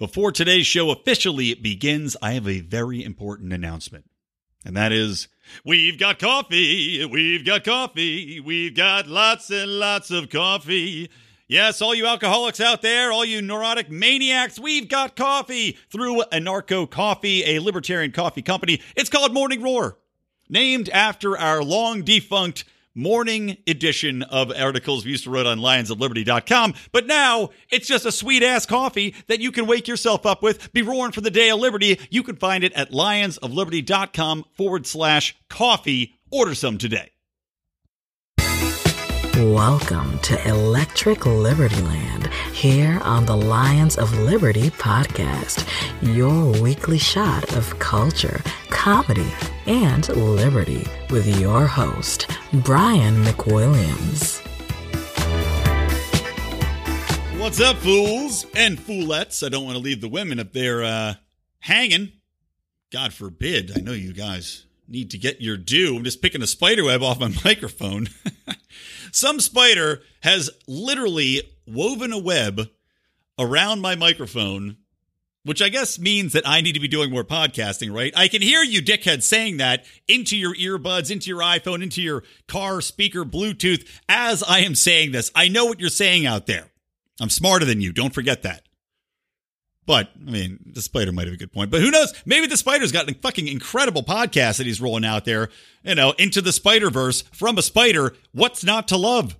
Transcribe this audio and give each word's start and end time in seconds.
Before 0.00 0.32
today's 0.32 0.66
show 0.66 0.88
officially 0.88 1.52
begins, 1.52 2.16
I 2.22 2.32
have 2.32 2.48
a 2.48 2.60
very 2.60 3.04
important 3.04 3.52
announcement. 3.52 4.06
And 4.64 4.74
that 4.74 4.92
is, 4.92 5.28
we've 5.62 5.98
got 5.98 6.18
coffee, 6.18 7.04
we've 7.04 7.44
got 7.44 7.64
coffee, 7.64 8.40
we've 8.40 8.74
got 8.74 9.08
lots 9.08 9.50
and 9.50 9.78
lots 9.78 10.10
of 10.10 10.30
coffee. 10.30 11.10
Yes, 11.48 11.82
all 11.82 11.94
you 11.94 12.06
alcoholics 12.06 12.62
out 12.62 12.80
there, 12.80 13.12
all 13.12 13.26
you 13.26 13.42
neurotic 13.42 13.90
maniacs, 13.90 14.58
we've 14.58 14.88
got 14.88 15.16
coffee 15.16 15.76
through 15.90 16.22
Anarcho 16.32 16.88
Coffee, 16.88 17.44
a 17.44 17.58
libertarian 17.58 18.10
coffee 18.10 18.40
company. 18.40 18.80
It's 18.96 19.10
called 19.10 19.34
Morning 19.34 19.62
Roar, 19.62 19.98
named 20.48 20.88
after 20.88 21.36
our 21.36 21.62
long 21.62 22.04
defunct 22.04 22.64
morning 22.94 23.56
edition 23.66 24.22
of 24.22 24.52
articles 24.52 25.04
we 25.04 25.12
used 25.12 25.24
to 25.24 25.30
write 25.30 25.46
on 25.46 25.58
lionsofliberty.com. 25.58 26.74
But 26.92 27.06
now 27.06 27.50
it's 27.70 27.86
just 27.86 28.06
a 28.06 28.12
sweet 28.12 28.42
ass 28.42 28.66
coffee 28.66 29.14
that 29.28 29.40
you 29.40 29.52
can 29.52 29.66
wake 29.66 29.88
yourself 29.88 30.26
up 30.26 30.42
with, 30.42 30.72
be 30.72 30.82
roaring 30.82 31.12
for 31.12 31.20
the 31.20 31.30
day 31.30 31.50
of 31.50 31.60
liberty. 31.60 31.98
You 32.10 32.22
can 32.22 32.36
find 32.36 32.64
it 32.64 32.72
at 32.74 32.90
lionsofliberty.com 32.90 34.44
forward 34.56 34.86
slash 34.86 35.36
coffee. 35.48 36.14
Order 36.30 36.54
some 36.54 36.78
today. 36.78 37.10
Welcome 39.36 40.18
to 40.20 40.48
Electric 40.48 41.24
Liberty 41.24 41.80
Land 41.82 42.26
here 42.52 42.98
on 43.02 43.24
the 43.24 43.36
Lions 43.36 43.96
of 43.96 44.12
Liberty 44.18 44.70
podcast, 44.70 45.64
your 46.02 46.60
weekly 46.60 46.98
shot 46.98 47.56
of 47.56 47.78
culture, 47.78 48.42
comedy, 48.70 49.32
and 49.66 50.08
liberty 50.08 50.84
with 51.10 51.40
your 51.40 51.66
host, 51.66 52.28
Brian 52.52 53.22
McWilliams. 53.24 54.44
What's 57.38 57.60
up, 57.60 57.76
fools 57.76 58.44
and 58.56 58.78
foolettes? 58.78 59.46
I 59.46 59.48
don't 59.48 59.64
want 59.64 59.76
to 59.76 59.82
leave 59.82 60.00
the 60.00 60.08
women 60.08 60.40
up 60.40 60.52
there 60.52 60.82
uh, 60.82 61.14
hanging. 61.60 62.12
God 62.90 63.14
forbid. 63.14 63.72
I 63.76 63.80
know 63.80 63.92
you 63.92 64.12
guys 64.12 64.66
need 64.90 65.10
to 65.10 65.18
get 65.18 65.40
your 65.40 65.56
due. 65.56 65.96
I'm 65.96 66.04
just 66.04 66.22
picking 66.22 66.42
a 66.42 66.46
spider 66.46 66.84
web 66.84 67.02
off 67.02 67.20
my 67.20 67.32
microphone. 67.44 68.08
Some 69.12 69.40
spider 69.40 70.02
has 70.20 70.50
literally 70.66 71.42
woven 71.66 72.12
a 72.12 72.18
web 72.18 72.68
around 73.38 73.80
my 73.80 73.94
microphone, 73.96 74.76
which 75.44 75.62
I 75.62 75.68
guess 75.68 75.98
means 75.98 76.32
that 76.34 76.46
I 76.46 76.60
need 76.60 76.74
to 76.74 76.80
be 76.80 76.88
doing 76.88 77.10
more 77.10 77.24
podcasting, 77.24 77.92
right? 77.92 78.12
I 78.16 78.28
can 78.28 78.42
hear 78.42 78.62
you, 78.62 78.82
dickhead, 78.82 79.22
saying 79.22 79.56
that 79.56 79.84
into 80.06 80.36
your 80.36 80.54
earbuds, 80.54 81.10
into 81.10 81.30
your 81.30 81.40
iPhone, 81.40 81.82
into 81.82 82.02
your 82.02 82.22
car 82.46 82.80
speaker, 82.80 83.24
Bluetooth, 83.24 83.88
as 84.08 84.42
I 84.42 84.60
am 84.60 84.74
saying 84.74 85.12
this. 85.12 85.30
I 85.34 85.48
know 85.48 85.64
what 85.64 85.80
you're 85.80 85.88
saying 85.88 86.26
out 86.26 86.46
there. 86.46 86.70
I'm 87.20 87.30
smarter 87.30 87.64
than 87.64 87.80
you. 87.80 87.92
Don't 87.92 88.14
forget 88.14 88.42
that. 88.42 88.64
But 89.86 90.10
I 90.14 90.30
mean, 90.30 90.58
the 90.66 90.82
spider 90.82 91.10
might 91.12 91.26
have 91.26 91.34
a 91.34 91.38
good 91.38 91.52
point. 91.52 91.70
But 91.70 91.80
who 91.80 91.90
knows? 91.90 92.12
Maybe 92.24 92.46
the 92.46 92.56
spider's 92.56 92.92
got 92.92 93.10
a 93.10 93.14
fucking 93.14 93.48
incredible 93.48 94.02
podcast 94.02 94.58
that 94.58 94.66
he's 94.66 94.80
rolling 94.80 95.04
out 95.04 95.24
there. 95.24 95.48
You 95.82 95.94
know, 95.94 96.12
into 96.12 96.42
the 96.42 96.52
Spider 96.52 96.90
Verse 96.90 97.22
from 97.32 97.58
a 97.58 97.62
spider. 97.62 98.14
What's 98.32 98.62
not 98.62 98.88
to 98.88 98.96
love? 98.96 99.36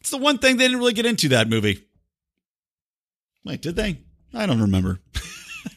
It's 0.00 0.10
the 0.10 0.18
one 0.18 0.38
thing 0.38 0.56
they 0.56 0.64
didn't 0.64 0.78
really 0.78 0.92
get 0.92 1.06
into 1.06 1.28
that 1.30 1.48
movie. 1.48 1.84
Wait, 3.44 3.62
did 3.62 3.76
they? 3.76 3.98
I 4.34 4.46
don't 4.46 4.60
remember. 4.60 5.00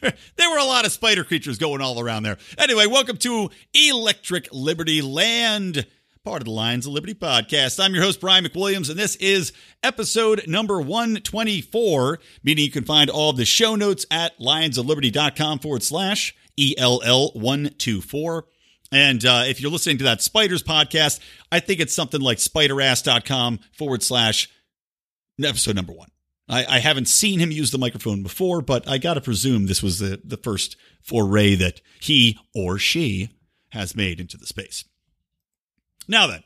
there 0.00 0.50
were 0.50 0.58
a 0.58 0.64
lot 0.64 0.84
of 0.84 0.92
spider 0.92 1.24
creatures 1.24 1.58
going 1.58 1.80
all 1.80 2.00
around 2.00 2.22
there. 2.22 2.38
Anyway, 2.58 2.86
welcome 2.86 3.16
to 3.18 3.50
Electric 3.72 4.48
Liberty 4.52 5.02
Land 5.02 5.86
part 6.24 6.40
of 6.40 6.46
the 6.46 6.50
Lions 6.50 6.86
of 6.86 6.92
Liberty 6.94 7.12
podcast. 7.12 7.78
I'm 7.78 7.92
your 7.92 8.02
host, 8.02 8.18
Brian 8.18 8.46
McWilliams, 8.46 8.88
and 8.88 8.98
this 8.98 9.14
is 9.16 9.52
episode 9.82 10.46
number 10.46 10.80
124, 10.80 12.18
meaning 12.42 12.64
you 12.64 12.70
can 12.70 12.84
find 12.84 13.10
all 13.10 13.28
of 13.28 13.36
the 13.36 13.44
show 13.44 13.76
notes 13.76 14.06
at 14.10 14.38
lionsofliberty.com 14.38 15.58
forward 15.58 15.82
slash 15.82 16.34
ELL124. 16.58 18.42
And 18.90 19.22
uh, 19.22 19.42
if 19.46 19.60
you're 19.60 19.70
listening 19.70 19.98
to 19.98 20.04
that 20.04 20.22
Spiders 20.22 20.62
podcast, 20.62 21.20
I 21.52 21.60
think 21.60 21.80
it's 21.80 21.92
something 21.94 22.22
like 22.22 22.38
spiderass.com 22.38 23.60
forward 23.76 24.02
slash 24.02 24.48
episode 25.42 25.76
number 25.76 25.92
one. 25.92 26.08
I, 26.48 26.64
I, 26.64 26.78
haven't 26.78 27.08
seen 27.08 27.38
him 27.38 27.50
use 27.50 27.70
the 27.70 27.76
microphone 27.76 28.22
before, 28.22 28.62
but 28.62 28.88
I 28.88 28.96
got 28.96 29.14
to 29.14 29.20
presume 29.20 29.66
this 29.66 29.82
was 29.82 29.98
the, 29.98 30.22
the 30.24 30.38
first 30.38 30.76
foray 31.02 31.54
that 31.56 31.82
he 32.00 32.38
or 32.54 32.78
she 32.78 33.28
has 33.70 33.94
made 33.94 34.20
into 34.20 34.38
the 34.38 34.46
space. 34.46 34.84
Now 36.06 36.26
then, 36.26 36.42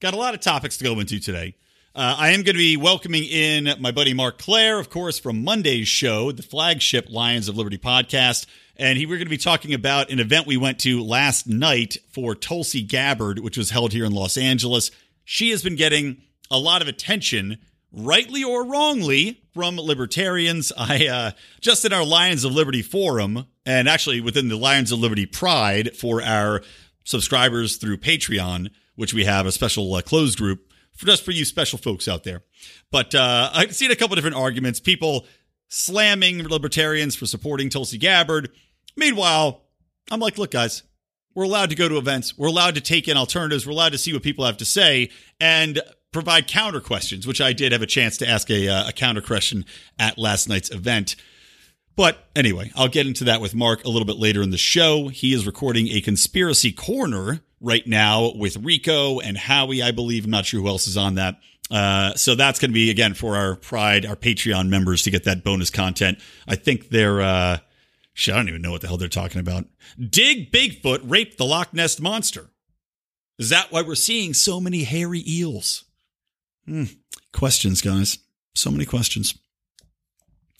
got 0.00 0.14
a 0.14 0.16
lot 0.16 0.34
of 0.34 0.40
topics 0.40 0.78
to 0.78 0.84
go 0.84 0.98
into 1.00 1.20
today. 1.20 1.56
Uh, 1.94 2.16
I 2.18 2.30
am 2.30 2.42
going 2.42 2.54
to 2.54 2.58
be 2.58 2.76
welcoming 2.76 3.24
in 3.24 3.68
my 3.78 3.92
buddy 3.92 4.14
Marc 4.14 4.38
Clair, 4.38 4.80
of 4.80 4.90
course, 4.90 5.18
from 5.18 5.44
Monday's 5.44 5.86
show, 5.86 6.32
the 6.32 6.42
flagship 6.42 7.06
Lions 7.08 7.48
of 7.48 7.56
Liberty 7.56 7.78
podcast. 7.78 8.46
And 8.76 8.98
he, 8.98 9.06
we're 9.06 9.18
going 9.18 9.26
to 9.26 9.30
be 9.30 9.36
talking 9.36 9.74
about 9.74 10.10
an 10.10 10.18
event 10.18 10.46
we 10.46 10.56
went 10.56 10.80
to 10.80 11.04
last 11.04 11.46
night 11.46 11.98
for 12.10 12.34
Tulsi 12.34 12.82
Gabbard, 12.82 13.38
which 13.38 13.56
was 13.56 13.70
held 13.70 13.92
here 13.92 14.04
in 14.04 14.12
Los 14.12 14.36
Angeles. 14.36 14.90
She 15.24 15.50
has 15.50 15.62
been 15.62 15.76
getting 15.76 16.22
a 16.50 16.58
lot 16.58 16.82
of 16.82 16.88
attention, 16.88 17.58
rightly 17.92 18.42
or 18.42 18.66
wrongly, 18.66 19.42
from 19.52 19.76
libertarians. 19.76 20.72
I 20.76 21.06
uh, 21.06 21.30
just 21.60 21.84
in 21.84 21.92
our 21.92 22.04
Lions 22.04 22.44
of 22.44 22.52
Liberty 22.52 22.82
forum, 22.82 23.46
and 23.64 23.88
actually 23.88 24.20
within 24.20 24.48
the 24.48 24.56
Lions 24.56 24.90
of 24.90 24.98
Liberty 24.98 25.26
Pride 25.26 25.96
for 25.96 26.20
our 26.22 26.62
subscribers 27.04 27.76
through 27.76 27.98
Patreon, 27.98 28.70
which 28.96 29.14
we 29.14 29.24
have 29.24 29.46
a 29.46 29.52
special 29.52 29.94
uh, 29.94 30.02
closed 30.02 30.38
group 30.38 30.72
for 30.96 31.06
just 31.06 31.24
for 31.24 31.30
you 31.30 31.44
special 31.44 31.78
folks 31.78 32.08
out 32.08 32.24
there. 32.24 32.42
But 32.90 33.14
uh, 33.14 33.50
I've 33.52 33.74
seen 33.74 33.90
a 33.90 33.96
couple 33.96 34.16
different 34.16 34.36
arguments. 34.36 34.80
People 34.80 35.26
slamming 35.68 36.44
libertarians 36.44 37.16
for 37.16 37.26
supporting 37.26 37.68
Tulsi 37.68 37.98
Gabbard. 37.98 38.50
Meanwhile, 38.96 39.62
I'm 40.10 40.20
like, 40.20 40.38
look, 40.38 40.52
guys, 40.52 40.82
we're 41.34 41.44
allowed 41.44 41.70
to 41.70 41.76
go 41.76 41.88
to 41.88 41.98
events. 41.98 42.38
We're 42.38 42.48
allowed 42.48 42.76
to 42.76 42.80
take 42.80 43.08
in 43.08 43.16
alternatives. 43.16 43.66
We're 43.66 43.72
allowed 43.72 43.92
to 43.92 43.98
see 43.98 44.12
what 44.12 44.22
people 44.22 44.44
have 44.44 44.58
to 44.58 44.64
say 44.64 45.10
and 45.40 45.80
provide 46.12 46.46
counter 46.46 46.80
questions, 46.80 47.26
which 47.26 47.40
I 47.40 47.52
did 47.52 47.72
have 47.72 47.82
a 47.82 47.86
chance 47.86 48.16
to 48.18 48.28
ask 48.28 48.48
a, 48.50 48.68
uh, 48.68 48.88
a 48.88 48.92
counter 48.92 49.20
question 49.20 49.64
at 49.98 50.16
last 50.16 50.48
night's 50.48 50.70
event. 50.70 51.16
But 51.96 52.28
anyway, 52.34 52.72
I'll 52.74 52.88
get 52.88 53.06
into 53.06 53.24
that 53.24 53.40
with 53.40 53.54
Marc 53.54 53.84
a 53.84 53.88
little 53.88 54.06
bit 54.06 54.16
later 54.16 54.42
in 54.42 54.50
the 54.50 54.58
show. 54.58 55.08
He 55.08 55.32
is 55.32 55.46
recording 55.46 55.88
a 55.88 56.00
conspiracy 56.00 56.72
corner 56.72 57.42
right 57.60 57.86
now 57.86 58.32
with 58.34 58.56
Rico 58.56 59.20
and 59.20 59.38
Howie, 59.38 59.82
I 59.82 59.92
believe. 59.92 60.24
I'm 60.24 60.30
not 60.30 60.46
sure 60.46 60.60
who 60.60 60.68
else 60.68 60.88
is 60.88 60.96
on 60.96 61.14
that. 61.14 61.38
Uh, 61.70 62.14
so 62.14 62.34
that's 62.34 62.58
going 62.58 62.70
to 62.70 62.74
be 62.74 62.90
again 62.90 63.14
for 63.14 63.36
our 63.36 63.56
Pride, 63.56 64.04
our 64.04 64.16
Patreon 64.16 64.68
members 64.68 65.02
to 65.02 65.10
get 65.10 65.24
that 65.24 65.44
bonus 65.44 65.70
content. 65.70 66.18
I 66.46 66.56
think 66.56 66.88
they're, 66.88 67.22
uh, 67.22 67.58
shit, 68.12 68.34
I 68.34 68.38
don't 68.38 68.48
even 68.48 68.60
know 68.60 68.72
what 68.72 68.80
the 68.80 68.88
hell 68.88 68.96
they're 68.96 69.08
talking 69.08 69.40
about. 69.40 69.64
Dig 69.98 70.50
Bigfoot 70.50 71.00
raped 71.04 71.38
the 71.38 71.46
Loch 71.46 71.72
Ness 71.72 72.00
monster. 72.00 72.50
Is 73.38 73.50
that 73.50 73.72
why 73.72 73.82
we're 73.82 73.94
seeing 73.94 74.34
so 74.34 74.60
many 74.60 74.84
hairy 74.84 75.22
eels? 75.26 75.84
Hmm. 76.66 76.84
Questions, 77.32 77.80
guys. 77.80 78.18
So 78.54 78.70
many 78.70 78.84
questions. 78.84 79.34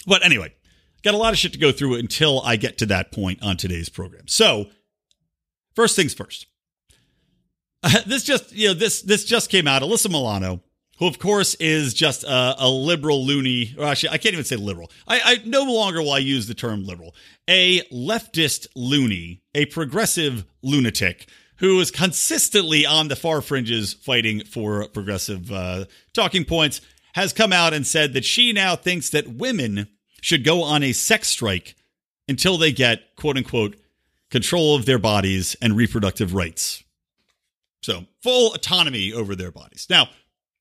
But 0.07 0.25
anyway, 0.25 0.55
got 1.05 1.15
a 1.15 1.19
lot 1.19 1.33
of 1.33 1.39
shit 1.39 1.53
to 1.53 1.59
go 1.59 1.71
through 1.71 1.95
until 1.95 2.41
I 2.43 2.57
get 2.57 2.79
to 2.79 2.87
that 2.87 3.13
point 3.13 3.43
on 3.43 3.57
today's 3.57 3.89
program. 3.89 4.27
So, 4.27 4.67
first 5.75 5.95
things 5.95 6.15
first. 6.15 6.47
Uh, 7.83 8.01
this 8.07 8.25
just 8.25 8.53
you 8.53 8.69
know 8.69 8.75
this 8.75 9.03
this 9.03 9.25
just 9.25 9.51
came 9.51 9.69
out. 9.69 9.83
Alyssa 9.83 10.11
Milano, 10.11 10.63
who 10.99 11.07
of 11.07 11.19
course 11.19 11.55
is 11.57 11.95
just 11.95 12.25
a, 12.25 12.57
a 12.59 12.69
liberal 12.69 13.25
loony, 13.25 13.75
or 13.79 13.85
actually 13.85 14.11
I 14.11 14.19
can't 14.19 14.33
even 14.33 14.45
say 14.45 14.57
liberal. 14.57 14.91
I, 15.07 15.21
I 15.25 15.37
no 15.45 15.65
longer 15.65 16.01
will 16.01 16.13
I 16.13 16.19
use 16.19 16.47
the 16.47 16.55
term 16.55 16.85
liberal. 16.85 17.15
A 17.49 17.83
leftist 17.93 18.67
loony, 18.75 19.43
a 19.55 19.67
progressive 19.67 20.45
lunatic 20.63 21.29
who 21.59 21.79
is 21.79 21.93
consistently 21.93 22.85
on 22.85 23.07
the 23.07 23.15
far 23.15 23.41
fringes 23.41 23.93
fighting 23.93 24.45
for 24.45 24.89
progressive 24.89 25.53
uh, 25.53 25.85
talking 26.13 26.45
points, 26.45 26.81
has 27.15 27.33
come 27.33 27.53
out 27.53 27.73
and 27.73 27.87
said 27.87 28.13
that 28.13 28.25
she 28.25 28.53
now 28.53 28.75
thinks 28.75 29.11
that 29.11 29.29
women 29.29 29.87
should 30.25 30.43
go 30.43 30.63
on 30.63 30.83
a 30.83 30.93
sex 30.93 31.29
strike 31.29 31.75
until 32.27 32.57
they 32.57 32.73
get, 32.73 33.15
quote 33.15 33.37
unquote, 33.37 33.77
control 34.31 34.75
of 34.75 34.87
their 34.87 34.99
bodies 34.99 35.55
and 35.61 35.77
reproductive 35.77 36.35
rights. 36.35 36.83
So, 37.83 38.07
full 38.23 38.55
autonomy 38.55 39.13
over 39.13 39.37
their 39.37 39.51
bodies. 39.51 39.87
Now, 39.91 40.09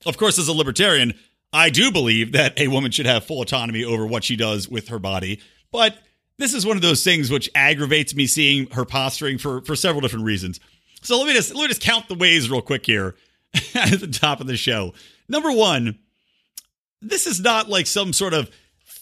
of 0.05 0.17
course, 0.17 0.37
as 0.37 0.49
a 0.49 0.53
libertarian, 0.53 1.13
I 1.53 1.69
do 1.69 1.93
believe 1.93 2.33
that 2.33 2.59
a 2.59 2.67
woman 2.67 2.91
should 2.91 3.05
have 3.05 3.23
full 3.23 3.41
autonomy 3.41 3.85
over 3.85 4.05
what 4.05 4.25
she 4.25 4.35
does 4.35 4.67
with 4.67 4.89
her 4.89 4.99
body. 4.99 5.39
But 5.71 5.97
this 6.37 6.53
is 6.53 6.65
one 6.65 6.75
of 6.75 6.81
those 6.81 7.01
things 7.01 7.31
which 7.31 7.49
aggravates 7.55 8.13
me 8.13 8.27
seeing 8.27 8.69
her 8.71 8.83
posturing 8.83 9.37
for, 9.37 9.61
for 9.61 9.77
several 9.77 10.01
different 10.01 10.25
reasons. 10.25 10.59
So 11.03 11.17
let 11.17 11.27
me 11.27 11.33
just 11.33 11.55
let 11.55 11.61
me 11.61 11.67
just 11.69 11.81
count 11.81 12.09
the 12.09 12.15
ways 12.15 12.49
real 12.49 12.61
quick 12.61 12.85
here 12.85 13.15
at 13.75 13.97
the 13.97 14.07
top 14.07 14.41
of 14.41 14.47
the 14.47 14.57
show. 14.57 14.93
Number 15.29 15.53
one, 15.53 15.99
this 17.01 17.27
is 17.27 17.39
not 17.39 17.69
like 17.69 17.87
some 17.87 18.11
sort 18.11 18.33
of 18.33 18.49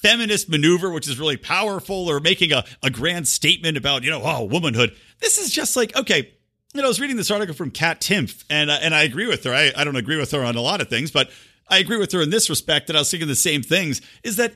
feminist 0.01 0.49
maneuver, 0.49 0.89
which 0.89 1.07
is 1.07 1.19
really 1.19 1.37
powerful, 1.37 2.09
or 2.09 2.19
making 2.19 2.51
a, 2.51 2.65
a 2.83 2.89
grand 2.89 3.27
statement 3.27 3.77
about, 3.77 4.03
you 4.03 4.09
know, 4.09 4.21
oh, 4.23 4.43
womanhood. 4.43 4.95
This 5.19 5.37
is 5.37 5.51
just 5.51 5.75
like, 5.75 5.95
okay, 5.95 6.31
you 6.73 6.81
know, 6.81 6.85
I 6.85 6.89
was 6.89 6.99
reading 6.99 7.17
this 7.17 7.31
article 7.31 7.53
from 7.53 7.71
Kat 7.71 7.99
Timpf, 7.99 8.43
and 8.49 8.69
uh, 8.69 8.79
and 8.81 8.95
I 8.95 9.03
agree 9.03 9.27
with 9.27 9.43
her. 9.43 9.53
I, 9.53 9.71
I 9.75 9.83
don't 9.83 9.95
agree 9.97 10.17
with 10.17 10.31
her 10.31 10.43
on 10.43 10.55
a 10.55 10.61
lot 10.61 10.81
of 10.81 10.89
things, 10.89 11.11
but 11.11 11.29
I 11.69 11.79
agree 11.79 11.97
with 11.97 12.11
her 12.13 12.21
in 12.21 12.29
this 12.29 12.49
respect 12.49 12.87
that 12.87 12.95
I 12.95 12.99
was 12.99 13.11
thinking 13.11 13.27
the 13.27 13.35
same 13.35 13.61
things 13.61 14.01
is 14.23 14.37
that 14.37 14.53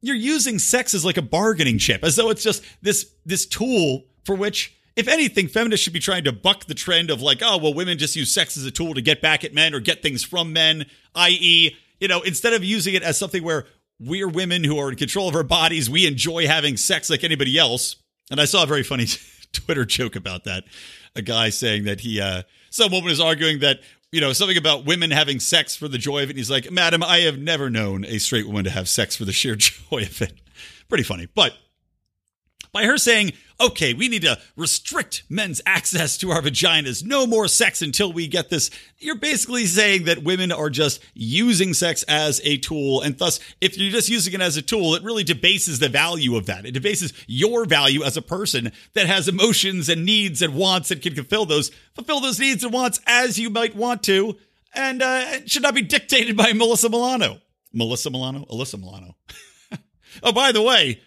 you're 0.00 0.14
using 0.14 0.58
sex 0.58 0.92
as 0.94 1.04
like 1.04 1.16
a 1.16 1.22
bargaining 1.22 1.78
chip, 1.78 2.04
as 2.04 2.16
though 2.16 2.30
it's 2.30 2.42
just 2.42 2.62
this 2.82 3.10
this 3.24 3.46
tool 3.46 4.04
for 4.24 4.34
which, 4.34 4.76
if 4.96 5.08
anything, 5.08 5.48
feminists 5.48 5.82
should 5.82 5.92
be 5.92 6.00
trying 6.00 6.24
to 6.24 6.32
buck 6.32 6.66
the 6.66 6.74
trend 6.74 7.10
of 7.10 7.22
like, 7.22 7.38
oh, 7.42 7.56
well, 7.56 7.72
women 7.72 7.98
just 7.98 8.14
use 8.14 8.32
sex 8.32 8.56
as 8.56 8.64
a 8.64 8.70
tool 8.70 8.94
to 8.94 9.00
get 9.00 9.22
back 9.22 9.44
at 9.44 9.54
men 9.54 9.74
or 9.74 9.80
get 9.80 10.02
things 10.02 10.22
from 10.22 10.52
men, 10.52 10.86
i.e., 11.14 11.76
you 12.00 12.08
know, 12.08 12.20
instead 12.22 12.52
of 12.52 12.62
using 12.62 12.94
it 12.94 13.02
as 13.02 13.16
something 13.16 13.42
where 13.42 13.66
we're 14.00 14.28
women 14.28 14.64
who 14.64 14.78
are 14.78 14.90
in 14.90 14.96
control 14.96 15.28
of 15.28 15.34
our 15.34 15.44
bodies, 15.44 15.88
we 15.88 16.06
enjoy 16.06 16.46
having 16.46 16.76
sex 16.76 17.10
like 17.10 17.24
anybody 17.24 17.58
else. 17.58 17.96
And 18.30 18.40
I 18.40 18.44
saw 18.44 18.62
a 18.62 18.66
very 18.66 18.82
funny 18.82 19.06
Twitter 19.52 19.84
joke 19.84 20.16
about 20.16 20.44
that. 20.44 20.64
A 21.16 21.22
guy 21.22 21.50
saying 21.50 21.84
that 21.84 22.00
he, 22.00 22.20
uh, 22.20 22.42
some 22.70 22.90
woman 22.90 23.10
is 23.10 23.20
arguing 23.20 23.60
that 23.60 23.80
you 24.14 24.20
know, 24.20 24.32
something 24.32 24.56
about 24.56 24.84
women 24.84 25.10
having 25.10 25.40
sex 25.40 25.74
for 25.74 25.88
the 25.88 25.98
joy 25.98 26.22
of 26.22 26.28
it. 26.28 26.30
And 26.30 26.38
he's 26.38 26.48
like, 26.48 26.70
Madam, 26.70 27.02
I 27.02 27.22
have 27.22 27.36
never 27.36 27.68
known 27.68 28.04
a 28.04 28.18
straight 28.18 28.46
woman 28.46 28.62
to 28.62 28.70
have 28.70 28.88
sex 28.88 29.16
for 29.16 29.24
the 29.24 29.32
sheer 29.32 29.56
joy 29.56 30.02
of 30.02 30.22
it. 30.22 30.34
Pretty 30.88 31.02
funny. 31.02 31.26
But 31.34 31.52
by 32.74 32.84
her 32.84 32.98
saying, 32.98 33.32
okay, 33.60 33.94
we 33.94 34.08
need 34.08 34.22
to 34.22 34.36
restrict 34.56 35.22
men's 35.30 35.62
access 35.64 36.18
to 36.18 36.30
our 36.32 36.42
vaginas, 36.42 37.04
no 37.04 37.24
more 37.24 37.46
sex 37.46 37.80
until 37.80 38.12
we 38.12 38.26
get 38.26 38.50
this, 38.50 38.68
you're 38.98 39.16
basically 39.16 39.64
saying 39.64 40.04
that 40.04 40.24
women 40.24 40.50
are 40.50 40.68
just 40.68 41.00
using 41.14 41.72
sex 41.72 42.02
as 42.08 42.40
a 42.42 42.56
tool. 42.58 43.00
And 43.00 43.16
thus, 43.16 43.38
if 43.60 43.78
you're 43.78 43.92
just 43.92 44.08
using 44.08 44.34
it 44.34 44.40
as 44.40 44.56
a 44.56 44.62
tool, 44.62 44.96
it 44.96 45.04
really 45.04 45.22
debases 45.22 45.78
the 45.78 45.88
value 45.88 46.36
of 46.36 46.46
that. 46.46 46.66
It 46.66 46.72
debases 46.72 47.12
your 47.28 47.64
value 47.64 48.02
as 48.02 48.16
a 48.16 48.22
person 48.22 48.72
that 48.94 49.06
has 49.06 49.28
emotions 49.28 49.88
and 49.88 50.04
needs 50.04 50.42
and 50.42 50.54
wants 50.54 50.90
and 50.90 51.00
can 51.00 51.14
fulfill 51.14 51.46
those, 51.46 51.70
fulfill 51.94 52.20
those 52.20 52.40
needs 52.40 52.64
and 52.64 52.72
wants 52.72 53.00
as 53.06 53.38
you 53.38 53.50
might 53.50 53.76
want 53.76 54.02
to. 54.02 54.36
And 54.74 55.00
uh, 55.00 55.26
it 55.28 55.48
should 55.48 55.62
not 55.62 55.76
be 55.76 55.82
dictated 55.82 56.36
by 56.36 56.52
Melissa 56.52 56.88
Milano. 56.88 57.38
Melissa 57.72 58.10
Milano? 58.10 58.44
Alyssa 58.50 58.80
Milano. 58.80 59.14
oh, 60.24 60.32
by 60.32 60.50
the 60.50 60.62
way, 60.62 61.00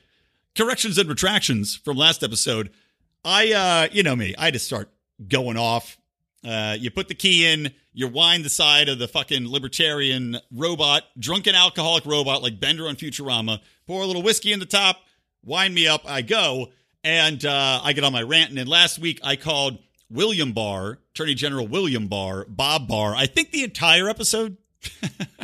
corrections 0.57 0.97
and 0.97 1.07
retractions 1.07 1.75
from 1.75 1.95
last 1.97 2.23
episode. 2.23 2.71
I, 3.23 3.53
uh, 3.53 3.93
you 3.93 4.03
know 4.03 4.15
me, 4.15 4.33
I 4.37 4.51
just 4.51 4.65
start 4.65 4.89
going 5.27 5.57
off. 5.57 5.97
Uh, 6.43 6.75
you 6.79 6.91
put 6.91 7.07
the 7.07 7.15
key 7.15 7.45
in, 7.45 7.73
you 7.93 8.07
wind 8.07 8.43
the 8.45 8.49
side 8.49 8.89
of 8.89 8.99
the 8.99 9.07
fucking 9.07 9.49
libertarian 9.49 10.39
robot, 10.51 11.03
drunken 11.17 11.55
alcoholic 11.55 12.05
robot 12.05 12.41
like 12.41 12.59
Bender 12.59 12.87
on 12.87 12.95
Futurama, 12.95 13.59
pour 13.85 14.01
a 14.01 14.05
little 14.05 14.21
whiskey 14.21 14.53
in 14.53 14.59
the 14.59 14.65
top, 14.65 15.01
wind 15.43 15.73
me 15.73 15.87
up, 15.87 16.01
I 16.05 16.21
go, 16.21 16.67
and 17.03 17.43
uh, 17.43 17.81
I 17.83 17.93
get 17.93 18.03
on 18.03 18.13
my 18.13 18.21
rant. 18.21 18.49
And 18.49 18.57
then 18.57 18.67
last 18.67 18.99
week 18.99 19.19
I 19.23 19.35
called 19.35 19.79
William 20.09 20.53
Barr, 20.53 20.99
Attorney 21.11 21.33
General 21.33 21.67
William 21.67 22.07
Barr, 22.07 22.45
Bob 22.47 22.87
Barr, 22.87 23.15
I 23.15 23.25
think 23.25 23.51
the 23.51 23.63
entire 23.63 24.09
episode. 24.09 24.57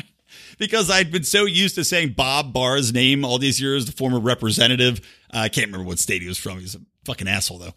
because 0.58 0.90
I'd 0.90 1.12
been 1.12 1.24
so 1.24 1.46
used 1.46 1.76
to 1.76 1.84
saying 1.84 2.14
Bob 2.14 2.54
Barr's 2.54 2.94
name 2.94 3.26
all 3.26 3.38
these 3.38 3.60
years, 3.62 3.86
the 3.86 3.92
former 3.92 4.20
representative. 4.20 5.00
Uh, 5.34 5.40
I 5.40 5.50
can't 5.50 5.68
remember 5.68 5.88
what 5.88 6.00
state 6.00 6.22
he 6.22 6.28
was 6.28 6.38
from. 6.38 6.60
He's 6.60 6.76
a 6.76 6.82
fucking 7.06 7.28
asshole, 7.28 7.60
though. 7.60 7.74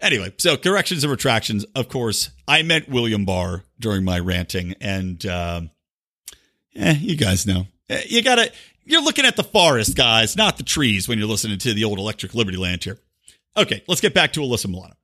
Anyway, 0.00 0.32
so 0.38 0.56
corrections 0.56 1.02
and 1.02 1.10
retractions. 1.10 1.64
Of 1.74 1.88
course, 1.88 2.30
I 2.46 2.62
meant 2.62 2.88
William 2.88 3.24
Barr 3.24 3.64
during 3.80 4.04
my 4.04 4.18
ranting, 4.20 4.74
and 4.80 5.24
uh, 5.26 5.62
eh, 6.76 6.96
you 7.00 7.16
guys 7.16 7.46
know 7.46 7.66
eh, 7.88 8.02
you 8.06 8.22
gotta. 8.22 8.52
You're 8.84 9.02
looking 9.02 9.26
at 9.26 9.36
the 9.36 9.44
forest, 9.44 9.96
guys, 9.96 10.34
not 10.34 10.56
the 10.56 10.62
trees 10.62 11.08
when 11.08 11.18
you're 11.18 11.28
listening 11.28 11.58
to 11.58 11.74
the 11.74 11.84
old 11.84 11.98
Electric 11.98 12.34
Liberty 12.34 12.56
Land 12.56 12.84
here. 12.84 12.98
Okay, 13.56 13.82
let's 13.86 14.00
get 14.00 14.14
back 14.14 14.32
to 14.34 14.40
Alyssa 14.40 14.68
Milano. 14.68 14.94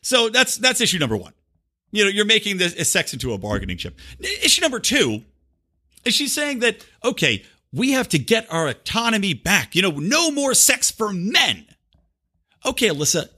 So 0.00 0.30
that's 0.30 0.56
that's 0.56 0.80
issue 0.80 0.98
number 0.98 1.16
one. 1.16 1.34
You 1.92 2.04
know, 2.04 2.10
you're 2.10 2.24
making 2.24 2.56
this 2.56 2.90
sex 2.90 3.12
into 3.12 3.32
a 3.32 3.38
bargaining 3.38 3.76
chip. 3.76 3.98
Issue 4.20 4.62
number 4.62 4.80
two 4.80 5.22
is 6.06 6.14
she 6.14 6.28
saying 6.28 6.60
that, 6.60 6.84
okay, 7.04 7.44
we 7.72 7.92
have 7.92 8.08
to 8.10 8.18
get 8.18 8.50
our 8.50 8.68
autonomy 8.68 9.34
back? 9.34 9.74
You 9.74 9.82
know, 9.82 9.90
no 9.90 10.30
more 10.30 10.54
sex 10.54 10.90
for 10.90 11.12
men. 11.12 11.66
Okay, 12.64 12.88
Alyssa, 12.88 13.28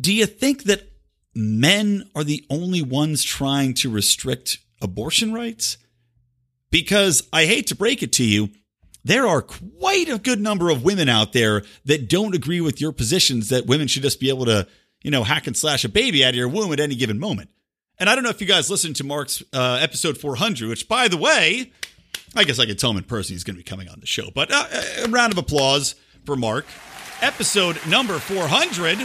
do 0.00 0.12
you 0.12 0.26
think 0.26 0.64
that 0.64 0.90
men 1.34 2.08
are 2.14 2.24
the 2.24 2.44
only 2.50 2.82
ones 2.82 3.22
trying 3.22 3.74
to 3.74 3.90
restrict 3.90 4.58
abortion 4.82 5.32
rights? 5.32 5.78
Because 6.70 7.26
I 7.32 7.46
hate 7.46 7.68
to 7.68 7.76
break 7.76 8.02
it 8.02 8.12
to 8.14 8.24
you, 8.24 8.50
there 9.04 9.26
are 9.26 9.42
quite 9.42 10.08
a 10.08 10.18
good 10.18 10.40
number 10.40 10.70
of 10.70 10.82
women 10.82 11.08
out 11.08 11.32
there 11.32 11.62
that 11.84 12.08
don't 12.08 12.34
agree 12.34 12.60
with 12.60 12.80
your 12.80 12.92
positions 12.92 13.50
that 13.50 13.66
women 13.66 13.86
should 13.86 14.02
just 14.02 14.18
be 14.18 14.30
able 14.30 14.46
to, 14.46 14.66
you 15.02 15.10
know, 15.10 15.22
hack 15.22 15.46
and 15.46 15.56
slash 15.56 15.84
a 15.84 15.88
baby 15.88 16.24
out 16.24 16.30
of 16.30 16.36
your 16.36 16.48
womb 16.48 16.72
at 16.72 16.80
any 16.80 16.96
given 16.96 17.18
moment. 17.18 17.50
And 17.98 18.10
I 18.10 18.14
don't 18.14 18.24
know 18.24 18.30
if 18.30 18.40
you 18.40 18.46
guys 18.46 18.70
listened 18.70 18.96
to 18.96 19.04
Marc's 19.04 19.42
uh, 19.52 19.78
episode 19.80 20.18
400, 20.18 20.68
which, 20.68 20.88
by 20.88 21.08
the 21.08 21.16
way, 21.16 21.70
I 22.34 22.44
guess 22.44 22.58
I 22.58 22.66
could 22.66 22.78
tell 22.78 22.90
him 22.90 22.96
in 22.96 23.04
person 23.04 23.34
he's 23.34 23.44
going 23.44 23.54
to 23.54 23.62
be 23.62 23.68
coming 23.68 23.88
on 23.88 24.00
the 24.00 24.06
show. 24.06 24.30
But 24.34 24.50
uh, 24.52 24.66
a 25.04 25.08
round 25.08 25.32
of 25.32 25.38
applause 25.38 25.94
for 26.24 26.34
Marc. 26.36 26.66
Episode 27.22 27.78
number 27.86 28.18
400. 28.18 28.98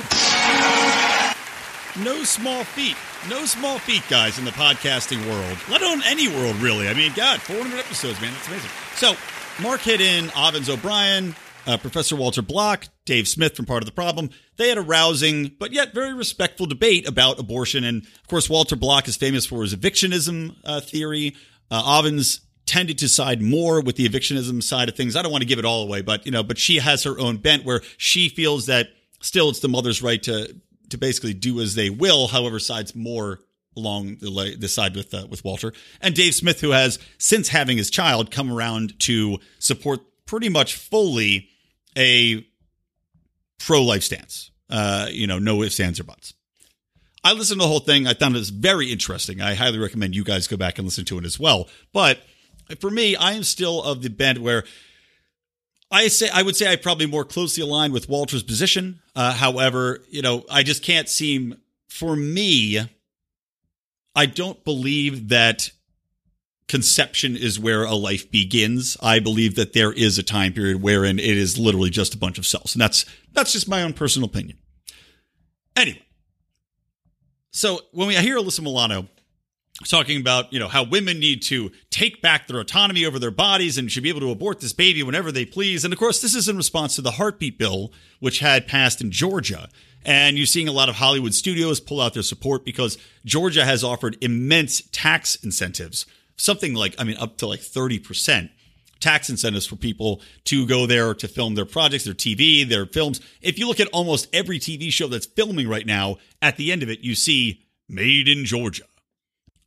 No 2.04 2.24
small 2.24 2.64
feat. 2.64 2.96
No 3.30 3.46
small 3.46 3.78
feat, 3.80 4.04
guys, 4.10 4.40
in 4.40 4.46
the 4.46 4.52
podcasting 4.52 5.26
world, 5.28 5.58
let 5.70 5.82
alone 5.82 6.02
any 6.06 6.28
world, 6.28 6.56
really. 6.58 6.88
I 6.88 6.94
mean, 6.94 7.12
God, 7.16 7.42
400 7.42 7.78
episodes, 7.78 8.20
man. 8.22 8.32
That's 8.34 8.48
amazing. 8.48 8.70
So, 8.96 9.16
Marc 9.62 9.82
hit 9.82 10.00
in 10.00 10.28
Avens 10.30 10.70
O'Brien, 10.70 11.36
uh, 11.70 11.78
Professor 11.78 12.16
Walter 12.16 12.42
Block, 12.42 12.88
Dave 13.06 13.28
Smith 13.28 13.56
from 13.56 13.66
Part 13.66 13.84
of 13.84 13.86
the 13.86 13.94
Problem. 13.94 14.32
They 14.58 14.70
had 14.70 14.80
a 14.80 14.82
rousing 14.82 15.52
but 15.60 15.72
yet 15.72 15.94
very 15.94 16.14
respectful 16.14 16.66
debate 16.66 17.08
about 17.08 17.40
abortion. 17.40 17.84
And 17.84 18.04
of 18.04 18.28
course, 18.28 18.50
Walter 18.50 18.76
Block 18.76 19.08
is 19.08 19.16
famous 19.16 19.46
for 19.46 19.62
his 19.62 19.76
evictionism 19.76 20.56
uh, 20.66 20.82
theory. 20.82 21.36
Uh, 21.70 22.02
Avens 22.02 22.40
tended 22.66 22.98
to 23.00 23.08
side 23.08 23.42
more 23.42 23.82
with 23.82 23.98
the 23.98 24.10
evictionism 24.10 24.64
side 24.64 24.90
of 24.90 24.96
things. 24.96 25.16
I 25.16 25.22
don't 25.22 25.32
want 25.32 25.44
to 25.44 25.48
give 25.48 25.60
it 25.60 25.66
all 25.66 25.84
away, 25.84 26.02
but 26.02 26.26
you 26.26 26.32
know, 26.32 26.42
but 26.42 26.58
she 26.58 26.78
has 26.78 27.04
her 27.04 27.20
own 27.20 27.38
bent 27.38 27.66
where 27.66 27.82
she 27.98 28.30
feels 28.30 28.66
that 28.66 28.88
still 29.22 29.50
it's 29.50 29.60
the 29.60 29.70
mother's 29.70 30.02
right 30.02 30.22
to 30.24 30.56
to 30.90 30.98
basically 30.98 31.36
do 31.36 31.62
as 31.62 31.76
they 31.76 31.92
will. 31.92 32.28
However, 32.30 32.58
sides 32.58 32.96
more 32.96 33.42
along 33.78 34.16
the, 34.22 34.56
the 34.58 34.68
side 34.68 34.96
with 34.96 35.14
uh, 35.14 35.28
with 35.30 35.46
Walter 35.46 35.72
and 36.02 36.16
Dave 36.16 36.34
Smith, 36.34 36.62
who 36.62 36.72
has 36.72 36.98
since 37.20 37.50
having 37.50 37.78
his 37.78 37.92
child 37.92 38.32
come 38.32 38.52
around 38.52 39.00
to 39.02 39.38
support 39.60 40.00
pretty 40.26 40.50
much 40.50 40.76
fully 40.76 41.50
a 42.00 42.46
pro 43.60 43.84
life 43.84 44.04
stance. 44.04 44.50
Uh, 44.70 45.08
you 45.12 45.28
know, 45.28 45.40
no 45.40 45.62
ifs, 45.64 45.80
ands, 45.80 46.00
or 46.00 46.04
buts. 46.04 46.34
I 47.24 47.34
listened 47.34 47.60
to 47.60 47.66
the 47.66 47.70
whole 47.70 47.80
thing. 47.80 48.08
I 48.08 48.14
found 48.14 48.36
it 48.36 48.40
was 48.40 48.50
very 48.50 48.92
interesting. 48.92 49.42
I 49.42 49.54
highly 49.54 49.78
recommend 49.78 50.16
you 50.16 50.24
guys 50.24 50.48
go 50.48 50.58
back 50.58 50.78
and 50.78 50.86
listen 50.88 51.06
to 51.06 51.18
it 51.18 51.26
as 51.26 51.40
well. 51.40 51.68
But 51.92 52.20
for 52.80 52.90
me, 52.90 53.16
I 53.16 53.34
am 53.34 53.44
still 53.44 53.84
of 53.84 54.02
the 54.02 54.10
bent 54.10 54.40
where 54.40 54.64
I 55.92 56.08
say 56.08 56.30
I 56.34 56.44
would 56.44 56.56
say 56.56 56.72
I 56.72 56.76
probably 56.76 57.08
more 57.08 57.26
closely 57.26 57.64
aligned 57.64 57.94
with 57.94 58.08
Walter's 58.08 58.44
position. 58.44 59.02
Uh, 59.16 59.34
however, 59.34 60.04
you 60.10 60.22
know, 60.22 60.46
I 60.50 60.64
just 60.64 60.84
can't 60.84 61.10
seem 61.10 61.58
for 61.90 62.16
me. 62.16 62.80
I 64.16 64.26
don't 64.26 64.64
believe 64.64 65.30
that 65.30 65.72
conception 66.70 67.36
is 67.36 67.60
where 67.60 67.84
a 67.84 67.96
life 67.96 68.32
begins. 68.32 68.96
I 69.02 69.20
believe 69.20 69.56
that 69.56 69.74
there 69.74 69.92
is 69.92 70.18
a 70.18 70.24
time 70.24 70.54
period 70.54 70.82
wherein 70.82 71.20
it 71.20 71.26
is 71.26 71.58
literally 71.58 71.90
just 71.90 72.14
a 72.14 72.18
bunch 72.18 72.38
of 72.38 72.48
cells. 72.48 72.74
And 72.74 72.82
that's 72.82 73.06
that's 73.34 73.52
just 73.52 73.68
my 73.68 73.84
own 73.84 73.92
personal 73.92 74.30
opinion. 74.30 74.58
Anyway. 75.76 76.06
So 77.52 77.82
when 77.92 78.08
we 78.08 78.16
hear 78.16 78.38
Alyssa 78.38 78.62
Milano 78.62 79.08
talking 79.88 80.22
about, 80.22 80.54
you 80.54 80.60
know, 80.60 80.68
how 80.68 80.84
women 80.84 81.20
need 81.20 81.42
to 81.42 81.72
take 81.90 82.22
back 82.22 82.48
their 82.48 82.60
autonomy 82.60 83.06
over 83.06 83.18
their 83.18 83.32
bodies 83.32 83.78
and 83.78 83.92
should 83.92 84.04
be 84.04 84.10
able 84.10 84.20
to 84.20 84.30
abort 84.30 84.60
this 84.60 84.74
baby 84.74 85.02
whenever 85.02 85.32
they 85.32 85.46
please. 85.46 85.84
And 85.84 85.92
of 85.92 86.00
course, 86.00 86.22
this 86.22 86.36
is 86.36 86.48
in 86.48 86.58
response 86.58 86.96
to 86.96 87.02
the 87.02 87.12
heartbeat 87.12 87.58
bill, 87.58 87.92
which 88.20 88.40
had 88.40 88.68
passed 88.68 89.02
in 89.02 89.10
Georgia. 89.10 89.70
And 90.06 90.38
you're 90.38 90.46
seeing 90.46 90.68
a 90.68 90.74
lot 90.74 90.90
of 90.90 90.96
Hollywood 90.96 91.34
studios 91.34 91.80
pull 91.80 92.00
out 92.00 92.14
their 92.14 92.24
support 92.24 92.64
because 92.64 92.98
Georgia 93.26 93.66
has 93.66 93.84
offered 93.84 94.18
immense 94.22 94.82
tax 94.92 95.36
incentives 95.44 96.06
something 96.40 96.74
like, 96.74 96.96
I 96.98 97.04
mean, 97.04 97.18
up 97.18 97.38
to 97.38 97.48
like 97.48 97.60
30% 97.60 98.50
tax 99.00 99.30
incentives 99.30 99.66
for 99.66 99.76
people 99.76 100.22
to 100.46 100.66
go 100.66 100.86
there 100.86 101.14
to 101.14 101.28
film 101.28 101.56
their 101.56 101.66
projects, 101.66 102.06
their 102.06 102.14
TV, 102.14 102.68
their 102.68 102.86
films. 102.86 103.22
If 103.42 103.58
you 103.58 103.68
look 103.68 103.80
at 103.80 103.88
almost 103.90 104.28
every 104.34 104.60
TV 104.60 104.92
show 104.92 105.08
that's 105.08 105.26
filming 105.26 105.68
right 105.68 105.86
now, 105.86 106.18
at 106.42 106.58
the 106.58 106.72
end 106.72 106.84
of 106.84 106.90
it, 106.90 107.00
you 107.00 107.16
see 107.16 107.64
made 107.88 108.28
in 108.28 108.46
Georgia. 108.46 108.84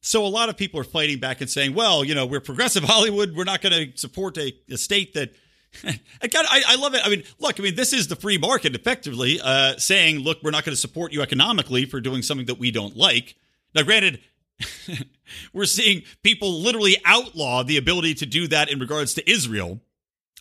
So 0.01 0.27
a 0.27 0.29
lot 0.29 0.49
of 0.49 0.57
people 0.57 0.81
are 0.81 0.85
fighting 0.85 1.19
back 1.19 1.41
and 1.41 1.49
saying, 1.49 1.75
well, 1.75 2.05
you 2.05 2.15
know, 2.15 2.27
we're 2.27 2.41
progressive 2.41 2.83
Hollywood. 2.85 3.35
We're 3.35 3.45
not 3.45 3.63
going 3.63 3.73
to 3.73 3.97
support 3.97 4.37
a, 4.37 4.53
a, 4.71 4.77
state 4.77 5.15
that. 5.15 5.35
God, 5.83 6.47
I, 6.51 6.63
I, 6.69 6.77
love 6.77 6.95
it. 6.95 7.01
I 7.05 7.09
mean, 7.09 7.23
look, 7.39 7.59
I 7.59 7.63
mean, 7.63 7.77
this 7.77 7.95
is 7.95 8.09
the 8.09 8.17
free 8.17 8.37
market 8.37 8.75
effectively 8.75 9.41
uh, 9.43 9.77
saying, 9.79 10.19
look, 10.19 10.43
we're 10.43 10.51
not 10.51 10.65
going 10.65 10.75
to 10.75 10.81
support 10.81 11.13
you 11.13 11.23
economically 11.23 11.87
for 11.87 12.01
doing 12.01 12.21
something 12.21 12.47
that 12.47 12.59
we 12.59 12.71
don't 12.71 12.95
like. 12.95 13.37
Now, 13.75 13.83
granted, 13.83 14.21
we're 15.53 15.65
seeing 15.65 16.03
people 16.23 16.61
literally 16.61 16.97
outlaw 17.05 17.63
the 17.63 17.77
ability 17.77 18.15
to 18.15 18.27
do 18.27 18.49
that 18.49 18.71
in 18.71 18.79
regards 18.79 19.15
to 19.15 19.31
Israel. 19.31 19.81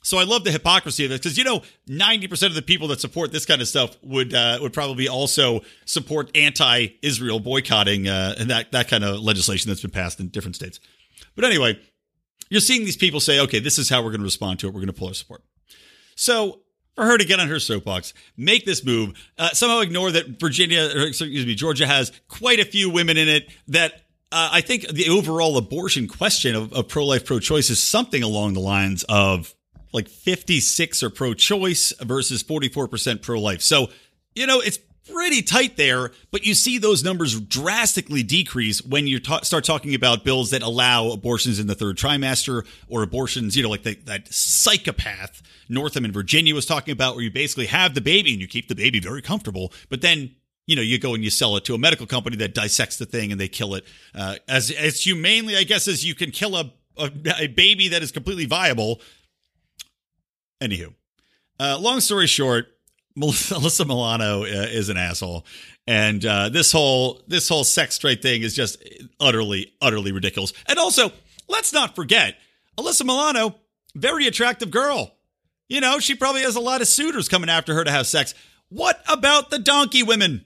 So 0.04 0.18
I 0.18 0.24
love 0.24 0.44
the 0.44 0.52
hypocrisy 0.52 1.04
of 1.04 1.12
this 1.12 1.20
because 1.20 1.38
you 1.38 1.44
know 1.44 1.62
ninety 1.88 2.28
percent 2.28 2.50
of 2.52 2.56
the 2.56 2.62
people 2.62 2.88
that 2.88 3.00
support 3.00 3.32
this 3.32 3.46
kind 3.46 3.62
of 3.62 3.68
stuff 3.68 3.96
would 4.02 4.34
uh, 4.34 4.58
would 4.62 4.74
probably 4.74 5.08
also 5.08 5.62
support 5.86 6.36
anti-Israel 6.36 7.40
boycotting 7.40 8.08
uh, 8.08 8.36
and 8.40 8.50
that 8.50 8.72
that 8.72 8.88
kind 8.88 9.04
of 9.04 9.20
legislation 9.20 9.70
that's 9.70 9.82
been 9.82 9.92
passed 9.92 10.20
in 10.20 10.30
different 10.30 10.56
states. 10.56 10.80
But 11.36 11.46
anyway, 11.46 11.80
you're 12.50 12.62
seeing 12.62 12.84
these 12.84 12.98
people 12.98 13.20
say, 13.20 13.40
"Okay, 13.42 13.60
this 13.60 13.78
is 13.78 13.90
how 13.90 14.02
we're 14.02 14.10
going 14.10 14.22
to 14.22 14.26
respond 14.26 14.60
to 14.60 14.68
it. 14.68 14.74
We're 14.74 14.82
going 14.82 14.88
to 14.88 14.94
pull 14.94 15.10
our 15.10 15.14
support." 15.14 15.44
So 16.16 16.62
for 16.96 17.06
her 17.06 17.18
to 17.18 17.26
get 17.26 17.40
on 17.40 17.48
her 17.48 17.60
soapbox, 17.60 18.14
make 18.36 18.66
this 18.66 18.84
move, 18.84 19.14
uh, 19.38 19.50
somehow 19.50 19.80
ignore 19.80 20.12
that 20.12 20.40
Virginia, 20.40 20.90
or 20.96 21.02
excuse 21.04 21.46
me, 21.46 21.56
Georgia 21.56 21.88
has 21.88 22.12
quite 22.28 22.60
a 22.60 22.66
few 22.66 22.90
women 22.90 23.18
in 23.18 23.30
it 23.30 23.50
that 23.68 24.01
uh, 24.32 24.50
I 24.52 24.62
think 24.62 24.88
the 24.88 25.10
overall 25.10 25.58
abortion 25.58 26.08
question 26.08 26.56
of, 26.56 26.74
of 26.74 26.88
pro 26.88 27.06
life, 27.06 27.26
pro 27.26 27.40
choice 27.40 27.70
is 27.70 27.82
something 27.82 28.24
along 28.24 28.54
the 28.54 28.60
lines 28.60 29.04
of 29.10 29.54
like 29.94 30.08
56 30.08 31.04
are 31.04 31.10
pro 31.10 31.34
choice 31.34 31.94
versus 32.00 32.44
44% 32.44 33.22
pro 33.22 33.40
life. 33.40 33.62
So, 33.62 33.90
you 34.34 34.48
know, 34.48 34.62
it's 34.62 34.80
pretty 35.12 35.42
tight 35.42 35.76
there, 35.78 36.12
but 36.32 36.46
you 36.46 36.54
see 36.54 36.78
those 36.78 37.04
numbers 37.04 37.40
drastically 37.42 38.24
decrease 38.24 38.82
when 38.84 39.08
you 39.08 39.20
ta- 39.20 39.42
start 39.42 39.66
talking 39.66 39.96
about 39.96 40.24
bills 40.24 40.52
that 40.52 40.62
allow 40.62 41.10
abortions 41.10 41.60
in 41.60 41.68
the 41.68 41.76
third 41.76 41.98
trimester 41.98 42.66
or 42.88 43.04
abortions, 43.04 43.58
you 43.58 43.64
know, 43.64 43.70
like 43.70 43.84
the, 43.84 43.96
that 44.06 44.32
psychopath 44.34 45.42
Northam 45.68 46.06
in 46.06 46.12
Virginia 46.12 46.56
was 46.56 46.66
talking 46.66 46.92
about, 46.92 47.16
where 47.16 47.24
you 47.24 47.32
basically 47.32 47.66
have 47.66 47.94
the 47.96 48.02
baby 48.02 48.32
and 48.32 48.42
you 48.42 48.48
keep 48.48 48.68
the 48.68 48.76
baby 48.76 49.00
very 49.00 49.22
comfortable, 49.22 49.74
but 49.90 50.02
then 50.02 50.36
you 50.68 50.76
know, 50.76 50.82
you 50.82 51.00
go 51.00 51.14
and 51.14 51.24
you 51.24 51.30
sell 51.30 51.56
it 51.58 51.66
to 51.66 51.74
a 51.74 51.78
medical 51.78 52.06
company 52.06 52.38
that 52.38 52.54
dissects 52.54 52.98
the 52.98 53.06
thing 53.06 53.32
and 53.32 53.42
they 53.42 53.48
kill 53.48 53.76
it 53.76 53.86
uh, 54.16 54.36
as 54.48 54.72
as 54.72 55.06
humanely, 55.06 55.58
I 55.58 55.64
guess, 55.64 55.88
as 55.88 56.06
you 56.06 56.16
can 56.16 56.32
kill 56.32 56.56
a, 56.56 56.72
a, 56.98 57.12
a 57.40 57.48
baby 57.48 57.90
that 57.90 58.02
is 58.02 58.12
completely 58.12 58.46
viable. 58.46 59.02
Anywho, 60.62 60.94
uh, 61.60 61.78
long 61.80 62.00
story 62.00 62.28
short, 62.28 62.68
Alyssa 63.18 63.86
Milano 63.86 64.44
uh, 64.44 64.46
is 64.46 64.90
an 64.90 64.98
asshole, 64.98 65.46
and 65.88 66.24
uh, 66.26 66.50
this 66.50 66.72
whole 66.72 67.22
this 67.28 67.50
whole 67.50 67.64
sex 67.64 67.98
trade 67.98 68.22
thing 68.22 68.42
is 68.42 68.56
just 68.56 68.82
utterly 69.20 69.74
utterly 69.82 70.12
ridiculous. 70.12 70.54
And 70.68 70.78
also, 70.78 71.12
let's 71.48 71.74
not 71.74 71.96
forget, 71.96 72.36
Alyssa 72.78 73.04
Milano, 73.04 73.56
very 73.96 74.28
attractive 74.28 74.72
girl. 74.72 75.16
You 75.68 75.82
know, 75.82 76.00
she 76.00 76.16
probably 76.16 76.42
has 76.42 76.56
a 76.56 76.62
lot 76.62 76.82
of 76.82 76.88
suitors 76.88 77.30
coming 77.30 77.50
after 77.50 77.74
her 77.74 77.84
to 77.84 77.92
have 77.92 78.06
sex. 78.06 78.34
What 78.70 79.02
about 79.10 79.50
the 79.50 79.60
donkey 79.60 80.04
women? 80.04 80.46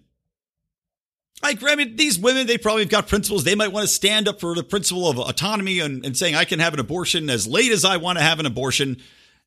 I 1.43 1.75
mean, 1.75 1.95
these 1.95 2.17
women, 2.17 2.47
they 2.47 2.57
probably 2.57 2.83
have 2.83 2.89
got 2.89 3.07
principles. 3.07 3.43
They 3.43 3.55
might 3.55 3.71
want 3.71 3.87
to 3.87 3.93
stand 3.93 4.27
up 4.27 4.39
for 4.39 4.55
the 4.55 4.63
principle 4.63 5.09
of 5.09 5.19
autonomy 5.19 5.79
and, 5.79 6.05
and 6.05 6.17
saying, 6.17 6.35
I 6.35 6.45
can 6.45 6.59
have 6.59 6.73
an 6.73 6.79
abortion 6.79 7.29
as 7.29 7.45
late 7.45 7.71
as 7.71 7.85
I 7.85 7.97
want 7.97 8.17
to 8.17 8.23
have 8.23 8.39
an 8.39 8.45
abortion. 8.45 8.97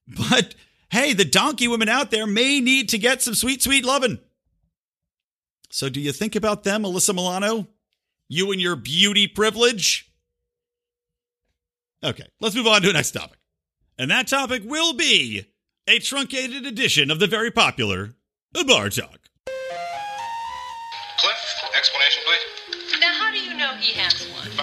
But 0.06 0.54
hey, 0.90 1.12
the 1.12 1.24
donkey 1.24 1.68
women 1.68 1.88
out 1.88 2.10
there 2.10 2.26
may 2.26 2.60
need 2.60 2.90
to 2.90 2.98
get 2.98 3.22
some 3.22 3.34
sweet, 3.34 3.62
sweet 3.62 3.84
loving. 3.84 4.18
So 5.70 5.88
do 5.88 6.00
you 6.00 6.12
think 6.12 6.34
about 6.36 6.64
them, 6.64 6.82
Alyssa 6.82 7.14
Milano? 7.14 7.68
You 8.28 8.52
and 8.52 8.60
your 8.60 8.76
beauty 8.76 9.26
privilege? 9.26 10.10
Okay, 12.04 12.26
let's 12.40 12.54
move 12.54 12.66
on 12.66 12.82
to 12.82 12.86
the 12.86 12.92
next 12.92 13.10
topic. 13.10 13.38
And 13.98 14.10
that 14.10 14.28
topic 14.28 14.62
will 14.64 14.92
be 14.92 15.46
a 15.86 15.98
truncated 15.98 16.64
edition 16.64 17.10
of 17.10 17.18
the 17.18 17.26
very 17.26 17.50
popular 17.50 18.14
Bar 18.52 18.90
Talk. 18.90 19.27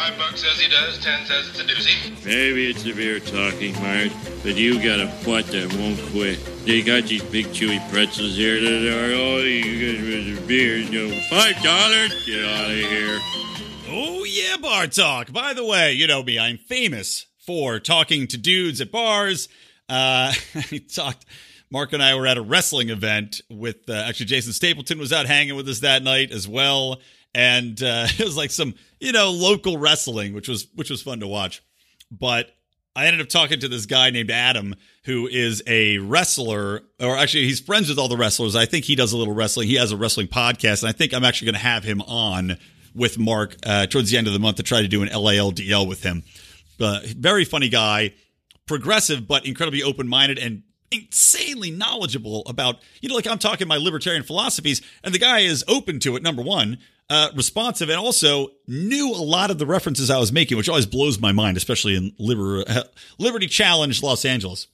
Five 0.06 0.20
bucks 0.20 0.42
says 0.42 0.60
he 0.60 0.70
does, 0.70 1.00
ten 1.04 1.26
says 1.26 1.50
it's 1.50 1.60
a 1.60 1.64
doozy. 1.64 2.24
Maybe 2.24 2.70
it's 2.70 2.84
severe 2.84 3.20
talking, 3.20 3.74
Marge, 3.82 4.12
but 4.44 4.56
you 4.56 4.76
got 4.76 5.00
a 5.00 5.12
butt 5.26 5.48
that 5.48 5.74
won't 5.80 6.00
quit. 6.12 6.38
They 6.64 6.84
got 6.84 7.06
these 7.06 7.24
big 7.24 7.48
chewy 7.48 7.80
pretzels 7.92 8.36
here 8.36 8.62
that 8.62 8.88
are 8.94 9.16
all 9.20 9.42
you 9.42 9.94
guys 9.94 10.04
with 10.04 10.36
the 10.42 10.48
beer. 10.48 10.78
You 10.78 11.08
know, 11.10 11.20
five 11.22 11.60
dollars? 11.64 12.24
Get 12.24 12.46
out 12.46 12.70
of 12.70 12.78
here. 12.78 13.20
Oh, 13.90 14.24
yeah, 14.28 14.58
Bar 14.58 14.86
Talk. 14.88 15.34
By 15.34 15.54
the 15.54 15.66
way, 15.66 15.94
you 15.94 16.06
know 16.06 16.22
me, 16.22 16.38
I'm 16.38 16.60
famous 16.60 17.26
for 17.40 17.80
talking 17.80 18.28
to 18.28 18.38
dudes 18.38 18.82
at 18.82 18.92
bars. 18.92 19.50
Uh, 19.90 20.34
I 20.56 20.84
talked. 20.94 21.26
Marc 21.72 21.94
and 21.94 22.04
I 22.04 22.14
were 22.14 22.28
at 22.28 22.38
a 22.38 22.44
wrestling 22.44 22.92
event 22.92 23.42
with 23.50 23.90
uh, 23.90 23.94
actually 23.94 24.28
Jason 24.28 24.54
Stapleton 24.54 25.00
was 25.00 25.12
out 25.12 25.26
hanging 25.26 25.56
with 25.56 25.68
us 25.68 25.80
that 25.80 26.04
night 26.04 26.32
as 26.32 26.48
well, 26.48 27.00
and 27.36 27.84
uh, 27.84 28.08
it 28.18 28.24
was 28.24 28.38
like 28.38 28.50
some 28.50 28.74
you 29.00 29.12
know 29.12 29.30
local 29.30 29.78
wrestling, 29.78 30.34
which 30.34 30.48
was 30.48 30.68
which 30.74 30.90
was 30.90 31.04
fun 31.04 31.20
to 31.20 31.28
watch. 31.28 31.62
But 32.10 32.50
I 32.96 33.06
ended 33.06 33.22
up 33.22 33.28
talking 33.28 33.60
to 33.60 33.68
this 33.68 33.86
guy 33.86 34.10
named 34.10 34.32
Adam, 34.32 34.76
who 35.04 35.28
is 35.28 35.62
a 35.68 35.98
wrestler, 36.00 36.82
or 37.00 37.18
actually 37.18 37.44
he's 37.44 37.60
friends 37.60 37.90
with 37.90 38.00
all 38.00 38.08
the 38.08 38.18
wrestlers. 38.18 38.56
I 38.56 38.66
think 38.66 38.86
he 38.86 38.96
does 38.96 39.12
a 39.12 39.18
little 39.18 39.34
wrestling. 39.34 39.68
He 39.68 39.76
has 39.76 39.92
a 39.92 39.98
wrestling 39.98 40.28
podcast, 40.28 40.82
and 40.82 40.90
I 40.90 40.94
think 40.94 41.14
I'm 41.14 41.26
actually 41.26 41.48
going 41.48 41.56
to 41.56 41.68
have 41.68 41.84
him 41.84 42.02
on 42.04 42.58
with 42.96 43.20
Marc 43.20 43.58
uh, 43.66 43.86
towards 43.88 44.10
the 44.10 44.18
end 44.18 44.28
of 44.28 44.34
the 44.34 44.40
month 44.40 44.56
to 44.58 44.64
try 44.64 44.82
to 44.82 44.88
do 44.88 45.04
an 45.04 45.10
LALDL 45.10 45.86
with 45.86 46.02
him. 46.02 46.24
Uh, 46.80 47.02
very 47.18 47.44
funny 47.44 47.68
guy, 47.68 48.14
progressive 48.66 49.28
but 49.28 49.46
incredibly 49.46 49.84
open 49.84 50.08
minded 50.08 50.40
and 50.40 50.64
insanely 50.92 51.72
knowledgeable 51.72 52.44
about 52.46 52.78
you 53.02 53.10
know 53.10 53.16
like 53.16 53.28
i'm 53.28 53.40
talking 53.40 53.68
my 53.68 53.78
libertarian 53.78 54.24
philosophies 54.24 54.82
and 55.04 55.14
the 55.14 55.20
guy 55.20 55.40
is 55.40 55.64
open 55.68 56.00
to 56.00 56.16
it 56.16 56.24
number 56.24 56.42
one 56.42 56.78
uh, 57.08 57.30
responsive 57.36 57.90
and 57.90 58.00
also 58.00 58.50
knew 58.68 59.12
a 59.12 59.22
lot 59.22 59.52
of 59.52 59.58
the 59.58 59.66
references 59.66 60.10
i 60.10 60.18
was 60.18 60.32
making 60.32 60.58
which 60.58 60.70
always 60.70 60.86
blows 60.86 61.20
my 61.20 61.32
mind 61.32 61.58
especially 61.58 61.96
in 61.96 62.14
Liber- 62.18 62.64
liberty 63.20 63.48
challenge 63.48 64.02
los 64.02 64.26
angeles. 64.26 64.68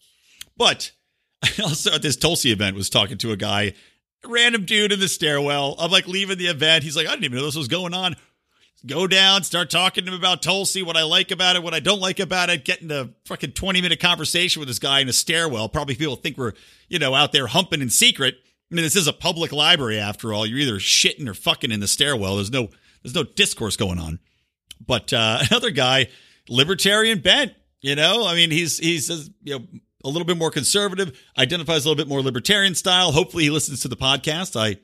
But 0.57 0.91
i 1.43 1.49
also 1.61 1.93
at 1.93 2.01
this 2.01 2.15
tulsi 2.15 2.51
event 2.51 2.75
was 2.75 2.89
talking 2.89 3.17
to 3.19 3.31
a 3.31 3.37
guy 3.37 3.73
random 4.23 4.65
dude 4.65 4.91
in 4.91 4.99
the 4.99 5.07
stairwell. 5.07 5.75
I'm 5.79 5.89
like 5.89 6.07
leaving 6.07 6.37
the 6.37 6.47
event. 6.47 6.83
He's 6.83 6.95
like 6.95 7.07
i 7.07 7.11
didn't 7.11 7.25
even 7.25 7.37
know 7.37 7.45
this 7.45 7.55
was 7.55 7.67
going 7.67 7.93
on 7.93 8.15
go 8.85 9.07
down, 9.07 9.43
start 9.43 9.69
talking 9.69 10.05
to 10.05 10.11
him 10.11 10.17
about 10.17 10.41
Tulsi, 10.41 10.81
what 10.81 10.97
I 10.97 11.03
like 11.03 11.31
about 11.31 11.55
it, 11.55 11.63
what 11.63 11.73
I 11.73 11.79
don't 11.79 11.99
like 12.01 12.19
about 12.19 12.49
it, 12.49 12.65
get 12.65 12.81
into 12.81 13.01
a 13.01 13.09
fucking 13.25 13.51
20 13.51 13.81
minute 13.81 13.99
conversation 13.99 14.59
with 14.59 14.67
this 14.67 14.79
guy 14.79 14.99
in 14.99 15.09
a 15.09 15.13
stairwell. 15.13 15.69
Probably 15.69 15.95
people 15.95 16.15
think 16.15 16.37
we're, 16.37 16.53
you 16.87 16.99
know, 16.99 17.13
out 17.13 17.31
there 17.31 17.47
humping 17.47 17.81
in 17.81 17.89
secret. 17.89 18.35
I 18.71 18.75
mean, 18.75 18.83
this 18.83 18.95
is 18.95 19.07
a 19.07 19.13
public 19.13 19.51
library 19.51 19.99
after 19.99 20.33
all. 20.33 20.45
You're 20.45 20.59
either 20.59 20.79
shitting 20.79 21.27
or 21.27 21.33
fucking 21.33 21.71
in 21.71 21.79
the 21.79 21.87
stairwell. 21.87 22.35
There's 22.35 22.51
no 22.51 22.69
there's 23.03 23.15
no 23.15 23.23
discourse 23.23 23.75
going 23.75 23.99
on. 23.99 24.19
But 24.85 25.13
uh, 25.13 25.39
another 25.49 25.71
guy, 25.71 26.07
libertarian 26.49 27.19
bent, 27.19 27.53
you 27.81 27.95
know, 27.95 28.25
I 28.25 28.35
mean, 28.35 28.51
he's 28.51 28.77
he's 28.77 29.09
you 29.43 29.59
know 29.59 29.65
a 30.03 30.09
little 30.09 30.25
bit 30.25 30.37
more 30.37 30.51
conservative, 30.51 31.19
identifies 31.37 31.85
a 31.85 31.89
little 31.89 32.03
bit 32.03 32.09
more 32.09 32.21
libertarian 32.21 32.75
style. 32.75 33.11
Hopefully, 33.11 33.43
he 33.43 33.49
listens 33.49 33.81
to 33.81 33.87
the 33.87 33.97
podcast. 33.97 34.59
I 34.59 34.77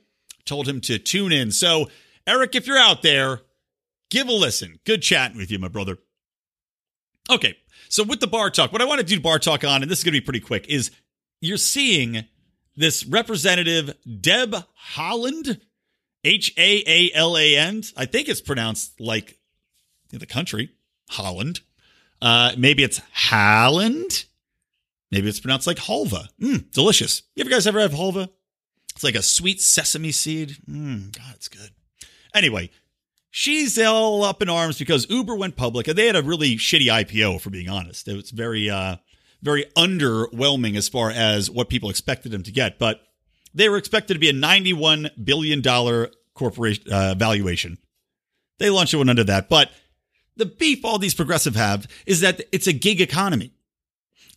told 0.46 0.68
him 0.68 0.82
to 0.82 1.00
tune 1.00 1.32
in. 1.32 1.51
So, 1.51 1.89
Eric, 2.25 2.56
if 2.56 2.68
you're 2.68 2.77
out 2.77 3.01
there, 3.01 3.42
give 4.10 4.28
a 4.28 4.34
listen. 4.34 4.80
Good 4.86 5.02
chatting 5.02 5.38
with 5.38 5.52
you, 5.52 5.60
my 5.60 5.68
brother. 5.68 5.98
Okay, 7.30 7.58
so 7.90 8.04
with 8.04 8.20
the 8.20 8.28
bar 8.28 8.50
talk, 8.50 8.72
what 8.72 8.82
I 8.82 8.86
want 8.86 9.00
to 9.00 9.06
do 9.06 9.20
bar 9.20 9.40
talk 9.40 9.64
on, 9.64 9.82
and 9.82 9.92
this 9.92 10.00
is 10.00 10.04
going 10.04 10.14
to 10.14 10.22
be 10.22 10.26
pretty 10.26 10.40
quick, 10.40 10.68
is 10.68 10.92
you're 11.42 11.58
seeing 11.58 12.26
this 12.76 13.06
representative 13.06 13.94
Deb 14.22 14.56
Holland, 14.76 15.60
H 16.24 16.54
A 16.58 16.84
A 16.88 17.12
L 17.14 17.38
A 17.38 17.58
N. 17.58 17.84
I 17.96 18.06
think 18.06 18.30
it's 18.30 18.42
pronounced 18.42 19.00
like 19.00 19.38
the 20.12 20.26
country, 20.26 20.72
Holland. 21.10 21.62
Uh, 22.22 22.54
maybe 22.58 22.84
it's 22.84 23.02
Haaland. 23.30 24.26
Maybe 25.12 25.30
it's 25.30 25.40
pronounced 25.40 25.68
like 25.68 25.78
halva. 25.78 26.28
Mm, 26.42 26.72
delicious. 26.72 27.24
You 27.36 27.42
ever 27.42 27.50
guys 27.50 27.68
ever 27.68 27.80
have 27.80 27.92
halva? 27.92 28.30
It's 28.94 29.04
like 29.04 29.16
a 29.16 29.22
sweet 29.22 29.62
sesame 29.62 30.12
seed. 30.12 30.58
Mm, 30.70 31.16
God, 31.16 31.34
it's 31.36 31.48
good. 31.48 31.70
Anyway, 32.34 32.72
she's 33.29 33.77
all 33.79 34.24
up 34.24 34.41
in 34.41 34.50
arms 34.50 34.79
because 34.79 35.10
Uber 35.10 35.36
went 35.36 35.55
public 35.55 35.88
and 35.88 35.98
they 35.98 36.07
had 36.07 36.15
a 36.15 36.24
really 36.24 36.55
shitty 36.55 36.88
IPO, 36.88 37.41
for 37.41 37.50
being 37.50 37.69
honest. 37.69 38.07
It 38.07 38.15
was 38.15 38.31
very, 38.31 38.69
uh, 38.69 38.98
very 39.41 39.65
underwhelming 39.75 40.75
as 40.75 40.89
far 40.89 41.12
as 41.12 41.50
what 41.50 41.69
people 41.69 41.89
expected 41.89 42.31
them 42.31 42.43
to 42.43 42.51
get, 42.51 42.79
but 42.79 43.01
they 43.53 43.69
were 43.69 43.77
expected 43.77 44.13
to 44.13 44.19
be 44.19 44.29
a 44.29 44.34
$91 44.34 45.24
billion 45.24 45.62
corporation 46.34 46.91
uh, 46.91 47.15
valuation. 47.17 47.77
They 48.60 48.69
launched 48.69 48.93
it 48.93 48.98
one 48.98 49.10
under 49.10 49.24
that, 49.25 49.50
but 49.50 49.72
the 50.36 50.46
beef 50.46 50.86
all 50.86 51.00
these 51.00 51.13
progressive 51.13 51.55
have 51.55 51.88
is 52.05 52.22
that 52.22 52.41
it's 52.51 52.67
a 52.67 52.74
gig 52.74 53.01
economy. 53.01 53.51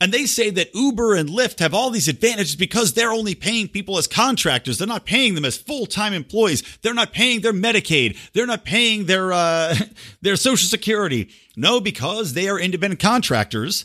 And 0.00 0.12
they 0.12 0.24
say 0.24 0.48
that 0.50 0.74
Uber 0.74 1.14
and 1.14 1.28
Lyft 1.28 1.58
have 1.58 1.74
all 1.74 1.90
these 1.90 2.08
advantages 2.08 2.56
because 2.56 2.94
they're 2.94 3.12
only 3.12 3.34
paying 3.34 3.68
people 3.68 3.98
as 3.98 4.06
contractors. 4.06 4.78
They're 4.78 4.88
not 4.88 5.04
paying 5.04 5.34
them 5.34 5.44
as 5.44 5.58
full-time 5.58 6.14
employees. 6.14 6.62
They're 6.80 6.94
not 6.94 7.12
paying 7.12 7.42
their 7.42 7.52
Medicaid. 7.52 8.16
They're 8.32 8.46
not 8.46 8.64
paying 8.64 9.04
their 9.04 9.30
uh, 9.30 9.74
their 10.22 10.36
Social 10.36 10.68
Security. 10.68 11.28
No, 11.54 11.80
because 11.80 12.32
they 12.32 12.48
are 12.48 12.58
independent 12.58 13.00
contractors 13.00 13.84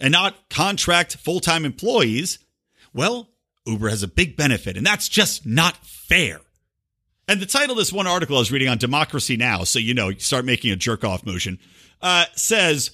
and 0.00 0.10
not 0.10 0.50
contract 0.50 1.16
full-time 1.16 1.64
employees. 1.64 2.40
Well, 2.92 3.28
Uber 3.64 3.88
has 3.88 4.02
a 4.02 4.08
big 4.08 4.36
benefit, 4.36 4.76
and 4.76 4.84
that's 4.84 5.08
just 5.08 5.46
not 5.46 5.76
fair. 5.76 6.40
And 7.28 7.40
the 7.40 7.46
title 7.46 7.72
of 7.72 7.78
this 7.78 7.92
one 7.92 8.08
article 8.08 8.34
I 8.34 8.40
was 8.40 8.50
reading 8.50 8.68
on 8.68 8.78
Democracy 8.78 9.36
Now, 9.36 9.62
so 9.62 9.78
you 9.78 9.94
know, 9.94 10.08
you 10.08 10.18
start 10.18 10.44
making 10.44 10.72
a 10.72 10.76
jerk 10.76 11.04
off 11.04 11.24
motion, 11.24 11.60
uh, 12.00 12.24
says 12.34 12.90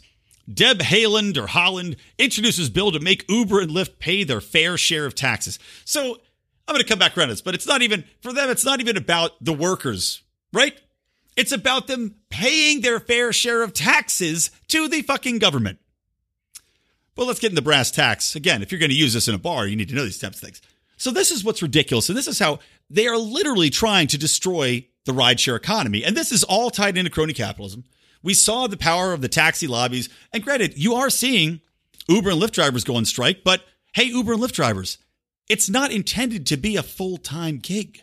Deb 0.52 0.78
Haaland 0.78 1.36
or 1.36 1.46
Holland 1.46 1.96
introduces 2.18 2.70
bill 2.70 2.92
to 2.92 3.00
make 3.00 3.28
Uber 3.28 3.60
and 3.60 3.70
Lyft 3.70 3.98
pay 3.98 4.24
their 4.24 4.40
fair 4.40 4.76
share 4.78 5.04
of 5.04 5.14
taxes. 5.14 5.58
So 5.84 6.18
I'm 6.66 6.74
going 6.74 6.82
to 6.82 6.88
come 6.88 6.98
back 6.98 7.16
around 7.16 7.28
this, 7.28 7.40
but 7.40 7.54
it's 7.54 7.66
not 7.66 7.82
even 7.82 8.04
for 8.20 8.32
them. 8.32 8.50
It's 8.50 8.64
not 8.64 8.80
even 8.80 8.96
about 8.96 9.32
the 9.42 9.52
workers, 9.52 10.22
right? 10.52 10.78
It's 11.36 11.52
about 11.52 11.86
them 11.86 12.16
paying 12.30 12.80
their 12.80 12.98
fair 12.98 13.32
share 13.32 13.62
of 13.62 13.72
taxes 13.72 14.50
to 14.68 14.88
the 14.88 15.02
fucking 15.02 15.38
government. 15.38 15.78
But 17.14 17.26
let's 17.26 17.40
get 17.40 17.50
into 17.50 17.60
the 17.60 17.64
brass 17.64 17.90
tacks. 17.90 18.36
Again, 18.36 18.62
if 18.62 18.70
you're 18.70 18.78
going 18.78 18.90
to 18.90 18.96
use 18.96 19.12
this 19.12 19.28
in 19.28 19.34
a 19.34 19.38
bar, 19.38 19.66
you 19.66 19.76
need 19.76 19.88
to 19.88 19.94
know 19.94 20.04
these 20.04 20.18
types 20.18 20.36
of 20.36 20.42
things. 20.42 20.60
So 20.96 21.10
this 21.10 21.30
is 21.30 21.44
what's 21.44 21.62
ridiculous. 21.62 22.08
And 22.08 22.18
this 22.18 22.28
is 22.28 22.38
how 22.38 22.58
they 22.90 23.06
are 23.06 23.16
literally 23.16 23.70
trying 23.70 24.08
to 24.08 24.18
destroy 24.18 24.86
the 25.04 25.12
rideshare 25.12 25.56
economy. 25.56 26.04
And 26.04 26.16
this 26.16 26.32
is 26.32 26.44
all 26.44 26.70
tied 26.70 26.96
into 26.96 27.10
crony 27.10 27.32
capitalism. 27.32 27.84
We 28.22 28.34
saw 28.34 28.66
the 28.66 28.76
power 28.76 29.12
of 29.12 29.20
the 29.20 29.28
taxi 29.28 29.66
lobbies. 29.66 30.08
And 30.32 30.42
granted, 30.42 30.76
you 30.76 30.94
are 30.94 31.10
seeing 31.10 31.60
Uber 32.08 32.30
and 32.30 32.42
Lyft 32.42 32.52
drivers 32.52 32.84
go 32.84 32.96
on 32.96 33.04
strike, 33.04 33.44
but 33.44 33.62
hey, 33.94 34.04
Uber 34.04 34.34
and 34.34 34.42
Lyft 34.42 34.52
drivers, 34.52 34.98
it's 35.48 35.68
not 35.68 35.92
intended 35.92 36.46
to 36.46 36.56
be 36.56 36.76
a 36.76 36.82
full 36.82 37.16
time 37.16 37.58
gig. 37.58 38.02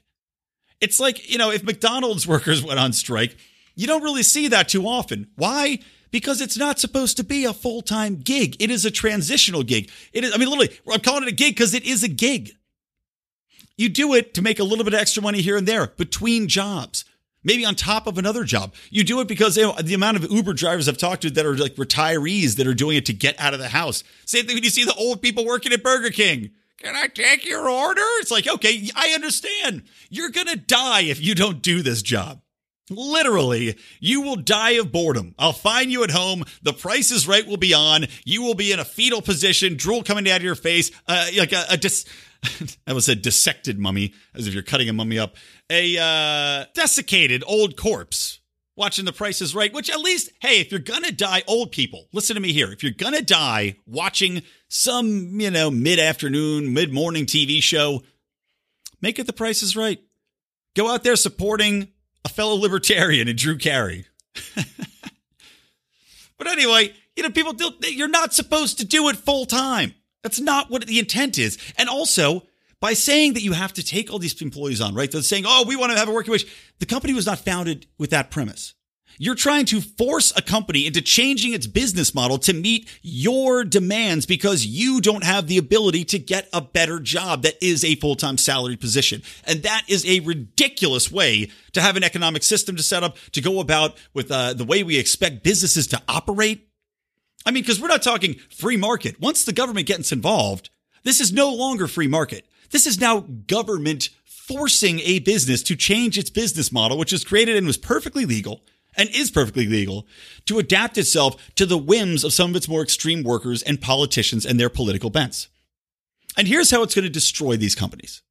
It's 0.82 1.00
like, 1.00 1.30
you 1.32 1.38
know, 1.38 1.52
if 1.52 1.64
McDonald's 1.64 2.28
workers 2.28 2.64
went 2.64 2.80
on 2.80 2.94
strike, 2.94 3.36
you 3.76 3.88
don't 3.88 4.04
really 4.04 4.24
see 4.24 4.48
that 4.48 4.70
too 4.70 4.88
often. 4.88 5.28
Why? 5.36 5.80
Because 6.12 6.40
it's 6.40 6.58
not 6.58 6.80
supposed 6.80 7.18
to 7.18 7.24
be 7.24 7.44
a 7.46 7.54
full 7.54 7.82
time 7.82 8.18
gig. 8.18 8.56
It 8.60 8.72
is 8.72 8.86
a 8.86 8.92
transitional 8.92 9.64
gig. 9.64 9.92
It 10.14 10.24
is, 10.24 10.34
I 10.34 10.38
mean, 10.38 10.50
literally, 10.50 10.78
I'm 10.92 11.02
calling 11.02 11.24
it 11.24 11.30
a 11.30 11.36
gig 11.36 11.56
because 11.56 11.74
it 11.74 11.84
is 11.84 12.04
a 12.04 12.08
gig. 12.08 12.52
You 13.78 13.90
do 13.90 14.14
it 14.14 14.34
to 14.36 14.42
make 14.42 14.60
a 14.60 14.64
little 14.64 14.86
bit 14.86 14.94
of 14.94 15.00
extra 15.00 15.22
money 15.22 15.42
here 15.42 15.58
and 15.58 15.68
there 15.68 15.88
between 15.88 16.48
jobs, 16.48 17.04
maybe 17.46 17.64
on 17.64 17.76
top 17.76 18.08
of 18.08 18.18
another 18.18 18.44
job. 18.44 18.74
You 18.90 19.06
do 19.06 19.22
it 19.22 19.30
because 19.30 19.56
you 19.56 19.64
know, 19.64 19.76
the 19.82 19.94
amount 19.94 20.18
of 20.18 20.30
Uber 20.30 20.54
drivers 20.54 20.90
I've 20.90 20.98
talked 20.98 21.22
to 21.22 21.30
that 21.30 21.46
are 21.46 21.56
like 21.56 21.76
retirees 21.76 22.58
that 22.58 22.68
are 22.68 22.74
doing 22.74 22.98
it 22.98 23.06
to 23.06 23.14
get 23.14 23.40
out 23.40 23.54
of 23.54 23.60
the 23.62 23.70
house. 23.70 24.04
Same 24.26 24.46
thing 24.46 24.56
when 24.56 24.64
you 24.64 24.70
see 24.70 24.84
the 24.84 24.96
old 24.96 25.22
people 25.22 25.46
working 25.46 25.72
at 25.72 25.84
Burger 25.84 26.10
King. 26.10 26.52
Can 26.78 26.96
I 26.96 27.08
take 27.08 27.46
your 27.46 27.70
order? 27.70 28.02
It's 28.20 28.32
like, 28.32 28.48
okay, 28.48 28.90
I 28.96 29.12
understand. 29.12 29.84
You're 30.10 30.30
going 30.30 30.48
to 30.48 30.58
die 30.58 31.02
if 31.04 31.22
you 31.22 31.34
don't 31.34 31.62
do 31.62 31.82
this 31.82 32.02
job. 32.02 32.42
Literally, 32.90 33.78
you 34.00 34.22
will 34.22 34.36
die 34.36 34.72
of 34.72 34.92
boredom. 34.92 35.34
I'll 35.40 35.54
find 35.54 35.92
you 35.92 36.04
at 36.04 36.12
home. 36.12 36.44
The 36.62 36.74
price 36.74 37.10
is 37.10 37.28
right 37.28 37.46
will 37.46 37.58
be 37.58 37.74
on. 37.74 38.06
You 38.26 38.44
will 38.44 38.54
be 38.54 38.72
in 38.72 38.80
a 38.80 38.86
fetal 38.86 39.22
position, 39.22 39.76
drool 39.76 40.04
coming 40.04 40.30
out 40.30 40.38
of 40.38 40.44
your 40.44 40.56
face, 40.56 40.92
uh, 41.08 41.28
like 41.36 41.52
a, 41.52 41.66
a 41.72 41.78
dis- 41.78 42.06
I 42.88 42.94
was 42.94 43.10
a 43.10 43.16
dissected 43.16 43.80
mummy, 43.80 44.14
as 44.36 44.48
if 44.48 44.54
you're 44.54 44.64
cutting 44.64 44.90
a 44.90 44.94
mummy 44.94 45.18
up. 45.18 45.36
A 45.70 45.98
uh, 45.98 46.66
desiccated 46.76 47.44
old 47.48 47.76
corpse 47.76 48.40
watching 48.76 49.06
The 49.06 49.14
Price 49.14 49.42
is 49.42 49.56
Right, 49.56 49.74
which 49.74 49.90
at 49.90 50.00
least, 50.00 50.32
hey, 50.42 50.60
if 50.60 50.72
you're 50.72 50.80
gonna 50.80 51.12
die, 51.12 51.44
old 51.48 51.72
people, 51.72 52.08
listen 52.14 52.36
to 52.36 52.42
me 52.42 52.54
here. 52.54 52.72
If 52.72 52.84
you're 52.84 52.92
gonna 52.92 53.22
die 53.22 53.78
watching 53.88 54.44
some, 54.68 55.40
you 55.40 55.50
know, 55.50 55.72
mid 55.72 56.00
afternoon, 56.00 56.74
mid 56.74 56.94
morning 56.94 57.26
TV 57.26 57.64
show, 57.64 58.04
make 59.02 59.18
it 59.18 59.26
The 59.26 59.34
Price 59.34 59.64
is 59.64 59.76
Right. 59.76 60.02
Go 60.76 60.90
out 60.90 61.04
there 61.04 61.16
supporting 61.16 61.88
a 62.26 62.30
fellow 62.30 62.56
libertarian 62.56 63.28
in 63.28 63.36
Drew 63.36 63.58
Carey. 63.58 64.06
but 66.38 66.48
anyway, 66.48 66.92
you 67.16 67.24
know, 67.24 67.30
people 67.30 67.54
do, 67.54 67.72
you're 67.84 68.08
not 68.10 68.34
supposed 68.34 68.80
to 68.80 68.86
do 68.86 69.08
it 69.08 69.16
full 69.16 69.46
time. 69.46 69.94
That's 70.24 70.42
not 70.42 70.72
what 70.72 70.86
the 70.88 71.00
intent 71.00 71.38
is. 71.38 71.58
And 71.78 71.88
also, 71.88 72.44
by 72.82 72.94
saying 72.94 73.34
that 73.34 73.44
you 73.44 73.54
have 73.54 73.74
to 73.74 73.84
take 73.84 74.12
all 74.12 74.20
these 74.20 74.42
employees 74.42 74.82
on, 74.82 74.96
right? 74.96 75.10
They're 75.10 75.22
saying, 75.22 75.46
oh, 75.48 75.66
we 75.68 75.76
want 75.76 75.92
to 75.92 75.98
have 75.98 76.10
a 76.10 76.12
working 76.12 76.32
wage. 76.32 76.48
The 76.80 76.86
company 76.88 77.14
was 77.14 77.28
not 77.28 77.40
founded 77.40 77.86
with 78.00 78.10
that 78.10 78.32
premise. 78.32 78.74
You're 79.18 79.36
trying 79.36 79.66
to 79.68 79.80
force 79.80 80.34
a 80.36 80.42
company 80.42 80.86
into 80.86 81.02
changing 81.02 81.54
its 81.54 81.68
business 81.68 82.14
model 82.14 82.38
to 82.40 82.54
meet 82.54 82.90
your 83.02 83.64
demands 83.64 84.26
because 84.26 84.66
you 84.66 85.00
don't 85.00 85.24
have 85.24 85.48
the 85.48 85.58
ability 85.58 86.04
to 86.06 86.20
get 86.20 86.50
a 86.52 86.62
better 86.62 87.00
job 87.00 87.44
that 87.44 87.56
is 87.64 87.84
a 87.86 87.96
full 87.96 88.16
time 88.16 88.38
salaried 88.38 88.82
position. 88.82 89.22
And 89.46 89.64
that 89.64 89.84
is 89.88 90.06
a 90.06 90.20
ridiculous 90.22 91.12
way 91.12 91.50
to 91.74 91.82
have 91.82 91.96
an 91.96 92.04
economic 92.04 92.44
system 92.44 92.76
to 92.76 92.84
set 92.84 93.04
up, 93.04 93.18
to 93.32 93.42
go 93.42 93.60
about 93.60 93.98
with 94.14 94.30
uh, 94.32 94.54
the 94.54 94.66
way 94.66 94.84
we 94.84 94.98
expect 94.98 95.44
businesses 95.44 95.88
to 95.88 96.02
operate. 96.10 96.68
I 97.46 97.52
mean, 97.52 97.64
because 97.64 97.80
we're 97.80 97.88
not 97.88 98.04
talking 98.04 98.36
free 98.50 98.78
market. 98.78 99.22
Once 99.22 99.46
the 99.46 99.54
government 99.54 99.88
gets 99.88 100.12
involved, 100.12 100.70
this 101.04 101.22
is 101.22 101.32
no 101.32 101.54
longer 101.54 101.88
free 101.88 102.08
market. 102.08 102.46
This 102.72 102.88
is 102.88 103.00
now 103.00 103.20
government 103.20 104.10
forcing 104.26 105.00
a 105.02 105.20
business 105.20 105.64
to 105.64 105.76
change 105.76 106.18
its 106.18 106.30
business 106.30 106.72
model, 106.72 106.98
which 106.98 107.12
was 107.12 107.24
created 107.24 107.56
and 107.56 107.66
was 107.66 107.78
perfectly 107.78 108.26
legal 108.26 108.62
and 108.98 109.10
is 109.10 109.32
perfectly 109.32 109.68
legal 109.68 110.08
to 110.46 110.60
adapt 110.60 110.98
itself 110.98 111.36
to 111.56 111.66
the 111.66 111.78
whims 111.78 112.24
of 112.24 112.34
some 112.34 112.52
of 112.52 112.56
its 112.56 112.68
more 112.68 112.82
extreme 112.82 113.24
workers 113.24 113.62
and 113.64 113.82
politicians 113.82 114.46
and 114.46 114.60
their 114.60 114.70
political 114.70 115.10
bents. 115.10 115.48
And 116.38 116.48
here's 116.48 116.72
how 116.72 116.84
it's 116.84 116.96
going 116.96 117.04
to 117.04 117.10
destroy 117.10 117.58
these 117.58 117.76
companies. 117.76 118.22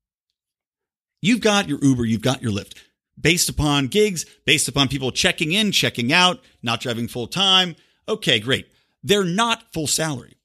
You've 1.22 1.40
got 1.40 1.68
your 1.68 1.78
Uber, 1.82 2.04
you've 2.04 2.20
got 2.20 2.42
your 2.42 2.52
Lyft 2.52 2.74
based 3.20 3.48
upon 3.48 3.86
gigs, 3.86 4.24
based 4.44 4.68
upon 4.68 4.88
people 4.88 5.12
checking 5.12 5.52
in, 5.52 5.72
checking 5.72 6.12
out, 6.12 6.40
not 6.62 6.80
driving 6.80 7.08
full 7.08 7.26
time. 7.26 7.76
Okay, 8.08 8.40
great. 8.40 8.66
They're 9.02 9.24
not 9.24 9.72
full 9.72 9.86
salary. 9.86 10.36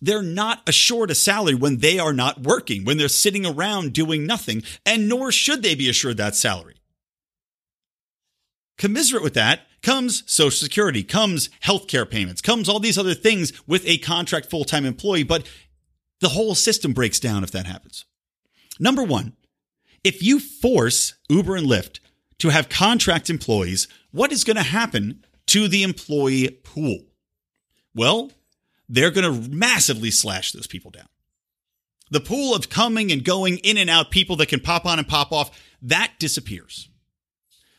They're 0.00 0.22
not 0.22 0.62
assured 0.68 1.10
a 1.10 1.14
salary 1.14 1.54
when 1.54 1.78
they 1.78 1.98
are 1.98 2.12
not 2.12 2.42
working, 2.42 2.84
when 2.84 2.98
they're 2.98 3.08
sitting 3.08 3.46
around 3.46 3.92
doing 3.92 4.26
nothing, 4.26 4.62
and 4.84 5.08
nor 5.08 5.30
should 5.30 5.62
they 5.62 5.76
be 5.76 5.88
assured 5.88 6.16
that 6.16 6.34
salary. 6.34 6.81
Commiserate 8.82 9.22
with 9.22 9.34
that 9.34 9.68
comes 9.80 10.24
Social 10.26 10.50
Security, 10.50 11.04
comes 11.04 11.50
healthcare 11.64 12.10
payments, 12.10 12.42
comes 12.42 12.68
all 12.68 12.80
these 12.80 12.98
other 12.98 13.14
things 13.14 13.52
with 13.64 13.86
a 13.86 13.98
contract 13.98 14.50
full 14.50 14.64
time 14.64 14.84
employee, 14.84 15.22
but 15.22 15.48
the 16.18 16.30
whole 16.30 16.56
system 16.56 16.92
breaks 16.92 17.20
down 17.20 17.44
if 17.44 17.52
that 17.52 17.66
happens. 17.66 18.06
Number 18.80 19.04
one, 19.04 19.34
if 20.02 20.20
you 20.20 20.40
force 20.40 21.14
Uber 21.28 21.54
and 21.54 21.68
Lyft 21.68 22.00
to 22.38 22.48
have 22.48 22.68
contract 22.68 23.30
employees, 23.30 23.86
what 24.10 24.32
is 24.32 24.42
going 24.42 24.56
to 24.56 24.64
happen 24.64 25.24
to 25.46 25.68
the 25.68 25.84
employee 25.84 26.48
pool? 26.48 27.04
Well, 27.94 28.32
they're 28.88 29.12
going 29.12 29.32
to 29.32 29.48
massively 29.48 30.10
slash 30.10 30.50
those 30.50 30.66
people 30.66 30.90
down. 30.90 31.06
The 32.10 32.18
pool 32.18 32.52
of 32.52 32.68
coming 32.68 33.12
and 33.12 33.24
going 33.24 33.58
in 33.58 33.76
and 33.76 33.88
out 33.88 34.10
people 34.10 34.34
that 34.38 34.48
can 34.48 34.58
pop 34.58 34.86
on 34.86 34.98
and 34.98 35.06
pop 35.06 35.30
off, 35.30 35.56
that 35.82 36.14
disappears 36.18 36.88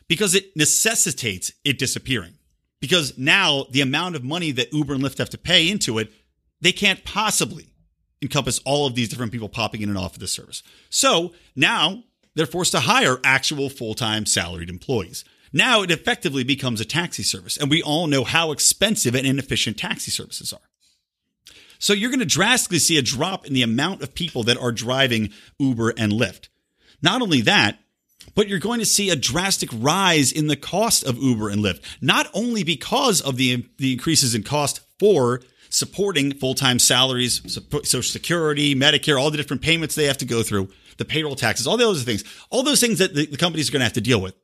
because 0.08 0.34
it 0.34 0.56
necessitates 0.56 1.52
it 1.64 1.78
disappearing. 1.78 2.34
Because 2.80 3.16
now 3.16 3.66
the 3.70 3.80
amount 3.80 4.16
of 4.16 4.24
money 4.24 4.50
that 4.52 4.72
Uber 4.72 4.94
and 4.94 5.02
Lyft 5.02 5.18
have 5.18 5.30
to 5.30 5.38
pay 5.38 5.70
into 5.70 5.98
it, 5.98 6.12
they 6.60 6.72
can't 6.72 7.04
possibly 7.04 7.74
encompass 8.20 8.60
all 8.64 8.86
of 8.86 8.94
these 8.94 9.08
different 9.08 9.32
people 9.32 9.48
popping 9.48 9.82
in 9.82 9.88
and 9.88 9.98
off 9.98 10.14
of 10.14 10.18
the 10.18 10.26
service. 10.26 10.62
So 10.90 11.32
now 11.56 12.04
they're 12.34 12.46
forced 12.46 12.72
to 12.72 12.80
hire 12.80 13.18
actual 13.24 13.70
full 13.70 13.94
time 13.94 14.26
salaried 14.26 14.70
employees. 14.70 15.24
Now 15.52 15.82
it 15.82 15.90
effectively 15.90 16.42
becomes 16.42 16.80
a 16.80 16.84
taxi 16.84 17.22
service, 17.22 17.56
and 17.56 17.70
we 17.70 17.82
all 17.82 18.08
know 18.08 18.24
how 18.24 18.50
expensive 18.50 19.14
and 19.14 19.26
inefficient 19.26 19.78
taxi 19.78 20.10
services 20.10 20.52
are. 20.52 20.58
So 21.78 21.92
you're 21.92 22.10
going 22.10 22.20
to 22.20 22.26
drastically 22.26 22.78
see 22.78 22.98
a 22.98 23.02
drop 23.02 23.46
in 23.46 23.52
the 23.52 23.62
amount 23.62 24.02
of 24.02 24.14
people 24.14 24.42
that 24.44 24.56
are 24.56 24.72
driving 24.72 25.30
Uber 25.58 25.90
and 25.96 26.12
Lyft. 26.12 26.48
Not 27.02 27.22
only 27.22 27.40
that, 27.42 27.78
but 28.34 28.48
you're 28.48 28.58
going 28.58 28.80
to 28.80 28.86
see 28.86 29.10
a 29.10 29.16
drastic 29.16 29.70
rise 29.72 30.32
in 30.32 30.46
the 30.46 30.56
cost 30.56 31.04
of 31.04 31.18
Uber 31.18 31.48
and 31.48 31.62
Lyft, 31.62 31.80
not 32.00 32.28
only 32.34 32.64
because 32.64 33.20
of 33.20 33.36
the, 33.36 33.66
the 33.78 33.92
increases 33.92 34.34
in 34.34 34.42
cost 34.42 34.80
for 34.98 35.40
supporting 35.68 36.32
full-time 36.34 36.78
salaries, 36.78 37.42
social 37.82 38.02
security, 38.02 38.74
Medicare, 38.74 39.20
all 39.20 39.30
the 39.30 39.36
different 39.36 39.62
payments 39.62 39.94
they 39.94 40.04
have 40.04 40.18
to 40.18 40.24
go 40.24 40.42
through, 40.42 40.68
the 40.98 41.04
payroll 41.04 41.34
taxes, 41.34 41.66
all 41.66 41.76
those 41.76 41.98
other 41.98 42.04
things, 42.04 42.24
all 42.50 42.62
those 42.62 42.80
things 42.80 42.98
that 42.98 43.14
the, 43.14 43.26
the 43.26 43.36
companies 43.36 43.68
are 43.68 43.72
going 43.72 43.80
to 43.80 43.84
have 43.84 43.92
to 43.92 44.00
deal 44.00 44.20
with. 44.20 44.34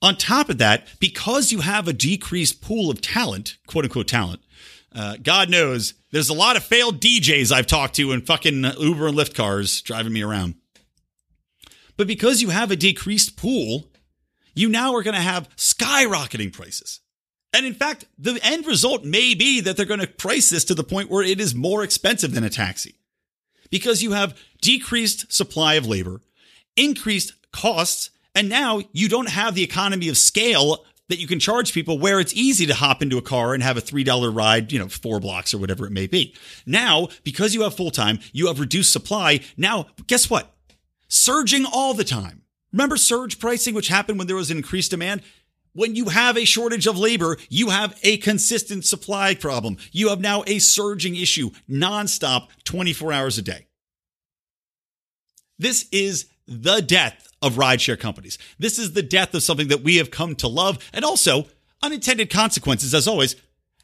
On 0.00 0.16
top 0.16 0.48
of 0.48 0.58
that, 0.58 0.86
because 1.00 1.50
you 1.50 1.60
have 1.60 1.88
a 1.88 1.92
decreased 1.92 2.62
pool 2.62 2.90
of 2.90 3.00
talent, 3.00 3.56
quote 3.66 3.84
unquote 3.84 4.08
talent, 4.08 4.40
uh, 4.94 5.16
God 5.22 5.50
knows 5.50 5.94
there's 6.12 6.28
a 6.28 6.34
lot 6.34 6.56
of 6.56 6.64
failed 6.64 7.00
DJs 7.00 7.52
I've 7.52 7.66
talked 7.66 7.96
to 7.96 8.12
in 8.12 8.22
fucking 8.22 8.64
Uber 8.78 9.08
and 9.08 9.16
Lyft 9.16 9.34
cars 9.34 9.82
driving 9.82 10.12
me 10.12 10.22
around. 10.22 10.54
But 11.98 12.06
because 12.06 12.40
you 12.40 12.48
have 12.48 12.70
a 12.70 12.76
decreased 12.76 13.36
pool, 13.36 13.90
you 14.54 14.70
now 14.70 14.94
are 14.94 15.02
going 15.02 15.16
to 15.16 15.20
have 15.20 15.54
skyrocketing 15.56 16.52
prices. 16.52 17.00
And 17.52 17.66
in 17.66 17.74
fact, 17.74 18.06
the 18.16 18.38
end 18.42 18.66
result 18.66 19.04
may 19.04 19.34
be 19.34 19.60
that 19.60 19.76
they're 19.76 19.84
going 19.84 20.00
to 20.00 20.06
price 20.06 20.48
this 20.48 20.64
to 20.66 20.74
the 20.74 20.84
point 20.84 21.10
where 21.10 21.24
it 21.24 21.40
is 21.40 21.54
more 21.54 21.82
expensive 21.82 22.32
than 22.32 22.44
a 22.44 22.50
taxi 22.50 22.94
because 23.70 24.02
you 24.02 24.12
have 24.12 24.38
decreased 24.60 25.32
supply 25.32 25.74
of 25.74 25.86
labor, 25.86 26.20
increased 26.76 27.32
costs, 27.52 28.10
and 28.34 28.48
now 28.48 28.80
you 28.92 29.08
don't 29.08 29.30
have 29.30 29.54
the 29.54 29.64
economy 29.64 30.08
of 30.08 30.16
scale 30.16 30.84
that 31.08 31.18
you 31.18 31.26
can 31.26 31.40
charge 31.40 31.72
people 31.72 31.98
where 31.98 32.20
it's 32.20 32.34
easy 32.34 32.66
to 32.66 32.74
hop 32.74 33.02
into 33.02 33.18
a 33.18 33.22
car 33.22 33.54
and 33.54 33.62
have 33.62 33.78
a 33.78 33.82
$3 33.82 34.34
ride, 34.34 34.70
you 34.70 34.78
know, 34.78 34.88
four 34.88 35.18
blocks 35.18 35.54
or 35.54 35.58
whatever 35.58 35.86
it 35.86 35.90
may 35.90 36.06
be. 36.06 36.34
Now, 36.66 37.08
because 37.24 37.54
you 37.54 37.62
have 37.62 37.74
full 37.74 37.90
time, 37.90 38.20
you 38.32 38.46
have 38.46 38.60
reduced 38.60 38.92
supply. 38.92 39.40
Now, 39.56 39.86
guess 40.06 40.28
what? 40.28 40.54
Surging 41.08 41.64
all 41.64 41.94
the 41.94 42.04
time. 42.04 42.42
Remember 42.72 42.96
surge 42.96 43.38
pricing, 43.38 43.74
which 43.74 43.88
happened 43.88 44.18
when 44.18 44.26
there 44.26 44.36
was 44.36 44.50
increased 44.50 44.90
demand? 44.90 45.22
When 45.72 45.94
you 45.94 46.06
have 46.06 46.36
a 46.36 46.44
shortage 46.44 46.86
of 46.86 46.98
labor, 46.98 47.38
you 47.48 47.70
have 47.70 47.98
a 48.02 48.18
consistent 48.18 48.84
supply 48.84 49.34
problem. 49.34 49.76
You 49.92 50.08
have 50.08 50.20
now 50.20 50.44
a 50.46 50.58
surging 50.58 51.16
issue 51.16 51.50
nonstop 51.68 52.48
24 52.64 53.12
hours 53.12 53.38
a 53.38 53.42
day. 53.42 53.66
This 55.58 55.86
is 55.90 56.26
the 56.46 56.80
death 56.80 57.28
of 57.40 57.54
rideshare 57.54 57.98
companies. 57.98 58.38
This 58.58 58.78
is 58.78 58.92
the 58.92 59.02
death 59.02 59.34
of 59.34 59.42
something 59.42 59.68
that 59.68 59.82
we 59.82 59.96
have 59.96 60.10
come 60.10 60.34
to 60.36 60.48
love 60.48 60.78
and 60.92 61.04
also 61.04 61.46
unintended 61.82 62.30
consequences 62.30 62.94
as 62.94 63.06
always. 63.06 63.36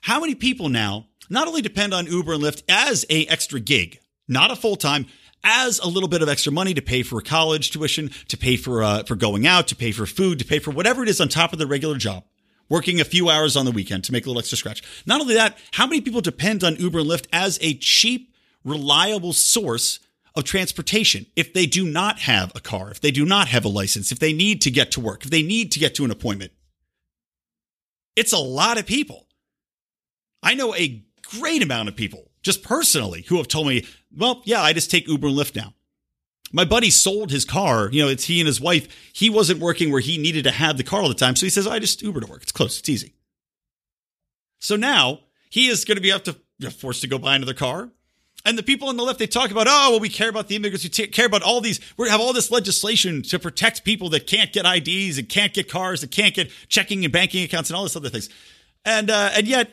How 0.03 0.21
many 0.21 0.35
people 0.35 0.69
now 0.69 1.07
not 1.31 1.49
only 1.49 1.63
depend 1.63 1.95
on 1.95 2.07
Uber 2.07 2.35
and 2.35 2.43
Lyft 2.43 2.63
as 2.69 3.07
a 3.09 3.27
extra 3.27 3.61
gig, 3.61 4.01
not 4.29 4.51
a 4.51 4.57
full 4.57 4.77
time, 4.77 5.07
as 5.45 5.79
a 5.79 5.87
little 5.87 6.09
bit 6.09 6.23
of 6.23 6.29
extra 6.29 6.51
money 6.51 6.75
to 6.75 6.83
pay 6.83 7.03
for 7.03 7.21
college 7.21 7.71
tuition, 7.71 8.11
to 8.29 8.37
pay 8.37 8.57
for 8.57 8.83
uh, 8.83 9.03
for 9.05 9.15
going 9.15 9.47
out, 9.47 9.69
to 9.69 9.77
pay 9.77 9.93
for 9.93 10.07
food, 10.07 10.39
to 10.39 10.45
pay 10.45 10.59
for 10.59 10.71
whatever 10.71 11.03
it 11.03 11.09
is 11.09 11.21
on 11.21 11.29
top 11.29 11.53
of 11.53 11.59
their 11.59 11.69
regular 11.69 11.97
job, 11.99 12.25
working 12.69 13.01
a 13.01 13.05
few 13.05 13.29
hours 13.29 13.57
on 13.57 13.65
the 13.65 13.71
weekend 13.71 14.03
to 14.05 14.13
make 14.13 14.25
a 14.25 14.29
little 14.29 14.41
extra 14.41 14.59
scratch. 14.59 14.83
Not 15.07 15.21
only 15.21 15.35
that, 15.35 15.59
how 15.73 15.87
many 15.87 16.01
people 16.01 16.21
depend 16.21 16.65
on 16.65 16.77
Uber 16.77 17.01
and 17.01 17.09
Lyft 17.09 17.27
as 17.33 17.59
a 17.61 17.75
cheap, 17.75 18.33
reliable 18.65 19.33
source 19.33 20.01
of 20.35 20.45
transportation 20.45 21.27
if 21.37 21.53
they 21.53 21.67
do 21.67 21.87
not 21.87 22.21
have 22.21 22.51
a 22.57 22.61
car, 22.61 22.91
if 22.91 23.01
they 23.01 23.11
do 23.11 23.25
not 23.25 23.49
have 23.49 23.65
a 23.65 23.69
license, 23.69 24.11
if 24.11 24.19
they 24.19 24.33
need 24.33 24.63
to 24.63 24.71
get 24.71 24.91
to 24.93 25.01
work, 25.01 25.25
if 25.25 25.31
they 25.31 25.43
need 25.43 25.71
to 25.73 25.79
get 25.79 25.95
to 25.95 26.05
an 26.05 26.11
appointment? 26.11 26.53
It's 28.17 28.33
a 28.33 28.39
lot 28.39 28.79
of 28.79 28.87
people. 28.87 29.27
I 30.43 30.55
know 30.55 30.75
a 30.75 31.05
great 31.39 31.63
amount 31.63 31.89
of 31.89 31.97
people 31.97 32.31
just 32.43 32.63
personally 32.63 33.23
who 33.29 33.39
have 33.39 33.49
told 33.49 33.67
me, 33.67 33.87
well, 34.17 34.43
yeah, 34.45 34.63
I 34.63 34.73
just 34.73 34.91
take 34.91 35.09
Uber 35.09 35.29
and 35.29 35.37
Lyft 35.37 35.57
now. 35.57 35.75
My 36.53 36.65
buddy 36.65 36.91
sold 36.91 37.31
his 37.31 37.45
car. 37.45 37.89
You 37.91 38.05
know, 38.05 38.09
it's 38.09 38.25
he 38.25 38.41
and 38.41 38.47
his 38.47 38.61
wife. 38.61 38.87
He 39.13 39.29
wasn't 39.29 39.61
working 39.61 39.91
where 39.91 40.01
he 40.01 40.19
needed 40.19 40.45
to 40.45 40.53
have 40.53 40.77
the 40.77 40.85
car 40.85 41.01
all 41.01 41.09
the 41.09 41.15
time. 41.15 41.35
So 41.35 41.47
he 41.47 41.51
says, 41.51 41.67
I 41.67 41.79
just 41.79 42.03
Uber 42.03 42.21
to 42.21 42.27
work. 42.27 42.43
It's 42.43 42.53
close. 42.53 42.79
It's 42.79 42.89
easy. 42.89 43.15
So 44.61 44.77
now 44.77 45.21
he 45.51 45.69
is 45.69 45.85
going 45.85 45.97
to 45.97 46.03
be 46.03 46.13
up 46.13 46.25
to 46.25 46.37
forced 46.71 47.01
to 47.03 47.09
go 47.09 47.19
buy 47.19 47.35
another 47.35 47.55
car. 47.55 47.91
And 48.47 48.59
the 48.59 48.63
people 48.63 48.89
on 48.89 48.97
the 48.97 49.03
left, 49.03 49.19
they 49.19 49.27
talk 49.27 49.51
about, 49.51 49.67
oh, 49.69 49.93
well, 49.93 50.01
we 50.01 50.11
care 50.11 50.29
about 50.29 50.49
the 50.49 50.57
immigrants. 50.57 50.85
We 50.85 50.91
t- 50.91 51.07
care 51.07 51.27
about 51.27 51.43
all 51.43 51.61
these. 51.63 51.81
We 51.97 52.11
have 52.11 52.21
all 52.21 52.35
this 52.35 52.51
legislation 52.51 53.23
to 53.23 53.39
protect 53.39 53.85
people 53.85 54.11
that 54.11 54.27
can't 54.27 54.53
get 54.53 54.67
IDs 54.67 55.17
and 55.17 55.29
can't 55.29 55.55
get 55.55 55.71
cars, 55.71 56.03
and 56.03 56.13
can't 56.13 56.35
get 56.35 56.51
checking 56.69 57.05
and 57.05 57.13
banking 57.13 57.43
accounts 57.43 57.71
and 57.71 57.77
all 57.77 57.85
this 57.85 57.97
other 57.97 58.11
things. 58.11 58.29
And 58.85 59.11
uh, 59.11 59.31
and 59.33 59.47
yet 59.47 59.71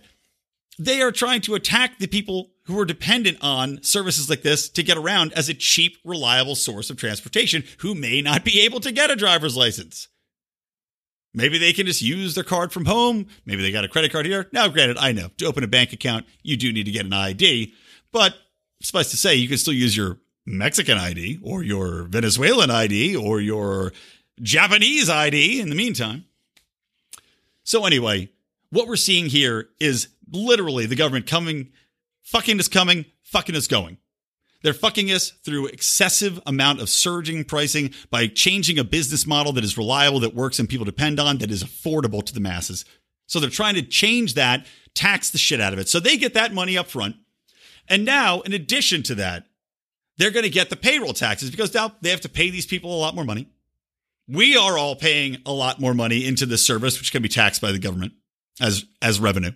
they 0.80 1.02
are 1.02 1.12
trying 1.12 1.42
to 1.42 1.56
attack 1.56 2.00
the 2.00 2.08
people 2.08 2.51
who 2.64 2.80
are 2.80 2.86
dependent 2.86 3.38
on 3.42 3.82
services 3.84 4.30
like 4.30 4.44
this 4.44 4.70
to 4.70 4.84
get 4.84 4.98
around 4.98 5.34
as 5.34 5.50
a 5.50 5.54
cheap, 5.54 5.98
reliable 6.04 6.56
source 6.56 6.90
of 6.90 6.98
transportation 6.98 7.64
who 7.80 7.96
may 7.96 8.22
not 8.22 8.46
be 8.46 8.62
able 8.62 8.80
to 8.80 8.92
get 8.92 9.10
a 9.10 9.16
driver's 9.16 9.58
license. 9.58 10.08
Maybe 11.34 11.58
they 11.58 11.74
can 11.74 11.86
just 11.86 12.02
use 12.02 12.36
their 12.36 12.44
card 12.44 12.74
from 12.74 12.86
home. 12.86 13.28
Maybe 13.46 13.62
they 13.62 13.72
got 13.72 13.86
a 13.86 13.90
credit 13.90 14.12
card 14.12 14.26
here. 14.26 14.50
Now, 14.52 14.68
granted, 14.68 14.98
I 14.98 15.14
know 15.14 15.30
to 15.38 15.46
open 15.46 15.64
a 15.64 15.68
bank 15.68 15.94
account, 15.94 16.26
you 16.44 16.58
do 16.58 16.74
need 16.74 16.86
to 16.86 16.92
get 16.92 17.06
an 17.06 17.14
ID, 17.14 17.74
but 18.12 18.36
suffice 18.82 19.12
to 19.12 19.18
say, 19.18 19.36
you 19.36 19.48
can 19.48 19.58
still 19.58 19.74
use 19.74 19.96
your 19.96 20.18
Mexican 20.46 20.98
ID 20.98 21.40
or 21.42 21.64
your 21.64 22.04
Venezuelan 22.04 22.70
ID 22.70 23.16
or 23.16 23.40
your 23.40 23.94
Japanese 24.42 25.10
ID 25.10 25.62
in 25.62 25.70
the 25.70 25.76
meantime. 25.76 26.26
So, 27.64 27.86
anyway, 27.86 28.30
what 28.70 28.88
we're 28.88 28.96
seeing 28.96 29.28
here 29.28 29.70
is 29.80 30.10
literally 30.32 30.86
the 30.86 30.96
government 30.96 31.28
coming, 31.28 31.72
fucking 32.24 32.60
is 32.60 32.68
coming, 32.68 33.06
fucking 33.24 33.56
is 33.56 33.68
going. 33.68 33.98
They're 34.64 34.74
fucking 34.74 35.12
us 35.12 35.32
through 35.32 35.68
excessive 35.68 36.40
amount 36.46 36.82
of 36.82 36.90
surging 36.90 37.44
pricing 37.44 37.94
by 38.12 38.28
changing 38.28 38.78
a 38.78 38.84
business 38.84 39.26
model 39.26 39.54
that 39.54 39.64
is 39.64 39.78
reliable, 39.78 40.20
that 40.20 40.36
works 40.36 40.60
and 40.60 40.70
people 40.70 40.86
depend 40.86 41.20
on, 41.20 41.40
that 41.40 41.50
is 41.50 41.64
affordable 41.64 42.24
to 42.24 42.34
the 42.34 42.40
masses. 42.40 42.86
So 43.26 43.40
they're 43.40 43.50
trying 43.50 43.76
to 43.76 43.82
change 43.82 44.36
that, 44.36 44.66
tax 44.94 45.32
the 45.32 45.38
shit 45.38 45.62
out 45.62 45.74
of 45.74 45.80
it. 45.80 45.90
So 45.90 46.00
they 46.00 46.18
get 46.18 46.36
that 46.36 46.54
money 46.54 46.78
up 46.78 46.88
front. 46.88 47.16
And 47.88 48.06
now, 48.06 48.42
in 48.42 48.54
addition 48.54 49.04
to 49.04 49.16
that, 49.16 49.46
they're 50.18 50.32
going 50.32 50.44
to 50.44 50.50
get 50.50 50.70
the 50.70 50.76
payroll 50.76 51.14
taxes 51.14 51.50
because 51.50 51.74
now 51.74 51.96
they 52.02 52.10
have 52.10 52.22
to 52.22 52.30
pay 52.30 52.50
these 52.50 52.66
people 52.66 52.94
a 52.94 53.00
lot 53.00 53.16
more 53.16 53.26
money. 53.26 53.48
We 54.28 54.56
are 54.56 54.78
all 54.78 54.96
paying 54.96 55.38
a 55.46 55.52
lot 55.52 55.80
more 55.80 55.94
money 55.94 56.26
into 56.26 56.46
this 56.46 56.64
service, 56.64 57.00
which 57.00 57.12
can 57.12 57.24
be 57.24 57.30
taxed 57.30 57.62
by 57.62 57.72
the 57.72 57.80
government 57.80 58.14
as 58.62 58.86
as 59.02 59.20
revenue. 59.20 59.52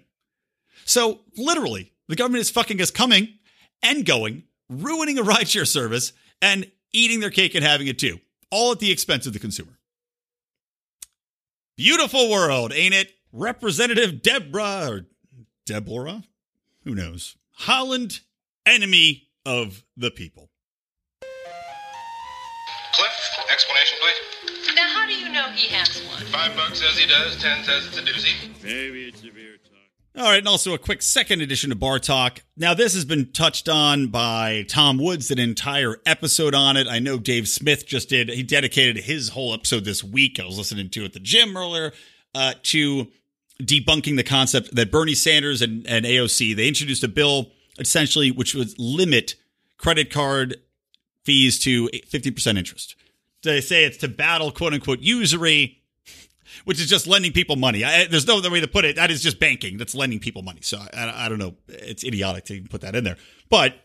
So 0.86 1.22
literally, 1.38 1.94
the 2.08 2.16
government 2.16 2.42
is 2.42 2.50
fucking 2.50 2.82
us 2.82 2.92
coming 2.92 3.40
and 3.82 4.06
going, 4.06 4.44
ruining 4.70 5.18
a 5.18 5.24
rideshare 5.24 5.68
service 5.68 6.14
and 6.42 6.70
eating 6.94 7.20
their 7.20 7.30
cake 7.30 7.56
and 7.56 7.64
having 7.64 7.88
it 7.88 8.00
too, 8.00 8.20
all 8.52 8.72
at 8.72 8.80
the 8.80 8.92
expense 8.92 9.26
of 9.26 9.34
the 9.34 9.40
consumer. 9.40 9.78
Beautiful 11.78 12.30
world, 12.30 12.72
ain't 12.74 12.94
it? 12.94 13.12
Representative 13.34 14.22
Deborah 14.22 14.88
or 14.90 15.06
Deborah, 15.66 16.24
who 16.84 16.96
knows? 16.96 17.36
Holland, 17.52 18.22
enemy 18.66 19.28
of 19.46 19.84
the 19.98 20.10
people. 20.10 20.50
Cliff, 22.94 23.10
explanation, 23.52 23.98
please. 24.00 24.76
Now, 24.76 24.88
how 24.88 25.06
do 25.06 25.14
you 25.14 25.30
know 25.30 25.50
he 25.50 25.68
has 25.74 26.02
one? 26.08 26.24
Five 26.28 26.56
bucks 26.56 26.80
says 26.80 26.98
he 26.98 27.08
does, 27.08 27.36
ten 27.42 27.64
says 27.66 27.88
it's 27.88 27.98
a 27.98 28.02
doozy. 28.02 28.64
Maybe 28.64 29.10
it's 29.10 29.22
a 29.22 29.32
beer 29.32 29.54
talk. 29.54 29.55
All 30.18 30.24
right, 30.24 30.38
and 30.38 30.48
also 30.48 30.74
a 30.74 30.78
quick 30.78 31.02
second 31.02 31.42
edition 31.42 31.74
of 31.74 31.80
Bar 31.80 32.00
Talk. 32.00 32.42
Now, 32.56 32.74
this 32.74 32.94
has 32.94 33.04
been 33.04 33.34
touched 33.34 33.68
on 33.68 34.08
by 34.08 34.64
Tom 34.70 34.98
Woods, 34.98 35.30
an 35.30 35.40
entire 35.40 35.98
episode 36.06 36.56
on 36.56 36.78
it. 36.78 36.88
I 36.88 37.00
know 37.00 37.18
Dave 37.18 37.50
Smith 37.50 37.86
just 37.86 38.08
did, 38.08 38.30
he 38.30 38.42
dedicated 38.42 39.04
his 39.04 39.30
whole 39.30 39.54
episode 39.54 39.84
this 39.84 40.06
week. 40.06 40.40
I 40.40 40.46
was 40.46 40.58
listening 40.58 40.90
to 40.92 41.04
at 41.04 41.12
the 41.12 41.20
gym 41.20 41.58
earlier 41.58 41.92
uh, 42.34 42.54
to 42.64 43.08
debunking 43.62 44.16
the 44.16 44.24
concept 44.24 44.74
that 44.74 44.90
Bernie 44.90 45.16
Sanders 45.16 45.62
and, 45.62 45.86
and 45.86 46.06
AOC, 46.06 46.56
they 46.56 46.70
introduced 46.70 47.04
a 47.04 47.10
bill 47.10 47.52
essentially 47.78 48.32
which 48.32 48.56
would 48.56 48.70
limit 48.80 49.36
credit 49.78 50.10
card 50.10 50.62
fees 51.26 51.60
to 51.60 51.90
50% 51.90 52.58
interest. 52.58 52.96
They 53.44 53.60
say 53.60 53.84
it's 53.84 53.98
to 53.98 54.08
battle 54.08 54.52
quote 54.52 54.74
unquote 54.74 55.00
usury 55.00 55.82
which 56.64 56.80
is 56.80 56.88
just 56.88 57.08
lending 57.08 57.32
people 57.32 57.56
money. 57.56 57.84
I, 57.84 58.06
there's 58.06 58.28
no 58.28 58.38
other 58.38 58.52
way 58.52 58.62
to 58.62 58.68
put 58.68 58.86
it. 58.86 58.96
That 58.96 59.12
is 59.12 59.22
just 59.22 59.40
banking. 59.40 59.78
That's 59.78 59.96
lending 59.96 60.20
people 60.20 60.42
money. 60.42 60.62
So 60.62 60.78
I, 60.94 61.26
I 61.26 61.30
don't 61.30 61.40
know. 61.40 61.56
It's 61.68 62.04
idiotic 62.04 62.46
to 62.46 62.54
even 62.56 62.68
put 62.68 62.82
that 62.82 62.96
in 62.96 63.04
there. 63.04 63.18
But 63.50 63.76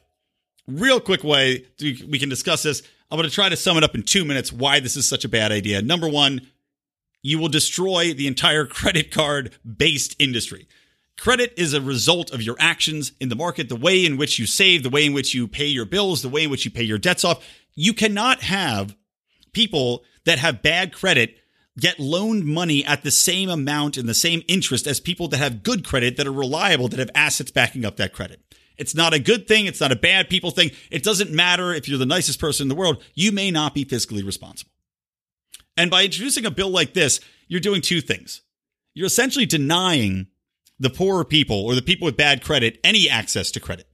real 0.66 1.00
quick 1.00 1.24
way 1.24 1.66
to, 1.78 2.06
we 2.09 2.18
can 2.18 2.28
discuss 2.28 2.62
this. 2.62 2.83
I'm 3.11 3.16
going 3.16 3.28
to 3.28 3.35
try 3.35 3.48
to 3.48 3.56
sum 3.56 3.76
it 3.76 3.85
up 3.85 3.94
in 3.94 4.02
two 4.02 4.24
minutes 4.24 4.52
why 4.52 4.80
this 4.80 4.96
is 4.96 5.09
such 5.09 5.24
a 5.24 5.28
bad 5.28 5.50
idea. 5.50 5.83
Number 5.83 6.09
one, 6.09 6.46
you 7.22 7.38
will 7.38 7.48
destroy 7.48 8.14
the 8.14 8.26
entire 8.26 8.66
credit 8.66 9.11
card 9.11 9.56
based 9.64 10.16
industry. 10.18 10.68
Credit 11.18 11.52
is 11.59 11.74
a 11.74 11.83
result 11.83 12.30
of 12.30 12.40
your 12.40 12.56
actions 12.59 13.12
in 13.20 13.28
the 13.28 13.37
market, 13.37 13.68
the 13.68 13.76
way 13.76 14.06
in 14.06 14.16
which 14.16 14.38
you 14.38 14.46
save, 14.46 14.83
the 14.83 14.88
way 14.88 15.04
in 15.04 15.12
which 15.12 15.35
you 15.35 15.46
pay 15.46 15.66
your 15.66 15.85
bills, 15.85 16.22
the 16.22 16.30
way 16.30 16.44
in 16.44 16.50
which 16.50 16.64
you 16.64 16.70
pay 16.70 16.83
your 16.83 16.96
debts 16.96 17.24
off. 17.24 17.46
You 17.74 17.92
cannot 17.92 18.40
have 18.40 18.96
people 19.52 20.02
that 20.24 20.38
have 20.38 20.62
bad 20.62 20.94
credit 20.94 21.37
get 21.81 21.99
loaned 21.99 22.45
money 22.45 22.85
at 22.85 23.03
the 23.03 23.11
same 23.11 23.49
amount 23.49 23.97
and 23.97 24.09
the 24.09 24.14
same 24.14 24.43
interest 24.47 24.87
as 24.87 25.01
people 25.01 25.29
that 25.29 25.38
have 25.38 25.62
good 25.62 25.85
credit, 25.85 26.16
that 26.16 26.27
are 26.27 26.33
reliable, 26.33 26.88
that 26.88 26.99
have 26.99 27.11
assets 27.14 27.51
backing 27.51 27.85
up 27.85 27.97
that 27.97 28.12
credit. 28.12 28.40
It's 28.77 28.95
not 28.95 29.12
a 29.12 29.19
good 29.19 29.47
thing. 29.47 29.66
It's 29.66 29.81
not 29.81 29.93
a 29.93 29.97
bad 29.97 30.31
people 30.31 30.51
thing. 30.51 30.71
It 30.90 31.03
doesn't 31.03 31.31
matter 31.31 31.73
if 31.73 31.88
you're 31.88 31.99
the 31.99 32.07
nicest 32.07 32.40
person 32.40 32.64
in 32.64 32.69
the 32.69 32.75
world. 32.75 33.03
You 33.14 33.33
may 33.33 33.51
not 33.51 33.75
be 33.75 33.85
fiscally 33.85 34.25
responsible. 34.25 34.73
And 35.77 35.90
by 35.90 36.05
introducing 36.05 36.47
a 36.47 36.51
bill 36.51 36.71
like 36.71 36.95
this, 36.95 37.21
you're 37.49 37.61
doing 37.61 37.83
two 37.83 38.01
things. 38.01 38.43
You're 38.95 39.07
essentially 39.07 39.47
denying 39.47 40.29
the 40.79 40.90
poorer 40.90 41.25
people 41.25 41.64
or 41.64 41.75
the 41.75 41.83
people 41.83 42.07
with 42.07 42.16
bad 42.16 42.43
credit 42.43 42.81
any 42.83 43.09
access 43.09 43.51
to 43.53 43.61
credit. 43.61 43.87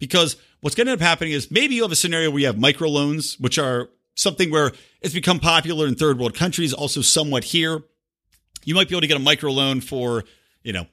Because 0.00 0.36
what's 0.60 0.74
going 0.74 0.86
to 0.86 0.92
end 0.92 1.00
up 1.00 1.06
happening 1.06 1.32
is 1.32 1.50
maybe 1.50 1.74
you 1.74 1.82
have 1.82 1.92
a 1.92 1.96
scenario 1.96 2.30
where 2.30 2.40
you 2.40 2.46
have 2.46 2.56
microloans, 2.56 3.38
which 3.40 3.58
are 3.58 3.90
something 4.14 4.50
where 4.50 4.72
it's 5.00 5.14
become 5.14 5.40
popular 5.40 5.86
in 5.86 5.94
third 5.94 6.18
world 6.18 6.34
countries, 6.34 6.72
also 6.72 7.00
somewhat 7.00 7.44
here. 7.44 7.82
You 8.64 8.74
might 8.74 8.88
be 8.88 8.94
able 8.94 9.02
to 9.02 9.06
get 9.06 9.16
a 9.16 9.20
microloan 9.20 9.82
for, 9.82 10.24
you 10.62 10.72
know, 10.72 10.86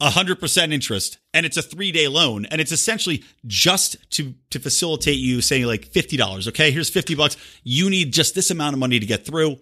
100% 0.00 0.72
interest 0.72 1.18
and 1.32 1.46
it's 1.46 1.56
a 1.56 1.62
3-day 1.62 2.08
loan 2.08 2.46
and 2.46 2.60
it's 2.60 2.72
essentially 2.72 3.22
just 3.46 3.96
to 4.10 4.34
to 4.50 4.58
facilitate 4.58 5.18
you 5.18 5.40
saying 5.40 5.66
like 5.66 5.90
$50, 5.92 6.48
okay? 6.48 6.70
Here's 6.72 6.90
50 6.90 7.14
bucks. 7.14 7.36
You 7.62 7.88
need 7.88 8.12
just 8.12 8.34
this 8.34 8.50
amount 8.50 8.74
of 8.74 8.80
money 8.80 8.98
to 8.98 9.06
get 9.06 9.24
through. 9.24 9.56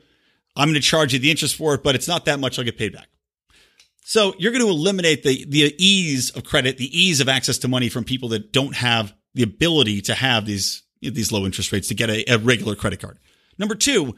I'm 0.57 0.69
going 0.69 0.75
to 0.75 0.81
charge 0.81 1.13
you 1.13 1.19
the 1.19 1.31
interest 1.31 1.57
for 1.57 1.75
it, 1.75 1.83
but 1.83 1.95
it's 1.95 2.09
not 2.09 2.25
that 2.25 2.41
much 2.41 2.59
I'll 2.59 2.65
get 2.65 2.79
paid 2.79 2.95
back. 2.95 3.09
So 4.05 4.35
you're 4.39 4.53
going 4.53 4.65
to 4.65 4.71
eliminate 4.71 5.23
the 5.23 5.45
the 5.45 5.75
ease 5.79 6.31
of 6.31 6.45
credit, 6.45 6.79
the 6.79 6.99
ease 6.99 7.21
of 7.21 7.29
access 7.29 7.59
to 7.59 7.69
money 7.69 7.89
from 7.89 8.05
people 8.05 8.31
that 8.31 8.53
don't 8.53 8.75
have 8.75 9.15
the 9.35 9.43
ability 9.43 10.01
to 10.03 10.15
have 10.15 10.45
these 10.45 10.83
these 11.03 11.33
low 11.33 11.45
interest 11.45 11.73
rates 11.73 11.89
to 11.89 11.95
get 11.95 12.11
a, 12.11 12.25
a 12.33 12.39
regular 12.39 12.75
credit 12.75 13.01
card. 13.01 13.19
Number 13.59 13.75
two, 13.75 14.15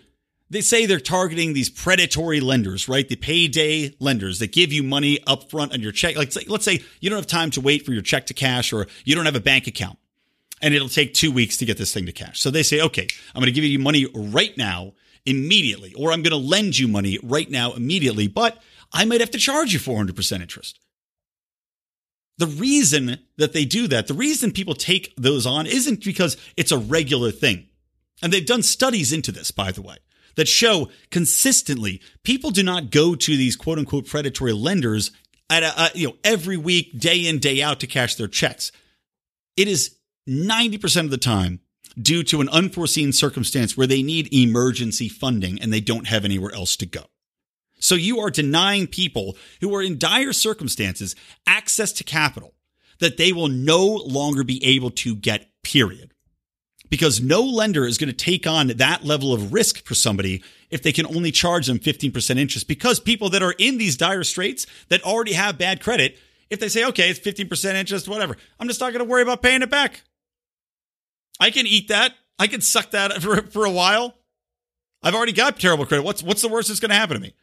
they 0.51 0.61
say 0.61 0.87
they're 0.87 1.01
targeting 1.01 1.53
these 1.53 1.71
predatory 1.71 2.41
lenders, 2.41 2.89
right? 2.89 3.09
The 3.09 3.17
payday 3.17 3.95
lenders 3.99 4.39
that 4.39 4.53
give 4.53 4.73
you 4.73 4.83
money 4.83 5.19
up 5.27 5.51
front 5.51 5.73
on 5.73 5.81
your 5.81 5.93
check. 5.93 6.17
Like, 6.17 6.33
let's 6.49 6.65
say 6.65 6.83
you 7.01 7.11
don't 7.11 7.19
have 7.19 7.27
time 7.27 7.51
to 7.53 7.61
wait 7.61 7.85
for 7.85 7.93
your 7.93 8.03
check 8.03 8.27
to 8.27 8.35
cash 8.35 8.73
or 8.73 8.87
you 9.05 9.15
don't 9.15 9.25
have 9.25 9.37
a 9.37 9.41
bank 9.41 9.67
account 9.67 9.99
and 10.61 10.75
it'll 10.75 10.89
take 10.89 11.15
two 11.15 11.33
weeks 11.33 11.57
to 11.59 11.65
get 11.65 11.79
this 11.79 11.93
thing 11.93 12.07
to 12.07 12.13
cash. 12.13 12.41
So 12.41 12.51
they 12.51 12.63
say, 12.63 12.81
okay, 12.81 13.07
I'm 13.35 13.41
going 13.41 13.53
to 13.53 13.53
give 13.53 13.65
you 13.65 13.79
money 13.79 14.07
right 14.15 14.57
now, 14.57 14.93
immediately, 15.27 15.95
or 15.95 16.13
I'm 16.13 16.23
going 16.23 16.31
to 16.31 16.37
lend 16.37 16.79
you 16.79 16.89
money 16.89 17.19
right 17.23 17.51
now, 17.51 17.73
immediately, 17.73 18.29
but 18.29 18.63
I 18.93 19.05
might 19.05 19.21
have 19.21 19.31
to 19.33 19.39
charge 19.39 19.73
you 19.73 19.79
400% 19.79 20.41
interest. 20.41 20.79
The 22.39 22.47
reason 22.47 23.19
that 23.37 23.53
they 23.53 23.65
do 23.65 23.87
that, 23.89 24.09
the 24.09 24.15
reason 24.15 24.51
people 24.51 24.75
take 24.75 25.15
those 25.17 25.47
on 25.47 25.67
isn't 25.67 26.05
because 26.05 26.37
it's 26.57 26.73
a 26.73 26.79
regular 26.79 27.31
thing. 27.31 27.69
And 28.23 28.33
they've 28.33 28.45
done 28.45 28.63
studies 28.63 29.13
into 29.13 29.31
this, 29.31 29.51
by 29.51 29.71
the 29.71 29.83
way, 29.83 29.97
that 30.37 30.49
show 30.49 30.91
consistently 31.11 32.01
people 32.23 32.51
do 32.51 32.63
not 32.63 32.91
go 32.91 33.15
to 33.15 33.37
these 33.37 33.57
quote 33.57 33.79
unquote 33.79 34.07
predatory 34.07 34.53
lenders 34.53 35.13
at 35.51 35.63
a, 35.63 35.83
a, 35.83 35.91
you 35.95 36.09
know 36.09 36.17
every 36.25 36.57
week, 36.57 36.99
day 36.99 37.27
in 37.27 37.39
day 37.39 37.63
out 37.63 37.81
to 37.81 37.87
cash 37.87 38.17
their 38.17 38.29
checks. 38.29 38.73
It 39.57 39.69
is 39.69 39.97
90% 40.29 41.05
of 41.05 41.11
the 41.11 41.19
time 41.19 41.61
due 42.01 42.25
to 42.25 42.41
an 42.41 42.49
unforeseen 42.49 43.13
circumstance 43.13 43.77
where 43.77 43.87
they 43.87 44.03
need 44.03 44.33
emergency 44.35 45.09
funding 45.09 45.61
and 45.61 45.73
they 45.73 45.81
don't 45.81 46.09
have 46.09 46.25
anywhere 46.25 46.53
else 46.53 46.77
to 46.77 46.87
go. 46.87 47.05
So 47.85 47.97
you 47.97 48.19
are 48.21 48.31
denying 48.31 48.87
people 48.87 49.37
who 49.61 49.75
are 49.75 49.83
in 49.83 49.99
dire 49.99 50.33
circumstances 50.33 51.15
access 51.47 51.93
to 51.93 52.03
capital 52.03 52.55
that 52.99 53.19
they 53.19 53.31
will 53.31 53.49
no 53.49 53.85
longer 53.85 54.43
be 54.43 54.65
able 54.65 54.91
to 54.93 55.15
get, 55.15 55.51
period. 55.63 56.15
Because 56.89 57.21
no 57.21 57.43
lender 57.43 57.85
is 57.85 57.99
going 57.99 58.09
to 58.09 58.17
take 58.17 58.47
on 58.47 58.69
that 58.69 59.05
level 59.05 59.35
of 59.35 59.53
risk 59.53 59.85
for 59.85 59.95
somebody 59.95 60.43
if 60.71 60.83
they 60.83 60.93
can 60.93 61.05
only 61.15 61.31
charge 61.31 61.67
them 61.67 61.79
15% 61.79 62.39
interest. 62.39 62.69
Because 62.69 63.01
people 63.01 63.29
that 63.29 63.43
are 63.43 63.55
in 63.59 63.77
these 63.77 63.99
dire 63.99 64.25
straits 64.25 64.67
that 64.89 65.03
already 65.03 65.35
have 65.35 65.59
bad 65.59 65.83
credit, 65.83 66.17
if 66.49 66.61
they 66.61 66.71
say, 66.71 66.87
okay, 66.87 67.11
it's 67.11 67.21
15% 67.21 67.75
interest, 67.75 68.09
whatever, 68.09 68.39
I'm 68.59 68.69
just 68.69 68.81
not 68.81 68.95
going 68.95 69.05
to 69.05 69.11
worry 69.11 69.23
about 69.23 69.43
paying 69.43 69.61
it 69.61 69.71
back. 69.71 70.05
I 71.39 71.51
can 71.51 71.67
eat 71.67 71.89
that. 71.89 72.15
I 72.39 72.47
can 72.47 72.63
suck 72.63 72.93
that 72.93 73.21
for, 73.21 73.43
for 73.51 73.67
a 73.67 73.71
while. 73.71 74.15
I've 75.03 75.15
already 75.15 75.33
got 75.33 75.61
terrible 75.61 75.85
credit. 75.85 76.03
What's 76.03 76.23
what's 76.23 76.41
the 76.41 76.49
worst 76.49 76.69
that's 76.69 76.81
going 76.81 76.89
to 76.89 76.97
happen 76.97 77.17
to 77.17 77.21
me? 77.21 77.35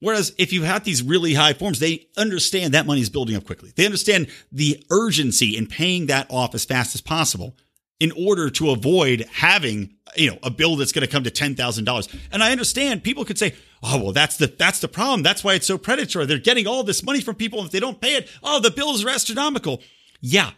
Whereas 0.00 0.34
if 0.36 0.52
you 0.52 0.62
have 0.62 0.84
these 0.84 1.02
really 1.02 1.34
high 1.34 1.54
forms, 1.54 1.78
they 1.78 2.08
understand 2.16 2.74
that 2.74 2.86
money 2.86 3.00
is 3.00 3.08
building 3.08 3.36
up 3.36 3.44
quickly. 3.44 3.72
They 3.74 3.86
understand 3.86 4.28
the 4.52 4.84
urgency 4.90 5.56
in 5.56 5.66
paying 5.66 6.06
that 6.06 6.26
off 6.30 6.54
as 6.54 6.64
fast 6.64 6.94
as 6.94 7.00
possible 7.00 7.56
in 7.98 8.12
order 8.12 8.50
to 8.50 8.70
avoid 8.70 9.26
having 9.32 9.94
you 10.16 10.30
know 10.30 10.38
a 10.42 10.50
bill 10.50 10.76
that's 10.76 10.92
going 10.92 11.06
to 11.06 11.10
come 11.10 11.24
to 11.24 11.30
ten 11.30 11.54
thousand 11.54 11.84
dollars. 11.84 12.08
And 12.30 12.42
I 12.42 12.52
understand 12.52 13.04
people 13.04 13.24
could 13.24 13.38
say, 13.38 13.54
"Oh, 13.82 14.02
well, 14.02 14.12
that's 14.12 14.36
the 14.36 14.48
that's 14.48 14.80
the 14.80 14.88
problem. 14.88 15.22
That's 15.22 15.42
why 15.42 15.54
it's 15.54 15.66
so 15.66 15.78
predatory. 15.78 16.26
They're 16.26 16.38
getting 16.38 16.66
all 16.66 16.82
this 16.82 17.02
money 17.02 17.20
from 17.20 17.36
people. 17.36 17.60
and 17.60 17.66
If 17.66 17.72
they 17.72 17.80
don't 17.80 18.00
pay 18.00 18.16
it, 18.16 18.28
oh, 18.42 18.60
the 18.60 18.70
bills 18.70 19.04
are 19.04 19.08
astronomical." 19.08 19.82
Yeah, 20.20 20.50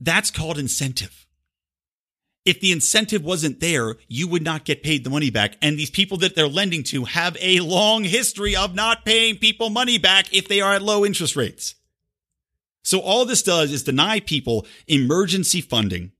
that's 0.00 0.30
called 0.30 0.58
incentive 0.58 1.23
if 2.44 2.60
the 2.60 2.72
incentive 2.72 3.24
wasn't 3.24 3.60
there, 3.60 3.96
you 4.08 4.28
would 4.28 4.42
not 4.42 4.64
get 4.64 4.82
paid 4.82 5.02
the 5.02 5.10
money 5.10 5.30
back. 5.30 5.56
And 5.62 5.78
these 5.78 5.90
people 5.90 6.18
that 6.18 6.34
they're 6.34 6.46
lending 6.46 6.82
to 6.84 7.04
have 7.04 7.36
a 7.40 7.60
long 7.60 8.04
history 8.04 8.54
of 8.54 8.74
not 8.74 9.04
paying 9.04 9.36
people 9.36 9.70
money 9.70 9.98
back 9.98 10.32
if 10.34 10.46
they 10.48 10.60
are 10.60 10.74
at 10.74 10.82
low 10.82 11.04
interest 11.04 11.36
rates. 11.36 11.74
So 12.82 13.00
all 13.00 13.24
this 13.24 13.42
does 13.42 13.72
is 13.72 13.82
deny 13.82 14.20
people 14.20 14.66
emergency 14.86 15.62
funding 15.62 16.12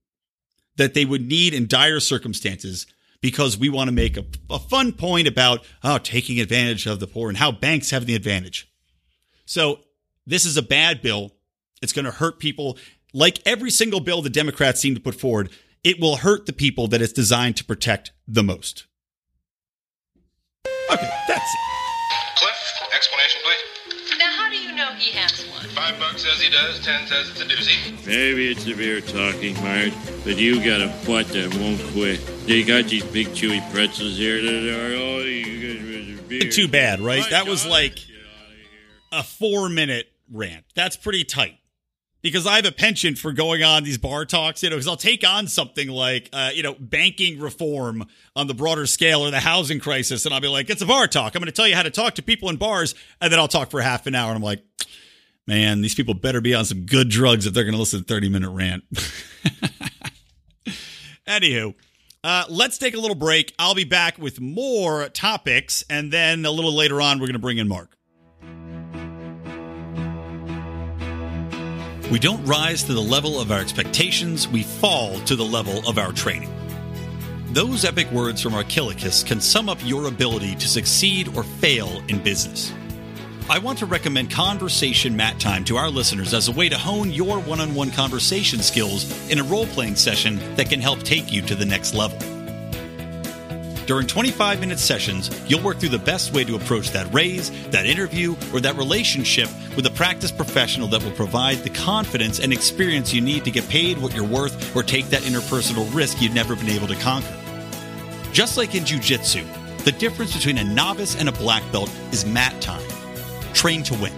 that 0.76 0.94
they 0.94 1.04
would 1.04 1.26
need 1.26 1.52
in 1.52 1.66
dire 1.66 2.00
circumstances 2.00 2.86
because 3.20 3.56
we 3.56 3.68
want 3.68 3.88
to 3.88 3.94
make 3.94 4.16
a, 4.16 4.24
a 4.50 4.58
fun 4.58 4.92
point 4.92 5.28
about 5.28 5.64
oh, 5.82 5.98
taking 5.98 6.40
advantage 6.40 6.86
of 6.86 7.00
the 7.00 7.06
poor 7.06 7.28
and 7.28 7.38
how 7.38 7.52
banks 7.52 7.90
have 7.90 8.06
the 8.06 8.14
advantage. 8.14 8.70
So 9.44 9.80
this 10.26 10.46
is 10.46 10.56
a 10.56 10.62
bad 10.62 11.02
bill. 11.02 11.32
It's 11.82 11.92
going 11.92 12.06
to 12.06 12.10
hurt 12.10 12.38
people 12.38 12.78
like 13.12 13.40
every 13.46 13.70
single 13.70 14.00
bill 14.00 14.22
the 14.22 14.30
Democrats 14.30 14.80
seem 14.80 14.94
to 14.94 15.00
put 15.00 15.14
forward 15.14 15.50
it 15.84 16.00
will 16.00 16.16
hurt 16.16 16.46
the 16.46 16.52
people 16.52 16.88
that 16.88 17.00
it's 17.02 17.12
designed 17.12 17.56
to 17.58 17.64
protect 17.64 18.12
the 18.26 18.42
most. 18.42 18.86
Okay, 20.90 21.10
that's 21.28 21.54
it. 21.54 21.60
Cliff, 22.36 22.88
explanation, 22.94 23.40
please. 23.44 24.18
Now, 24.18 24.30
how 24.30 24.50
do 24.50 24.56
you 24.56 24.74
know 24.74 24.92
he 24.92 25.10
has 25.18 25.46
one? 25.50 25.66
Five 25.68 25.98
bucks 25.98 26.22
says 26.22 26.40
he 26.40 26.50
does, 26.50 26.84
ten 26.84 27.06
says 27.06 27.30
it's 27.30 27.40
a 27.40 27.44
doozy. 27.44 28.06
Maybe 28.06 28.50
it's 28.50 28.64
the 28.64 28.74
beer 28.74 29.00
talking, 29.00 29.54
Marge, 29.62 29.92
but 30.24 30.36
you 30.36 30.56
got 30.64 30.80
a 30.80 30.92
butt 31.06 31.28
that 31.28 31.54
won't 31.56 31.80
quit. 31.92 32.20
They 32.46 32.62
got 32.62 32.84
these 32.84 33.04
big 33.04 33.28
chewy 33.28 33.60
pretzels 33.72 34.16
here 34.18 34.40
that 34.42 34.74
are, 34.74 34.94
oh, 34.94 35.18
you 35.20 36.14
guys 36.14 36.20
beer. 36.28 36.50
Too 36.50 36.68
bad, 36.68 37.00
right? 37.00 37.20
My 37.22 37.30
That 37.30 37.46
was 37.46 37.66
like 37.66 37.94
get 37.96 38.04
outta 38.04 38.54
here. 38.54 39.20
a 39.20 39.22
four 39.22 39.68
minute 39.68 40.06
rant. 40.30 40.64
That's 40.74 40.96
pretty 40.96 41.24
tight. 41.24 41.58
Because 42.24 42.46
I 42.46 42.56
have 42.56 42.64
a 42.64 42.72
penchant 42.72 43.18
for 43.18 43.32
going 43.32 43.62
on 43.62 43.84
these 43.84 43.98
bar 43.98 44.24
talks, 44.24 44.62
you 44.62 44.70
know, 44.70 44.76
because 44.76 44.88
I'll 44.88 44.96
take 44.96 45.28
on 45.28 45.46
something 45.46 45.90
like, 45.90 46.30
uh, 46.32 46.52
you 46.54 46.62
know, 46.62 46.74
banking 46.80 47.38
reform 47.38 48.06
on 48.34 48.46
the 48.46 48.54
broader 48.54 48.86
scale 48.86 49.20
or 49.20 49.30
the 49.30 49.40
housing 49.40 49.78
crisis, 49.78 50.24
and 50.24 50.34
I'll 50.34 50.40
be 50.40 50.48
like, 50.48 50.70
it's 50.70 50.80
a 50.80 50.86
bar 50.86 51.06
talk. 51.06 51.34
I'm 51.34 51.40
going 51.40 51.46
to 51.46 51.52
tell 51.52 51.68
you 51.68 51.74
how 51.74 51.82
to 51.82 51.90
talk 51.90 52.14
to 52.14 52.22
people 52.22 52.48
in 52.48 52.56
bars, 52.56 52.94
and 53.20 53.30
then 53.30 53.38
I'll 53.38 53.46
talk 53.46 53.70
for 53.70 53.82
half 53.82 54.06
an 54.06 54.14
hour, 54.14 54.28
and 54.28 54.36
I'm 54.36 54.42
like, 54.42 54.64
man, 55.46 55.82
these 55.82 55.94
people 55.94 56.14
better 56.14 56.40
be 56.40 56.54
on 56.54 56.64
some 56.64 56.86
good 56.86 57.10
drugs 57.10 57.44
if 57.44 57.52
they're 57.52 57.64
going 57.64 57.74
to 57.74 57.78
listen 57.78 58.00
to 58.00 58.06
30 58.06 58.30
minute 58.30 58.48
rant. 58.48 58.84
Anywho, 61.28 61.74
uh, 62.24 62.44
let's 62.48 62.78
take 62.78 62.94
a 62.94 62.98
little 62.98 63.14
break. 63.14 63.52
I'll 63.58 63.74
be 63.74 63.84
back 63.84 64.16
with 64.16 64.40
more 64.40 65.10
topics, 65.10 65.84
and 65.90 66.10
then 66.10 66.46
a 66.46 66.50
little 66.50 66.72
later 66.72 67.02
on, 67.02 67.18
we're 67.18 67.26
going 67.26 67.34
to 67.34 67.38
bring 67.38 67.58
in 67.58 67.68
Marc. 67.68 67.93
We 72.10 72.18
don't 72.18 72.44
rise 72.44 72.84
to 72.84 72.92
the 72.92 73.00
level 73.00 73.40
of 73.40 73.50
our 73.50 73.60
expectations, 73.60 74.46
we 74.46 74.62
fall 74.62 75.18
to 75.20 75.36
the 75.36 75.44
level 75.44 75.88
of 75.88 75.96
our 75.96 76.12
training. 76.12 76.52
Those 77.52 77.84
epic 77.84 78.10
words 78.10 78.42
from 78.42 78.52
Archilochus 78.54 79.24
can 79.24 79.40
sum 79.40 79.70
up 79.70 79.78
your 79.84 80.06
ability 80.06 80.54
to 80.56 80.68
succeed 80.68 81.34
or 81.34 81.44
fail 81.44 82.02
in 82.08 82.22
business. 82.22 82.72
I 83.48 83.58
want 83.58 83.78
to 83.78 83.86
recommend 83.86 84.30
Conversation 84.30 85.16
Mat 85.16 85.38
Time 85.40 85.64
to 85.64 85.76
our 85.76 85.88
listeners 85.88 86.34
as 86.34 86.48
a 86.48 86.52
way 86.52 86.68
to 86.68 86.76
hone 86.76 87.10
your 87.10 87.40
one 87.40 87.60
on 87.60 87.74
one 87.74 87.90
conversation 87.90 88.60
skills 88.60 89.30
in 89.30 89.38
a 89.38 89.44
role 89.44 89.66
playing 89.66 89.96
session 89.96 90.38
that 90.56 90.68
can 90.68 90.80
help 90.80 91.02
take 91.04 91.32
you 91.32 91.40
to 91.42 91.54
the 91.54 91.66
next 91.66 91.94
level. 91.94 92.33
During 93.86 94.06
25 94.06 94.60
minute 94.60 94.78
sessions, 94.78 95.30
you'll 95.46 95.62
work 95.62 95.78
through 95.78 95.90
the 95.90 95.98
best 95.98 96.32
way 96.32 96.42
to 96.44 96.56
approach 96.56 96.92
that 96.92 97.12
raise, 97.12 97.50
that 97.68 97.84
interview, 97.84 98.34
or 98.52 98.60
that 98.60 98.76
relationship 98.76 99.50
with 99.76 99.84
a 99.86 99.90
practice 99.90 100.32
professional 100.32 100.88
that 100.88 101.04
will 101.04 101.12
provide 101.12 101.58
the 101.58 101.68
confidence 101.70 102.40
and 102.40 102.52
experience 102.52 103.12
you 103.12 103.20
need 103.20 103.44
to 103.44 103.50
get 103.50 103.68
paid 103.68 103.98
what 103.98 104.14
you're 104.14 104.26
worth 104.26 104.74
or 104.74 104.82
take 104.82 105.04
that 105.06 105.22
interpersonal 105.22 105.92
risk 105.94 106.22
you've 106.22 106.34
never 106.34 106.56
been 106.56 106.70
able 106.70 106.86
to 106.86 106.96
conquer. 106.96 107.36
Just 108.32 108.56
like 108.56 108.74
in 108.74 108.84
jujitsu, 108.84 109.44
the 109.84 109.92
difference 109.92 110.34
between 110.34 110.56
a 110.58 110.64
novice 110.64 111.16
and 111.16 111.28
a 111.28 111.32
black 111.32 111.62
belt 111.70 111.90
is 112.10 112.24
mat 112.24 112.58
time. 112.62 112.80
Train 113.52 113.82
to 113.84 113.94
win. 113.94 114.12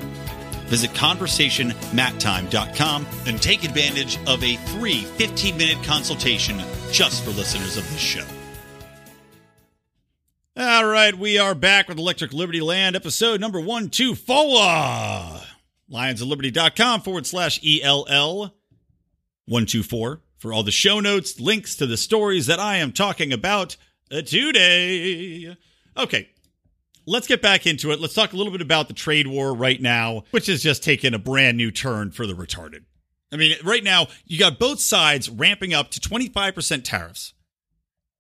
Visit 0.67 0.93
conversationmattime.com 0.93 3.07
and 3.27 3.43
take 3.43 3.65
advantage 3.65 4.19
of 4.27 4.45
a 4.45 4.57
free 4.57 5.03
15 5.03 5.57
minute 5.57 5.83
consultation 5.85 6.61
just 6.93 7.25
for 7.25 7.33
listeners 7.33 7.77
of 7.77 7.91
this 7.91 8.01
show. 8.01 8.25
All 10.59 10.87
right, 10.87 11.15
we 11.15 11.37
are 11.37 11.55
back 11.55 11.87
with 11.87 11.99
Electric 11.99 12.33
Liberty 12.33 12.63
Land, 12.63 12.97
episode 12.97 13.43
number 13.43 13.61
124. 13.61 15.43
Lionsofliberty.com 15.93 17.03
forward 17.03 17.27
slash 17.27 17.61
ELL 17.63 18.55
124 19.45 20.23
for 20.39 20.53
all 20.55 20.63
the 20.63 20.71
show 20.71 20.99
notes, 20.99 21.39
links 21.39 21.77
to 21.77 21.85
the 21.85 21.99
stories 21.99 22.47
that 22.47 22.59
I 22.59 22.79
am 22.79 22.93
talking 22.93 23.35
about 23.35 23.77
uh, 24.11 24.23
today. 24.23 25.55
Okay, 25.95 26.31
let's 27.05 27.27
get 27.27 27.43
back 27.43 27.67
into 27.67 27.91
it. 27.91 28.01
Let's 28.01 28.15
talk 28.15 28.33
a 28.33 28.37
little 28.37 28.53
bit 28.53 28.63
about 28.63 28.89
the 28.89 28.95
trade 28.95 29.27
war 29.27 29.53
right 29.53 29.83
now, 29.83 30.25
which 30.31 30.47
has 30.47 30.63
just 30.63 30.83
taken 30.83 31.13
a 31.13 31.19
brand 31.19 31.59
new 31.59 31.71
turn 31.71 32.13
for 32.13 32.27
the 32.27 32.33
retarded. 32.33 32.85
I 33.31 33.37
mean, 33.37 33.57
right 33.63 33.85
now, 33.85 34.07
you 34.25 34.39
got 34.39 34.59
both 34.59 34.81
sides 34.81 35.29
ramping 35.29 35.75
up 35.75 35.91
to 35.91 36.01
25% 36.01 36.83
tariffs. 36.83 37.35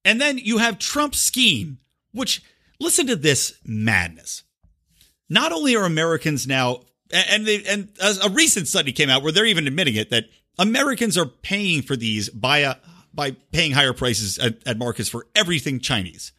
And 0.05 0.21
then 0.21 0.37
you 0.37 0.59
have 0.59 0.79
Trump's 0.79 1.19
scheme, 1.19 1.79
which, 2.17 2.43
listen 2.81 3.07
to 3.07 3.17
this 3.17 3.55
madness. 3.65 4.43
Not 5.29 5.53
only 5.53 5.77
are 5.77 5.85
Americans 5.85 6.47
now, 6.47 6.81
and 7.13 7.47
they, 7.47 7.63
and 7.65 7.89
a 8.01 8.31
recent 8.31 8.69
study 8.69 8.93
came 8.93 9.11
out 9.11 9.23
where 9.23 9.33
they're 9.33 9.47
even 9.47 9.67
admitting 9.67 9.95
it 9.95 10.11
that 10.11 10.25
Americans 10.59 11.19
are 11.19 11.27
paying 11.27 11.83
for 11.83 11.97
these 11.97 12.29
by 12.29 12.59
a, 12.59 12.77
by 13.15 13.33
paying 13.53 13.73
higher 13.73 13.93
prices 13.93 14.39
at, 14.39 14.67
at 14.67 14.79
markets 14.79 15.09
for 15.09 15.27
everything 15.35 15.81
Chinese. 15.81 16.33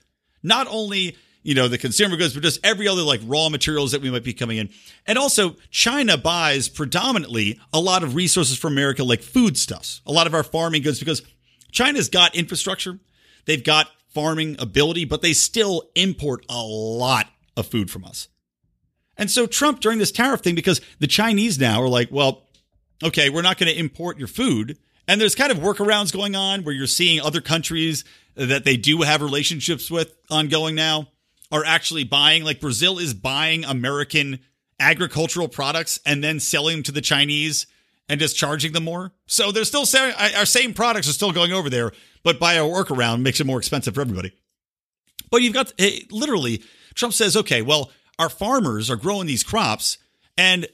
Not 0.44 0.68
only 0.70 1.18
you 1.44 1.56
know 1.56 1.70
the 1.70 1.78
consumer 1.78 2.18
goods, 2.18 2.34
but 2.34 2.44
just 2.44 2.60
every 2.66 2.88
other 2.90 3.04
like 3.04 3.22
raw 3.26 3.48
materials 3.48 3.94
that 3.94 4.02
we 4.02 4.12
might 4.12 4.24
be 4.24 4.34
coming 4.34 4.58
in. 4.58 4.70
And 5.06 5.18
also, 5.18 5.56
China 5.72 6.18
buys 6.18 6.68
predominantly 6.68 7.60
a 7.72 7.80
lot 7.80 8.04
of 8.04 8.16
resources 8.16 8.58
from 8.58 8.74
America, 8.74 9.04
like 9.04 9.22
foodstuffs, 9.22 10.02
a 10.06 10.12
lot 10.12 10.28
of 10.28 10.34
our 10.34 10.44
farming 10.44 10.82
goods, 10.82 11.00
because 11.00 11.22
China's 11.72 12.10
got 12.10 12.36
infrastructure, 12.36 13.00
they've 13.46 13.64
got 13.64 13.90
farming 14.18 14.56
ability, 14.58 15.06
but 15.06 15.22
they 15.22 15.32
still 15.32 15.92
import 15.94 16.44
a 16.50 16.60
lot 16.60 17.28
of 17.56 17.68
food 17.68 17.92
from 17.92 18.04
us. 18.04 18.30
And 19.16 19.30
so 19.30 19.46
Trump 19.46 19.80
during 19.80 20.00
this 20.00 20.12
tariff 20.12 20.42
thing, 20.42 20.56
because 20.56 20.82
the 20.98 21.06
Chinese 21.06 21.60
now 21.60 21.84
are 21.84 21.88
like, 21.88 22.10
well, 22.12 22.48
okay, 23.04 23.30
we're 23.30 23.44
not 23.44 23.60
going 23.60 23.72
to 23.72 23.80
import 23.80 24.18
your 24.18 24.28
food. 24.28 24.80
And 25.08 25.22
there's 25.22 25.36
kind 25.36 25.52
of 25.52 25.60
workarounds 25.60 26.12
going 26.12 26.36
on 26.36 26.64
where 26.64 26.74
you're 26.74 26.88
seeing 26.88 27.22
other 27.22 27.42
countries 27.42 28.04
that 28.34 28.66
they 28.66 28.76
do 28.76 29.04
have 29.04 29.22
relationships 29.22 29.92
with 29.92 30.16
ongoing 30.32 30.74
now 30.74 31.10
are 31.52 31.64
actually 31.64 32.04
buying, 32.04 32.44
like 32.44 32.60
Brazil 32.60 32.98
is 32.98 33.14
buying 33.14 33.66
American 33.66 34.40
agricultural 34.80 35.48
products 35.48 36.00
and 36.08 36.24
then 36.24 36.40
selling 36.40 36.78
them 36.78 36.84
to 36.84 36.92
the 36.92 37.02
Chinese 37.02 37.68
and 38.10 38.20
just 38.20 38.36
charging 38.36 38.72
them 38.72 38.86
more. 38.86 39.12
So 39.28 39.52
they're 39.52 39.64
still 39.64 39.86
selling, 39.86 40.16
our 40.16 40.46
same 40.48 40.74
products 40.74 41.08
are 41.08 41.14
still 41.14 41.32
going 41.32 41.54
over 41.54 41.70
there, 41.70 41.92
but 42.28 42.42
by 42.42 42.56
a 42.56 42.62
workaround 42.62 43.22
makes 43.22 43.40
it 43.40 43.48
more 43.48 43.58
expensive 43.58 43.96
for 43.96 44.02
everybody. 44.02 44.34
But 45.32 45.44
you've 45.44 45.54
got 45.54 45.72
eh, 45.80 46.00
literally, 46.12 46.62
Trump 46.94 47.14
says, 47.14 47.38
okay, 47.38 47.62
well, 47.62 47.90
our 48.20 48.28
farmers 48.28 48.92
are 48.92 48.98
growing 48.98 49.28
these 49.28 49.46
crops 49.46 49.98
And 50.38 50.68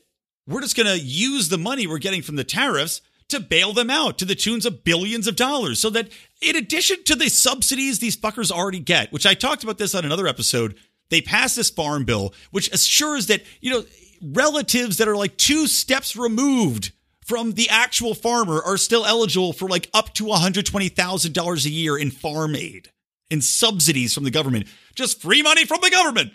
we're 0.47 0.61
just 0.61 0.75
going 0.75 0.87
to 0.87 0.97
use 0.97 1.49
the 1.49 1.59
money 1.59 1.85
we're 1.85 1.99
getting 1.99 2.23
from 2.23 2.37
the 2.37 2.43
tariffs 2.43 3.01
to 3.27 3.39
bail 3.39 3.71
them 3.71 3.91
out 3.91 4.17
to 4.17 4.25
the 4.25 4.33
tunes 4.33 4.65
of 4.65 4.83
billions 4.83 5.27
of 5.27 5.35
dollars. 5.35 5.77
So 5.77 5.91
that 5.91 6.09
in 6.41 6.55
addition 6.55 7.03
to 7.03 7.13
the 7.13 7.29
subsidies 7.29 7.99
these 7.99 8.17
fuckers 8.17 8.51
already 8.51 8.79
get, 8.79 9.11
which 9.11 9.27
I 9.27 9.35
talked 9.35 9.63
about 9.63 9.77
this 9.77 9.93
on 9.93 10.05
another 10.05 10.25
episode, 10.25 10.75
they 11.11 11.21
pass 11.21 11.53
this 11.53 11.69
farm 11.69 12.03
bill, 12.03 12.33
which 12.49 12.73
assures 12.73 13.27
that, 13.27 13.43
you 13.61 13.69
know, 13.69 13.85
relatives 14.23 14.97
that 14.97 15.07
are 15.07 15.15
like 15.15 15.37
two 15.37 15.67
steps 15.67 16.15
removed 16.15 16.93
from 17.25 17.53
the 17.53 17.69
actual 17.69 18.13
farmer 18.13 18.61
are 18.61 18.77
still 18.77 19.05
eligible 19.05 19.53
for 19.53 19.67
like 19.67 19.89
up 19.93 20.13
to 20.15 20.25
$120,000 20.25 21.65
a 21.65 21.69
year 21.69 21.97
in 21.97 22.11
farm 22.11 22.55
aid 22.55 22.89
in 23.29 23.41
subsidies 23.41 24.13
from 24.13 24.23
the 24.23 24.31
government. 24.31 24.67
Just 24.95 25.21
free 25.21 25.41
money 25.41 25.65
from 25.65 25.79
the 25.81 25.89
government. 25.89 26.33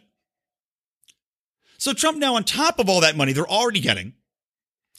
So 1.79 1.93
Trump 1.93 2.19
now 2.19 2.35
on 2.35 2.45
top 2.45 2.79
of 2.79 2.89
all 2.89 3.03
that 3.03 3.17
money 3.17 3.33
they're 3.33 3.47
already 3.47 3.81
getting 3.81 4.15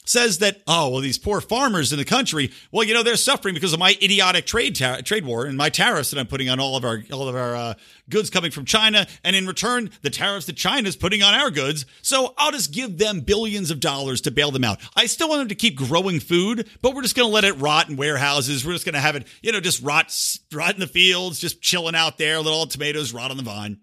says 0.10 0.40
that 0.40 0.62
oh 0.66 0.90
well 0.90 1.02
these 1.02 1.20
poor 1.20 1.40
farmers 1.40 1.94
in 1.94 2.00
the 2.00 2.06
country 2.06 2.52
well 2.72 2.84
you 2.84 2.96
know 2.96 3.04
they're 3.04 3.16
suffering 3.16 3.54
because 3.54 3.74
of 3.74 3.80
my 3.80 3.96
idiotic 4.02 4.46
trade 4.46 4.76
ta- 4.76 5.02
trade 5.02 5.24
war 5.24 5.46
and 5.46 5.56
my 5.56 5.70
tariffs 5.70 6.10
that 6.10 6.20
I'm 6.20 6.26
putting 6.26 6.50
on 6.50 6.60
all 6.60 6.76
of 6.76 6.84
our 6.84 7.04
all 7.14 7.28
of 7.28 7.36
our 7.36 7.56
uh, 7.56 7.74
goods 8.10 8.32
coming 8.32 8.50
from 8.50 8.66
China. 8.66 9.06
And 9.24 9.36
in 9.36 9.46
return 9.46 9.92
the 10.02 10.10
tariffs 10.10 10.48
that 10.48 10.56
China's 10.56 10.96
putting 10.96 11.22
on 11.22 11.34
our 11.34 11.52
goods. 11.52 11.86
So 12.02 12.34
I'll 12.38 12.52
just 12.52 12.74
give 12.74 12.98
them 12.98 13.22
billions 13.22 13.70
of 13.70 13.80
dollars 13.80 14.22
to 14.22 14.32
bail 14.32 14.50
them 14.50 14.64
out. 14.64 14.80
I 14.96 15.06
still 15.06 15.30
want 15.30 15.42
them 15.42 15.48
to 15.50 15.56
keep 15.56 15.76
growing 15.76 16.20
food 16.20 16.68
but 16.82 16.96
we're 16.96 17.04
just 17.04 17.16
going 17.16 17.30
to 17.30 17.34
let 17.34 17.44
it 17.44 17.54
rot 17.54 17.90
in 17.90 17.96
warehouses. 17.96 18.66
We're 18.66 18.74
just 18.74 18.86
going 18.86 18.94
to 18.94 19.00
have 19.00 19.16
it 19.16 19.28
you 19.44 19.52
know 19.52 19.60
just 19.60 19.84
rot 19.84 20.12
rot 20.52 20.74
in 20.74 20.80
the 20.80 20.88
fields 20.88 21.40
just 21.40 21.62
chilling 21.62 21.96
out 21.96 22.18
there 22.18 22.40
let 22.40 22.52
all 22.52 22.66
tomatoes 22.66 23.14
rot 23.14 23.30
on 23.30 23.38
the 23.38 23.44
vine. 23.44 23.80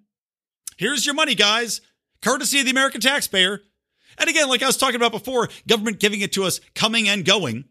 Here's 0.76 1.06
your 1.06 1.14
money 1.14 1.36
guys. 1.36 1.80
Courtesy 2.20 2.58
of 2.58 2.64
the 2.64 2.70
American 2.72 3.00
taxpayer 3.00 3.60
and 4.18 4.28
again, 4.28 4.48
like 4.48 4.62
I 4.62 4.66
was 4.66 4.76
talking 4.76 4.96
about 4.96 5.12
before, 5.12 5.48
government 5.66 6.00
giving 6.00 6.20
it 6.20 6.32
to 6.32 6.44
us 6.44 6.60
coming 6.74 7.08
and 7.08 7.24
going. 7.24 7.64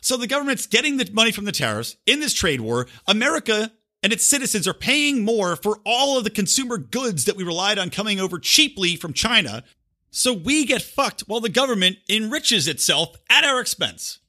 So 0.00 0.16
the 0.16 0.26
government's 0.26 0.66
getting 0.66 0.96
the 0.96 1.10
money 1.12 1.32
from 1.32 1.44
the 1.44 1.52
tariffs 1.52 1.96
in 2.06 2.20
this 2.20 2.34
trade 2.34 2.60
war. 2.60 2.86
America 3.06 3.72
and 4.02 4.12
its 4.12 4.24
citizens 4.24 4.68
are 4.68 4.74
paying 4.74 5.24
more 5.24 5.56
for 5.56 5.80
all 5.84 6.16
of 6.16 6.24
the 6.24 6.30
consumer 6.30 6.78
goods 6.78 7.24
that 7.24 7.36
we 7.36 7.44
relied 7.44 7.78
on 7.78 7.90
coming 7.90 8.20
over 8.20 8.38
cheaply 8.38 8.94
from 8.96 9.12
China. 9.12 9.64
So 10.10 10.32
we 10.32 10.64
get 10.64 10.82
fucked 10.82 11.22
while 11.22 11.40
the 11.40 11.48
government 11.48 11.98
enriches 12.08 12.68
itself 12.68 13.16
at 13.28 13.44
our 13.44 13.60
expense. 13.60 14.20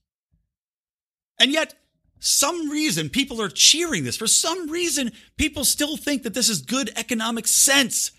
And 1.40 1.52
yet, 1.52 1.76
some 2.20 2.70
reason 2.70 3.10
people 3.10 3.42
are 3.42 3.50
cheering 3.50 4.04
this. 4.04 4.18
For 4.18 4.28
some 4.28 4.70
reason, 4.70 5.12
people 5.38 5.64
still 5.64 5.96
think 5.96 6.24
that 6.24 6.34
this 6.34 6.50
is 6.50 6.62
good 6.62 6.92
economic 6.98 7.48
sense. 7.48 8.12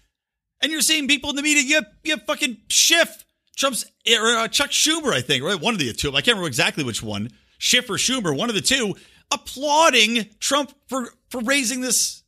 And 0.63 0.71
you're 0.71 0.81
seeing 0.81 1.09
people 1.09 1.31
in 1.31 1.37
the 1.37 1.43
media, 1.43 1.63
you, 1.63 1.81
you 2.05 2.17
fucking 2.19 2.59
Schiff, 2.69 3.25
Trump's, 3.57 3.85
or 4.07 4.37
uh, 4.37 4.49
Chuck 4.49 4.71
Schumer, 4.71 5.13
I 5.13 5.21
think, 5.21 5.43
right? 5.43 5.59
One 5.59 5.75
of 5.75 5.81
the 5.81 5.93
two. 5.93 6.11
I 6.11 6.21
can't 6.21 6.29
remember 6.29 6.49
exactly 6.49 6.85
which 6.85 7.03
one. 7.03 7.31
Schiff 7.59 7.89
or 7.89 7.95
Schumer, 7.95 8.37
one 8.37 8.49
of 8.49 8.55
the 8.55 8.61
two, 8.61 8.95
applauding 9.31 10.27
Trump 10.39 10.73
for, 10.87 11.09
for 11.29 11.41
raising 11.41 11.81
this 11.81 12.23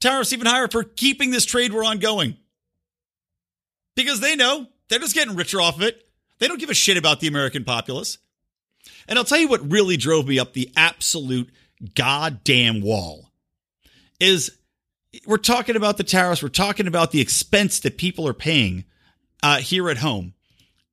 tariffs 0.00 0.32
even 0.32 0.46
higher, 0.46 0.68
for 0.68 0.84
keeping 0.84 1.30
this 1.30 1.44
trade 1.44 1.72
war 1.72 1.84
ongoing. 1.84 2.36
Because 3.96 4.20
they 4.20 4.36
know 4.36 4.66
they're 4.88 4.98
just 4.98 5.14
getting 5.14 5.36
richer 5.36 5.60
off 5.60 5.76
of 5.76 5.82
it. 5.82 6.08
They 6.38 6.46
don't 6.46 6.60
give 6.60 6.70
a 6.70 6.74
shit 6.74 6.96
about 6.96 7.20
the 7.20 7.26
American 7.26 7.64
populace. 7.64 8.18
And 9.08 9.18
I'll 9.18 9.24
tell 9.24 9.38
you 9.38 9.48
what 9.48 9.70
really 9.70 9.96
drove 9.96 10.28
me 10.28 10.38
up 10.38 10.52
the 10.52 10.70
absolute 10.76 11.50
goddamn 11.94 12.80
wall 12.80 13.32
is 14.20 14.57
we're 15.26 15.36
talking 15.38 15.76
about 15.76 15.96
the 15.96 16.04
tariffs. 16.04 16.42
We're 16.42 16.48
talking 16.48 16.86
about 16.86 17.10
the 17.10 17.20
expense 17.20 17.80
that 17.80 17.98
people 17.98 18.26
are 18.28 18.34
paying 18.34 18.84
uh, 19.42 19.58
here 19.58 19.88
at 19.90 19.98
home. 19.98 20.34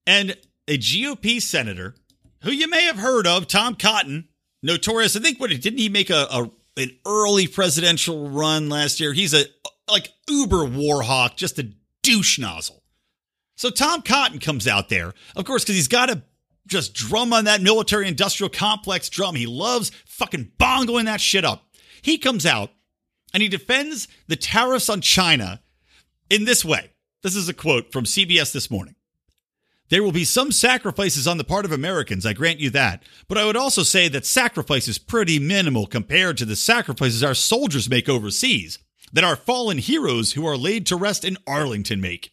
And 0.07 0.37
a 0.67 0.77
GOP 0.77 1.41
senator 1.41 1.95
who 2.43 2.51
you 2.51 2.69
may 2.69 2.83
have 2.83 2.97
heard 2.97 3.27
of, 3.27 3.47
Tom 3.47 3.75
Cotton, 3.75 4.29
notorious. 4.61 5.15
I 5.15 5.19
think 5.19 5.39
what 5.39 5.49
didn't 5.49 5.77
he 5.79 5.89
make 5.89 6.09
a, 6.09 6.27
a 6.31 6.51
an 6.77 6.91
early 7.05 7.47
presidential 7.47 8.29
run 8.29 8.69
last 8.69 8.99
year? 8.99 9.13
He's 9.13 9.33
a 9.33 9.45
like 9.89 10.11
uber 10.29 10.65
war 10.65 11.01
hawk, 11.01 11.37
just 11.37 11.59
a 11.59 11.71
douche 12.03 12.39
nozzle. 12.39 12.83
So 13.55 13.69
Tom 13.69 14.01
Cotton 14.01 14.39
comes 14.39 14.67
out 14.67 14.89
there, 14.89 15.13
of 15.35 15.45
course, 15.45 15.63
because 15.63 15.75
he's 15.75 15.87
got 15.87 16.07
to 16.07 16.21
just 16.67 16.93
drum 16.93 17.31
on 17.31 17.45
that 17.45 17.61
military 17.61 18.07
industrial 18.07 18.49
complex 18.49 19.07
drum. 19.07 19.35
He 19.35 19.45
loves 19.45 19.91
fucking 20.05 20.51
bongoing 20.59 21.05
that 21.05 21.21
shit 21.21 21.45
up. 21.45 21.63
He 22.01 22.17
comes 22.17 22.45
out 22.45 22.71
and 23.35 23.41
he 23.41 23.49
defends 23.49 24.07
the 24.29 24.37
tariffs 24.37 24.87
on 24.87 25.01
China 25.01 25.59
in 26.29 26.45
this 26.45 26.63
way. 26.63 26.91
This 27.21 27.35
is 27.35 27.49
a 27.49 27.53
quote 27.53 27.91
from 27.91 28.05
CBS 28.05 28.53
this 28.53 28.71
morning. 28.71 28.95
There 29.89 30.01
will 30.01 30.13
be 30.13 30.23
some 30.23 30.53
sacrifices 30.53 31.27
on 31.27 31.37
the 31.37 31.43
part 31.43 31.65
of 31.65 31.73
Americans, 31.73 32.25
I 32.25 32.31
grant 32.31 32.61
you 32.61 32.69
that. 32.69 33.03
But 33.27 33.37
I 33.37 33.43
would 33.43 33.57
also 33.57 33.83
say 33.83 34.07
that 34.07 34.25
sacrifice 34.25 34.87
is 34.87 34.97
pretty 34.97 35.37
minimal 35.37 35.85
compared 35.85 36.37
to 36.37 36.45
the 36.45 36.55
sacrifices 36.55 37.25
our 37.25 37.33
soldiers 37.33 37.89
make 37.89 38.07
overseas, 38.07 38.79
that 39.11 39.25
our 39.25 39.35
fallen 39.35 39.79
heroes 39.79 40.31
who 40.31 40.47
are 40.47 40.55
laid 40.55 40.85
to 40.85 40.95
rest 40.95 41.25
in 41.25 41.37
Arlington 41.45 41.99
make. 41.99 42.31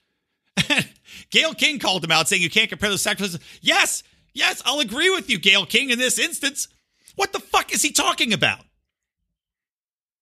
Gayle 1.31 1.55
King 1.55 1.81
called 1.81 2.05
him 2.05 2.12
out 2.12 2.29
saying 2.29 2.43
you 2.43 2.49
can't 2.49 2.71
compare 2.71 2.91
the 2.91 2.97
sacrifices. 2.97 3.41
Yes, 3.61 4.05
yes, 4.35 4.62
I'll 4.65 4.79
agree 4.79 5.11
with 5.11 5.29
you, 5.29 5.41
Gayle 5.41 5.67
King, 5.67 5.91
in 5.91 5.99
this 5.99 6.21
instance. 6.21 6.69
What 7.17 7.33
the 7.33 7.41
fuck 7.41 7.75
is 7.75 7.83
he 7.83 7.91
talking 7.91 8.33
about? 8.33 8.65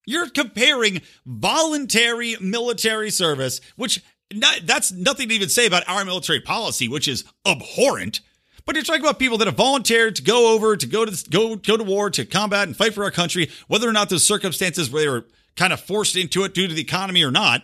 You're 0.07 0.29
comparing 0.29 1.03
voluntary 1.27 2.37
military 2.41 3.11
service, 3.11 3.61
which 3.77 4.03
not, 4.33 4.61
that's 4.65 4.93
nothing 4.93 5.29
to 5.29 5.35
even 5.35 5.49
say 5.49 5.67
about 5.67 5.89
our 5.89 6.05
military 6.05 6.41
policy, 6.41 6.89
which 6.89 7.09
is 7.09 7.25
abhorrent. 7.47 8.21
But 8.65 8.77
you're 8.77 8.85
talking 8.85 9.03
about 9.03 9.19
people 9.19 9.39
that 9.39 9.47
have 9.47 9.57
volunteered 9.57 10.17
to 10.17 10.23
go 10.23 10.55
over, 10.55 10.77
to 10.77 10.87
go 10.87 11.05
to 11.05 11.31
go 11.31 11.57
go 11.57 11.77
to 11.77 11.85
war, 11.85 12.11
to 12.11 12.25
combat 12.25 12.69
and 12.69 12.77
fight 12.77 12.95
for 12.95 13.05
our 13.05 13.11
country, 13.11 13.51
whether 13.67 13.89
or 13.89 13.93
not 13.93 14.11
those 14.11 14.25
circumstances 14.25 14.91
where 14.91 15.03
they 15.03 15.09
were 15.09 15.27
kind 15.57 15.73
of 15.73 15.81
forced 15.81 16.17
into 16.17 16.45
it 16.45 16.55
due 16.55 16.69
to 16.69 16.75
the 16.75 16.81
economy 16.81 17.25
or 17.25 17.31
not. 17.31 17.63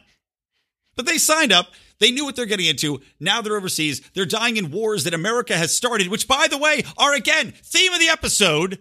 But 0.97 1.07
they 1.07 1.19
signed 1.19 1.53
up. 1.53 1.69
They 1.99 2.11
knew 2.11 2.25
what 2.25 2.37
they're 2.37 2.47
getting 2.47 2.67
into. 2.67 3.01
Now 3.21 3.41
they're 3.41 3.57
overseas. 3.57 4.01
They're 4.15 4.27
dying 4.27 4.57
in 4.57 4.71
wars 4.71 5.05
that 5.05 5.15
America 5.15 5.57
has 5.57 5.75
started, 5.75 6.09
which, 6.09 6.29
by 6.29 6.47
the 6.49 6.59
way, 6.59 6.85
are 6.99 7.15
again 7.15 7.53
theme 7.53 7.93
of 7.93 8.01
the 8.01 8.09
episode. 8.09 8.81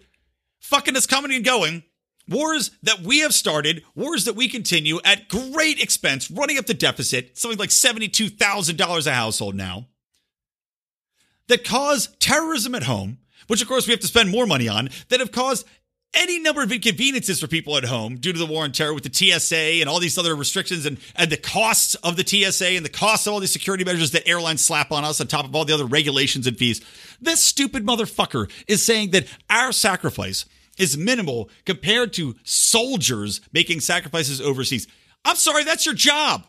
Fucking 0.60 0.96
us 0.96 1.06
coming 1.06 1.32
and 1.32 1.44
going. 1.44 1.84
Wars 2.28 2.72
that 2.82 3.00
we 3.00 3.20
have 3.20 3.32
started, 3.32 3.84
wars 3.94 4.24
that 4.24 4.34
we 4.34 4.48
continue 4.48 4.98
at 5.04 5.28
great 5.28 5.80
expense, 5.80 6.30
running 6.30 6.58
up 6.58 6.66
the 6.66 6.74
deficit, 6.74 7.38
something 7.38 7.58
like 7.58 7.70
$72,000 7.70 9.06
a 9.06 9.12
household 9.12 9.54
now, 9.54 9.86
that 11.48 11.64
cause 11.64 12.08
terrorism 12.18 12.74
at 12.74 12.82
home, 12.82 13.18
which 13.46 13.62
of 13.62 13.68
course 13.68 13.86
we 13.86 13.92
have 13.92 14.00
to 14.00 14.08
spend 14.08 14.30
more 14.30 14.46
money 14.46 14.68
on, 14.68 14.88
that 15.08 15.20
have 15.20 15.30
caused 15.30 15.66
any 16.14 16.38
number 16.38 16.62
of 16.62 16.72
inconveniences 16.72 17.38
for 17.40 17.46
people 17.46 17.76
at 17.76 17.84
home 17.84 18.16
due 18.16 18.32
to 18.32 18.38
the 18.38 18.46
war 18.46 18.64
on 18.64 18.72
terror 18.72 18.94
with 18.94 19.04
the 19.04 19.12
TSA 19.12 19.80
and 19.80 19.88
all 19.88 20.00
these 20.00 20.16
other 20.16 20.34
restrictions 20.34 20.86
and, 20.86 20.98
and 21.14 21.30
the 21.30 21.36
costs 21.36 21.94
of 21.96 22.16
the 22.16 22.26
TSA 22.26 22.68
and 22.68 22.84
the 22.84 22.90
costs 22.90 23.26
of 23.26 23.34
all 23.34 23.40
these 23.40 23.52
security 23.52 23.84
measures 23.84 24.12
that 24.12 24.26
airlines 24.26 24.64
slap 24.64 24.90
on 24.90 25.04
us 25.04 25.20
on 25.20 25.26
top 25.26 25.44
of 25.44 25.54
all 25.54 25.64
the 25.64 25.74
other 25.74 25.84
regulations 25.84 26.46
and 26.46 26.56
fees. 26.56 26.80
This 27.20 27.42
stupid 27.42 27.84
motherfucker 27.84 28.50
is 28.66 28.82
saying 28.82 29.10
that 29.10 29.26
our 29.50 29.72
sacrifice 29.72 30.46
is 30.76 30.96
minimal 30.96 31.50
compared 31.64 32.12
to 32.14 32.36
soldiers 32.44 33.40
making 33.52 33.80
sacrifices 33.80 34.40
overseas. 34.40 34.86
I'm 35.24 35.36
sorry, 35.36 35.64
that's 35.64 35.86
your 35.86 35.94
job. 35.94 36.46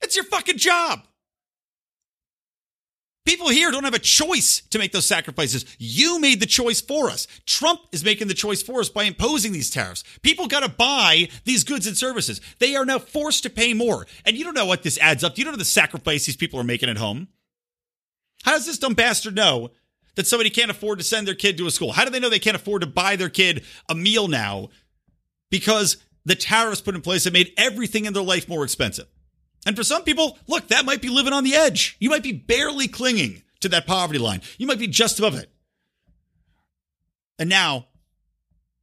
It's 0.00 0.16
your 0.16 0.24
fucking 0.26 0.58
job. 0.58 1.00
People 3.24 3.48
here 3.48 3.70
don't 3.70 3.84
have 3.84 3.94
a 3.94 3.98
choice 3.98 4.60
to 4.68 4.78
make 4.78 4.92
those 4.92 5.06
sacrifices. 5.06 5.64
You 5.78 6.20
made 6.20 6.40
the 6.40 6.46
choice 6.46 6.82
for 6.82 7.08
us. 7.08 7.26
Trump 7.46 7.80
is 7.90 8.04
making 8.04 8.28
the 8.28 8.34
choice 8.34 8.62
for 8.62 8.80
us 8.80 8.90
by 8.90 9.04
imposing 9.04 9.52
these 9.52 9.70
tariffs. 9.70 10.04
People 10.20 10.46
got 10.46 10.60
to 10.60 10.68
buy 10.68 11.28
these 11.44 11.64
goods 11.64 11.86
and 11.86 11.96
services. 11.96 12.42
They 12.58 12.76
are 12.76 12.84
now 12.84 12.98
forced 12.98 13.42
to 13.44 13.50
pay 13.50 13.72
more. 13.72 14.06
And 14.26 14.36
you 14.36 14.44
don't 14.44 14.54
know 14.54 14.66
what 14.66 14.82
this 14.82 14.98
adds 14.98 15.24
up. 15.24 15.38
You 15.38 15.44
don't 15.44 15.54
know 15.54 15.58
the 15.58 15.64
sacrifice 15.64 16.26
these 16.26 16.36
people 16.36 16.60
are 16.60 16.64
making 16.64 16.90
at 16.90 16.98
home. 16.98 17.28
How 18.44 18.52
does 18.52 18.66
this 18.66 18.78
dumb 18.78 18.92
bastard 18.92 19.34
know 19.34 19.70
that 20.14 20.26
somebody 20.26 20.50
can't 20.50 20.70
afford 20.70 20.98
to 20.98 21.04
send 21.04 21.26
their 21.26 21.34
kid 21.34 21.58
to 21.58 21.66
a 21.66 21.70
school? 21.70 21.92
How 21.92 22.04
do 22.04 22.10
they 22.10 22.20
know 22.20 22.30
they 22.30 22.38
can't 22.38 22.56
afford 22.56 22.82
to 22.82 22.86
buy 22.86 23.16
their 23.16 23.28
kid 23.28 23.64
a 23.88 23.94
meal 23.94 24.28
now 24.28 24.68
because 25.50 25.96
the 26.24 26.34
tariffs 26.34 26.80
put 26.80 26.94
in 26.94 27.00
place 27.00 27.24
that 27.24 27.32
made 27.32 27.52
everything 27.56 28.04
in 28.04 28.12
their 28.12 28.22
life 28.22 28.48
more 28.48 28.64
expensive? 28.64 29.06
And 29.66 29.76
for 29.76 29.84
some 29.84 30.02
people, 30.02 30.38
look, 30.46 30.68
that 30.68 30.84
might 30.84 31.00
be 31.00 31.08
living 31.08 31.32
on 31.32 31.44
the 31.44 31.54
edge. 31.54 31.96
You 31.98 32.10
might 32.10 32.22
be 32.22 32.32
barely 32.32 32.86
clinging 32.88 33.42
to 33.60 33.68
that 33.70 33.86
poverty 33.86 34.18
line. 34.18 34.42
You 34.58 34.66
might 34.66 34.78
be 34.78 34.86
just 34.86 35.18
above 35.18 35.34
it. 35.36 35.50
And 37.38 37.48
now, 37.48 37.86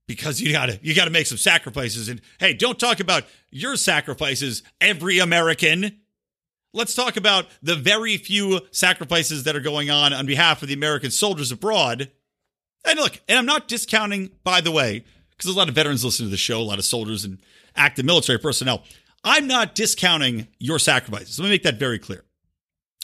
because 0.07 0.41
you 0.41 0.51
gotta 0.51 0.79
you 0.82 0.93
gotta 0.93 1.11
make 1.11 1.27
some 1.27 1.38
sacrifices. 1.38 2.09
And 2.09 2.19
hey, 2.39 2.53
don't 2.53 2.79
talk 2.79 2.99
about 2.99 3.23
your 3.49 3.77
sacrifices, 3.77 4.63
every 4.82 5.19
American. 5.19 6.01
Let's 6.74 6.95
talk 6.95 7.17
about 7.17 7.47
the 7.61 7.76
very 7.76 8.17
few 8.17 8.61
sacrifices 8.72 9.43
that 9.43 9.55
are 9.55 9.61
going 9.61 9.89
on 9.89 10.13
on 10.13 10.26
behalf 10.26 10.61
of 10.61 10.69
the 10.69 10.74
American 10.74 11.11
soldiers 11.11 11.51
abroad. 11.51 12.09
And 12.86 12.97
look, 12.97 13.19
and 13.28 13.38
I'm 13.38 13.45
not 13.45 13.67
discounting, 13.67 14.32
by 14.43 14.61
the 14.61 14.72
way, 14.72 15.03
because 15.32 15.45
there's 15.45 15.55
a 15.55 15.59
lot 15.59 15.69
of 15.69 15.76
veterans 15.76 16.05
listening 16.05 16.28
to 16.28 16.32
the 16.32 16.38
show, 16.38 16.61
a 16.61 16.63
lot 16.63 16.80
of 16.80 16.86
soldiers 16.86 17.26
and 17.26 17.39
active 17.76 18.05
military 18.05 18.39
personnel. 18.39 18.84
I'm 19.24 19.47
not 19.47 19.76
discounting 19.76 20.47
your 20.59 20.80
sacrifices. 20.80 21.38
Let 21.38 21.45
me 21.45 21.51
make 21.51 21.63
that 21.63 21.78
very 21.78 21.99
clear. 21.99 22.24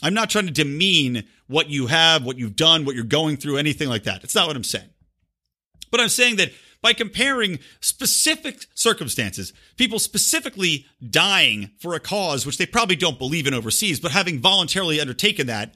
I'm 0.02 0.14
not 0.14 0.30
trying 0.30 0.46
to 0.46 0.52
demean 0.52 1.24
what 1.46 1.68
you 1.68 1.88
have, 1.88 2.24
what 2.24 2.38
you've 2.38 2.56
done, 2.56 2.84
what 2.84 2.94
you're 2.94 3.04
going 3.04 3.36
through, 3.36 3.56
anything 3.56 3.88
like 3.88 4.04
that. 4.04 4.24
It's 4.24 4.34
not 4.34 4.46
what 4.46 4.56
I'm 4.56 4.64
saying. 4.64 4.88
But 5.90 6.00
I'm 6.00 6.08
saying 6.08 6.36
that 6.36 6.52
by 6.80 6.92
comparing 6.92 7.58
specific 7.80 8.66
circumstances, 8.74 9.52
people 9.76 9.98
specifically 9.98 10.86
dying 11.10 11.70
for 11.78 11.94
a 11.94 12.00
cause 12.00 12.46
which 12.46 12.58
they 12.58 12.66
probably 12.66 12.96
don't 12.96 13.18
believe 13.18 13.46
in 13.46 13.54
overseas, 13.54 14.00
but 14.00 14.12
having 14.12 14.40
voluntarily 14.40 15.00
undertaken 15.00 15.46
that, 15.48 15.74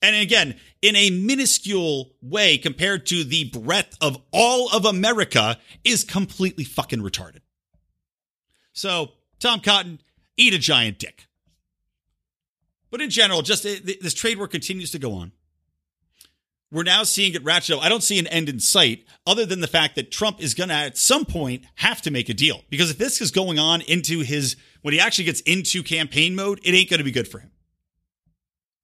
and 0.00 0.16
again, 0.16 0.54
in 0.80 0.96
a 0.96 1.10
minuscule 1.10 2.12
way 2.22 2.56
compared 2.56 3.06
to 3.06 3.24
the 3.24 3.50
breadth 3.50 3.96
of 4.00 4.18
all 4.32 4.68
of 4.74 4.84
America, 4.84 5.58
is 5.84 6.04
completely 6.04 6.64
fucking 6.64 7.00
retarded. 7.00 7.40
So, 8.72 9.12
Tom 9.40 9.60
Cotton, 9.60 10.00
eat 10.36 10.54
a 10.54 10.58
giant 10.58 10.98
dick. 10.98 11.26
But 12.90 13.00
in 13.00 13.10
general, 13.10 13.42
just 13.42 13.66
uh, 13.66 13.70
this 14.00 14.14
trade 14.14 14.38
war 14.38 14.48
continues 14.48 14.92
to 14.92 14.98
go 14.98 15.14
on. 15.14 15.32
We're 16.70 16.82
now 16.82 17.02
seeing 17.02 17.34
it 17.34 17.42
ratchet 17.44 17.76
up. 17.76 17.82
I 17.82 17.88
don't 17.88 18.02
see 18.02 18.18
an 18.18 18.26
end 18.26 18.48
in 18.48 18.60
sight 18.60 19.04
other 19.26 19.46
than 19.46 19.60
the 19.60 19.66
fact 19.66 19.96
that 19.96 20.10
Trump 20.10 20.40
is 20.40 20.52
going 20.54 20.68
to 20.68 20.74
at 20.74 20.98
some 20.98 21.24
point 21.24 21.64
have 21.76 22.02
to 22.02 22.10
make 22.10 22.28
a 22.28 22.34
deal. 22.34 22.62
Because 22.68 22.90
if 22.90 22.98
this 22.98 23.20
is 23.22 23.30
going 23.30 23.58
on 23.58 23.80
into 23.82 24.20
his, 24.20 24.56
when 24.82 24.92
he 24.92 25.00
actually 25.00 25.24
gets 25.24 25.40
into 25.42 25.82
campaign 25.82 26.34
mode, 26.34 26.60
it 26.62 26.74
ain't 26.74 26.90
going 26.90 26.98
to 26.98 27.04
be 27.04 27.10
good 27.10 27.28
for 27.28 27.38
him. 27.38 27.50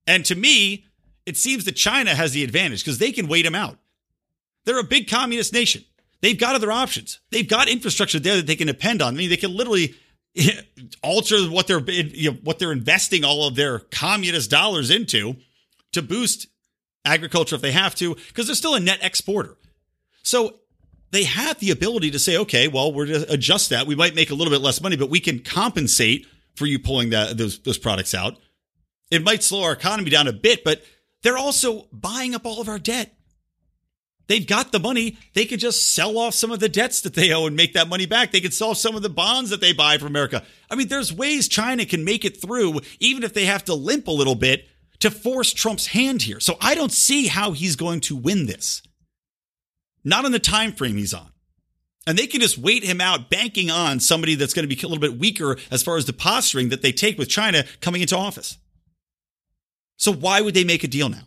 And 0.06 0.24
to 0.26 0.34
me, 0.34 0.86
it 1.26 1.36
seems 1.36 1.64
that 1.64 1.72
China 1.72 2.14
has 2.14 2.32
the 2.32 2.44
advantage 2.44 2.82
because 2.82 2.98
they 2.98 3.12
can 3.12 3.28
wait 3.28 3.44
him 3.44 3.54
out. 3.54 3.78
They're 4.64 4.78
a 4.78 4.84
big 4.84 5.08
communist 5.08 5.52
nation. 5.52 5.84
They've 6.22 6.38
got 6.38 6.54
other 6.54 6.72
options. 6.72 7.20
They've 7.30 7.48
got 7.48 7.68
infrastructure 7.68 8.18
there 8.18 8.36
that 8.36 8.46
they 8.46 8.56
can 8.56 8.66
depend 8.66 9.02
on. 9.02 9.14
I 9.14 9.16
mean, 9.16 9.28
they 9.28 9.36
can 9.36 9.54
literally 9.54 9.94
alter 11.02 11.42
what 11.50 11.66
they're 11.66 11.80
you 11.80 12.30
know, 12.30 12.38
what 12.42 12.58
they're 12.58 12.72
investing 12.72 13.24
all 13.24 13.46
of 13.46 13.56
their 13.56 13.80
communist 13.80 14.50
dollars 14.50 14.90
into 14.90 15.36
to 15.92 16.00
boost 16.00 16.46
agriculture 17.04 17.56
if 17.56 17.62
they 17.62 17.72
have 17.72 17.94
to, 17.96 18.14
because 18.14 18.46
they're 18.46 18.54
still 18.54 18.74
a 18.74 18.80
net 18.80 18.98
exporter. 19.02 19.56
So 20.22 20.60
they 21.10 21.24
have 21.24 21.58
the 21.60 21.70
ability 21.70 22.10
to 22.12 22.18
say, 22.18 22.38
okay, 22.38 22.68
well, 22.68 22.92
we're 22.92 23.06
to 23.06 23.32
adjust 23.32 23.70
that. 23.70 23.86
We 23.86 23.94
might 23.94 24.14
make 24.14 24.30
a 24.30 24.34
little 24.34 24.52
bit 24.52 24.60
less 24.60 24.80
money, 24.80 24.96
but 24.96 25.10
we 25.10 25.20
can 25.20 25.40
compensate 25.40 26.26
for 26.56 26.66
you 26.66 26.78
pulling 26.78 27.10
that 27.10 27.36
those 27.36 27.60
those 27.60 27.78
products 27.78 28.14
out. 28.14 28.36
It 29.10 29.22
might 29.22 29.42
slow 29.42 29.62
our 29.64 29.72
economy 29.72 30.10
down 30.10 30.26
a 30.26 30.32
bit, 30.32 30.64
but 30.64 30.82
they're 31.22 31.38
also 31.38 31.86
buying 31.92 32.34
up 32.34 32.46
all 32.46 32.60
of 32.60 32.68
our 32.68 32.78
debt. 32.78 33.14
They've 34.26 34.46
got 34.46 34.72
the 34.72 34.78
money. 34.78 35.18
They 35.34 35.44
could 35.44 35.60
just 35.60 35.94
sell 35.94 36.16
off 36.16 36.34
some 36.34 36.50
of 36.50 36.58
the 36.58 36.68
debts 36.68 37.02
that 37.02 37.14
they 37.14 37.32
owe 37.32 37.46
and 37.46 37.54
make 37.54 37.74
that 37.74 37.88
money 37.88 38.06
back. 38.06 38.32
They 38.32 38.40
could 38.40 38.54
sell 38.54 38.74
some 38.74 38.96
of 38.96 39.02
the 39.02 39.10
bonds 39.10 39.50
that 39.50 39.60
they 39.60 39.74
buy 39.74 39.98
from 39.98 40.08
America. 40.08 40.42
I 40.70 40.76
mean, 40.76 40.88
there's 40.88 41.12
ways 41.12 41.46
China 41.46 41.84
can 41.84 42.04
make 42.04 42.24
it 42.24 42.40
through, 42.40 42.80
even 43.00 43.22
if 43.22 43.34
they 43.34 43.44
have 43.44 43.64
to 43.66 43.74
limp 43.74 44.08
a 44.08 44.12
little 44.12 44.34
bit 44.34 44.66
to 45.04 45.10
force 45.10 45.52
Trump's 45.52 45.88
hand 45.88 46.22
here. 46.22 46.40
So 46.40 46.56
I 46.62 46.74
don't 46.74 46.90
see 46.90 47.26
how 47.26 47.52
he's 47.52 47.76
going 47.76 48.00
to 48.00 48.16
win 48.16 48.46
this. 48.46 48.82
Not 50.02 50.24
on 50.24 50.32
the 50.32 50.38
time 50.38 50.72
frame 50.72 50.96
he's 50.96 51.12
on. 51.12 51.30
And 52.06 52.18
they 52.18 52.26
can 52.26 52.40
just 52.40 52.56
wait 52.56 52.84
him 52.84 53.02
out, 53.02 53.28
banking 53.28 53.70
on 53.70 54.00
somebody 54.00 54.34
that's 54.34 54.54
going 54.54 54.66
to 54.66 54.74
be 54.74 54.80
a 54.80 54.88
little 54.88 55.00
bit 55.00 55.18
weaker 55.18 55.58
as 55.70 55.82
far 55.82 55.98
as 55.98 56.06
the 56.06 56.14
posturing 56.14 56.70
that 56.70 56.80
they 56.80 56.90
take 56.90 57.18
with 57.18 57.28
China 57.28 57.64
coming 57.82 58.00
into 58.00 58.16
office. 58.16 58.56
So 59.98 60.10
why 60.10 60.40
would 60.40 60.54
they 60.54 60.64
make 60.64 60.84
a 60.84 60.88
deal 60.88 61.10
now? 61.10 61.22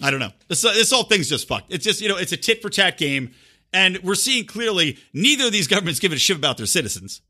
I 0.00 0.12
don't 0.12 0.20
know. 0.20 0.32
This, 0.46 0.62
this 0.62 0.92
whole 0.92 1.04
thing's 1.04 1.28
just 1.28 1.48
fucked. 1.48 1.72
It's 1.72 1.84
just, 1.84 2.00
you 2.00 2.08
know, 2.08 2.16
it's 2.16 2.32
a 2.32 2.36
tit 2.36 2.62
for 2.62 2.70
tat 2.70 2.98
game. 2.98 3.32
And 3.72 3.98
we're 4.04 4.14
seeing 4.14 4.46
clearly 4.46 4.98
neither 5.12 5.46
of 5.46 5.52
these 5.52 5.66
governments 5.66 5.98
give 5.98 6.12
a 6.12 6.18
shit 6.18 6.36
about 6.36 6.56
their 6.56 6.66
citizens. 6.66 7.20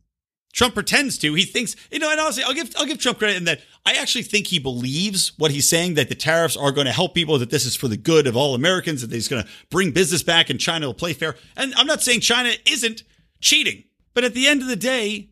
Trump 0.52 0.74
pretends 0.74 1.16
to. 1.18 1.32
He 1.34 1.44
thinks, 1.44 1.74
you 1.90 1.98
know, 1.98 2.10
and 2.10 2.20
honestly, 2.20 2.44
I'll 2.44 2.54
give 2.54 2.72
I'll 2.76 2.86
give 2.86 2.98
Trump 2.98 3.18
credit 3.18 3.38
in 3.38 3.44
that 3.44 3.60
I 3.86 3.94
actually 3.94 4.22
think 4.22 4.46
he 4.46 4.58
believes 4.58 5.32
what 5.38 5.50
he's 5.50 5.68
saying 5.68 5.94
that 5.94 6.08
the 6.08 6.14
tariffs 6.14 6.56
are 6.56 6.72
going 6.72 6.86
to 6.86 6.92
help 6.92 7.14
people, 7.14 7.38
that 7.38 7.50
this 7.50 7.64
is 7.64 7.74
for 7.74 7.88
the 7.88 7.96
good 7.96 8.26
of 8.26 8.36
all 8.36 8.54
Americans, 8.54 9.00
that 9.00 9.10
he's 9.10 9.28
going 9.28 9.42
to 9.42 9.48
bring 9.70 9.90
business 9.90 10.22
back 10.22 10.50
and 10.50 10.60
China 10.60 10.86
will 10.86 10.94
play 10.94 11.14
fair. 11.14 11.36
And 11.56 11.74
I'm 11.76 11.86
not 11.86 12.02
saying 12.02 12.20
China 12.20 12.52
isn't 12.66 13.02
cheating, 13.40 13.84
but 14.14 14.24
at 14.24 14.34
the 14.34 14.46
end 14.46 14.62
of 14.62 14.68
the 14.68 14.76
day, 14.76 15.30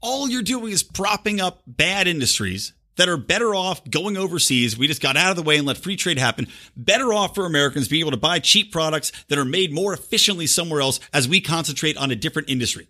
all 0.00 0.28
you're 0.28 0.42
doing 0.42 0.72
is 0.72 0.82
propping 0.82 1.40
up 1.40 1.62
bad 1.66 2.06
industries 2.06 2.74
that 2.96 3.08
are 3.08 3.16
better 3.16 3.54
off 3.54 3.88
going 3.88 4.16
overseas. 4.16 4.76
We 4.76 4.86
just 4.86 5.02
got 5.02 5.16
out 5.16 5.30
of 5.30 5.36
the 5.36 5.42
way 5.42 5.56
and 5.56 5.66
let 5.66 5.78
free 5.78 5.96
trade 5.96 6.18
happen. 6.18 6.46
Better 6.76 7.12
off 7.12 7.34
for 7.34 7.46
Americans 7.46 7.88
being 7.88 8.00
able 8.00 8.10
to 8.10 8.16
buy 8.16 8.38
cheap 8.38 8.70
products 8.70 9.12
that 9.28 9.38
are 9.38 9.44
made 9.44 9.72
more 9.72 9.94
efficiently 9.94 10.46
somewhere 10.46 10.80
else 10.80 11.00
as 11.12 11.26
we 11.26 11.40
concentrate 11.40 11.96
on 11.96 12.10
a 12.10 12.16
different 12.16 12.50
industry 12.50 12.88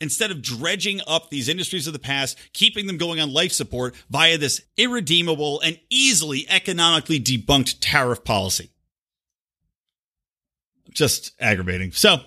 instead 0.00 0.30
of 0.30 0.42
dredging 0.42 1.00
up 1.06 1.30
these 1.30 1.48
industries 1.48 1.86
of 1.86 1.92
the 1.92 1.98
past, 1.98 2.38
keeping 2.52 2.86
them 2.86 2.98
going 2.98 3.20
on 3.20 3.32
life 3.32 3.52
support 3.52 3.94
via 4.10 4.38
this 4.38 4.60
irredeemable 4.76 5.60
and 5.60 5.78
easily 5.90 6.46
economically 6.48 7.20
debunked 7.20 7.76
tariff 7.80 8.24
policy. 8.24 8.70
Just 10.90 11.32
aggravating. 11.40 11.92
So 11.92 12.18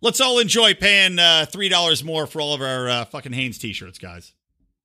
let's 0.00 0.20
all 0.20 0.38
enjoy 0.38 0.74
paying 0.74 1.18
uh, 1.18 1.46
$3 1.50 2.04
more 2.04 2.26
for 2.26 2.40
all 2.40 2.54
of 2.54 2.60
our 2.60 2.88
uh, 2.88 3.04
fucking 3.06 3.32
Hanes 3.32 3.58
t 3.58 3.72
shirts, 3.72 3.98
guys. 3.98 4.32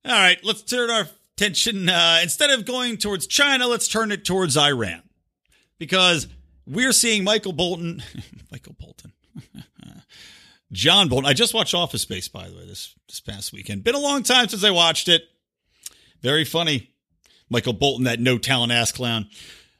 All 0.04 0.12
right, 0.12 0.38
let's 0.42 0.62
turn 0.62 0.90
our 0.90 1.08
attention. 1.36 1.88
Uh, 1.88 2.20
instead 2.22 2.50
of 2.50 2.64
going 2.64 2.96
towards 2.96 3.26
China, 3.26 3.66
let's 3.66 3.88
turn 3.88 4.12
it 4.12 4.24
towards 4.24 4.56
Iran. 4.56 5.02
Because 5.78 6.28
we're 6.66 6.92
seeing 6.92 7.24
Michael 7.24 7.52
Bolton, 7.52 8.02
Michael 8.50 8.76
Bolton. 8.78 9.12
John 10.72 11.08
Bolton. 11.08 11.28
I 11.28 11.32
just 11.32 11.54
watched 11.54 11.74
Office 11.74 12.02
Space, 12.02 12.28
by 12.28 12.48
the 12.48 12.56
way, 12.56 12.66
this 12.66 12.94
this 13.08 13.20
past 13.20 13.52
weekend. 13.52 13.84
Been 13.84 13.94
a 13.94 14.00
long 14.00 14.22
time 14.22 14.48
since 14.48 14.64
I 14.64 14.70
watched 14.70 15.08
it. 15.08 15.22
Very 16.20 16.44
funny. 16.44 16.90
Michael 17.48 17.72
Bolton, 17.72 18.04
that 18.04 18.20
no 18.20 18.38
talent 18.38 18.72
ass 18.72 18.92
clown. 18.92 19.28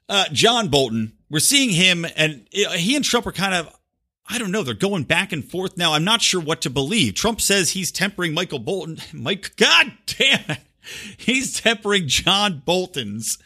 Uh, 0.09 0.25
John 0.33 0.69
Bolton. 0.69 1.13
We're 1.31 1.41
seeing 1.41 1.71
him, 1.71 2.07
and 2.17 2.47
he 2.51 2.97
and 2.97 3.05
Trump 3.05 3.27
are 3.27 3.33
kind 3.33 3.55
of. 3.55 3.75
I 4.31 4.39
don't 4.39 4.51
know. 4.51 4.63
They're 4.63 4.75
going 4.75 5.05
back 5.05 5.33
and 5.33 5.43
forth 5.43 5.79
now. 5.79 5.95
I'm 5.95 6.05
not 6.05 6.21
sure 6.21 6.41
what 6.41 6.61
to 6.63 6.71
believe. 6.71 7.15
Trump 7.15 7.41
says 7.41 7.71
he's 7.71 7.91
tempering 7.91 8.35
Michael 8.35 8.59
Bolton. 8.59 8.99
Mike, 9.13 9.57
God 9.57 9.93
damn 10.07 10.45
it. 10.49 10.59
He's 11.17 11.61
tempering 11.61 12.09
John 12.09 12.63
Bolton's 12.65 13.39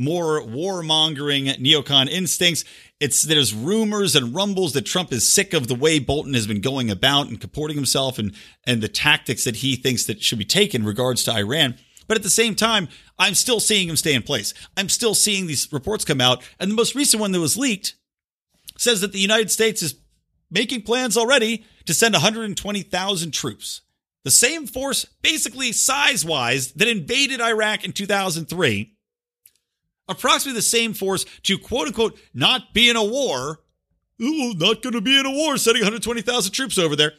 more 0.00 0.40
warmongering 0.40 1.54
neocon 1.58 2.08
instincts. 2.08 2.64
It's 3.00 3.22
there's 3.22 3.54
rumors 3.54 4.16
and 4.16 4.34
rumbles 4.34 4.72
that 4.72 4.86
Trump 4.86 5.12
is 5.12 5.30
sick 5.30 5.52
of 5.52 5.68
the 5.68 5.74
way 5.74 5.98
Bolton 5.98 6.32
has 6.32 6.46
been 6.46 6.62
going 6.62 6.90
about 6.90 7.28
and 7.28 7.38
comporting 7.38 7.76
himself 7.76 8.18
and 8.18 8.34
and 8.64 8.82
the 8.82 8.88
tactics 8.88 9.44
that 9.44 9.56
he 9.56 9.76
thinks 9.76 10.06
that 10.06 10.22
should 10.22 10.38
be 10.38 10.44
taken 10.46 10.82
in 10.82 10.88
regards 10.88 11.22
to 11.24 11.32
Iran. 11.32 11.76
But 12.08 12.16
at 12.16 12.22
the 12.22 12.30
same 12.30 12.54
time, 12.54 12.88
I'm 13.18 13.34
still 13.34 13.60
seeing 13.60 13.88
him 13.88 13.96
stay 13.96 14.14
in 14.14 14.22
place. 14.22 14.54
I'm 14.76 14.88
still 14.88 15.14
seeing 15.14 15.46
these 15.46 15.70
reports 15.70 16.04
come 16.04 16.20
out, 16.20 16.42
and 16.58 16.70
the 16.70 16.74
most 16.74 16.94
recent 16.94 17.20
one 17.20 17.32
that 17.32 17.40
was 17.40 17.58
leaked 17.58 17.94
says 18.78 19.02
that 19.02 19.12
the 19.12 19.20
United 19.20 19.50
States 19.50 19.82
is 19.82 19.96
making 20.50 20.82
plans 20.82 21.16
already 21.16 21.64
to 21.84 21.94
send 21.94 22.14
120,000 22.14 23.30
troops. 23.32 23.82
The 24.24 24.30
same 24.30 24.66
force, 24.66 25.04
basically 25.22 25.72
size 25.72 26.24
wise, 26.24 26.72
that 26.72 26.88
invaded 26.88 27.40
Iraq 27.40 27.84
in 27.84 27.92
2003 27.92 28.96
approximately 30.10 30.58
the 30.58 30.62
same 30.62 30.92
force 30.92 31.24
to 31.44 31.58
quote 31.58 31.88
unquote 31.88 32.18
not 32.34 32.74
be 32.74 32.90
in 32.90 32.96
a 32.96 33.04
war. 33.04 33.60
Ooh, 34.20 34.52
not 34.54 34.82
going 34.82 34.92
to 34.92 35.00
be 35.00 35.18
in 35.18 35.24
a 35.24 35.30
war, 35.30 35.56
sending 35.56 35.80
120,000 35.80 36.52
troops 36.52 36.76
over 36.76 36.94
there, 36.94 37.12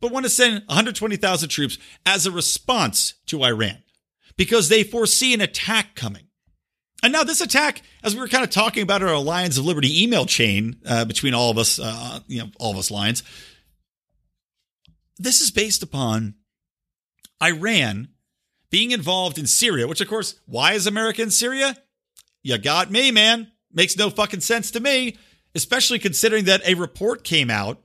but 0.00 0.12
want 0.12 0.24
to 0.24 0.30
send 0.30 0.62
120,000 0.66 1.48
troops 1.48 1.76
as 2.06 2.24
a 2.24 2.30
response 2.30 3.14
to 3.26 3.42
Iran 3.42 3.82
because 4.36 4.68
they 4.68 4.84
foresee 4.84 5.34
an 5.34 5.40
attack 5.40 5.96
coming. 5.96 6.28
And 7.02 7.12
now 7.12 7.24
this 7.24 7.40
attack, 7.40 7.82
as 8.04 8.14
we 8.14 8.20
were 8.20 8.28
kind 8.28 8.44
of 8.44 8.50
talking 8.50 8.82
about 8.82 9.02
our 9.02 9.18
Lions 9.18 9.58
of 9.58 9.64
Liberty 9.64 10.02
email 10.02 10.26
chain 10.26 10.76
uh, 10.86 11.04
between 11.04 11.34
all 11.34 11.50
of 11.50 11.58
us, 11.58 11.80
uh, 11.80 12.20
you 12.28 12.40
know, 12.40 12.50
all 12.58 12.72
of 12.72 12.78
us 12.78 12.90
Lions, 12.90 13.22
this 15.18 15.40
is 15.40 15.50
based 15.50 15.82
upon 15.82 16.34
Iran 17.42 18.08
being 18.70 18.92
involved 18.92 19.38
in 19.38 19.46
Syria, 19.46 19.88
which 19.88 20.00
of 20.00 20.08
course, 20.08 20.38
why 20.46 20.74
is 20.74 20.86
America 20.86 21.22
in 21.22 21.30
Syria? 21.30 21.76
You 22.42 22.58
got 22.58 22.90
me, 22.90 23.10
man. 23.10 23.50
Makes 23.72 23.96
no 23.96 24.10
fucking 24.10 24.40
sense 24.40 24.70
to 24.72 24.80
me, 24.80 25.16
especially 25.54 25.98
considering 25.98 26.44
that 26.46 26.66
a 26.66 26.74
report 26.74 27.22
came 27.22 27.50
out, 27.50 27.80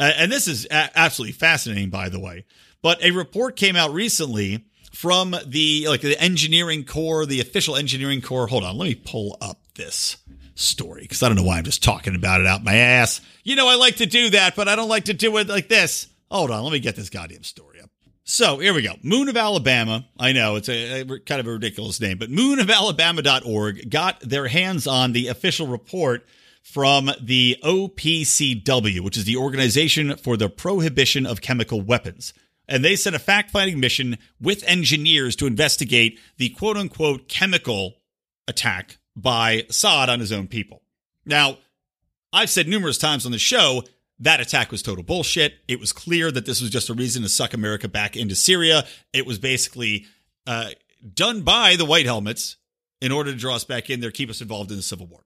uh, 0.00 0.12
and 0.16 0.32
this 0.32 0.48
is 0.48 0.66
absolutely 0.70 1.32
fascinating, 1.32 1.90
by 1.90 2.08
the 2.08 2.20
way. 2.20 2.44
But 2.82 3.02
a 3.02 3.10
report 3.10 3.56
came 3.56 3.76
out 3.76 3.92
recently 3.92 4.64
from 4.92 5.34
the 5.46 5.86
like 5.88 6.00
the 6.00 6.18
engineering 6.20 6.84
corps, 6.84 7.26
the 7.26 7.40
official 7.40 7.76
engineering 7.76 8.22
corps. 8.22 8.46
Hold 8.46 8.64
on, 8.64 8.78
let 8.78 8.86
me 8.86 8.94
pull 8.94 9.36
up 9.40 9.60
this 9.74 10.16
story 10.54 11.02
because 11.02 11.22
I 11.22 11.28
don't 11.28 11.36
know 11.36 11.42
why 11.42 11.58
I'm 11.58 11.64
just 11.64 11.82
talking 11.82 12.14
about 12.14 12.40
it 12.40 12.46
out 12.46 12.64
my 12.64 12.74
ass. 12.74 13.20
You 13.44 13.56
know, 13.56 13.68
I 13.68 13.74
like 13.74 13.96
to 13.96 14.06
do 14.06 14.30
that, 14.30 14.56
but 14.56 14.68
I 14.68 14.76
don't 14.76 14.88
like 14.88 15.06
to 15.06 15.14
do 15.14 15.36
it 15.36 15.48
like 15.48 15.68
this. 15.68 16.08
Hold 16.30 16.50
on, 16.50 16.62
let 16.62 16.72
me 16.72 16.80
get 16.80 16.96
this 16.96 17.10
goddamn 17.10 17.42
story. 17.42 17.77
So 18.30 18.58
here 18.58 18.74
we 18.74 18.82
go. 18.82 18.92
Moon 19.02 19.30
of 19.30 19.38
Alabama. 19.38 20.04
I 20.18 20.32
know 20.32 20.56
it's 20.56 20.68
a, 20.68 21.00
a, 21.00 21.18
kind 21.20 21.40
of 21.40 21.46
a 21.46 21.52
ridiculous 21.52 21.98
name, 21.98 22.18
but 22.18 22.28
moonofalabama.org 22.28 23.88
got 23.88 24.20
their 24.20 24.48
hands 24.48 24.86
on 24.86 25.12
the 25.12 25.28
official 25.28 25.66
report 25.66 26.26
from 26.62 27.10
the 27.22 27.56
OPCW, 27.64 29.00
which 29.00 29.16
is 29.16 29.24
the 29.24 29.38
Organization 29.38 30.14
for 30.18 30.36
the 30.36 30.50
Prohibition 30.50 31.24
of 31.24 31.40
Chemical 31.40 31.80
Weapons. 31.80 32.34
and 32.68 32.84
they 32.84 32.96
sent 32.96 33.16
a 33.16 33.18
fact 33.18 33.50
finding 33.50 33.80
mission 33.80 34.18
with 34.38 34.62
engineers 34.64 35.34
to 35.36 35.46
investigate 35.46 36.20
the 36.36 36.50
quote 36.50 36.76
unquote 36.76 37.30
chemical 37.30 37.94
attack 38.46 38.98
by 39.16 39.64
Assad 39.70 40.10
on 40.10 40.20
his 40.20 40.32
own 40.32 40.48
people. 40.48 40.82
Now, 41.24 41.56
I've 42.30 42.50
said 42.50 42.68
numerous 42.68 42.98
times 42.98 43.24
on 43.24 43.32
the 43.32 43.38
show 43.38 43.84
that 44.20 44.40
attack 44.40 44.70
was 44.70 44.82
total 44.82 45.04
bullshit. 45.04 45.54
It 45.68 45.78
was 45.78 45.92
clear 45.92 46.30
that 46.30 46.46
this 46.46 46.60
was 46.60 46.70
just 46.70 46.88
a 46.88 46.94
reason 46.94 47.22
to 47.22 47.28
suck 47.28 47.54
America 47.54 47.88
back 47.88 48.16
into 48.16 48.34
Syria. 48.34 48.84
It 49.12 49.26
was 49.26 49.38
basically 49.38 50.06
uh, 50.46 50.70
done 51.14 51.42
by 51.42 51.76
the 51.76 51.84
White 51.84 52.06
Helmets 52.06 52.56
in 53.00 53.12
order 53.12 53.30
to 53.30 53.38
draw 53.38 53.54
us 53.54 53.64
back 53.64 53.90
in 53.90 54.00
there, 54.00 54.10
keep 54.10 54.30
us 54.30 54.40
involved 54.40 54.70
in 54.70 54.76
the 54.76 54.82
Civil 54.82 55.06
War. 55.06 55.24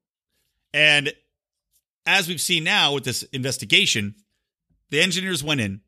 And 0.74 1.12
as 2.06 2.28
we've 2.28 2.40
seen 2.40 2.64
now 2.64 2.94
with 2.94 3.04
this 3.04 3.22
investigation, 3.24 4.14
the 4.90 5.00
engineers 5.00 5.42
went 5.42 5.60
in, 5.60 5.80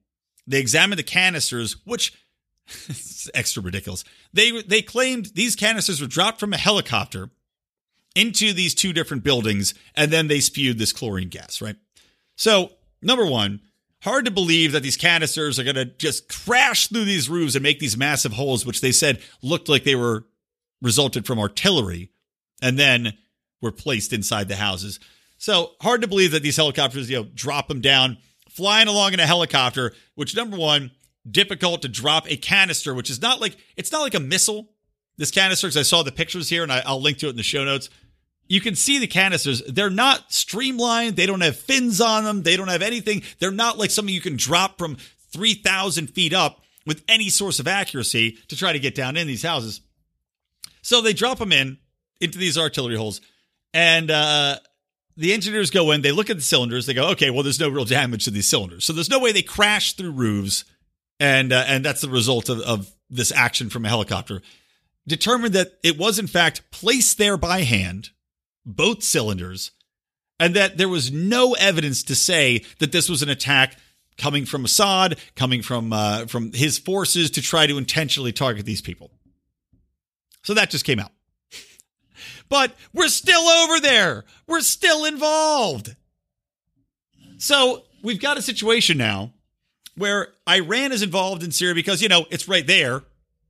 they 0.46 0.61
examined 0.61 0.98
the 0.98 1.05
canisters, 1.05 1.76
which 1.84 2.14
is 2.88 3.30
extra 3.34 3.62
ridiculous. 3.62 4.05
They 4.32 4.62
they 4.62 4.82
claimed 4.82 5.32
these 5.34 5.57
canisters 5.57 6.00
were 6.00 6.07
dropped 6.07 6.40
from 6.40 6.52
a 6.52 6.59
helicopter 6.59 7.30
into 8.14 8.52
these 8.52 8.74
two 8.74 8.92
different 8.92 9.24
buildings, 9.24 9.74
and 9.94 10.11
then 10.11 10.28
they 10.28 10.40
spewed 10.40 10.78
this 10.78 10.92
chlorine 10.92 11.28
gas, 11.28 11.61
right? 11.61 11.76
So, 12.36 12.72
number 13.05 13.26
one, 13.26 13.61
hard 14.02 14.24
to 14.24 14.30
believe 14.30 14.72
that 14.72 14.82
these 14.82 14.96
canisters 14.96 15.59
are 15.59 15.64
going 15.64 15.76
to 15.76 15.84
just 15.84 16.28
crash 16.28 16.88
through 16.88 17.05
these 17.05 17.28
roofs 17.28 17.55
and 17.55 17.62
make 17.62 17.78
these 17.78 17.96
massive 17.96 18.32
holes, 18.32 18.66
which 18.66 18.80
they 18.80 18.92
said 18.92 19.20
looked 19.42 19.68
like 19.68 19.84
they 19.84 19.94
were 19.94 20.24
resulted 20.82 21.26
from 21.26 21.38
artillery 21.38 22.11
and 22.61 22.78
then 22.78 23.14
were 23.62 23.72
placed 23.72 24.12
inside 24.12 24.48
the 24.48 24.57
houses. 24.57 25.00
So 25.38 25.72
hard 25.80 26.02
to 26.02 26.09
believe 26.09 26.32
that 26.32 26.42
these 26.42 26.57
helicopters, 26.57 27.11
you 27.11 27.16
know, 27.16 27.28
drop 27.34 27.68
them 27.68 27.80
down, 27.80 28.18
flying 28.50 28.88
along 28.88 29.14
in 29.14 29.20
a 29.20 29.26
helicopter, 29.26 29.92
which 30.14 30.36
number 30.36 30.57
one, 30.57 30.90
difficult 31.28 31.82
to 31.82 31.88
drop 31.88 32.30
a 32.30 32.36
canister, 32.36 32.94
which 32.94 33.11
is 33.11 33.20
not 33.20 33.40
like 33.40 33.57
it's 33.76 33.90
not 33.90 34.02
like 34.02 34.14
a 34.14 34.20
missile. 34.20 34.68
This 35.16 35.30
canister, 35.30 35.68
because 35.68 35.76
I 35.76 35.82
saw 35.82 36.02
the 36.02 36.12
pictures 36.12 36.48
here 36.48 36.64
and 36.64 36.72
I, 36.72 36.82
I'll 36.84 37.00
link 37.00 37.18
to 37.18 37.26
it 37.26 37.30
in 37.30 37.36
the 37.36 37.42
show 37.42 37.64
notes. 37.64 37.88
You 38.47 38.61
can 38.61 38.74
see 38.74 38.99
the 38.99 39.07
canisters. 39.07 39.62
They're 39.66 39.90
not 39.90 40.32
streamlined. 40.32 41.16
They 41.16 41.26
don't 41.26 41.40
have 41.40 41.57
fins 41.57 42.01
on 42.01 42.24
them. 42.24 42.42
They 42.42 42.57
don't 42.57 42.68
have 42.68 42.82
anything. 42.82 43.22
They're 43.38 43.51
not 43.51 43.78
like 43.78 43.90
something 43.90 44.14
you 44.14 44.20
can 44.20 44.36
drop 44.36 44.78
from 44.78 44.97
3,000 45.32 46.09
feet 46.09 46.32
up 46.32 46.61
with 46.86 47.03
any 47.09 47.28
source 47.28 47.59
of 47.59 47.66
accuracy 47.66 48.38
to 48.49 48.57
try 48.57 48.72
to 48.72 48.78
get 48.78 48.95
down 48.95 49.16
in 49.16 49.26
these 49.26 49.42
houses. 49.42 49.80
So 50.82 51.01
they 51.01 51.12
drop 51.14 51.38
them 51.38 51.53
in 51.53 51.78
into 52.20 52.38
these 52.38 52.59
artillery 52.59 52.97
holes, 52.97 53.20
and 53.72 54.11
uh, 54.11 54.57
the 55.16 55.32
engineers 55.32 55.70
go 55.70 55.90
in. 55.90 56.03
They 56.03 56.12
look 56.12 56.30
at 56.30 56.36
the 56.36 56.42
cylinders. 56.42 56.86
They 56.86 56.95
go, 56.95 57.11
okay, 57.11 57.30
well, 57.30 57.42
there's 57.42 57.61
no 57.61 57.68
real 57.68 57.84
damage 57.84 58.24
to 58.24 58.30
these 58.30 58.47
cylinders, 58.47 58.84
so 58.84 58.92
there's 58.92 59.11
no 59.11 59.18
way 59.18 59.32
they 59.32 59.42
crash 59.42 59.95
through 59.95 60.12
roofs, 60.12 60.64
and 61.18 61.53
uh, 61.53 61.64
and 61.66 61.84
that's 61.84 62.03
the 62.03 62.09
result 62.09 62.49
of, 62.49 62.61
of 62.61 62.92
this 63.09 63.32
action 63.32 63.70
from 63.70 63.84
a 63.84 63.88
helicopter. 63.88 64.42
Determined 65.07 65.55
that 65.55 65.72
it 65.82 65.99
was 65.99 66.18
in 66.18 66.26
fact 66.26 66.70
placed 66.70 67.18
there 67.18 67.36
by 67.36 67.62
hand, 67.62 68.11
both 68.64 69.02
cylinders, 69.02 69.70
and 70.40 70.54
that 70.54 70.78
there 70.78 70.88
was 70.88 71.12
no 71.12 71.54
evidence 71.54 72.02
to 72.04 72.14
say 72.14 72.64
that 72.78 72.92
this 72.92 73.08
was 73.08 73.22
an 73.22 73.28
attack 73.28 73.78
coming 74.16 74.46
from 74.46 74.64
Assad, 74.64 75.18
coming 75.36 75.62
from 75.62 75.92
uh, 75.92 76.26
from 76.26 76.52
his 76.52 76.78
forces 76.78 77.30
to 77.32 77.42
try 77.42 77.66
to 77.66 77.78
intentionally 77.78 78.32
target 78.32 78.66
these 78.66 78.82
people. 78.82 79.10
So 80.42 80.54
that 80.54 80.70
just 80.70 80.84
came 80.84 81.00
out. 81.00 81.12
But 82.50 82.74
we're 82.92 83.08
still 83.08 83.40
over 83.40 83.80
there. 83.80 84.24
We're 84.46 84.60
still 84.60 85.06
involved. 85.06 85.96
So 87.38 87.84
we've 88.02 88.20
got 88.20 88.36
a 88.36 88.42
situation 88.42 88.98
now 88.98 89.32
where 89.96 90.28
Iran 90.48 90.92
is 90.92 91.02
involved 91.02 91.42
in 91.42 91.50
Syria 91.52 91.74
because, 91.74 92.02
you 92.02 92.08
know, 92.08 92.26
it's 92.30 92.46
right 92.46 92.66
there. 92.66 93.02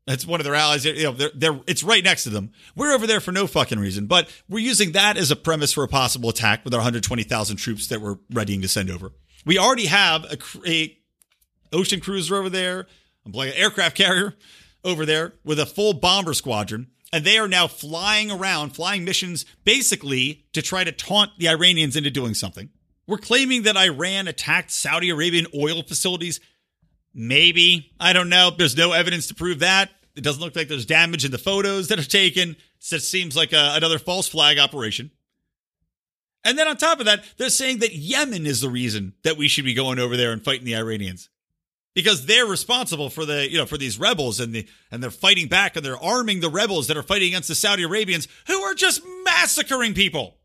That's 0.06 0.26
one 0.26 0.38
of 0.38 0.44
their 0.44 0.54
allies. 0.54 0.84
You 0.84 1.04
know, 1.04 1.12
they're, 1.12 1.30
they're, 1.34 1.60
it's 1.66 1.82
right 1.82 2.04
next 2.04 2.24
to 2.24 2.30
them. 2.30 2.52
We're 2.76 2.92
over 2.92 3.06
there 3.06 3.20
for 3.20 3.32
no 3.32 3.46
fucking 3.46 3.78
reason, 3.78 4.06
but 4.06 4.28
we're 4.48 4.58
using 4.58 4.92
that 4.92 5.16
as 5.16 5.30
a 5.30 5.36
premise 5.36 5.72
for 5.72 5.82
a 5.82 5.88
possible 5.88 6.28
attack 6.28 6.64
with 6.64 6.74
our 6.74 6.78
120,000 6.78 7.56
troops 7.56 7.88
that 7.88 8.00
we're 8.00 8.18
readying 8.30 8.60
to 8.62 8.68
send 8.68 8.90
over. 8.90 9.12
We 9.46 9.58
already 9.58 9.86
have 9.86 10.24
a, 10.24 10.36
a 10.66 10.98
ocean 11.72 12.00
cruiser 12.00 12.36
over 12.36 12.50
there, 12.50 12.86
a 13.26 13.58
aircraft 13.58 13.96
carrier 13.96 14.34
over 14.84 15.06
there 15.06 15.34
with 15.42 15.58
a 15.58 15.66
full 15.66 15.94
bomber 15.94 16.34
squadron. 16.34 16.88
And 17.12 17.24
they 17.24 17.38
are 17.38 17.48
now 17.48 17.68
flying 17.68 18.30
around, 18.30 18.70
flying 18.74 19.04
missions 19.04 19.46
basically 19.64 20.46
to 20.52 20.60
try 20.60 20.84
to 20.84 20.92
taunt 20.92 21.30
the 21.38 21.48
Iranians 21.48 21.96
into 21.96 22.10
doing 22.10 22.34
something. 22.34 22.70
We're 23.06 23.18
claiming 23.18 23.62
that 23.62 23.76
Iran 23.76 24.28
attacked 24.28 24.70
Saudi 24.70 25.10
Arabian 25.10 25.46
oil 25.54 25.82
facilities. 25.82 26.40
Maybe. 27.14 27.92
I 28.00 28.12
don't 28.12 28.28
know. 28.28 28.50
There's 28.50 28.76
no 28.76 28.92
evidence 28.92 29.28
to 29.28 29.34
prove 29.34 29.60
that. 29.60 29.90
It 30.16 30.22
doesn't 30.22 30.42
look 30.42 30.56
like 30.56 30.68
there's 30.68 30.86
damage 30.86 31.24
in 31.24 31.30
the 31.30 31.38
photos 31.38 31.88
that 31.88 31.98
are 31.98 32.04
taken. 32.04 32.56
So 32.78 32.96
It 32.96 33.02
seems 33.02 33.36
like 33.36 33.52
a, 33.52 33.72
another 33.74 33.98
false 33.98 34.28
flag 34.28 34.58
operation. 34.58 35.10
And 36.44 36.58
then 36.58 36.68
on 36.68 36.76
top 36.76 37.00
of 37.00 37.06
that, 37.06 37.24
they're 37.38 37.48
saying 37.48 37.78
that 37.78 37.94
Yemen 37.94 38.46
is 38.46 38.60
the 38.60 38.68
reason 38.68 39.14
that 39.22 39.36
we 39.36 39.48
should 39.48 39.64
be 39.64 39.74
going 39.74 39.98
over 39.98 40.16
there 40.16 40.32
and 40.32 40.44
fighting 40.44 40.66
the 40.66 40.76
Iranians 40.76 41.30
because 41.94 42.26
they're 42.26 42.46
responsible 42.46 43.08
for 43.08 43.24
the 43.24 43.50
you 43.50 43.56
know 43.56 43.66
for 43.66 43.78
these 43.78 43.98
rebels 43.98 44.40
and 44.40 44.52
the 44.52 44.66
and 44.90 45.02
they're 45.02 45.10
fighting 45.10 45.48
back 45.48 45.76
and 45.76 45.84
they're 45.84 46.02
arming 46.02 46.40
the 46.40 46.50
rebels 46.50 46.88
that 46.88 46.96
are 46.96 47.02
fighting 47.02 47.28
against 47.28 47.48
the 47.48 47.54
Saudi 47.54 47.84
Arabians 47.84 48.28
who 48.46 48.60
are 48.60 48.74
just 48.74 49.02
massacring 49.24 49.94
people. 49.94 50.36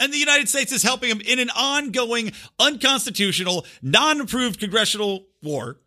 And 0.00 0.12
the 0.12 0.18
United 0.18 0.48
States 0.48 0.72
is 0.72 0.82
helping 0.82 1.10
them 1.10 1.20
in 1.20 1.38
an 1.38 1.50
ongoing, 1.50 2.32
unconstitutional, 2.58 3.66
non-approved 3.82 4.58
congressional 4.58 5.26
war, 5.42 5.78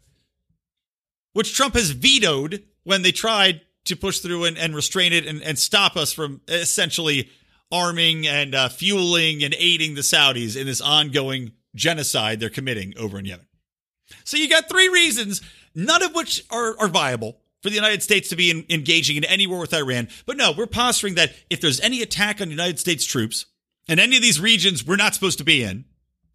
which 1.33 1.55
Trump 1.55 1.75
has 1.75 1.91
vetoed 1.91 2.63
when 2.83 3.01
they 3.01 3.11
tried 3.11 3.61
to 3.85 3.95
push 3.95 4.19
through 4.19 4.45
and, 4.45 4.57
and 4.57 4.75
restrain 4.75 5.13
it 5.13 5.25
and, 5.25 5.41
and 5.41 5.57
stop 5.57 5.95
us 5.95 6.11
from 6.11 6.41
essentially 6.47 7.29
arming 7.71 8.27
and 8.27 8.55
uh, 8.55 8.69
fueling 8.69 9.43
and 9.43 9.55
aiding 9.57 9.95
the 9.95 10.01
Saudis 10.01 10.59
in 10.59 10.65
this 10.65 10.81
ongoing 10.81 11.51
genocide 11.75 12.39
they're 12.39 12.49
committing 12.49 12.93
over 12.97 13.19
in 13.19 13.25
Yemen. 13.25 13.45
So 14.23 14.37
you 14.37 14.49
got 14.49 14.69
three 14.69 14.87
reasons, 14.87 15.41
none 15.73 16.03
of 16.03 16.13
which 16.13 16.45
are, 16.49 16.77
are 16.79 16.87
viable 16.87 17.39
for 17.61 17.69
the 17.69 17.75
United 17.75 18.03
States 18.03 18.29
to 18.29 18.35
be 18.35 18.51
in, 18.51 18.65
engaging 18.69 19.17
in 19.17 19.23
any 19.23 19.47
war 19.47 19.59
with 19.59 19.73
Iran. 19.73 20.07
But 20.25 20.37
no, 20.37 20.51
we're 20.51 20.67
posturing 20.67 21.15
that 21.15 21.33
if 21.49 21.61
there's 21.61 21.79
any 21.79 22.01
attack 22.01 22.39
on 22.39 22.49
United 22.49 22.79
States 22.79 23.05
troops 23.05 23.45
in 23.87 23.99
any 23.99 24.15
of 24.15 24.21
these 24.21 24.39
regions 24.39 24.85
we're 24.85 24.95
not 24.95 25.13
supposed 25.13 25.39
to 25.39 25.43
be 25.43 25.63
in 25.63 25.85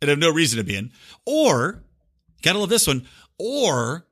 and 0.01 0.09
have 0.09 0.19
no 0.19 0.33
reason 0.33 0.59
to 0.59 0.65
be 0.65 0.77
in, 0.77 0.93
or, 1.27 1.83
gotta 2.43 2.59
love 2.59 2.69
this 2.69 2.87
one, 2.87 3.07
or 3.39 4.07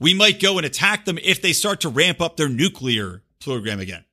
we 0.00 0.14
might 0.14 0.40
go 0.40 0.58
and 0.58 0.66
attack 0.66 1.04
them 1.04 1.18
if 1.22 1.40
they 1.40 1.52
start 1.52 1.80
to 1.80 1.88
ramp 1.88 2.20
up 2.20 2.36
their 2.36 2.48
nuclear 2.48 3.22
program 3.40 3.80
again. 3.80 4.04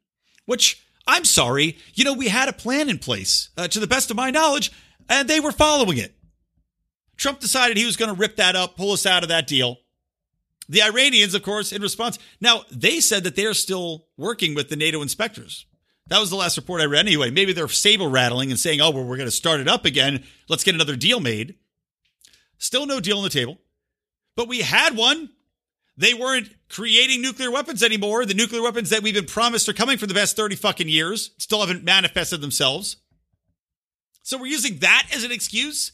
Which, 0.45 0.85
I'm 1.07 1.25
sorry, 1.25 1.77
you 1.93 2.03
know, 2.03 2.13
we 2.13 2.27
had 2.27 2.49
a 2.49 2.53
plan 2.53 2.89
in 2.89 2.99
place, 2.99 3.49
uh, 3.57 3.67
to 3.67 3.79
the 3.79 3.87
best 3.87 4.11
of 4.11 4.17
my 4.17 4.31
knowledge, 4.31 4.71
and 5.09 5.27
they 5.27 5.39
were 5.39 5.51
following 5.51 5.97
it. 5.97 6.15
Trump 7.17 7.39
decided 7.39 7.77
he 7.77 7.85
was 7.85 7.97
going 7.97 8.13
to 8.13 8.19
rip 8.19 8.37
that 8.37 8.55
up, 8.55 8.75
pull 8.75 8.91
us 8.91 9.05
out 9.05 9.23
of 9.23 9.29
that 9.29 9.47
deal. 9.47 9.77
The 10.69 10.81
Iranians, 10.81 11.33
of 11.33 11.43
course, 11.43 11.71
in 11.71 11.81
response, 11.81 12.17
now 12.39 12.63
they 12.71 12.99
said 12.99 13.23
that 13.25 13.35
they 13.35 13.45
are 13.45 13.53
still 13.53 14.07
working 14.17 14.55
with 14.55 14.69
the 14.69 14.75
NATO 14.75 15.01
inspectors. 15.01 15.65
That 16.07 16.19
was 16.19 16.29
the 16.29 16.35
last 16.35 16.57
report 16.57 16.81
I 16.81 16.85
read 16.85 17.05
anyway. 17.05 17.31
Maybe 17.31 17.53
they're 17.53 17.67
saber 17.67 18.07
rattling 18.07 18.49
and 18.49 18.59
saying, 18.59 18.81
oh, 18.81 18.91
well, 18.91 19.05
we're 19.05 19.17
going 19.17 19.27
to 19.27 19.31
start 19.31 19.59
it 19.59 19.67
up 19.67 19.85
again. 19.85 20.23
Let's 20.49 20.63
get 20.63 20.75
another 20.75 20.95
deal 20.95 21.19
made. 21.19 21.55
Still 22.63 22.85
no 22.85 23.01
deal 23.01 23.17
on 23.17 23.25
the 23.25 23.29
table. 23.29 23.57
But 24.37 24.47
we 24.47 24.61
had 24.61 24.95
one. 24.95 25.31
They 25.97 26.13
weren't 26.13 26.47
creating 26.69 27.21
nuclear 27.21 27.51
weapons 27.51 27.83
anymore. 27.83 28.25
The 28.25 28.33
nuclear 28.33 28.63
weapons 28.63 28.89
that 28.89 29.03
we've 29.03 29.13
been 29.13 29.25
promised 29.25 29.67
are 29.67 29.73
coming 29.73 29.97
for 29.97 30.07
the 30.07 30.13
past 30.13 30.37
30 30.37 30.55
fucking 30.55 30.87
years 30.87 31.31
still 31.39 31.59
haven't 31.59 31.83
manifested 31.83 32.39
themselves. 32.39 32.95
So 34.21 34.37
we're 34.37 34.45
using 34.45 34.77
that 34.77 35.07
as 35.13 35.25
an 35.25 35.33
excuse 35.33 35.91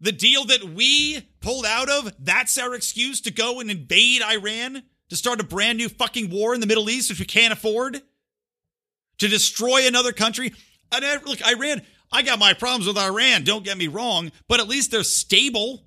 the 0.00 0.10
deal 0.10 0.44
that 0.46 0.64
we 0.64 1.20
pulled 1.40 1.64
out 1.64 1.88
of, 1.88 2.12
that's 2.18 2.58
our 2.58 2.74
excuse 2.74 3.20
to 3.20 3.30
go 3.30 3.60
and 3.60 3.70
invade 3.70 4.20
Iran, 4.20 4.82
to 5.10 5.16
start 5.16 5.38
a 5.38 5.44
brand 5.44 5.78
new 5.78 5.88
fucking 5.88 6.28
war 6.28 6.54
in 6.54 6.60
the 6.60 6.66
Middle 6.66 6.90
East, 6.90 7.08
which 7.08 7.20
we 7.20 7.24
can't 7.24 7.52
afford, 7.52 8.02
to 9.18 9.28
destroy 9.28 9.86
another 9.86 10.10
country. 10.10 10.54
And 10.90 11.04
look, 11.24 11.40
Iran, 11.46 11.82
I 12.12 12.22
got 12.22 12.38
my 12.38 12.52
problems 12.52 12.86
with 12.86 12.98
Iran, 12.98 13.44
don't 13.44 13.64
get 13.64 13.78
me 13.78 13.88
wrong, 13.88 14.30
but 14.46 14.60
at 14.60 14.68
least 14.68 14.90
they're 14.90 15.02
stable. 15.02 15.84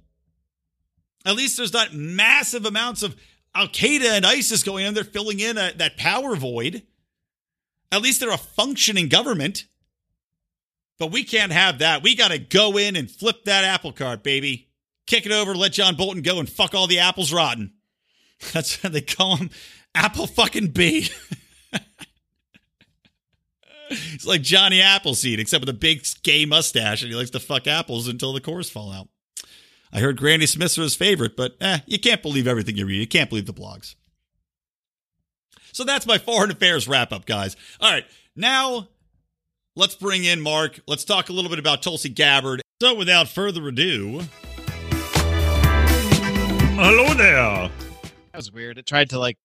At 1.26 1.36
least 1.36 1.58
there's 1.58 1.74
not 1.74 1.94
massive 1.94 2.66
amounts 2.66 3.04
of 3.04 3.16
Al 3.54 3.68
Qaeda 3.68 4.18
and 4.18 4.26
ISIS 4.26 4.64
going 4.64 4.86
on. 4.86 4.94
They're 4.94 5.04
filling 5.04 5.40
in 5.40 5.58
a, 5.58 5.72
that 5.78 5.98
power 5.98 6.36
void. 6.36 6.84
At 7.92 8.02
least 8.02 8.20
they're 8.20 8.32
a 8.32 8.38
functioning 8.38 9.08
government. 9.08 9.66
But 10.98 11.12
we 11.12 11.24
can't 11.24 11.52
have 11.52 11.80
that. 11.80 12.04
We 12.04 12.16
got 12.16 12.32
to 12.32 12.38
go 12.38 12.78
in 12.78 12.96
and 12.96 13.10
flip 13.10 13.46
that 13.46 13.64
apple 13.64 13.92
cart, 13.92 14.24
baby. 14.24 14.70
Kick 15.08 15.26
it 15.26 15.32
over, 15.32 15.54
let 15.54 15.74
John 15.74 15.96
Bolton 15.96 16.22
go 16.22 16.40
and 16.40 16.50
fuck 16.50 16.74
all 16.74 16.88
the 16.88 17.00
apples 17.00 17.32
rotten. 17.34 17.74
That's 18.54 18.82
how 18.82 18.90
they 18.90 19.02
call 19.02 19.38
him 19.38 19.50
Apple 19.94 20.28
fucking 20.28 20.68
B. 20.68 21.10
He's 23.90 24.26
like 24.26 24.42
Johnny 24.42 24.82
Appleseed, 24.82 25.40
except 25.40 25.62
with 25.62 25.70
a 25.70 25.74
big 25.74 26.06
gay 26.24 26.46
mustache, 26.46 27.02
and 27.02 27.12
he 27.12 27.18
likes 27.18 27.30
to 27.32 27.40
fuck 27.40 27.68
apples 27.68 28.08
until 28.08 28.34
the 28.34 28.42
cores 28.42 28.70
fall 28.70 28.92
out. 28.92 29.10
I 29.92 30.00
heard 30.00 30.18
Granny 30.18 30.46
Smiths 30.46 30.78
are 30.78 30.82
his 30.82 30.96
favorite, 30.96 31.38
but 31.38 31.56
eh, 31.62 31.80
you 31.86 32.00
can't 32.00 32.22
believe 32.22 32.48
everything 32.48 32.76
you 32.78 32.86
read. 32.86 33.00
You 33.00 33.08
can't 33.08 33.30
believe 33.30 33.46
the 33.46 33.54
blogs. 33.54 33.96
So 35.72 35.84
that's 35.84 36.06
my 36.06 36.18
foreign 36.18 36.52
affairs 36.52 36.88
wrap 36.88 37.12
up, 37.12 37.26
guys. 37.26 37.56
All 37.80 37.92
right, 37.92 38.06
now 38.36 38.88
let's 39.76 39.96
bring 39.96 40.24
in 40.24 40.42
Marc. 40.42 40.80
Let's 40.88 41.04
talk 41.04 41.30
a 41.30 41.34
little 41.34 41.50
bit 41.50 41.60
about 41.60 41.84
Tulsi 41.84 42.10
Gabbard. 42.10 42.62
So 42.82 42.96
without 42.96 43.30
further 43.30 43.68
ado, 43.68 44.22
hello 46.78 47.14
there. 47.14 47.70
That 48.32 48.38
was 48.38 48.52
weird. 48.52 48.78
It 48.78 48.86
tried 48.86 49.12
to 49.12 49.20
like, 49.20 49.38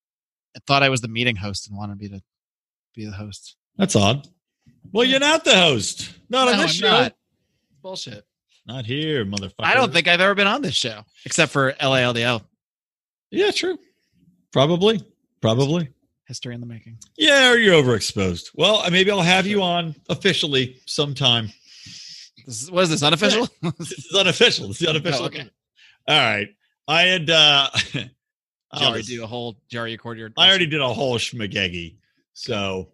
it 0.54 0.62
thought 0.66 0.82
I 0.82 0.88
was 0.88 1.00
the 1.00 1.08
meeting 1.08 1.36
host 1.36 1.68
and 1.68 1.76
wanted 1.76 1.98
me 1.98 2.08
to 2.08 2.20
be 2.94 3.04
the 3.04 3.12
host. 3.12 3.56
That's 3.80 3.96
odd. 3.96 4.28
Well, 4.92 5.06
you're 5.06 5.20
not 5.20 5.42
the 5.42 5.56
host. 5.56 6.12
Not 6.28 6.48
on 6.48 6.56
No, 6.58 6.62
this 6.64 6.72
I'm 6.72 6.76
show. 6.76 6.90
not. 6.90 7.14
Bullshit. 7.80 8.26
Not 8.66 8.84
here, 8.84 9.24
motherfucker. 9.24 9.54
I 9.60 9.72
don't 9.72 9.90
think 9.90 10.06
I've 10.06 10.20
ever 10.20 10.34
been 10.34 10.46
on 10.46 10.60
this 10.60 10.74
show 10.74 11.02
except 11.24 11.50
for 11.50 11.72
LALDL. 11.80 12.42
Yeah, 13.30 13.52
true. 13.52 13.78
Probably. 14.52 15.00
Probably. 15.40 15.88
History 16.26 16.54
in 16.54 16.60
the 16.60 16.66
making. 16.66 16.98
Yeah, 17.16 17.52
or 17.52 17.56
you're 17.56 17.82
overexposed. 17.82 18.50
Well, 18.54 18.84
maybe 18.90 19.10
I'll 19.10 19.22
have 19.22 19.46
you 19.46 19.62
on 19.62 19.94
officially 20.10 20.76
sometime. 20.84 21.50
This 22.46 22.62
is, 22.64 22.70
what 22.70 22.82
is 22.82 22.90
this 22.90 23.02
unofficial? 23.02 23.48
This 23.78 23.92
is 23.92 24.14
unofficial. 24.14 24.68
This 24.68 24.82
is 24.82 24.88
unofficial. 24.88 25.22
Oh, 25.22 25.26
okay. 25.26 25.48
All 26.06 26.18
right. 26.18 26.48
I 26.86 27.02
had 27.04 27.30
uh 27.30 27.70
already 28.74 29.04
do 29.04 29.24
a 29.24 29.26
whole? 29.26 29.56
You 29.70 29.80
record 29.82 30.18
your? 30.18 30.30
I 30.36 30.48
already 30.50 30.66
did 30.66 30.82
a 30.82 30.88
whole 30.92 31.16
schmageggy. 31.16 31.96
So 32.34 32.90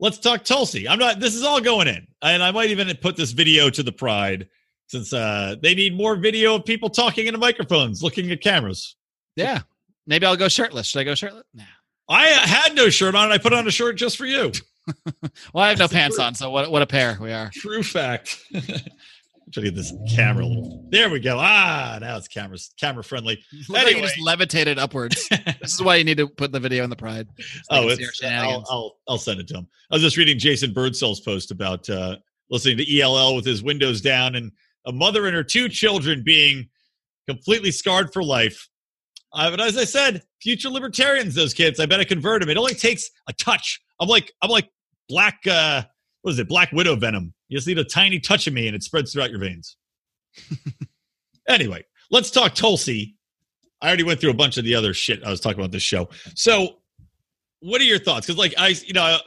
let's 0.00 0.18
talk 0.18 0.44
Tulsi. 0.44 0.88
I'm 0.88 0.98
not 0.98 1.20
this 1.20 1.34
is 1.34 1.44
all 1.44 1.60
going 1.60 1.88
in. 1.88 2.06
And 2.22 2.42
I 2.42 2.50
might 2.50 2.70
even 2.70 2.94
put 2.96 3.16
this 3.16 3.30
video 3.32 3.70
to 3.70 3.82
the 3.82 3.92
pride 3.92 4.48
since 4.88 5.12
uh 5.12 5.56
they 5.62 5.74
need 5.74 5.96
more 5.96 6.16
video 6.16 6.56
of 6.56 6.64
people 6.64 6.90
talking 6.90 7.26
into 7.26 7.38
microphones, 7.38 8.02
looking 8.02 8.30
at 8.30 8.40
cameras. 8.40 8.96
Yeah. 9.36 9.60
Maybe 10.06 10.26
I'll 10.26 10.36
go 10.36 10.48
shirtless. 10.48 10.88
Should 10.88 11.00
I 11.00 11.04
go 11.04 11.14
shirtless? 11.14 11.44
Nah. 11.54 11.64
I 12.08 12.26
had 12.26 12.74
no 12.74 12.88
shirt 12.90 13.14
on. 13.14 13.30
I 13.30 13.38
put 13.38 13.52
on 13.52 13.68
a 13.68 13.70
shirt 13.70 13.96
just 13.96 14.16
for 14.16 14.26
you. 14.26 14.50
Well, 15.54 15.64
I 15.64 15.68
have 15.68 15.78
no 15.78 15.86
pants 15.86 16.16
true. 16.16 16.24
on, 16.24 16.34
so 16.34 16.50
what? 16.50 16.70
What 16.70 16.82
a 16.82 16.86
pair 16.86 17.16
we 17.20 17.32
are. 17.32 17.50
True 17.54 17.82
fact. 17.84 18.42
Try 19.52 19.64
to 19.64 19.70
get 19.70 19.74
this 19.74 19.92
camera 20.08 20.46
little. 20.46 20.86
There 20.90 21.10
we 21.10 21.18
go. 21.18 21.36
Ah, 21.38 21.98
now 22.00 22.16
it's 22.16 22.28
camera 22.28 22.56
camera 22.78 23.02
friendly. 23.02 23.42
Like 23.68 23.82
you 23.82 23.92
Anyway. 23.92 24.06
just 24.06 24.20
levitated 24.20 24.78
upwards. 24.78 25.28
this 25.60 25.74
is 25.74 25.82
why 25.82 25.96
you 25.96 26.04
need 26.04 26.18
to 26.18 26.28
put 26.28 26.52
the 26.52 26.60
video 26.60 26.84
in 26.84 26.90
the 26.90 26.96
pride. 26.96 27.28
So 27.38 27.64
oh, 27.70 27.88
it's, 27.88 28.22
I'll. 28.24 28.64
I'll 28.70 28.96
I'll 29.08 29.18
send 29.18 29.40
it 29.40 29.48
to 29.48 29.54
him. 29.58 29.68
I 29.90 29.96
was 29.96 30.02
just 30.02 30.16
reading 30.16 30.38
Jason 30.38 30.72
Birdsell's 30.72 31.20
post 31.20 31.50
about 31.50 31.88
uh, 31.90 32.16
listening 32.50 32.76
to 32.78 33.00
ELL 33.00 33.34
with 33.34 33.44
his 33.44 33.62
windows 33.62 34.00
down 34.00 34.36
and 34.36 34.52
a 34.86 34.92
mother 34.92 35.26
and 35.26 35.34
her 35.34 35.44
two 35.44 35.68
children 35.68 36.22
being 36.24 36.68
completely 37.28 37.70
scarred 37.70 38.12
for 38.12 38.22
life. 38.22 38.68
Uh, 39.32 39.50
but 39.50 39.60
as 39.60 39.76
I 39.76 39.84
said, 39.84 40.22
future 40.42 40.68
libertarians, 40.70 41.34
those 41.34 41.54
kids, 41.54 41.78
I 41.78 41.86
bet 41.86 42.00
I 42.00 42.04
convert 42.04 42.40
them. 42.40 42.50
It 42.50 42.56
only 42.56 42.74
takes 42.74 43.10
a 43.28 43.32
touch. 43.32 43.80
I'm 44.00 44.08
like 44.08 44.32
I'm 44.42 44.50
like 44.50 44.68
black. 45.08 45.40
Uh, 45.46 45.82
what 46.22 46.32
is 46.32 46.38
it? 46.38 46.48
Black 46.48 46.70
widow 46.72 46.96
venom. 46.96 47.32
You 47.50 47.58
just 47.58 47.66
need 47.66 47.78
a 47.78 47.84
tiny 47.84 48.20
touch 48.20 48.46
of 48.46 48.54
me, 48.54 48.68
and 48.68 48.76
it 48.76 48.82
spreads 48.84 49.12
throughout 49.12 49.30
your 49.30 49.40
veins. 49.40 49.76
anyway, 51.48 51.84
let's 52.12 52.30
talk 52.30 52.54
Tulsi. 52.54 53.16
I 53.82 53.88
already 53.88 54.04
went 54.04 54.20
through 54.20 54.30
a 54.30 54.34
bunch 54.34 54.56
of 54.56 54.64
the 54.64 54.76
other 54.76 54.94
shit 54.94 55.24
I 55.24 55.30
was 55.30 55.40
talking 55.40 55.58
about 55.58 55.72
this 55.72 55.82
show. 55.82 56.08
So, 56.36 56.76
what 57.58 57.80
are 57.80 57.84
your 57.84 57.98
thoughts? 57.98 58.26
Because, 58.26 58.38
like, 58.38 58.54
I, 58.56 58.68
you 58.68 58.92
know, 58.92 59.18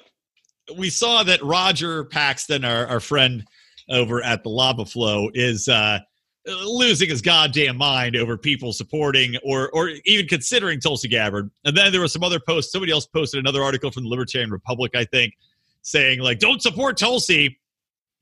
we 0.78 0.90
saw 0.90 1.24
that 1.24 1.44
Roger 1.44 2.06
Paxton, 2.06 2.64
our, 2.64 2.88
our 2.88 3.02
friend 3.02 3.44
over 3.90 4.24
at 4.24 4.42
the 4.44 4.50
Lava 4.50 4.86
Flow, 4.86 5.30
is 5.34 5.68
uh, 5.68 6.00
losing 6.48 7.10
his 7.10 7.22
goddamn 7.22 7.76
mind 7.76 8.16
over 8.16 8.38
people 8.38 8.72
supporting 8.72 9.36
or 9.44 9.70
or 9.72 9.90
even 10.06 10.28
considering 10.28 10.80
Tulsi 10.80 11.10
Gabbard. 11.10 11.52
And 11.66 11.76
then 11.76 11.92
there 11.92 12.00
were 12.00 12.08
some 12.08 12.24
other 12.24 12.40
posts. 12.40 12.72
Somebody 12.72 12.94
else 12.94 13.06
posted 13.06 13.42
another 13.42 13.62
article 13.62 13.92
from 13.92 14.04
the 14.04 14.10
Libertarian 14.10 14.50
Republic, 14.50 14.94
I 14.96 15.04
think, 15.04 15.34
saying 15.82 16.20
like, 16.20 16.40
"Don't 16.40 16.62
support 16.62 16.96
Tulsi." 16.96 17.60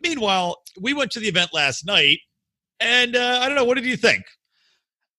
Meanwhile, 0.01 0.57
we 0.79 0.93
went 0.93 1.11
to 1.11 1.19
the 1.19 1.27
event 1.27 1.51
last 1.53 1.85
night, 1.85 2.19
and 2.79 3.15
uh, 3.15 3.39
I 3.41 3.47
don't 3.47 3.55
know. 3.55 3.65
What 3.65 3.75
did 3.75 3.85
you 3.85 3.97
think? 3.97 4.23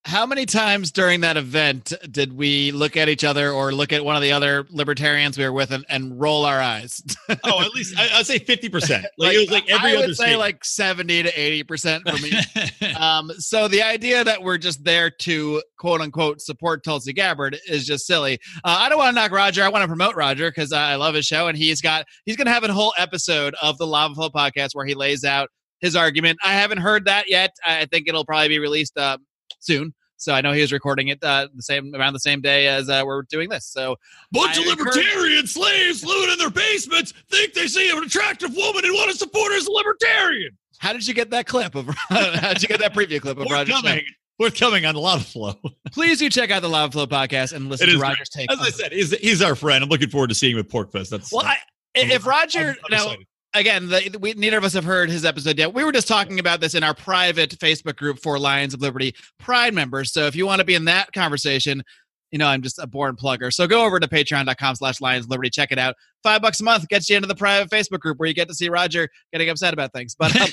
How 0.05 0.27
many 0.27 0.47
times 0.47 0.91
during 0.91 1.21
that 1.21 1.37
event 1.37 1.93
did 2.11 2.33
we 2.33 2.73
look 2.73 2.97
at 2.97 3.09
each 3.09 3.23
other 3.23 3.53
or 3.53 3.73
look 3.73 3.93
at 3.93 4.05
one 4.05 4.17
of 4.17 4.23
the 4.23 4.33
other 4.33 4.67
libertarians 4.69 5.39
we 5.39 5.45
were 5.45 5.53
with 5.53 5.71
and, 5.71 5.85
and 5.89 6.21
roll 6.21 6.45
our 6.45 6.61
eyes? 6.61 7.01
Oh, 7.45 7.61
at 7.61 7.73
least 7.73 7.99
I, 7.99 8.19
I'd 8.19 8.27
say 8.27 8.39
fifty 8.39 8.69
percent. 8.69 9.07
Like, 9.17 9.35
it 9.35 9.39
was 9.39 9.51
like 9.51 9.69
every 9.69 9.93
I 9.93 9.97
other 9.97 10.09
would 10.09 10.17
say 10.17 10.25
statement. 10.25 10.41
like 10.41 10.65
70 10.65 11.23
to 11.25 11.41
80 11.41 11.63
percent 11.65 12.09
for 12.09 12.19
me. 12.19 12.93
um, 12.97 13.31
so 13.39 13.69
the 13.69 13.83
idea 13.83 14.23
that 14.23 14.43
we're 14.43 14.59
just 14.59 14.85
there 14.85 15.11
to 15.11 15.63
quote 15.79 16.01
unquote 16.01 16.41
support 16.41 16.85
Tulsi 16.85 17.13
Gabbard 17.13 17.59
is 17.69 17.87
just 17.87 18.07
silly. 18.07 18.39
Uh, 18.65 18.77
I 18.81 18.89
don't 18.89 18.99
want 18.99 19.15
to 19.15 19.21
knock 19.21 19.33
Roger. 19.33 19.63
I 19.63 19.69
want 19.69 19.83
to 19.83 19.89
promote 19.89 20.15
Roger 20.15 20.51
because 20.51 20.73
I 20.73 20.95
love 20.97 21.15
his 21.15 21.27
show, 21.27 21.49
and 21.49 21.57
he's 21.57 21.81
got 21.81 22.05
he's 22.27 22.37
going 22.37 22.47
to 22.47 22.53
have 22.53 22.65
a 22.65 22.73
whole 22.73 22.93
episode 22.99 23.55
of 23.63 23.79
the 23.79 23.87
Lava 23.87 24.15
Flow 24.15 24.31
podcast 24.31 24.71
where 24.75 24.87
he 24.87 24.95
lays 24.95 25.25
out 25.25 25.49
his 25.81 25.97
argument. 25.97 26.39
I 26.45 26.53
haven't 26.53 26.79
heard 26.79 27.07
that 27.07 27.29
yet. 27.29 27.55
I 27.67 27.87
think 27.87 28.09
it'll 28.09 28.25
probably 28.25 28.49
be 28.49 28.59
released 28.59 28.97
uh, 28.97 29.19
soon. 29.61 29.95
So 30.17 30.33
I 30.33 30.41
know 30.41 30.53
he 30.53 30.61
was 30.61 30.71
recording 30.73 31.09
it 31.09 31.19
uh, 31.25 31.49
the 31.53 31.63
same 31.63 31.93
around 31.97 32.13
the 32.13 32.21
same 32.21 32.41
day 32.41 32.69
as 32.69 32.89
uh, 32.89 33.03
we're 33.05 33.23
doing 33.23 33.49
this. 33.49 33.67
So 33.67 33.97
Bunch 34.31 34.57
I 34.57 34.63
of 34.63 34.69
encourage- 34.69 34.95
libertarian 34.97 35.47
slaves 35.49 36.05
living 36.05 36.31
in 36.33 36.39
their 36.39 36.51
basements 36.51 37.13
think 37.29 37.55
they 37.55 37.67
see 37.67 37.91
an 37.91 38.03
attractive 38.05 38.55
woman 38.55 38.85
and 38.85 38.95
want 38.95 39.11
to 39.11 39.17
support 39.17 39.51
her 39.51 39.59
as 39.59 39.67
a 39.67 39.73
libertarian. 39.73 40.57
how 40.79 40.93
did 40.93 41.07
you 41.09 41.15
get 41.15 41.31
that 41.31 41.47
clip 41.47 41.75
of? 41.75 41.89
how 42.09 42.53
did 42.53 42.63
you 42.63 42.69
get 42.69 42.79
that 42.81 42.95
preview 42.95 43.21
clip 43.21 43.37
of 43.39 43.51
Roger's 43.51 43.75
show? 43.75 43.81
Forthcoming, 43.83 44.05
forthcoming 44.39 44.87
on 44.87 44.95
the 44.95 45.01
Lava 45.01 45.25
Flow. 45.25 45.55
Please 45.93 46.21
do 46.21 46.31
check 46.31 46.53
out 46.53 46.63
the 46.63 46.69
Lava 46.69 46.93
Flow 46.93 47.07
podcast 47.09 47.53
and 47.53 47.69
listen 47.69 47.89
to 47.89 47.99
Roger's 47.99 48.29
take. 48.29 48.51
As 48.53 48.61
I 48.61 48.71
said, 48.71 48.93
he's, 48.93 49.11
he's 49.19 49.43
our 49.43 49.57
friend. 49.57 49.83
I'm 49.83 49.91
looking 49.91 50.09
forward 50.09 50.29
to 50.29 50.37
seeing 50.37 50.55
him 50.55 50.61
at 50.61 50.69
PorcFest. 50.69 51.11
That's 51.11 51.33
well, 51.33 51.45
I, 51.45 51.57
if 51.97 52.27
Roger 52.27 52.61
I'm- 52.61 52.77
I'm 52.85 52.91
now 52.93 53.05
excited. 53.07 53.27
Again, 53.55 53.89
the, 53.89 54.17
we 54.21 54.35
neither 54.35 54.59
of 54.59 54.65
us 54.65 54.73
have 54.73 54.85
heard 54.85 55.11
his 55.11 55.25
episode 55.25 55.59
yet. 55.59 55.73
We 55.75 55.85
were 55.85 55.93
just 55.93 56.09
talking 56.09 56.39
about 56.39 56.61
this 56.61 56.75
in 56.75 56.83
our 56.83 56.95
private 56.95 57.51
Facebook 57.59 57.97
group 57.97 58.19
for 58.19 58.39
Lions 58.39 58.75
of 58.75 58.81
Liberty 58.81 59.15
Pride 59.39 59.75
members. 59.75 60.13
So 60.13 60.27
if 60.27 60.37
you 60.37 60.47
want 60.47 60.61
to 60.61 60.65
be 60.65 60.75
in 60.75 60.85
that 60.87 61.13
conversation, 61.13 61.83
you 62.31 62.39
know, 62.39 62.47
I'm 62.47 62.63
just 62.63 62.79
a 62.79 62.87
born 62.87 63.17
plugger. 63.17 63.53
So 63.53 63.67
go 63.67 63.85
over 63.85 64.01
to 64.01 64.09
patreon.com 64.09 64.77
slash 64.77 65.01
Lions 65.01 65.29
Liberty. 65.29 65.51
Check 65.51 65.71
it 65.71 65.79
out. 65.79 65.97
Five 66.23 66.41
bucks 66.41 66.61
a 66.61 66.65
month 66.65 66.89
gets 66.89 67.11
you 67.11 67.17
into 67.17 67.29
the 67.29 67.35
private 67.35 67.71
Facebook 67.71 68.01
group 68.01 68.19
where 68.19 68.27
you 68.27 68.35
get 68.35 68.49
to 68.49 68.55
see 68.55 68.69
Roger 68.69 69.09
getting 69.33 69.51
upset 69.51 69.75
about 69.75 69.93
things. 69.93 70.15
But 70.15 70.35
um, 70.41 70.49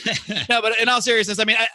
no, 0.50 0.62
but 0.62 0.78
in 0.80 0.90
all 0.90 1.02
seriousness, 1.02 1.40
I 1.40 1.46
mean, 1.46 1.58
I, 1.58 1.68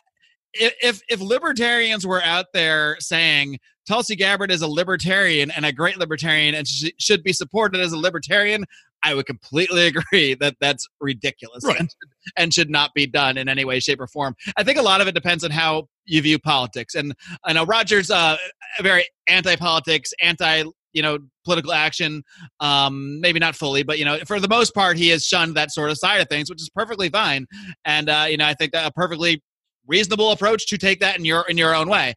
if 0.53 1.01
if 1.09 1.21
libertarians 1.21 2.07
were 2.07 2.23
out 2.23 2.47
there 2.53 2.97
saying 3.01 3.59
Tulsi 3.89 4.15
Gabbard 4.15 4.51
is 4.51 4.63
a 4.63 4.69
libertarian 4.69 5.51
and 5.51 5.67
a 5.67 5.73
great 5.73 5.99
libertarian 5.99 6.55
and 6.55 6.67
she 6.67 6.95
should 6.99 7.23
be 7.23 7.33
supported 7.33 7.81
as 7.81 7.93
a 7.93 7.99
libertarian, 7.99 8.65
I 9.05 9.15
would 9.15 9.27
completely 9.27 9.87
agree 9.95 10.35
that 10.35 10.57
that's 10.61 10.89
ridiculous 11.01 11.65
Right. 11.65 11.81
and, 11.81 11.95
and 12.37 12.55
should 12.55 12.71
not 12.71 12.93
be 12.95 13.07
done 13.07 13.37
in 13.37 13.49
any 13.49 13.65
way, 13.65 13.81
shape, 13.81 14.01
or 14.01 14.07
form. 14.07 14.35
I 14.57 14.65
think 14.65 14.79
a 14.79 14.83
lot 14.83 15.01
of 15.01 15.09
it 15.09 15.15
depends 15.15 15.45
on 15.45 15.51
how 15.51 15.89
you 16.07 16.23
view 16.23 16.39
politics. 16.39 16.95
And 16.95 17.15
I 17.45 17.53
know 17.53 17.65
Roger's 17.65 18.11
uh, 18.11 18.37
very 18.81 19.07
anti-politics, 19.29 20.13
anti 20.21 20.65
you 20.95 21.03
know 21.03 21.19
political 21.45 21.73
action 21.73 22.23
um 22.61 23.21
maybe 23.21 23.41
not 23.41 23.57
fully 23.57 23.83
but 23.83 23.99
you 23.99 24.05
know 24.05 24.17
for 24.27 24.39
the 24.39 24.49
most 24.49 24.73
part 24.75 24.97
he 24.97 25.09
has 25.09 25.27
shunned 25.27 25.57
that 25.57 25.73
sort 25.73 25.91
of 25.91 25.99
side 25.99 26.21
of 26.21 26.29
things 26.29 26.49
which 26.49 26.63
is 26.63 26.71
perfectly 26.71 27.09
fine 27.09 27.47
and 27.85 28.09
uh 28.09 28.27
you 28.29 28.37
know 28.37 28.47
i 28.47 28.55
think 28.55 28.71
that 28.71 28.87
a 28.87 28.93
perfectly 28.93 29.43
reasonable 29.89 30.31
approach 30.31 30.67
to 30.67 30.79
take 30.79 31.01
that 31.01 31.19
in 31.19 31.25
your 31.25 31.45
in 31.49 31.59
your 31.59 31.75
own 31.75 31.89
way 31.89 32.15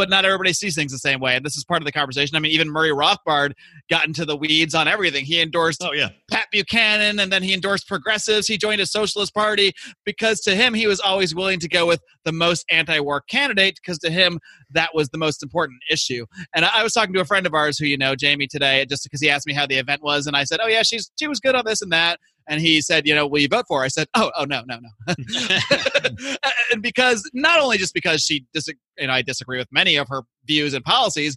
but 0.00 0.08
not 0.08 0.24
everybody 0.24 0.54
sees 0.54 0.74
things 0.74 0.90
the 0.90 0.98
same 0.98 1.20
way 1.20 1.36
and 1.36 1.44
this 1.44 1.58
is 1.58 1.64
part 1.64 1.82
of 1.82 1.84
the 1.84 1.92
conversation 1.92 2.34
i 2.36 2.38
mean 2.38 2.52
even 2.52 2.70
murray 2.70 2.90
rothbard 2.90 3.52
got 3.90 4.06
into 4.06 4.24
the 4.24 4.34
weeds 4.34 4.74
on 4.74 4.88
everything 4.88 5.26
he 5.26 5.42
endorsed 5.42 5.82
oh 5.82 5.92
yeah, 5.92 6.08
Pat 6.30 6.46
Buchanan, 6.50 7.18
and 7.20 7.32
then 7.32 7.42
he 7.42 7.52
endorsed 7.52 7.88
progressives. 7.88 8.46
He 8.46 8.56
joined 8.56 8.80
a 8.80 8.86
socialist 8.86 9.34
party 9.34 9.72
because 10.04 10.40
to 10.42 10.54
him, 10.54 10.74
he 10.74 10.86
was 10.86 11.00
always 11.00 11.34
willing 11.34 11.58
to 11.60 11.68
go 11.68 11.86
with 11.86 12.00
the 12.24 12.32
most 12.32 12.64
anti 12.70 13.00
war 13.00 13.20
candidate 13.22 13.78
because 13.82 13.98
to 13.98 14.10
him, 14.10 14.38
that 14.70 14.90
was 14.94 15.08
the 15.08 15.18
most 15.18 15.42
important 15.42 15.80
issue. 15.90 16.26
And 16.54 16.64
I 16.64 16.80
I 16.80 16.82
was 16.82 16.92
talking 16.92 17.12
to 17.14 17.20
a 17.20 17.24
friend 17.24 17.46
of 17.46 17.54
ours 17.54 17.78
who 17.78 17.86
you 17.86 17.98
know, 17.98 18.14
Jamie, 18.14 18.46
today, 18.46 18.86
just 18.86 19.04
because 19.04 19.20
he 19.20 19.28
asked 19.28 19.46
me 19.46 19.52
how 19.52 19.66
the 19.66 19.76
event 19.76 20.02
was. 20.02 20.26
And 20.26 20.36
I 20.36 20.44
said, 20.44 20.60
Oh, 20.62 20.68
yeah, 20.68 20.82
she's 20.82 21.10
she 21.18 21.26
was 21.26 21.40
good 21.40 21.54
on 21.54 21.64
this 21.64 21.82
and 21.82 21.92
that. 21.92 22.20
And 22.50 22.60
he 22.60 22.82
said, 22.82 23.06
You 23.06 23.14
know, 23.14 23.26
will 23.26 23.38
you 23.38 23.48
vote 23.48 23.64
for 23.66 23.78
her? 23.78 23.84
I 23.84 23.88
said, 23.88 24.08
Oh, 24.14 24.30
oh, 24.36 24.44
no, 24.44 24.62
no, 24.66 24.78
no. 24.78 25.14
and 26.72 26.82
because 26.82 27.28
not 27.32 27.60
only 27.60 27.78
just 27.78 27.94
because 27.94 28.22
she 28.22 28.44
dis- 28.52 28.68
you 28.98 29.06
know, 29.06 29.12
I 29.12 29.22
disagree 29.22 29.56
with 29.56 29.68
many 29.70 29.96
of 29.96 30.08
her 30.08 30.22
views 30.44 30.74
and 30.74 30.84
policies, 30.84 31.36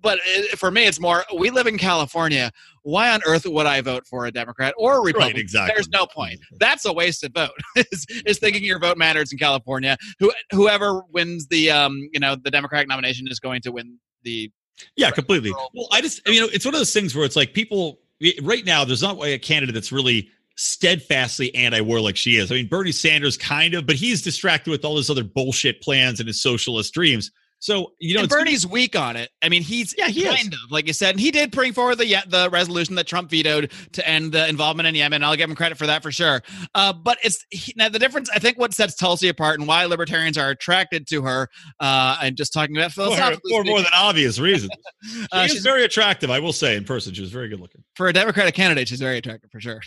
but 0.00 0.20
it, 0.24 0.58
for 0.58 0.70
me, 0.70 0.84
it's 0.84 1.00
more 1.00 1.24
we 1.36 1.50
live 1.50 1.66
in 1.66 1.76
California. 1.76 2.52
Why 2.82 3.10
on 3.10 3.20
earth 3.26 3.46
would 3.46 3.66
I 3.66 3.80
vote 3.80 4.06
for 4.06 4.26
a 4.26 4.30
Democrat 4.30 4.74
or 4.78 4.98
a 4.98 5.00
Republican? 5.00 5.40
exactly. 5.40 5.74
There's 5.74 5.88
no 5.88 6.06
point. 6.06 6.38
That's 6.60 6.84
a 6.84 6.92
wasted 6.92 7.34
vote. 7.34 7.50
is, 7.76 8.06
is 8.24 8.38
thinking 8.38 8.62
your 8.62 8.78
vote 8.78 8.96
matters 8.96 9.32
in 9.32 9.38
California. 9.38 9.96
Who 10.20 10.30
whoever 10.52 11.02
wins 11.10 11.48
the 11.48 11.70
um 11.70 12.08
you 12.12 12.20
know 12.20 12.36
the 12.36 12.50
Democratic 12.50 12.86
nomination 12.86 13.26
is 13.28 13.40
going 13.40 13.62
to 13.62 13.72
win 13.72 13.98
the 14.22 14.52
yeah, 14.96 15.10
completely. 15.10 15.52
Well, 15.52 15.88
I 15.92 16.00
just, 16.00 16.26
you 16.26 16.40
know, 16.40 16.48
it's 16.52 16.64
one 16.64 16.74
of 16.74 16.80
those 16.80 16.92
things 16.92 17.14
where 17.14 17.24
it's 17.24 17.36
like 17.36 17.54
people 17.54 18.00
right 18.42 18.64
now. 18.64 18.84
There's 18.84 19.02
not 19.02 19.16
way 19.16 19.34
a 19.34 19.38
candidate 19.38 19.74
that's 19.74 19.92
really 19.92 20.30
steadfastly 20.56 21.54
anti-war 21.54 22.00
like 22.00 22.16
she 22.16 22.36
is. 22.36 22.50
I 22.50 22.56
mean, 22.56 22.68
Bernie 22.68 22.92
Sanders 22.92 23.36
kind 23.36 23.74
of, 23.74 23.86
but 23.86 23.96
he's 23.96 24.22
distracted 24.22 24.70
with 24.70 24.84
all 24.84 24.96
his 24.96 25.10
other 25.10 25.24
bullshit 25.24 25.80
plans 25.80 26.20
and 26.20 26.26
his 26.26 26.40
socialist 26.40 26.94
dreams. 26.94 27.30
So 27.64 27.92
you 27.98 28.12
know, 28.14 28.20
and 28.20 28.28
Bernie's 28.28 28.66
weak 28.66 28.94
on 28.94 29.16
it. 29.16 29.30
I 29.42 29.48
mean, 29.48 29.62
he's 29.62 29.94
Yeah, 29.96 30.08
he 30.08 30.26
is. 30.26 30.48
of 30.48 30.52
like 30.70 30.86
you 30.86 30.92
said. 30.92 31.12
And 31.12 31.18
he 31.20 31.30
did 31.30 31.50
bring 31.50 31.72
forward 31.72 31.96
the 31.96 32.14
the 32.26 32.50
resolution 32.50 32.94
that 32.96 33.06
Trump 33.06 33.30
vetoed 33.30 33.72
to 33.92 34.06
end 34.06 34.32
the 34.32 34.46
involvement 34.46 34.86
in 34.86 34.94
Yemen. 34.94 35.24
I'll 35.24 35.34
give 35.34 35.48
him 35.48 35.56
credit 35.56 35.78
for 35.78 35.86
that 35.86 36.02
for 36.02 36.12
sure. 36.12 36.42
Uh, 36.74 36.92
but 36.92 37.16
it's 37.24 37.42
he, 37.48 37.72
now 37.74 37.88
the 37.88 37.98
difference. 37.98 38.28
I 38.28 38.38
think 38.38 38.58
what 38.58 38.74
sets 38.74 38.94
Tulsi 38.94 39.28
apart 39.28 39.58
and 39.60 39.66
why 39.66 39.86
libertarians 39.86 40.36
are 40.36 40.50
attracted 40.50 41.06
to 41.06 41.22
her. 41.22 41.48
Uh, 41.80 42.18
and 42.20 42.36
just 42.36 42.52
talking 42.52 42.76
about 42.76 42.92
philosophically 42.92 43.50
for 43.50 43.64
more 43.64 43.78
than 43.80 43.90
obvious 43.94 44.38
reasons. 44.38 44.70
She 45.06 45.26
Uh, 45.32 45.46
she's- 45.46 45.62
very 45.62 45.84
attractive, 45.84 46.30
I 46.30 46.38
will 46.40 46.52
say. 46.52 46.76
In 46.76 46.84
person, 46.84 47.12
she 47.14 47.20
was 47.20 47.30
very 47.30 47.48
good 47.48 47.60
looking. 47.60 47.82
for 47.94 48.08
a 48.08 48.12
Democratic 48.12 48.54
candidate, 48.54 48.88
she's 48.88 49.00
very 49.00 49.18
attractive 49.18 49.50
for 49.50 49.60
sure. 49.60 49.80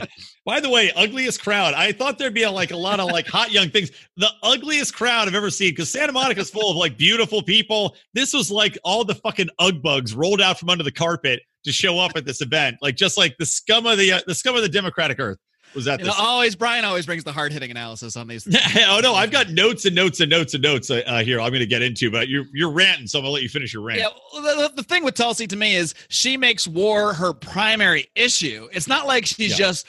By 0.46 0.60
the 0.60 0.68
way, 0.70 0.90
ugliest 0.96 1.42
crowd. 1.42 1.74
I 1.74 1.92
thought 1.92 2.18
there'd 2.18 2.32
be 2.34 2.42
a, 2.44 2.50
like 2.50 2.70
a 2.72 2.76
lot 2.76 2.98
of 3.00 3.06
like 3.10 3.26
hot 3.26 3.52
young 3.52 3.68
things. 3.70 3.90
The 4.16 4.28
ugliest 4.42 4.94
crowd 4.94 5.28
I've 5.28 5.34
ever 5.34 5.50
seen 5.50 5.70
because 5.72 5.90
Santa 5.90 6.12
Monica's 6.12 6.50
full 6.50 6.70
of 6.70 6.76
like 6.76 6.96
beautiful 6.98 7.21
people. 7.26 7.94
This 8.14 8.32
was 8.34 8.50
like 8.50 8.76
all 8.84 9.04
the 9.04 9.14
fucking 9.14 9.48
ug 9.58 9.82
bugs 9.82 10.14
rolled 10.14 10.40
out 10.40 10.58
from 10.58 10.70
under 10.70 10.82
the 10.84 10.92
carpet 10.92 11.40
to 11.64 11.72
show 11.72 11.98
up 11.98 12.12
at 12.16 12.24
this 12.24 12.40
event. 12.40 12.76
Like 12.82 12.96
just 12.96 13.16
like 13.16 13.36
the 13.38 13.46
scum 13.46 13.86
of 13.86 13.98
the 13.98 14.12
uh, 14.12 14.20
the 14.26 14.34
scum 14.34 14.56
of 14.56 14.62
the 14.62 14.68
Democratic 14.68 15.18
earth 15.20 15.38
was 15.74 15.88
at 15.88 16.00
You 16.00 16.04
know, 16.06 16.12
this. 16.12 16.20
always 16.20 16.54
Brian 16.54 16.84
always 16.84 17.06
brings 17.06 17.24
the 17.24 17.32
hard 17.32 17.50
hitting 17.52 17.70
analysis 17.70 18.14
on 18.16 18.26
these. 18.28 18.46
oh 18.86 19.00
no, 19.02 19.14
I've 19.14 19.30
got 19.30 19.48
notes 19.50 19.84
and 19.86 19.94
notes 19.94 20.20
and 20.20 20.28
notes 20.30 20.52
and 20.54 20.62
notes 20.62 20.90
uh, 20.90 21.02
uh, 21.06 21.22
here. 21.22 21.40
I'm 21.40 21.48
going 21.50 21.60
to 21.60 21.66
get 21.66 21.80
into, 21.82 22.10
but 22.10 22.28
you're 22.28 22.44
you're 22.52 22.70
ranting, 22.72 23.06
so 23.06 23.18
I'm 23.18 23.22
going 23.22 23.30
to 23.30 23.34
let 23.34 23.42
you 23.42 23.48
finish 23.48 23.72
your 23.72 23.82
rant. 23.82 24.00
Yeah, 24.00 24.08
the, 24.34 24.40
the- 24.68 24.72
the 24.76 24.82
thing 24.82 25.02
with 25.04 25.14
Tulsi 25.14 25.46
to 25.46 25.56
me 25.56 25.74
is 25.76 25.94
she 26.08 26.36
makes 26.36 26.66
war 26.68 27.14
her 27.14 27.32
primary 27.32 28.06
issue. 28.14 28.68
It's 28.72 28.88
not 28.88 29.06
like 29.06 29.24
she's 29.26 29.52
Yeah. 29.52 29.66
just 29.66 29.86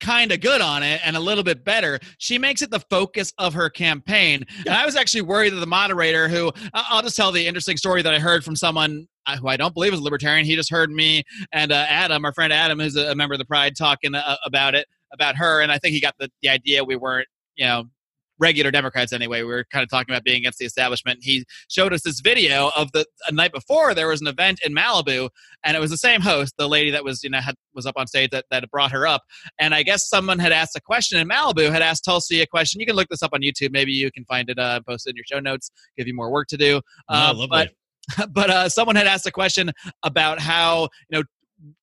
kind 0.00 0.32
of 0.32 0.40
good 0.40 0.60
on 0.60 0.82
it 0.82 1.00
and 1.04 1.16
a 1.16 1.20
little 1.20 1.44
bit 1.44 1.64
better. 1.64 1.98
She 2.18 2.38
makes 2.38 2.62
it 2.62 2.70
the 2.70 2.80
focus 2.80 3.32
of 3.38 3.54
her 3.54 3.70
campaign. 3.70 4.44
And 4.66 4.74
I 4.74 4.84
was 4.84 4.96
actually 4.96 5.22
worried 5.22 5.52
that 5.52 5.60
the 5.60 5.66
moderator, 5.66 6.28
who 6.28 6.52
I'll 6.72 7.02
just 7.02 7.16
tell 7.16 7.32
the 7.32 7.46
interesting 7.46 7.76
story 7.76 8.02
that 8.02 8.12
I 8.12 8.18
heard 8.18 8.44
from 8.44 8.56
someone 8.56 9.06
uh, 9.26 9.36
who 9.36 9.48
I 9.48 9.56
don't 9.56 9.72
believe 9.72 9.92
is 9.92 10.00
a 10.00 10.02
libertarian. 10.02 10.44
He 10.44 10.54
just 10.56 10.70
heard 10.70 10.90
me 10.90 11.22
and 11.52 11.72
uh, 11.72 11.86
Adam, 11.88 12.24
our 12.24 12.32
friend 12.32 12.52
Adam, 12.52 12.78
who's 12.78 12.96
a, 12.96 13.12
a 13.12 13.14
member 13.14 13.34
of 13.34 13.38
the 13.38 13.44
Pride, 13.44 13.74
talking 13.76 14.14
uh, 14.14 14.36
about 14.44 14.74
it, 14.74 14.86
about 15.12 15.36
her. 15.36 15.60
And 15.60 15.72
I 15.72 15.78
think 15.78 15.94
he 15.94 16.00
got 16.00 16.14
the, 16.18 16.30
the 16.42 16.48
idea 16.48 16.84
we 16.84 16.96
weren't, 16.96 17.28
you 17.56 17.64
know, 17.64 17.84
regular 18.38 18.70
Democrats 18.70 19.12
anyway. 19.12 19.42
We 19.42 19.48
were 19.48 19.64
kind 19.70 19.82
of 19.82 19.88
talking 19.88 20.12
about 20.12 20.24
being 20.24 20.38
against 20.38 20.58
the 20.58 20.64
establishment. 20.64 21.20
He 21.22 21.44
showed 21.68 21.92
us 21.92 22.02
this 22.02 22.20
video 22.20 22.70
of 22.76 22.92
the 22.92 23.06
a 23.28 23.32
night 23.32 23.52
before 23.52 23.94
there 23.94 24.08
was 24.08 24.20
an 24.20 24.26
event 24.26 24.60
in 24.64 24.74
Malibu, 24.74 25.30
and 25.64 25.76
it 25.76 25.80
was 25.80 25.90
the 25.90 25.96
same 25.96 26.20
host, 26.20 26.54
the 26.58 26.68
lady 26.68 26.90
that 26.90 27.04
was 27.04 27.22
you 27.22 27.30
know 27.30 27.40
had 27.40 27.54
was 27.74 27.86
up 27.86 27.94
on 27.96 28.06
stage 28.06 28.30
that 28.30 28.44
that 28.50 28.68
brought 28.70 28.92
her 28.92 29.06
up. 29.06 29.22
And 29.58 29.74
I 29.74 29.82
guess 29.82 30.08
someone 30.08 30.38
had 30.38 30.52
asked 30.52 30.76
a 30.76 30.80
question 30.80 31.18
in 31.18 31.28
Malibu, 31.28 31.70
had 31.70 31.82
asked 31.82 32.04
Tulsi 32.04 32.40
a 32.40 32.46
question. 32.46 32.80
You 32.80 32.86
can 32.86 32.96
look 32.96 33.08
this 33.08 33.22
up 33.22 33.30
on 33.32 33.40
YouTube. 33.40 33.70
Maybe 33.72 33.92
you 33.92 34.10
can 34.10 34.24
find 34.24 34.48
it 34.48 34.58
uh, 34.58 34.80
posted 34.86 35.12
in 35.12 35.16
your 35.16 35.24
show 35.24 35.40
notes. 35.40 35.70
Give 35.96 36.06
you 36.06 36.14
more 36.14 36.30
work 36.30 36.48
to 36.48 36.56
do. 36.56 36.80
Uh, 37.08 37.46
but 37.48 37.70
but 38.30 38.50
uh, 38.50 38.68
someone 38.68 38.96
had 38.96 39.06
asked 39.06 39.26
a 39.26 39.30
question 39.30 39.70
about 40.02 40.40
how 40.40 40.88
you 41.10 41.18
know 41.18 41.24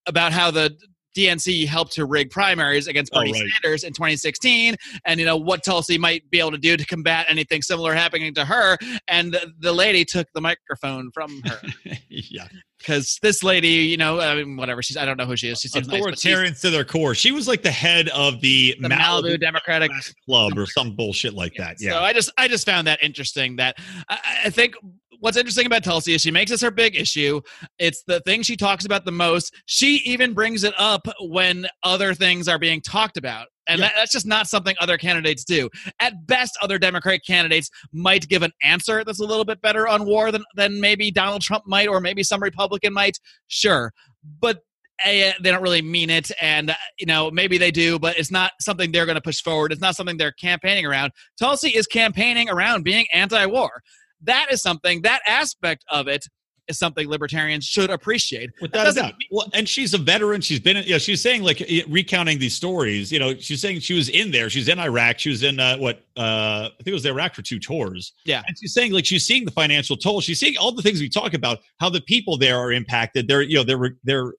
about 0.05 0.31
how 0.31 0.51
the 0.51 0.75
DNC 1.15 1.67
helped 1.67 1.93
to 1.93 2.05
rig 2.05 2.29
primaries 2.29 2.87
against 2.87 3.11
Oh, 3.13 3.19
Bernie 3.19 3.33
right. 3.33 3.49
Sanders 3.61 3.83
in 3.83 3.93
2016, 3.93 4.75
and 5.05 5.19
you 5.19 5.25
know 5.25 5.37
what 5.37 5.63
Tulsi 5.63 5.97
might 5.97 6.29
be 6.29 6.39
able 6.39 6.51
to 6.51 6.57
do 6.57 6.77
to 6.77 6.85
combat 6.85 7.25
anything 7.29 7.61
similar 7.61 7.93
happening 7.93 8.33
to 8.35 8.45
her. 8.45 8.77
And 9.07 9.33
the, 9.33 9.51
the 9.59 9.73
lady 9.73 10.05
took 10.05 10.27
the 10.33 10.41
microphone 10.41 11.11
from 11.13 11.41
her 11.45 11.59
yeah. 12.09 12.47
because 12.77 13.19
this 13.21 13.43
lady, 13.43 13.67
you 13.67 13.97
know, 13.97 14.19
I 14.19 14.35
mean, 14.35 14.57
whatever 14.57 14.81
she's, 14.81 14.97
I 14.97 15.05
don't 15.05 15.17
know 15.17 15.25
who 15.25 15.35
she 15.35 15.49
is. 15.49 15.59
She 15.59 15.67
seems 15.67 15.87
nice, 15.87 16.19
she's 16.19 16.61
to 16.61 16.69
their 16.69 16.85
core. 16.85 17.15
She 17.15 17.31
was 17.31 17.47
like 17.47 17.63
the 17.63 17.71
head 17.71 18.09
of 18.09 18.39
the, 18.41 18.75
the 18.79 18.89
Malibu 18.89 19.39
Democratic 19.39 19.91
Club 20.25 20.57
or 20.57 20.65
some 20.65 20.95
bullshit 20.95 21.33
like 21.33 21.53
that. 21.55 21.77
Yeah. 21.79 21.91
So 21.91 21.99
I 21.99 22.13
just 22.13 22.31
I 22.37 22.47
just 22.47 22.65
found 22.65 22.87
that 22.87 23.03
interesting. 23.03 23.57
That 23.57 23.77
I, 24.09 24.19
I 24.45 24.49
think 24.49 24.75
what's 25.21 25.37
interesting 25.37 25.65
about 25.65 25.83
Tulsi 25.83 26.13
is 26.13 26.21
she 26.21 26.31
makes 26.31 26.51
this 26.51 26.61
her 26.61 26.71
big 26.71 26.95
issue. 26.95 27.39
It's 27.79 28.03
the 28.05 28.19
thing 28.21 28.41
she 28.41 28.57
talks 28.57 28.85
about 28.85 29.05
the 29.05 29.11
most. 29.11 29.55
She 29.67 30.01
even 30.05 30.33
brings 30.33 30.63
it 30.63 30.73
up 30.77 31.07
when 31.21 31.67
other 31.83 32.13
things 32.13 32.47
are 32.47 32.59
being 32.59 32.81
talked 32.81 33.17
about. 33.17 33.47
And 33.67 33.79
Yeah. 33.79 33.87
that, 33.87 33.93
that's 33.97 34.11
just 34.11 34.25
not 34.25 34.47
something 34.47 34.75
other 34.81 34.97
candidates 34.97 35.45
do. 35.45 35.69
At 35.99 36.25
best, 36.27 36.57
other 36.61 36.77
Democratic 36.79 37.23
candidates 37.25 37.69
might 37.93 38.27
give 38.27 38.41
an 38.41 38.51
answer 38.63 39.03
that's 39.05 39.19
a 39.21 39.25
little 39.25 39.45
bit 39.45 39.61
better 39.61 39.87
on 39.87 40.05
war 40.05 40.31
than, 40.31 40.43
than 40.55 40.81
maybe 40.81 41.11
Donald 41.11 41.41
Trump 41.43 41.63
might, 41.67 41.87
or 41.87 42.01
maybe 42.01 42.23
some 42.23 42.41
Republican 42.41 42.91
might. 42.91 43.17
Sure. 43.47 43.93
But 44.39 44.59
eh, 45.05 45.33
they 45.41 45.51
don't 45.51 45.61
really 45.61 45.83
mean 45.83 46.09
it. 46.09 46.31
And, 46.41 46.71
uh, 46.71 46.75
you 46.99 47.05
know, 47.05 47.29
maybe 47.29 47.59
they 47.59 47.71
do, 47.71 47.99
but 47.99 48.17
it's 48.17 48.31
not 48.31 48.53
something 48.59 48.91
they're 48.91 49.05
going 49.05 49.15
to 49.15 49.21
push 49.21 49.41
forward. 49.41 49.71
It's 49.71 49.81
not 49.81 49.95
something 49.95 50.17
they're 50.17 50.31
campaigning 50.33 50.85
around. 50.85 51.11
Tulsi 51.39 51.69
is 51.69 51.85
campaigning 51.85 52.49
around 52.49 52.83
being 52.83 53.05
anti 53.13 53.45
war. 53.45 53.81
That 54.23 54.51
is 54.51 54.61
something, 54.61 55.01
that 55.01 55.21
aspect 55.27 55.83
of 55.89 56.07
it 56.07 56.25
is 56.67 56.79
something 56.79 57.07
libertarians 57.07 57.65
should 57.65 57.89
appreciate. 57.89 58.49
Without 58.61 58.85
That 58.85 58.91
a 58.91 59.01
doubt. 59.01 59.13
Well, 59.31 59.47
and 59.53 59.67
she's 59.67 59.93
a 59.93 59.97
veteran. 59.97 60.41
She's 60.41 60.59
been, 60.59 60.77
you 60.77 60.91
know, 60.91 60.97
she's 60.97 61.21
saying 61.21 61.43
like 61.43 61.61
recounting 61.87 62.39
these 62.39 62.55
stories. 62.55 63.11
You 63.11 63.19
know, 63.19 63.35
she's 63.35 63.61
saying 63.61 63.81
she 63.81 63.93
was 63.93 64.09
in 64.09 64.31
there. 64.31 64.49
She's 64.49 64.67
in 64.67 64.79
Iraq. 64.79 65.19
She 65.19 65.29
was 65.29 65.43
in 65.43 65.59
uh, 65.59 65.77
what 65.77 65.97
uh, 66.17 66.69
I 66.69 66.77
think 66.77 66.87
it 66.87 66.93
was 66.93 67.05
Iraq 67.05 67.35
for 67.35 67.41
two 67.41 67.59
tours. 67.59 68.13
Yeah. 68.25 68.41
and 68.47 68.57
she's 68.59 68.73
saying 68.73 68.91
like 68.93 69.05
she's 69.05 69.25
seeing 69.25 69.45
the 69.45 69.51
financial 69.51 69.97
toll. 69.97 70.21
She's 70.21 70.39
seeing 70.39 70.57
all 70.57 70.71
the 70.71 70.81
things 70.81 70.99
we 70.99 71.09
talk 71.09 71.33
about. 71.33 71.59
How 71.79 71.89
the 71.89 72.01
people 72.01 72.37
there 72.37 72.57
are 72.57 72.71
impacted. 72.71 73.27
They're 73.27 73.41
you 73.41 73.57
know 73.57 73.63
they're 73.63 73.97
they're 74.03 74.33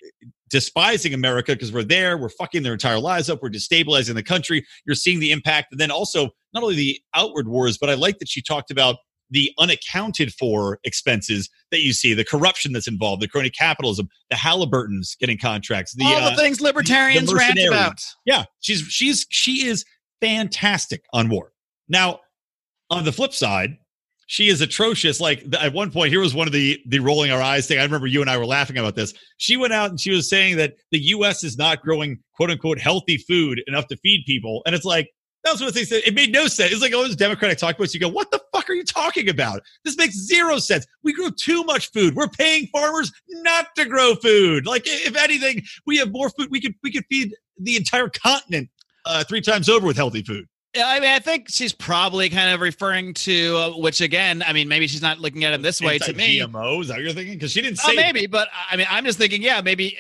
despising 0.51 1.14
America 1.14 1.53
because 1.53 1.72
we're 1.72 1.83
there. 1.83 2.18
We're 2.18 2.28
fucking 2.28 2.62
their 2.62 2.74
entire 2.74 2.99
lives 2.99 3.30
up. 3.30 3.43
We're 3.43 3.51
destabilizing 3.51 4.14
the 4.14 4.22
country. 4.22 4.64
You're 4.85 4.95
seeing 4.95 5.18
the 5.18 5.33
impact, 5.33 5.68
and 5.72 5.80
then 5.80 5.91
also 5.91 6.28
not 6.53 6.62
only 6.62 6.76
the 6.76 7.01
outward 7.14 7.49
wars, 7.49 7.78
but 7.78 7.89
I 7.89 7.95
like 7.95 8.18
that 8.18 8.28
she 8.28 8.43
talked 8.43 8.70
about 8.70 8.97
the 9.33 9.51
unaccounted 9.59 10.33
for 10.35 10.78
expenses 10.85 11.49
that 11.70 11.80
you 11.80 11.93
see, 11.93 12.12
the 12.14 12.24
corruption 12.24 12.72
that's 12.72 12.87
involved, 12.87 13.22
the 13.22 13.28
crony 13.28 13.51
capitalism, 13.51 14.09
the 14.30 14.37
Halliburtons 14.37 15.16
getting 15.18 15.39
contracts, 15.39 15.95
the, 15.95 16.05
All 16.05 16.16
uh, 16.16 16.30
the 16.30 16.37
things 16.37 16.61
libertarians 16.61 17.30
the 17.30 17.37
rant 17.37 17.57
mercenaries. 17.57 17.80
about. 17.80 18.01
yeah, 18.26 18.45
she's 18.61 18.83
she's 18.83 19.26
she 19.30 19.66
is 19.66 19.85
fantastic 20.20 21.03
on 21.12 21.30
war. 21.30 21.53
Now, 21.89 22.20
on 22.91 23.05
the 23.05 23.12
flip 23.12 23.33
side, 23.33 23.78
she 24.26 24.49
is 24.49 24.61
atrocious. 24.61 25.18
Like 25.18 25.45
at 25.59 25.72
one 25.72 25.91
point, 25.91 26.11
here 26.11 26.20
was 26.20 26.35
one 26.35 26.47
of 26.47 26.53
the 26.53 26.78
the 26.87 27.01
rolling 27.01 27.30
our 27.30 27.41
eyes 27.41 27.66
thing. 27.66 27.78
I 27.78 27.83
remember 27.85 28.07
you 28.07 28.20
and 28.20 28.30
I 28.30 28.37
were 28.37 28.47
laughing 28.47 28.76
about 28.76 28.95
this. 28.95 29.14
She 29.39 29.57
went 29.57 29.72
out 29.72 29.89
and 29.91 29.99
she 29.99 30.11
was 30.11 30.28
saying 30.28 30.59
that 30.59 30.74
the 30.91 31.01
U.S. 31.01 31.43
is 31.43 31.57
not 31.57 31.80
growing 31.80 32.18
quote 32.37 32.51
unquote 32.51 32.78
healthy 32.78 33.16
food 33.16 33.62
enough 33.66 33.87
to 33.89 33.97
feed 33.97 34.24
people, 34.26 34.62
and 34.66 34.74
it's 34.74 34.85
like. 34.85 35.09
That 35.45 35.53
was 35.53 35.61
one 35.61 35.68
of 35.68 35.74
the 35.74 35.80
things 35.80 35.88
that 35.90 36.07
it 36.07 36.14
made 36.14 36.32
no 36.32 36.47
sense. 36.47 36.72
It's 36.72 36.82
like 36.82 36.95
all 36.95 37.03
those 37.03 37.16
Democratic 37.16 37.59
talk 37.59 37.76
points. 37.76 37.93
You 37.95 38.01
go, 38.01 38.09
what 38.09 38.30
the 38.30 38.40
fuck 38.55 38.70
are 38.70 38.74
you 38.74 38.84
talking 38.84 39.28
about? 39.28 39.61
This 39.84 39.97
makes 39.97 40.14
zero 40.14 40.59
sense. 40.59 40.86
We 41.03 41.12
grow 41.12 41.30
too 41.30 41.64
much 41.64 41.90
food. 41.90 42.14
We're 42.14 42.28
paying 42.28 42.68
farmers 42.68 43.11
not 43.28 43.74
to 43.76 43.84
grow 43.84 44.14
food. 44.14 44.66
Like, 44.66 44.82
if 44.86 45.16
anything, 45.16 45.62
we 45.84 45.99
have 45.99 46.12
more 46.12 46.30
food. 46.30 46.49
We 46.51 46.61
could 46.61 46.74
we 46.82 46.93
could 46.93 47.05
feed 47.11 47.34
the 47.59 47.76
entire 47.76 48.09
continent 48.09 48.68
uh, 49.05 49.24
three 49.24 49.40
times 49.40 49.68
over 49.68 49.86
with 49.86 49.97
healthy 49.97 50.22
food. 50.22 50.47
Yeah, 50.74 50.86
I 50.86 51.01
mean, 51.01 51.11
I 51.11 51.18
think 51.18 51.51
she's 51.51 51.72
probably 51.74 52.30
kind 52.30 52.55
of 52.55 52.61
referring 52.61 53.12
to, 53.14 53.57
uh, 53.57 53.70
which 53.76 54.01
again, 54.01 54.43
I 54.47 54.55
mean, 54.55 54.68
maybe 54.68 54.86
she's 54.86 55.03
not 55.03 55.18
looking 55.18 55.45
at 55.45 55.53
it 55.53 55.61
this 55.61 55.82
way 55.82 55.99
to 55.99 56.14
me. 56.14 56.38
GMO, 56.38 56.80
is 56.80 56.88
that 56.88 56.95
what 56.95 57.03
you're 57.03 57.12
thinking? 57.12 57.34
Because 57.34 57.53
she 57.53 57.61
didn't 57.61 57.78
Oh, 57.84 57.90
say 57.90 57.97
maybe, 57.97 58.26
but 58.26 58.49
I 58.70 58.76
mean, 58.76 58.86
I'm 58.88 59.05
just 59.05 59.18
thinking, 59.18 59.43
yeah, 59.43 59.61
maybe 59.61 59.99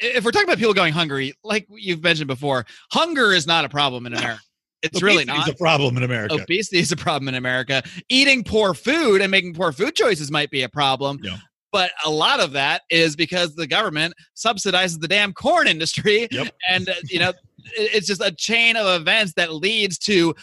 if 0.00 0.22
we're 0.22 0.32
talking 0.32 0.48
about 0.48 0.58
people 0.58 0.74
going 0.74 0.92
hungry, 0.92 1.32
like 1.44 1.66
you've 1.70 2.02
mentioned 2.02 2.26
before, 2.26 2.66
hunger 2.90 3.32
is 3.32 3.46
not 3.46 3.64
a 3.64 3.70
problem 3.70 4.04
in 4.06 4.12
America. 4.14 4.40
It's 4.82 5.00
really 5.00 5.22
Obesity 5.22 5.40
is 5.40 5.46
not. 5.46 5.54
a 5.54 5.58
problem 5.58 5.96
in 5.96 6.02
America. 6.02 6.34
Obesity 6.34 6.78
is 6.78 6.92
a 6.92 6.96
problem 6.96 7.28
in 7.28 7.34
America. 7.34 7.82
Eating 8.08 8.42
poor 8.42 8.74
food 8.74 9.20
and 9.20 9.30
making 9.30 9.54
poor 9.54 9.72
food 9.72 9.94
choices 9.94 10.30
might 10.30 10.50
be 10.50 10.62
a 10.62 10.68
problem. 10.68 11.18
Yeah. 11.22 11.36
But 11.70 11.92
a 12.04 12.10
lot 12.10 12.40
of 12.40 12.52
that 12.52 12.82
is 12.90 13.16
because 13.16 13.54
the 13.54 13.66
government 13.66 14.14
subsidizes 14.36 15.00
the 15.00 15.08
damn 15.08 15.32
corn 15.32 15.66
industry. 15.66 16.28
Yep. 16.32 16.54
And, 16.68 16.88
uh, 16.88 16.94
you 17.08 17.18
know, 17.18 17.32
it's 17.74 18.06
just 18.06 18.20
a 18.20 18.32
chain 18.32 18.76
of 18.76 19.00
events 19.00 19.34
that 19.34 19.54
leads 19.54 19.98
to, 20.00 20.34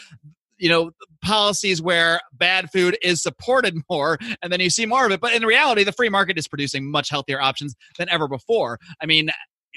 you 0.57 0.69
know, 0.69 0.91
policies 1.21 1.81
where 1.81 2.21
bad 2.33 2.71
food 2.71 2.97
is 3.01 3.21
supported 3.21 3.75
more. 3.89 4.17
And 4.41 4.51
then 4.51 4.59
you 4.59 4.69
see 4.69 4.85
more 4.85 5.05
of 5.05 5.11
it. 5.11 5.19
But 5.19 5.33
in 5.33 5.43
reality, 5.43 5.83
the 5.83 5.91
free 5.91 6.09
market 6.09 6.37
is 6.37 6.47
producing 6.47 6.89
much 6.89 7.09
healthier 7.09 7.41
options 7.41 7.75
than 7.97 8.09
ever 8.09 8.27
before. 8.27 8.79
I 9.01 9.05
mean, 9.05 9.29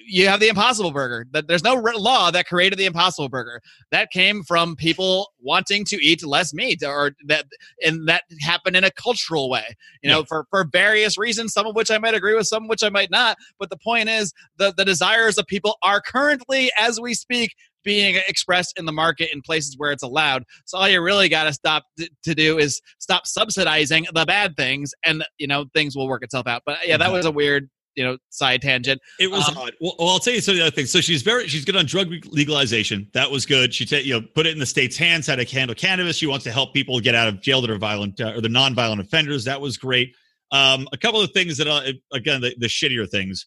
you 0.07 0.29
have 0.29 0.41
the 0.41 0.49
impossible 0.49 0.91
burger. 0.91 1.27
That 1.33 1.49
there's 1.49 1.65
no 1.65 1.75
law 1.75 2.31
that 2.31 2.47
created 2.47 2.79
the 2.79 2.87
impossible 2.87 3.29
burger. 3.29 3.61
That 3.91 4.11
came 4.11 4.43
from 4.43 4.77
people 4.77 5.33
wanting 5.41 5.85
to 5.87 5.97
eat 5.97 6.25
less 6.25 6.55
meat 6.55 6.83
or 6.85 7.13
that 7.27 7.47
and 7.85 8.09
that 8.09 8.23
happened 8.41 8.77
in 8.77 8.85
a 8.85 8.91
cultural 8.91 9.51
way 9.51 9.77
you 10.03 10.09
know 10.09 10.21
Yeah. 10.21 10.25
for 10.29 10.47
for 10.51 10.65
various 10.71 11.19
reasons 11.19 11.53
some 11.53 11.67
of 11.67 11.75
which 11.75 11.91
i 11.91 11.99
might 11.99 12.15
agree 12.15 12.35
with 12.35 12.47
some 12.47 12.65
of 12.65 12.69
which 12.71 12.83
i 12.83 12.89
might 12.89 13.11
not. 13.11 13.37
But 13.59 13.71
the 13.71 13.77
point 13.77 14.09
is 14.09 14.33
the 14.57 14.73
the 14.77 14.85
desires 14.85 15.39
of 15.39 15.47
people 15.47 15.77
are 15.83 16.01
currently 16.01 16.71
as 16.79 17.01
we 17.01 17.15
speak 17.15 17.55
being 17.85 18.21
expressed 18.29 18.79
in 18.79 18.85
the 18.87 18.93
market 18.93 19.33
in 19.33 19.43
places 19.43 19.77
where 19.77 19.91
it's 19.91 20.05
allowed. 20.05 20.45
So 20.67 20.79
all 20.79 20.89
you 20.89 21.03
really 21.03 21.29
got 21.29 21.45
to 21.45 21.53
stop 21.53 21.85
to 21.99 22.35
do 22.35 22.57
is 22.59 22.81
stop 23.01 23.27
subsidizing 23.27 24.07
the 24.15 24.25
bad 24.25 24.57
things 24.57 24.93
and 25.05 25.25
you 25.39 25.47
know 25.47 25.67
things 25.75 25.97
will 25.97 26.09
work 26.09 26.23
itself 26.23 26.47
out. 26.47 26.63
But 26.65 26.79
yeah 26.87 26.97
that 26.97 27.07
mm-hmm. 27.07 27.15
was 27.15 27.27
a 27.27 27.33
weird 27.33 27.69
you 27.95 28.05
know 28.05 28.17
side 28.31 28.63
tangent. 28.63 29.01
It 29.21 29.31
was 29.31 29.49
Um, 29.49 29.57
odd. 29.59 29.73
Well, 29.81 29.95
well, 29.99 30.09
I'll 30.11 30.19
tell 30.19 30.35
you 30.35 30.41
some 30.41 30.53
of 30.53 30.59
the 30.59 30.63
other 30.67 30.75
things. 30.75 30.91
So 30.91 31.01
she's 31.01 31.23
very 31.23 31.49
she's 31.49 31.65
good 31.65 31.77
on 31.77 31.87
drug 31.87 32.09
legalization. 32.27 33.09
That 33.15 33.31
was 33.31 33.47
good. 33.47 33.73
She 33.75 33.85
ta- 33.87 33.97
you 33.97 34.15
know 34.21 34.27
put 34.35 34.47
it 34.47 34.51
in 34.53 34.59
the 34.59 34.67
state's 34.67 34.97
hands 34.97 35.27
how 35.27 35.37
to 35.37 35.45
handle 35.45 35.75
cannabis. 35.75 36.17
She 36.17 36.27
wants 36.27 36.45
to 36.45 36.53
help 36.53 36.75
people 36.75 37.01
get 37.01 37.15
out 37.15 37.29
of 37.29 37.41
jail 37.41 37.61
that 37.61 37.71
are 37.71 37.79
violent 37.79 38.21
uh, 38.21 38.33
or 38.35 38.41
the 38.41 38.49
non-violent 38.49 39.01
offenders. 39.01 39.45
That 39.45 39.61
was 39.61 39.77
great. 39.77 40.15
Um, 40.51 40.87
a 40.93 40.99
couple 40.99 41.21
of 41.21 41.31
things 41.33 41.57
that 41.59 41.67
uh, 41.69 41.83
again 42.13 42.41
the, 42.41 42.55
the 42.59 42.67
shittier 42.67 43.09
things. 43.09 43.47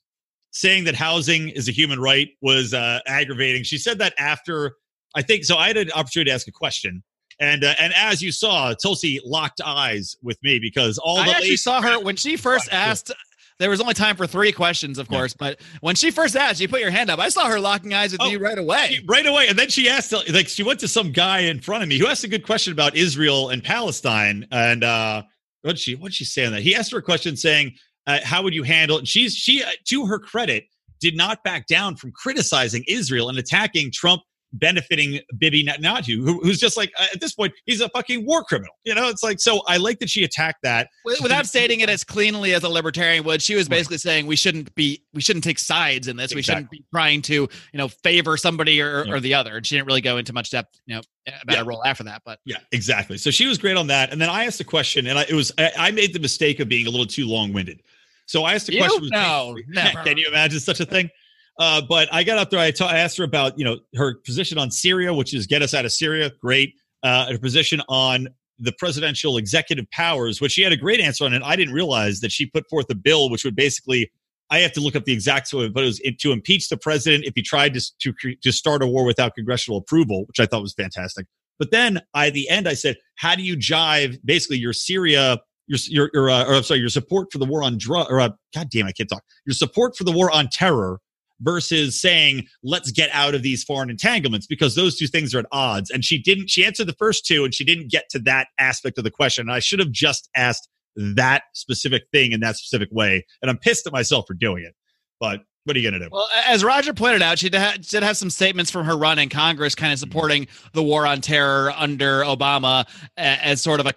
Saying 0.51 0.85
that 0.85 0.95
housing 0.95 1.49
is 1.49 1.67
a 1.67 1.73
human 1.73 1.99
right 1.99 2.29
was 2.41 2.73
uh, 2.73 2.99
aggravating. 3.07 3.63
She 3.63 3.77
said 3.77 3.99
that 3.99 4.13
after 4.17 4.75
I 5.13 5.21
think 5.21 5.43
so. 5.43 5.57
I 5.57 5.67
had 5.67 5.75
an 5.77 5.91
opportunity 5.91 6.29
to 6.29 6.33
ask 6.35 6.47
a 6.47 6.51
question. 6.51 7.03
And 7.41 7.65
uh, 7.65 7.73
and 7.77 7.93
as 7.97 8.21
you 8.21 8.31
saw, 8.31 8.73
Tulsi 8.73 9.19
locked 9.25 9.59
eyes 9.59 10.15
with 10.23 10.37
me 10.43 10.57
because 10.59 10.97
all 10.97 11.17
I 11.17 11.25
the 11.25 11.31
actually 11.31 11.45
ladies- 11.47 11.63
saw 11.63 11.81
her 11.81 11.99
when 11.99 12.15
she 12.15 12.37
first 12.49 12.69
asked. 12.71 13.11
There 13.57 13.69
was 13.69 13.79
only 13.79 13.93
time 13.93 14.17
for 14.17 14.27
three 14.27 14.51
questions, 14.51 14.97
of 14.99 15.07
course, 15.07 15.33
but 15.33 15.61
when 15.79 15.95
she 15.95 16.11
first 16.11 16.35
asked, 16.35 16.59
you 16.59 16.67
put 16.67 16.81
your 16.81 16.91
hand 16.91 17.09
up. 17.09 17.19
I 17.19 17.29
saw 17.29 17.47
her 17.47 17.59
locking 17.59 17.93
eyes 17.93 18.11
with 18.11 18.21
Oh, 18.21 18.27
you 18.27 18.37
right 18.37 18.57
away. 18.57 18.97
She- 18.99 19.05
right 19.07 19.25
away. 19.25 19.47
And 19.47 19.57
then 19.57 19.69
she 19.69 19.87
asked, 19.87 20.11
like, 20.11 20.49
she 20.49 20.61
went 20.63 20.81
to 20.81 20.89
some 20.89 21.11
guy 21.13 21.39
in 21.39 21.61
front 21.61 21.81
of 21.81 21.87
me 21.87 21.97
who 21.97 22.07
asked 22.07 22.25
a 22.25 22.27
good 22.27 22.45
question 22.45 22.73
about 22.73 22.95
Israel 22.97 23.49
and 23.49 23.63
Palestine. 23.63 24.45
And 24.51 24.83
uh, 24.83 25.23
what 25.61 25.79
she 25.79 25.95
what 25.95 26.13
she 26.13 26.25
say 26.25 26.45
on 26.45 26.51
that? 26.51 26.63
He 26.63 26.75
asked 26.75 26.91
her 26.91 26.97
a 26.97 27.01
question 27.01 27.37
saying, 27.37 27.75
uh, 28.07 28.19
"How 28.23 28.43
would 28.43 28.53
you 28.53 28.63
handle?" 28.63 28.97
And 28.97 29.07
she's 29.07 29.33
she, 29.35 29.63
uh, 29.63 29.69
to 29.85 30.05
her 30.05 30.19
credit, 30.19 30.65
did 30.99 31.15
not 31.15 31.41
back 31.45 31.65
down 31.67 31.95
from 31.95 32.11
criticizing 32.11 32.83
Israel 32.89 33.29
and 33.29 33.37
attacking 33.37 33.91
Trump. 33.93 34.21
Benefiting 34.59 35.19
Bibi 35.37 35.65
Netanyahu, 35.65 36.23
who, 36.23 36.39
who's 36.41 36.59
just 36.59 36.77
like 36.77 36.91
uh, 36.99 37.07
at 37.13 37.19
this 37.19 37.33
point 37.33 37.53
he's 37.65 37.81
a 37.81 37.89
fucking 37.89 38.25
war 38.25 38.43
criminal. 38.43 38.73
You 38.83 38.95
know, 38.95 39.09
it's 39.09 39.23
like 39.23 39.39
so. 39.39 39.61
I 39.67 39.77
like 39.77 39.99
that 39.99 40.09
she 40.09 40.23
attacked 40.23 40.63
that. 40.63 40.89
Without 41.21 41.45
stating 41.45 41.81
it 41.81 41.89
as 41.89 42.03
cleanly 42.03 42.53
as 42.53 42.63
a 42.63 42.69
libertarian 42.69 43.23
would, 43.25 43.41
she 43.41 43.55
was 43.55 43.67
basically 43.67 43.97
saying 43.97 44.25
we 44.27 44.35
shouldn't 44.35 44.73
be 44.75 45.03
we 45.13 45.21
shouldn't 45.21 45.43
take 45.43 45.59
sides 45.59 46.07
in 46.07 46.15
this. 46.17 46.33
We 46.33 46.41
shouldn't 46.41 46.69
be 46.71 46.83
trying 46.93 47.21
to 47.23 47.33
you 47.33 47.49
know 47.73 47.87
favor 47.87 48.37
somebody 48.37 48.81
or, 48.81 49.05
Yeah. 49.05 49.13
or 49.13 49.19
the 49.19 49.33
other. 49.33 49.57
And 49.57 49.65
she 49.65 49.75
didn't 49.75 49.87
really 49.87 50.01
go 50.01 50.17
into 50.17 50.33
much 50.33 50.51
depth 50.51 50.79
you 50.85 50.95
know 50.95 51.01
about 51.43 51.53
Yeah. 51.53 51.59
her 51.59 51.65
role 51.65 51.83
after 51.85 52.03
that. 52.05 52.21
But 52.25 52.39
Yeah, 52.45 52.57
exactly. 52.71 53.17
So 53.17 53.31
she 53.31 53.47
was 53.47 53.57
great 53.57 53.77
on 53.77 53.87
that. 53.87 54.11
And 54.11 54.21
then 54.21 54.29
I 54.29 54.45
asked 54.45 54.59
a 54.59 54.63
question, 54.65 55.07
and 55.07 55.19
I, 55.19 55.23
it 55.23 55.33
was 55.33 55.51
I, 55.57 55.71
I 55.77 55.91
made 55.91 56.13
the 56.13 56.19
mistake 56.19 56.59
of 56.59 56.69
being 56.69 56.87
a 56.87 56.89
little 56.89 57.05
too 57.05 57.27
long 57.27 57.51
winded. 57.53 57.81
So 58.27 58.43
I 58.43 58.55
asked 58.55 58.69
a 58.69 58.73
You? 58.73 58.79
question. 58.79 59.01
was 59.01 59.11
No, 59.11 59.55
never. 59.67 60.01
Can 60.03 60.17
you 60.17 60.27
imagine 60.27 60.59
such 60.59 60.79
a 60.79 60.85
thing? 60.85 61.09
Uh, 61.57 61.81
but 61.87 62.09
I 62.13 62.23
got 62.23 62.37
up 62.37 62.49
there. 62.49 62.59
I 62.59 62.97
asked 62.97 63.17
her 63.17 63.23
about 63.23 63.57
you 63.57 63.63
know 63.65 63.77
her 63.95 64.15
position 64.25 64.57
on 64.57 64.71
Syria, 64.71 65.13
which 65.13 65.33
is 65.33 65.47
get 65.47 65.61
us 65.61 65.73
out 65.73 65.85
of 65.85 65.91
Syria. 65.91 66.31
Great. 66.41 66.73
Uh, 67.03 67.31
her 67.31 67.37
position 67.37 67.81
on 67.87 68.27
the 68.59 68.73
presidential 68.73 69.37
executive 69.37 69.89
powers, 69.91 70.41
which 70.41 70.53
she 70.53 70.61
had 70.61 70.73
a 70.73 70.77
great 70.77 70.99
answer 70.99 71.25
on, 71.25 71.33
and 71.33 71.43
I 71.43 71.55
didn't 71.55 71.73
realize 71.73 72.19
that 72.21 72.31
she 72.31 72.45
put 72.45 72.67
forth 72.69 72.87
a 72.89 72.95
bill 72.95 73.29
which 73.29 73.43
would 73.45 73.55
basically. 73.55 74.11
I 74.51 74.59
have 74.59 74.73
to 74.73 74.79
look 74.79 74.95
up 74.95 75.05
the 75.05 75.13
exact 75.13 75.49
but 75.51 75.59
it 75.61 75.73
was 75.73 75.99
to 76.19 76.31
impeach 76.31 76.69
the 76.69 76.77
president 76.77 77.25
if 77.25 77.33
he 77.35 77.41
tried 77.41 77.73
to 77.73 77.81
to 78.01 78.35
to 78.43 78.51
start 78.51 78.83
a 78.83 78.87
war 78.87 79.03
without 79.03 79.33
congressional 79.33 79.79
approval, 79.79 80.25
which 80.27 80.39
I 80.39 80.45
thought 80.45 80.61
was 80.61 80.73
fantastic. 80.73 81.25
But 81.57 81.71
then 81.71 82.01
I, 82.13 82.27
at 82.27 82.33
the 82.33 82.47
end, 82.49 82.67
I 82.67 82.75
said, 82.75 82.97
"How 83.15 83.33
do 83.35 83.41
you 83.41 83.57
jive 83.57 84.19
basically 84.23 84.57
your 84.57 84.73
Syria, 84.73 85.39
your 85.65 85.79
your, 85.87 86.09
your 86.13 86.29
uh, 86.29 86.45
or 86.45 86.55
I'm 86.55 86.63
sorry, 86.63 86.79
your 86.79 86.89
support 86.89 87.31
for 87.31 87.39
the 87.39 87.45
war 87.45 87.63
on 87.63 87.79
drug, 87.79 88.05
or 88.11 88.19
uh, 88.19 88.29
God 88.53 88.69
damn, 88.69 88.85
I 88.85 88.91
can't 88.91 89.09
talk. 89.09 89.23
Your 89.47 89.55
support 89.55 89.95
for 89.97 90.03
the 90.03 90.11
war 90.11 90.29
on 90.29 90.47
terror 90.49 90.99
versus 91.41 91.99
saying 91.99 92.47
let's 92.63 92.91
get 92.91 93.09
out 93.13 93.35
of 93.35 93.43
these 93.43 93.63
foreign 93.63 93.89
entanglements 93.89 94.47
because 94.47 94.75
those 94.75 94.97
two 94.97 95.07
things 95.07 95.33
are 95.33 95.39
at 95.39 95.45
odds." 95.51 95.89
And 95.89 96.03
she 96.03 96.17
didn't. 96.17 96.49
She 96.49 96.65
answered 96.65 96.87
the 96.87 96.93
first 96.93 97.25
two, 97.25 97.43
and 97.43 97.53
she 97.53 97.63
didn't 97.63 97.91
get 97.91 98.09
to 98.11 98.19
that 98.19 98.47
aspect 98.59 98.97
of 98.97 99.03
the 99.03 99.11
question. 99.11 99.43
And 99.43 99.51
I 99.51 99.59
should 99.59 99.79
have 99.79 99.91
just 99.91 100.29
asked 100.35 100.69
that 100.95 101.43
specific 101.53 102.03
thing 102.11 102.31
in 102.31 102.39
that 102.39 102.55
specific 102.57 102.89
way. 102.91 103.25
And 103.41 103.51
I'm 103.51 103.57
pissed 103.57 103.85
at 103.85 103.93
myself 103.93 104.25
for 104.27 104.33
doing 104.33 104.63
it. 104.63 104.75
But 105.19 105.41
what 105.65 105.75
are 105.75 105.79
you 105.79 105.89
going 105.89 105.99
to 105.99 106.07
do? 106.07 106.09
Well, 106.11 106.27
as 106.45 106.63
Roger 106.63 106.93
pointed 106.93 107.21
out, 107.21 107.39
she 107.39 107.49
did 107.49 107.59
have 108.03 108.17
some 108.17 108.29
statements 108.29 108.69
from 108.69 108.85
her 108.85 108.95
run 108.95 109.17
in 109.17 109.29
Congress, 109.29 109.73
kind 109.73 109.91
of 109.91 109.99
supporting 109.99 110.47
the 110.73 110.83
war 110.83 111.07
on 111.07 111.21
terror 111.21 111.71
under 111.75 112.21
Obama 112.21 112.85
as 113.17 113.61
sort 113.61 113.79
of 113.79 113.87
a. 113.87 113.93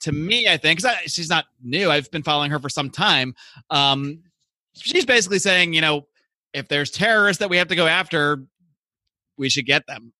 To 0.00 0.12
me, 0.12 0.48
I 0.48 0.58
think 0.58 0.82
because 0.82 0.96
she's 1.06 1.30
not 1.30 1.46
new. 1.62 1.90
I've 1.90 2.10
been 2.10 2.22
following 2.22 2.50
her 2.50 2.58
for 2.58 2.68
some 2.68 2.90
time. 2.90 3.34
Um, 3.70 4.22
she's 4.74 5.06
basically 5.06 5.38
saying, 5.38 5.72
you 5.72 5.80
know, 5.80 6.06
if 6.54 6.68
there's 6.68 6.90
terrorists 6.90 7.40
that 7.40 7.50
we 7.50 7.56
have 7.58 7.68
to 7.68 7.76
go 7.76 7.86
after, 7.86 8.42
we 9.36 9.48
should 9.48 9.66
get 9.66 9.86
them, 9.86 10.12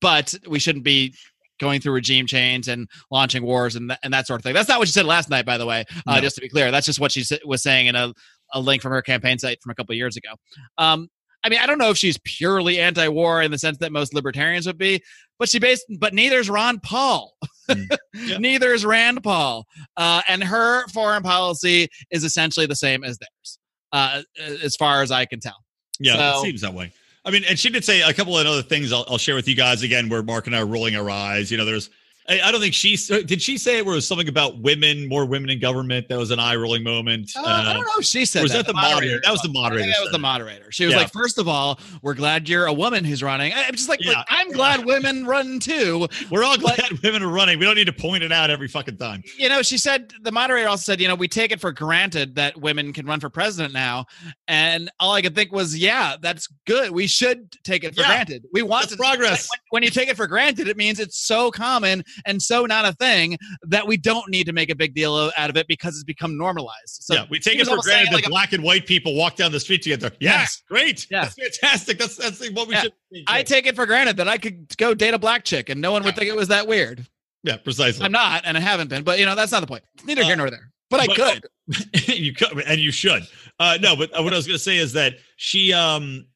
but 0.00 0.34
we 0.48 0.58
shouldn't 0.58 0.84
be 0.84 1.14
going 1.58 1.80
through 1.80 1.92
regime 1.92 2.26
change 2.26 2.68
and 2.68 2.88
launching 3.10 3.42
wars 3.42 3.76
and, 3.76 3.90
th- 3.90 3.98
and 4.02 4.14
that 4.14 4.26
sort 4.26 4.40
of 4.40 4.44
thing. 4.44 4.54
That's 4.54 4.68
not 4.68 4.78
what 4.78 4.88
she 4.88 4.92
said 4.92 5.04
last 5.04 5.28
night, 5.28 5.44
by 5.44 5.58
the 5.58 5.66
way. 5.66 5.84
Uh, 6.06 6.14
No. 6.14 6.20
Just 6.22 6.36
to 6.36 6.40
be 6.40 6.48
clear, 6.48 6.70
that's 6.70 6.86
just 6.86 7.00
what 7.00 7.12
she 7.12 7.22
was 7.44 7.62
saying 7.62 7.86
in 7.88 7.96
a, 7.96 8.14
a 8.54 8.60
link 8.60 8.80
from 8.80 8.92
her 8.92 9.02
campaign 9.02 9.38
site 9.38 9.60
from 9.62 9.70
a 9.70 9.74
couple 9.74 9.92
of 9.92 9.96
years 9.98 10.16
ago. 10.16 10.30
Um, 10.78 11.08
I 11.44 11.48
mean, 11.48 11.58
I 11.58 11.66
don't 11.66 11.78
know 11.78 11.90
if 11.90 11.96
she's 11.98 12.18
purely 12.24 12.78
anti-war 12.80 13.42
in 13.42 13.50
the 13.50 13.58
sense 13.58 13.78
that 13.78 13.92
most 13.92 14.14
libertarians 14.14 14.66
would 14.66 14.78
be, 14.78 15.02
but 15.38 15.48
she 15.48 15.58
based, 15.58 15.84
but 15.98 16.14
neither's 16.14 16.48
Ron 16.50 16.80
Paul. 16.80 17.34
Mm. 17.68 17.86
Yeah. 18.14 18.38
Neither 18.38 18.72
is 18.74 18.84
Rand 18.84 19.22
Paul, 19.22 19.64
uh, 19.96 20.22
and 20.28 20.42
her 20.42 20.86
foreign 20.88 21.22
policy 21.22 21.88
is 22.10 22.24
essentially 22.24 22.66
the 22.66 22.74
same 22.74 23.04
as 23.04 23.16
theirs, 23.18 23.58
uh, 23.92 24.22
as 24.62 24.74
far 24.76 25.02
as 25.02 25.10
I 25.12 25.24
can 25.24 25.38
tell. 25.40 25.54
Yeah, 26.00 26.16
So- 26.32 26.40
it 26.40 26.42
seems 26.42 26.60
that 26.62 26.74
way. 26.74 26.92
I 27.24 27.30
mean, 27.30 27.44
and 27.46 27.58
she 27.58 27.68
did 27.68 27.84
say 27.84 28.00
a 28.00 28.14
couple 28.14 28.38
of 28.38 28.46
other 28.46 28.62
things 28.62 28.92
I'll, 28.94 29.04
I'll 29.06 29.18
share 29.18 29.34
with 29.34 29.46
you 29.46 29.54
guys 29.54 29.82
again 29.82 30.08
where 30.08 30.22
Marc 30.22 30.46
and 30.46 30.56
I 30.56 30.60
are 30.60 30.66
rolling 30.66 30.96
our 30.96 31.10
eyes. 31.10 31.50
You 31.50 31.58
know, 31.58 31.66
there's, 31.66 31.90
I, 32.30 32.40
I 32.48 32.52
don't 32.52 32.60
think 32.60 32.74
she, 32.74 32.96
did 32.96 33.42
she 33.42 33.58
say 33.58 33.78
it 33.78 33.84
was 33.84 34.06
something 34.06 34.28
about 34.28 34.60
women, 34.60 35.08
more 35.08 35.26
women 35.26 35.50
in 35.50 35.58
government? 35.58 36.08
That 36.08 36.18
was 36.18 36.30
an 36.30 36.38
eye 36.38 36.54
rolling 36.56 36.82
moment. 36.84 37.32
Uh, 37.36 37.42
I 37.44 37.72
don't 37.72 37.82
know 37.84 37.90
if 37.98 38.04
she 38.04 38.24
said 38.24 38.42
was 38.42 38.52
that. 38.52 38.58
that 38.58 38.66
the 38.68 38.74
moderator? 38.74 39.20
That 39.24 39.32
was 39.32 39.42
the 39.42 39.48
moderator 39.48 39.86
That 39.90 40.02
was 40.02 40.12
the 40.12 40.18
moderator. 40.18 40.70
She 40.70 40.84
was 40.84 40.94
Yeah. 40.94 41.00
like, 41.00 41.12
first 41.12 41.38
of 41.38 41.48
all, 41.48 41.80
we're 42.02 42.14
glad 42.14 42.48
you're 42.48 42.66
a 42.66 42.72
woman 42.72 43.04
who's 43.04 43.22
running. 43.22 43.52
I'm 43.54 43.74
just 43.74 43.88
like, 43.88 44.02
Yeah. 44.02 44.12
like, 44.18 44.26
I'm 44.30 44.50
glad 44.52 44.84
women 44.86 45.26
run 45.26 45.58
too. 45.60 46.06
We're 46.30 46.44
all 46.44 46.56
But- 46.58 46.76
glad 46.76 46.98
women 47.02 47.22
are 47.22 47.28
running. 47.28 47.58
We 47.58 47.64
don't 47.64 47.74
need 47.74 47.86
to 47.86 47.92
point 47.92 48.22
it 48.22 48.32
out 48.32 48.48
every 48.50 48.68
fucking 48.68 48.96
time. 48.96 49.22
you 49.36 49.48
know, 49.48 49.62
she 49.62 49.76
said 49.78 50.12
the 50.22 50.32
moderator 50.32 50.68
also 50.68 50.82
said, 50.82 51.00
you 51.00 51.08
know, 51.08 51.14
we 51.16 51.26
take 51.28 51.50
it 51.50 51.60
for 51.60 51.72
granted 51.72 52.34
that 52.36 52.56
women 52.60 52.92
can 52.92 53.06
run 53.06 53.18
for 53.20 53.28
president 53.30 53.74
now, 53.74 54.06
and 54.48 54.90
all 55.00 55.14
I 55.14 55.22
could 55.22 55.34
think 55.34 55.52
was, 55.52 55.76
yeah, 55.76 56.16
that's 56.20 56.46
good. 56.66 56.90
We 56.92 57.06
should 57.06 57.56
take 57.64 57.82
it 57.84 57.94
for 57.94 58.02
Yeah. 58.02 58.06
granted. 58.08 58.44
We 58.52 58.62
want 58.62 58.88
to 58.90 58.96
progress. 58.96 59.48
When, 59.70 59.80
when 59.80 59.82
you 59.82 59.90
take 59.90 60.08
it 60.08 60.16
for 60.16 60.26
granted, 60.26 60.68
it 60.68 60.76
means 60.76 61.00
it's 61.00 61.18
so 61.18 61.50
common 61.50 62.04
and 62.26 62.40
so 62.42 62.66
not 62.66 62.84
a 62.84 62.92
thing 62.94 63.36
that 63.62 63.86
we 63.86 63.96
don't 63.96 64.28
need 64.30 64.44
to 64.46 64.52
make 64.52 64.70
a 64.70 64.74
big 64.74 64.94
deal 64.94 65.30
out 65.36 65.50
of 65.50 65.56
it 65.56 65.66
because 65.68 65.94
it's 65.94 66.04
become 66.04 66.36
normalized. 66.36 67.02
So 67.02 67.14
yeah, 67.14 67.26
we 67.30 67.38
take 67.38 67.58
it 67.58 67.66
for 67.66 67.76
granted 67.82 68.08
that 68.08 68.14
like 68.14 68.26
a- 68.26 68.30
black 68.30 68.52
and 68.52 68.62
white 68.62 68.86
people 68.86 69.14
walk 69.14 69.36
down 69.36 69.52
the 69.52 69.60
street 69.60 69.82
together. 69.82 70.10
Yes, 70.20 70.62
great. 70.68 71.06
Yeah. 71.10 71.22
That's 71.22 71.34
fantastic. 71.34 71.98
That's 71.98 72.16
that's 72.16 72.40
what 72.50 72.68
we 72.68 72.74
Yeah. 72.74 72.82
should. 72.82 72.92
I 73.26 73.42
take 73.42 73.66
it 73.66 73.74
for 73.76 73.86
granted 73.86 74.16
that 74.18 74.28
I 74.28 74.38
could 74.38 74.76
go 74.76 74.94
date 74.94 75.14
a 75.14 75.18
black 75.18 75.44
chick 75.44 75.68
and 75.68 75.80
no 75.80 75.92
one 75.92 76.02
would 76.04 76.14
Yeah. 76.14 76.18
think 76.20 76.30
it 76.30 76.36
was 76.36 76.48
that 76.48 76.66
weird. 76.66 77.06
yeah, 77.42 77.56
precisely. 77.56 78.04
I'm 78.04 78.12
not, 78.12 78.42
and 78.44 78.56
I 78.56 78.60
haven't 78.60 78.88
been, 78.88 79.02
but 79.02 79.18
you 79.18 79.24
know, 79.26 79.34
that's 79.34 79.50
not 79.52 79.60
the 79.60 79.66
point. 79.66 79.82
It's 79.94 80.04
neither 80.04 80.22
Uh, 80.22 80.26
here 80.26 80.36
nor 80.36 80.50
there. 80.50 80.70
But 80.90 81.00
I 81.00 81.06
but- 81.06 81.16
could. 81.16 82.08
you 82.08 82.34
could, 82.34 82.58
and 82.66 82.80
you 82.80 82.90
should. 82.90 83.22
Uh, 83.60 83.78
no, 83.80 83.94
but 83.96 84.10
what 84.12 84.32
I 84.32 84.36
was 84.36 84.46
going 84.46 84.56
to 84.58 84.62
say 84.62 84.76
is 84.76 84.92
that 84.94 85.14
she 85.36 85.72
um 85.72 86.26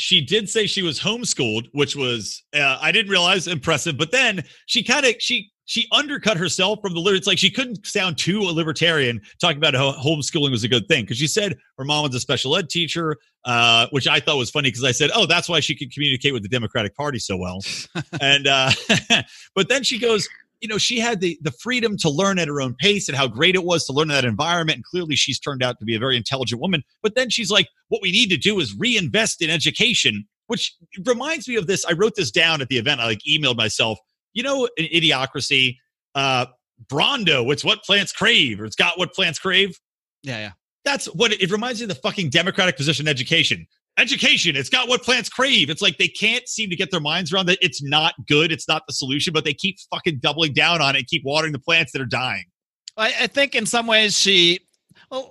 she 0.00 0.20
did 0.20 0.48
say 0.48 0.66
she 0.66 0.82
was 0.82 0.98
homeschooled, 0.98 1.68
which 1.72 1.94
was 1.94 2.42
uh, 2.54 2.78
I 2.80 2.92
didn't 2.92 3.10
realize 3.10 3.46
impressive. 3.46 3.98
But 3.98 4.10
then 4.10 4.42
she 4.66 4.82
kind 4.82 5.04
of 5.06 5.14
she 5.18 5.50
she 5.66 5.86
undercut 5.92 6.36
herself 6.36 6.80
from 6.82 6.94
the 6.94 7.00
lyrics. 7.00 7.26
Like 7.26 7.38
she 7.38 7.50
couldn't 7.50 7.86
sound 7.86 8.18
too 8.18 8.40
a 8.40 8.50
libertarian 8.50 9.20
talking 9.40 9.58
about 9.58 9.74
how 9.74 9.92
homeschooling 9.92 10.50
was 10.50 10.64
a 10.64 10.68
good 10.68 10.88
thing 10.88 11.04
because 11.04 11.18
she 11.18 11.28
said 11.28 11.56
her 11.78 11.84
mom 11.84 12.04
was 12.04 12.14
a 12.14 12.20
special 12.20 12.56
ed 12.56 12.68
teacher, 12.68 13.16
uh, 13.44 13.86
which 13.90 14.08
I 14.08 14.18
thought 14.18 14.36
was 14.36 14.50
funny 14.50 14.68
because 14.68 14.82
I 14.82 14.92
said, 14.92 15.10
oh, 15.14 15.26
that's 15.26 15.48
why 15.48 15.60
she 15.60 15.76
could 15.76 15.92
communicate 15.92 16.32
with 16.32 16.42
the 16.42 16.48
Democratic 16.48 16.96
Party 16.96 17.20
so 17.20 17.36
well. 17.36 17.60
and 18.20 18.46
uh, 18.48 18.72
but 19.54 19.68
then 19.68 19.84
she 19.84 19.98
goes, 19.98 20.28
you 20.60 20.68
know, 20.68 20.78
she 20.78 20.98
had 20.98 21.20
the 21.20 21.38
the 21.42 21.50
freedom 21.50 21.96
to 21.98 22.10
learn 22.10 22.38
at 22.38 22.48
her 22.48 22.60
own 22.60 22.74
pace 22.78 23.08
and 23.08 23.16
how 23.16 23.26
great 23.26 23.54
it 23.54 23.64
was 23.64 23.84
to 23.86 23.92
learn 23.92 24.10
in 24.10 24.14
that 24.14 24.24
environment. 24.24 24.76
And 24.76 24.84
clearly, 24.84 25.16
she's 25.16 25.38
turned 25.38 25.62
out 25.62 25.78
to 25.78 25.84
be 25.84 25.94
a 25.94 25.98
very 25.98 26.16
intelligent 26.16 26.60
woman. 26.60 26.82
But 27.02 27.14
then 27.14 27.30
she's 27.30 27.50
like, 27.50 27.68
what 27.88 28.02
we 28.02 28.12
need 28.12 28.28
to 28.30 28.36
do 28.36 28.60
is 28.60 28.74
reinvest 28.78 29.42
in 29.42 29.50
education, 29.50 30.26
which 30.46 30.74
reminds 31.04 31.48
me 31.48 31.56
of 31.56 31.66
this. 31.66 31.84
I 31.86 31.92
wrote 31.92 32.14
this 32.16 32.30
down 32.30 32.60
at 32.60 32.68
the 32.68 32.78
event. 32.78 33.00
I 33.00 33.06
like 33.06 33.20
emailed 33.28 33.56
myself. 33.56 33.98
You 34.32 34.42
know, 34.42 34.68
in 34.76 34.86
Idiocracy, 34.86 35.76
uh, 36.14 36.46
Brawndo. 36.86 37.50
It's 37.52 37.64
what 37.64 37.82
plants 37.82 38.12
crave, 38.12 38.60
or 38.60 38.64
it's 38.64 38.76
got 38.76 38.98
what 38.98 39.12
plants 39.14 39.38
crave. 39.38 39.78
Yeah, 40.22 40.38
yeah. 40.38 40.50
That's 40.84 41.06
what 41.06 41.32
it, 41.32 41.42
it 41.42 41.50
reminds 41.50 41.80
me 41.80 41.84
of 41.84 41.88
the 41.88 41.94
fucking 41.94 42.30
Democratic 42.30 42.76
position 42.76 43.06
in 43.06 43.10
education. 43.10 43.66
Education, 44.00 44.56
it's 44.56 44.70
got 44.70 44.88
what 44.88 45.02
plants 45.02 45.28
crave. 45.28 45.68
It's 45.68 45.82
like 45.82 45.98
they 45.98 46.08
can't 46.08 46.48
seem 46.48 46.70
to 46.70 46.76
get 46.76 46.90
their 46.90 47.00
minds 47.00 47.34
around 47.34 47.46
that 47.46 47.58
it's 47.60 47.82
not 47.82 48.14
good, 48.26 48.50
it's 48.50 48.66
not 48.66 48.82
the 48.86 48.94
solution, 48.94 49.34
but 49.34 49.44
they 49.44 49.52
keep 49.52 49.76
fucking 49.92 50.20
doubling 50.20 50.54
down 50.54 50.80
on 50.80 50.96
it 50.96 51.00
and 51.00 51.06
keep 51.06 51.22
watering 51.22 51.52
the 51.52 51.58
plants 51.58 51.92
that 51.92 52.00
are 52.00 52.06
dying. 52.06 52.44
I, 52.96 53.12
I 53.20 53.26
think 53.26 53.54
in 53.54 53.66
some 53.66 53.86
ways 53.86 54.18
she 54.18 54.60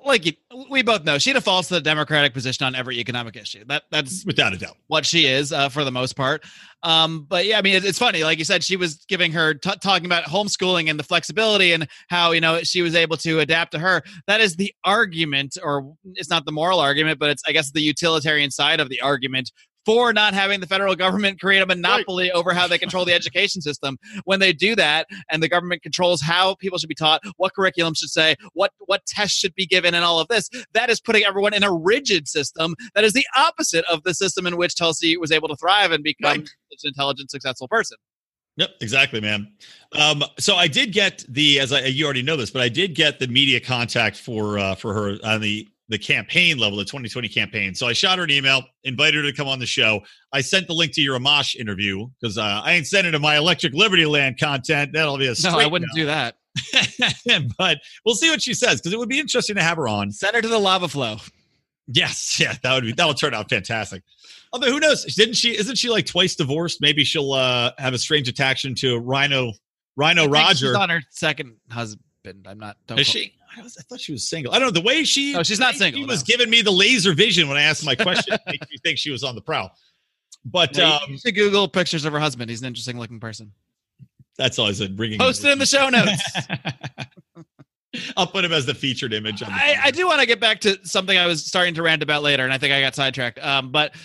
like 0.06 0.26
you, 0.26 0.34
we 0.70 0.82
both 0.82 1.06
know, 1.06 1.18
she 1.18 1.32
defaults 1.32 1.70
to 1.70 1.76
the 1.76 1.82
Democratic 1.82 2.34
position 2.34 2.66
on 2.66 2.76
every 2.76 2.98
economic 3.00 3.38
issue. 3.38 3.64
That 3.68 3.84
that's 3.92 4.26
Without 4.26 4.54
a 4.54 4.58
doubt. 4.58 4.76
what 4.88 5.06
she 5.06 5.26
is 5.26 5.54
uh, 5.54 5.70
for 5.70 5.86
the 5.86 5.92
most 5.92 6.16
part. 6.16 6.44
Um, 6.84 7.26
but 7.30 7.46
yeah, 7.46 7.58
I 7.58 7.62
mean, 7.62 7.76
it, 7.76 7.86
it's 7.86 8.00
funny. 8.00 8.24
Like 8.24 8.40
you 8.40 8.46
said, 8.46 8.64
she 8.64 8.76
was 8.76 9.06
giving 9.08 9.32
her 9.32 9.54
t- 9.54 9.72
talking 9.82 10.06
about 10.06 10.24
homeschooling 10.26 10.90
and 10.90 11.00
the 11.00 11.04
flexibility 11.04 11.72
and 11.74 11.88
how 12.10 12.32
you 12.32 12.42
know 12.42 12.62
she 12.64 12.82
was 12.82 12.96
able 12.96 13.18
to 13.18 13.40
adapt 13.40 13.72
to 13.74 13.80
her. 13.80 14.02
That 14.28 14.42
is 14.42 14.56
the 14.56 14.74
argument, 14.84 15.58
or 15.64 15.94
it's 16.16 16.30
not 16.30 16.46
the 16.46 16.52
moral 16.52 16.80
argument, 16.80 17.20
but 17.20 17.30
it's 17.30 17.44
I 17.48 17.52
guess 17.54 17.72
the 17.72 17.82
utilitarian 17.82 18.52
side 18.52 18.80
of 18.80 18.90
the 18.90 19.00
argument 19.02 19.52
for 19.90 20.14
not 20.14 20.36
having 20.36 20.60
the 20.60 20.68
federal 20.68 20.96
government 20.96 21.40
create 21.40 21.62
a 21.62 21.66
monopoly 21.66 22.32
over 22.32 22.54
how 22.54 22.68
they 22.68 22.78
control 22.78 23.06
the 23.06 23.14
education 23.14 23.60
system. 23.60 23.98
When 24.24 24.40
they 24.40 24.54
do 24.54 24.76
that, 24.76 25.08
and 25.32 25.42
the 25.42 25.50
government 25.50 25.82
controls 25.82 26.22
how 26.22 26.54
people 26.56 26.78
should 26.78 26.90
be 26.90 26.94
taught, 26.94 27.24
what 27.38 27.56
curriculum 27.56 27.96
should 27.96 28.10
say, 28.10 28.36
what 28.54 28.72
what 28.86 29.04
tests 29.08 29.36
should 29.36 29.56
be 29.56 29.66
given, 29.66 29.96
and 29.96 30.06
all 30.06 30.20
of 30.20 30.28
this, 30.28 30.48
that 30.74 30.92
is 30.92 31.02
putting 31.02 31.24
everyone 31.24 31.56
in 31.56 31.64
a 31.64 31.74
rigid 31.74 32.28
system 32.28 32.76
that 32.94 33.04
is 33.04 33.14
the 33.14 33.26
opposite 33.36 33.84
of 33.92 34.04
the 34.04 34.14
system 34.14 34.46
in 34.46 34.58
which 34.58 34.76
Tulsi 34.76 35.18
was 35.18 35.32
able 35.32 35.48
to 35.48 35.56
thrive 35.56 35.92
and 35.92 36.04
become 36.04 36.20
Right. 36.30 36.50
such 36.72 36.84
an 36.84 36.90
intelligent, 36.90 37.32
successful 37.32 37.68
person. 37.68 37.98
Yep, 38.58 38.70
exactly, 38.82 39.22
man. 39.22 39.54
Um, 39.94 40.24
so 40.38 40.56
I 40.56 40.68
did 40.68 40.92
get 40.92 41.26
the 41.28 41.60
as 41.62 41.74
I 41.74 41.86
you 41.86 42.06
already 42.06 42.22
know 42.22 42.36
this, 42.36 42.52
but 42.52 42.62
I 42.62 42.70
did 42.70 42.94
get 42.94 43.18
the 43.18 43.28
media 43.28 43.60
contact 43.60 44.18
for 44.18 44.60
uh, 44.60 44.76
for 44.76 44.94
her 44.94 45.18
on 45.24 45.42
the 45.42 45.68
the 45.90 45.98
campaign 45.98 46.58
level, 46.58 46.78
the 46.78 46.86
2020 46.86 47.28
campaign. 47.28 47.76
So 47.76 47.88
I 47.88 47.94
shot 47.94 48.20
her 48.20 48.24
an 48.24 48.32
email, 48.32 48.62
invited 48.84 49.26
her 49.26 49.32
to 49.32 49.36
come 49.36 49.48
on 49.48 49.60
the 49.60 49.66
show. 49.66 50.02
I 50.32 50.42
sent 50.42 50.68
the 50.68 50.74
link 50.74 50.94
to 50.94 51.02
your 51.02 51.20
Amash 51.20 51.56
interview 51.56 52.08
because 52.22 52.38
uh, 52.38 52.62
I 52.64 52.74
ain't 52.74 52.88
sending 52.88 53.12
to 53.14 53.20
my 53.20 53.38
Electric 53.38 53.74
Liberty 53.74 54.06
Land 54.06 54.40
content. 54.40 54.92
That'll 54.94 55.18
be 55.18 55.28
a 55.28 55.34
No, 55.44 55.58
I 55.58 55.66
wouldn't 55.66 55.92
do 55.94 56.06
that. 56.06 56.36
but 57.58 57.80
we'll 58.06 58.16
see 58.16 58.30
what 58.30 58.42
she 58.42 58.54
says 58.54 58.80
because 58.80 58.94
it 58.94 59.00
would 59.00 59.10
be 59.10 59.20
interesting 59.20 59.56
to 59.56 59.64
have 59.64 59.78
her 59.78 59.88
on. 59.88 60.12
Send 60.12 60.36
her 60.36 60.42
to 60.42 60.48
the 60.48 60.60
lava 60.60 60.88
flow. 60.88 61.18
Yes, 61.88 62.38
yeah, 62.40 62.56
that 62.62 62.74
would 62.74 62.84
be 62.84 62.94
that 62.94 63.06
will 63.06 63.14
turn 63.14 63.34
out 63.34 63.50
fantastic. 63.50 64.04
Although 64.54 64.72
who 64.72 64.80
knows? 64.80 65.04
Didn't 65.16 65.36
she? 65.36 65.58
Isn't 65.58 65.78
she 65.78 65.90
like 65.90 66.06
twice 66.06 66.36
divorced? 66.36 66.82
Maybe 66.82 67.04
she'll 67.04 67.34
uh, 67.34 67.72
have 67.78 67.94
a 67.94 67.98
strange 67.98 68.28
attachment 68.28 68.78
to 68.80 68.98
Rhino 68.98 69.54
Rhino 69.96 70.28
Roger. 70.28 70.78
On 70.78 70.90
her 70.90 71.02
second 71.10 71.56
husband. 71.72 72.04
I'm 72.46 72.60
not. 72.60 72.78
Is 72.96 73.08
she? 73.08 73.34
I, 73.58 73.62
was, 73.62 73.78
I 73.78 73.84
thought 73.84 74.00
she 74.00 74.12
was 74.12 74.30
single. 74.30 74.54
I 74.54 74.60
don't 74.60 74.68
know 74.68 74.80
the 74.80 74.86
way 74.86 75.04
she. 75.04 75.34
No, 75.34 75.44
she's 75.44 75.60
not 75.60 75.76
single, 75.76 76.02
She 76.02 76.06
was 76.06 76.24
giving 76.24 76.50
me 76.50 76.62
the 76.62 76.72
laser 76.72 77.14
vision 77.14 77.48
when 77.48 77.58
I 77.58 77.64
asked 77.64 77.86
my 77.86 77.96
question. 77.96 78.38
makes 78.48 78.70
me 78.70 78.78
think 78.84 78.98
she 78.98 79.12
was 79.12 79.24
on 79.24 79.36
the 79.36 79.42
prowl. 79.42 79.72
But 80.46 80.78
No, 80.78 80.94
um, 80.94 81.00
you 81.10 81.18
should 81.18 81.36
Google 81.36 81.68
pictures 81.68 82.06
of 82.06 82.14
her 82.14 82.20
husband. 82.20 82.50
He's 82.50 82.62
an 82.62 82.68
interesting 82.68 82.98
looking 83.00 83.20
person. 83.20 83.52
that's 84.38 84.58
all 84.60 84.68
I 84.68 84.72
said. 84.72 84.96
Bringing 84.96 85.20
Post 85.20 85.44
it 85.44 85.52
in 85.52 85.60
the 85.60 85.66
show 85.66 85.90
notes. 85.90 86.22
I'll 88.18 88.28
put 88.28 88.46
him 88.46 88.54
as 88.54 88.66
the 88.68 88.76
featured 88.76 89.14
image. 89.14 89.42
On 89.42 89.50
the 89.50 89.56
I, 89.56 89.78
I 89.86 89.92
do 89.92 90.06
want 90.06 90.20
to 90.20 90.28
get 90.28 90.40
back 90.40 90.62
to 90.62 90.78
something 90.86 91.18
I 91.18 91.26
was 91.26 91.44
starting 91.46 91.74
to 91.74 91.82
rant 91.82 92.04
about 92.04 92.22
later, 92.22 92.44
and 92.44 92.54
I 92.54 92.58
think 92.60 92.72
I 92.72 92.82
got 92.82 92.94
sidetracked. 92.94 93.40
Um, 93.44 93.72
but 93.72 93.96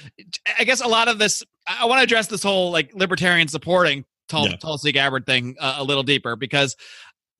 I 0.59 0.65
guess 0.65 0.81
a 0.81 0.89
lot 0.89 1.09
of 1.09 1.19
this, 1.19 1.43
I 1.67 1.85
want 1.85 1.99
to 1.99 2.03
address 2.05 2.27
this 2.27 2.43
whole 2.43 2.71
like 2.71 2.95
libertarian 2.95 3.47
supporting 3.47 4.05
Tul- 4.29 4.49
Yeah. 4.49 4.57
Tulsi 4.57 4.91
Gabbard 4.91 5.27
thing 5.27 5.55
uh, 5.61 5.77
a 5.79 5.85
little 5.85 6.03
deeper 6.03 6.35
because 6.35 6.77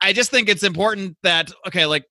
I 0.05 0.13
just 0.13 0.31
think 0.31 0.51
it's 0.51 0.63
important 0.63 1.17
that 1.23 1.51
okay, 1.67 1.87
like 1.87 2.05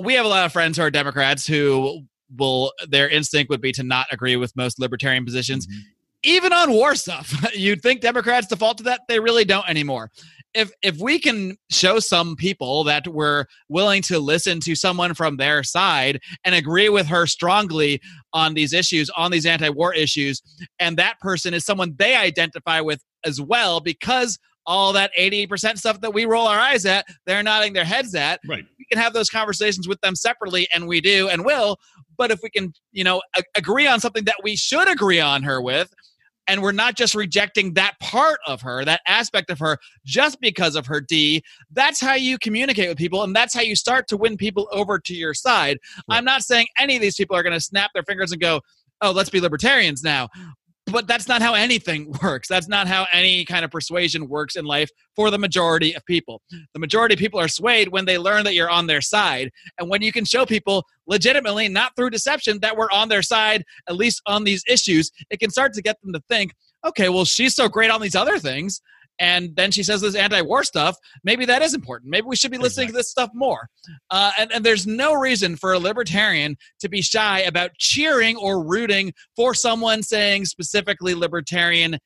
we 0.00 0.14
have 0.14 0.26
a 0.26 0.28
lot 0.28 0.44
of 0.44 0.52
friends 0.52 0.76
who 0.76 0.82
are 0.82 0.90
Democrats 0.90 1.46
who 1.46 2.02
will 2.36 2.72
their 2.88 3.08
instinct 3.08 3.50
would 3.50 3.60
be 3.60 3.72
to 3.72 3.84
not 3.84 4.06
agree 4.10 4.36
with 4.36 4.56
most 4.56 4.80
libertarian 4.80 5.24
positions. 5.24 5.66
Mm-hmm. 5.66 5.80
Even 6.22 6.52
on 6.52 6.72
war 6.72 6.94
stuff 6.96 7.32
you'd 7.54 7.80
think 7.82 8.00
democrats 8.00 8.48
default 8.48 8.78
to 8.78 8.84
that. 8.84 9.02
They 9.08 9.20
really 9.20 9.44
don't 9.44 9.68
anymore. 9.68 10.10
If 10.54 10.72
if 10.82 10.98
we 10.98 11.20
can 11.20 11.56
show 11.70 12.00
some 12.00 12.34
people 12.34 12.82
that 12.84 13.06
we're 13.06 13.44
willing 13.68 14.02
to 14.02 14.18
listen 14.18 14.58
to 14.60 14.74
someone 14.74 15.14
from 15.14 15.36
their 15.36 15.62
side 15.62 16.20
and 16.44 16.56
agree 16.56 16.88
with 16.88 17.06
her 17.06 17.26
strongly 17.26 18.00
on 18.32 18.54
these 18.54 18.72
issues 18.72 19.08
on 19.10 19.30
these 19.30 19.46
anti-war 19.46 19.94
issues 19.94 20.42
and 20.80 20.96
that 20.96 21.20
person 21.20 21.54
is 21.54 21.64
someone 21.64 21.94
they 21.96 22.16
identify 22.16 22.80
with 22.80 23.02
as 23.24 23.40
well 23.40 23.80
because 23.80 24.38
all 24.70 24.92
that 24.92 25.10
80% 25.18 25.78
stuff 25.78 26.00
that 26.00 26.14
we 26.14 26.26
roll 26.26 26.46
our 26.46 26.58
eyes 26.58 26.86
at 26.86 27.04
they're 27.26 27.42
nodding 27.42 27.72
their 27.72 27.84
heads 27.84 28.14
at. 28.14 28.38
Right. 28.48 28.64
we 28.78 28.84
can 28.84 29.02
have 29.02 29.12
those 29.12 29.28
conversations 29.28 29.88
with 29.88 30.00
them 30.00 30.14
separately 30.14 30.68
and 30.72 30.86
we 30.86 31.00
do 31.00 31.28
and 31.28 31.44
will 31.44 31.76
but 32.16 32.30
if 32.30 32.38
we 32.40 32.50
can 32.50 32.72
you 32.92 33.02
know 33.02 33.20
a- 33.36 33.42
agree 33.56 33.88
on 33.88 33.98
something 33.98 34.24
that 34.26 34.36
we 34.44 34.54
should 34.54 34.88
agree 34.88 35.18
on 35.18 35.42
her 35.42 35.60
with 35.60 35.92
and 36.46 36.62
we're 36.62 36.70
not 36.70 36.94
just 36.94 37.16
rejecting 37.16 37.74
that 37.74 37.98
part 37.98 38.38
of 38.46 38.62
her 38.62 38.84
that 38.84 39.00
aspect 39.08 39.50
of 39.50 39.58
her 39.58 39.76
just 40.06 40.40
because 40.40 40.76
of 40.76 40.86
her 40.86 41.00
d 41.00 41.42
that's 41.72 42.00
how 42.00 42.14
you 42.14 42.38
communicate 42.38 42.88
with 42.88 42.96
people 42.96 43.24
and 43.24 43.34
that's 43.34 43.52
how 43.52 43.62
you 43.62 43.74
start 43.74 44.06
to 44.06 44.16
win 44.16 44.36
people 44.36 44.68
over 44.70 45.00
to 45.00 45.14
your 45.14 45.34
side. 45.34 45.78
I'm 46.08 46.24
not 46.24 46.42
saying 46.42 46.68
any 46.78 46.94
of 46.94 47.02
these 47.02 47.16
people 47.16 47.34
are 47.34 47.42
going 47.42 47.54
to 47.54 47.60
snap 47.60 47.90
their 47.92 48.04
fingers 48.04 48.30
and 48.30 48.40
go 48.40 48.60
oh 49.02 49.10
let's 49.10 49.30
be 49.30 49.40
libertarians 49.40 50.04
now 50.04 50.28
but 50.90 51.06
that's 51.06 51.28
not 51.28 51.42
how 51.42 51.54
anything 51.54 52.12
works. 52.22 52.48
That's 52.48 52.68
not 52.68 52.86
how 52.86 53.06
any 53.12 53.44
kind 53.44 53.64
of 53.64 53.70
persuasion 53.70 54.28
works 54.28 54.56
in 54.56 54.64
life 54.64 54.90
for 55.16 55.30
the 55.30 55.38
majority 55.38 55.94
of 55.94 56.04
people. 56.04 56.42
The 56.50 56.80
majority 56.80 57.14
of 57.14 57.18
people 57.18 57.40
are 57.40 57.48
swayed 57.48 57.88
when 57.88 58.04
they 58.04 58.18
learn 58.18 58.44
that 58.44 58.54
you're 58.54 58.70
on 58.70 58.86
their 58.86 59.00
side. 59.00 59.50
And 59.78 59.88
when 59.88 60.02
you 60.02 60.12
can 60.12 60.24
show 60.24 60.46
people 60.46 60.84
legitimately, 61.06 61.68
not 61.68 61.96
through 61.96 62.10
deception, 62.10 62.60
that 62.60 62.76
we're 62.76 62.90
on 62.90 63.08
their 63.08 63.22
side, 63.22 63.64
at 63.88 63.96
least 63.96 64.22
on 64.26 64.44
these 64.44 64.62
issues, 64.68 65.10
it 65.30 65.40
can 65.40 65.50
start 65.50 65.72
to 65.74 65.82
get 65.82 66.00
them 66.02 66.12
to 66.12 66.20
think, 66.28 66.54
okay, 66.86 67.08
well, 67.08 67.24
she's 67.24 67.54
so 67.54 67.68
great 67.68 67.90
on 67.90 68.00
these 68.00 68.14
other 68.14 68.38
things. 68.38 68.80
And 69.20 69.54
then 69.54 69.70
she 69.70 69.82
says 69.82 70.00
this 70.00 70.14
anti 70.16 70.40
war 70.40 70.64
stuff. 70.64 70.96
Maybe 71.22 71.44
that 71.44 71.62
is 71.62 71.74
important. 71.74 72.10
Maybe 72.10 72.26
we 72.26 72.36
should 72.36 72.50
be 72.50 72.58
listening 72.58 72.88
to 72.88 72.94
this 72.94 73.10
stuff 73.10 73.30
more. 73.34 73.68
Uh, 74.10 74.32
and, 74.38 74.50
and 74.50 74.64
there's 74.64 74.86
no 74.86 75.14
reason 75.14 75.56
for 75.56 75.72
a 75.72 75.78
libertarian 75.78 76.56
to 76.80 76.88
be 76.88 77.02
shy 77.02 77.40
about 77.40 77.72
cheering 77.78 78.36
or 78.36 78.64
rooting 78.64 79.12
for 79.36 79.54
someone 79.54 80.02
saying 80.02 80.46
specifically 80.46 81.14
libertarian 81.14 81.98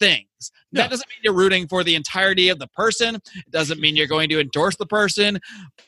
things. 0.00 0.26
No. 0.72 0.82
That 0.82 0.90
doesn't 0.90 1.08
mean 1.08 1.18
you're 1.22 1.34
rooting 1.34 1.68
for 1.68 1.84
the 1.84 1.94
entirety 1.94 2.48
of 2.48 2.58
the 2.58 2.68
person. 2.68 3.16
It 3.16 3.50
doesn't 3.50 3.80
mean 3.80 3.94
you're 3.94 4.06
going 4.06 4.30
to 4.30 4.40
endorse 4.40 4.76
the 4.76 4.86
person. 4.86 5.38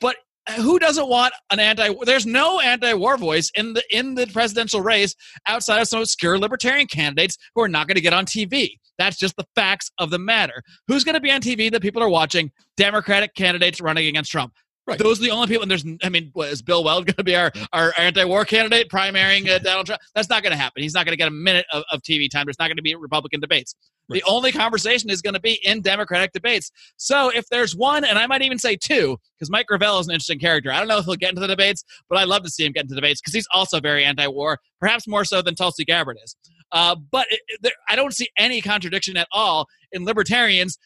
But 0.00 0.16
who 0.56 0.78
doesn't 0.78 1.08
want 1.08 1.32
an 1.50 1.60
anti 1.60 1.94
there's 2.04 2.26
no 2.26 2.60
anti-war 2.60 3.16
voice 3.16 3.50
in 3.54 3.74
the 3.74 3.82
in 3.90 4.14
the 4.14 4.26
presidential 4.26 4.80
race 4.80 5.14
outside 5.46 5.80
of 5.80 5.88
some 5.88 6.00
obscure 6.00 6.38
libertarian 6.38 6.86
candidates 6.86 7.36
who 7.54 7.62
are 7.62 7.68
not 7.68 7.86
going 7.86 7.96
to 7.96 8.00
get 8.00 8.12
on 8.12 8.24
TV. 8.24 8.78
That's 9.00 9.16
just 9.16 9.34
the 9.36 9.46
facts 9.54 9.90
of 9.98 10.10
the 10.10 10.18
matter. 10.18 10.62
Who's 10.86 11.04
going 11.04 11.14
to 11.14 11.20
be 11.20 11.30
on 11.30 11.40
TV 11.40 11.70
that 11.72 11.80
people 11.80 12.02
are 12.02 12.08
watching? 12.08 12.52
Democratic 12.76 13.34
candidates 13.34 13.80
running 13.80 14.06
against 14.06 14.30
Trump. 14.30 14.52
Right. 14.86 14.98
Those 14.98 15.20
are 15.20 15.22
the 15.22 15.30
only 15.30 15.46
people. 15.46 15.62
And 15.62 15.70
there's, 15.70 15.86
I 16.02 16.08
mean, 16.08 16.30
what, 16.34 16.48
is 16.48 16.60
Bill 16.60 16.84
Weld 16.84 17.06
going 17.06 17.16
to 17.16 17.24
be 17.24 17.34
our, 17.34 17.50
our 17.72 17.94
anti-war 17.96 18.44
candidate 18.44 18.90
primarying 18.90 19.48
uh, 19.48 19.58
Donald 19.62 19.86
Trump? 19.86 20.02
That's 20.14 20.28
not 20.28 20.42
going 20.42 20.50
to 20.50 20.58
happen. 20.58 20.82
He's 20.82 20.92
not 20.92 21.06
going 21.06 21.12
to 21.12 21.16
get 21.16 21.28
a 21.28 21.32
minute 21.32 21.64
of, 21.72 21.84
of 21.92 22.02
TV 22.02 22.28
time. 22.30 22.44
There's 22.44 22.58
not 22.58 22.66
going 22.66 22.76
to 22.76 22.82
be 22.82 22.94
Republican 22.94 23.40
debates. 23.40 23.74
Right. 24.08 24.20
The 24.20 24.30
only 24.30 24.52
conversation 24.52 25.08
is 25.08 25.22
going 25.22 25.34
to 25.34 25.40
be 25.40 25.60
in 25.64 25.80
Democratic 25.80 26.32
debates. 26.32 26.72
So 26.96 27.30
if 27.30 27.46
there's 27.50 27.74
one, 27.76 28.04
and 28.04 28.18
I 28.18 28.26
might 28.26 28.42
even 28.42 28.58
say 28.58 28.76
two, 28.76 29.16
because 29.38 29.50
Mike 29.50 29.66
Gravel 29.66 30.00
is 30.00 30.08
an 30.08 30.12
interesting 30.12 30.40
character. 30.40 30.72
I 30.72 30.78
don't 30.78 30.88
know 30.88 30.98
if 30.98 31.04
he'll 31.04 31.14
get 31.14 31.30
into 31.30 31.40
the 31.40 31.46
debates, 31.46 31.84
but 32.08 32.18
I'd 32.18 32.28
love 32.28 32.42
to 32.42 32.50
see 32.50 32.66
him 32.66 32.72
get 32.72 32.82
into 32.82 32.96
debates 32.96 33.20
because 33.20 33.32
he's 33.32 33.46
also 33.54 33.80
very 33.80 34.04
anti-war, 34.04 34.58
perhaps 34.80 35.06
more 35.06 35.24
so 35.24 35.40
than 35.40 35.54
Tulsi 35.54 35.84
Gabbard 35.84 36.18
is. 36.22 36.36
Uh, 36.72 36.96
but 37.10 37.26
it, 37.30 37.40
there, 37.62 37.72
I 37.88 37.96
don't 37.96 38.14
see 38.14 38.28
any 38.36 38.60
contradiction 38.60 39.16
at 39.16 39.28
all 39.32 39.66
in 39.92 40.04
libertarians 40.04 40.78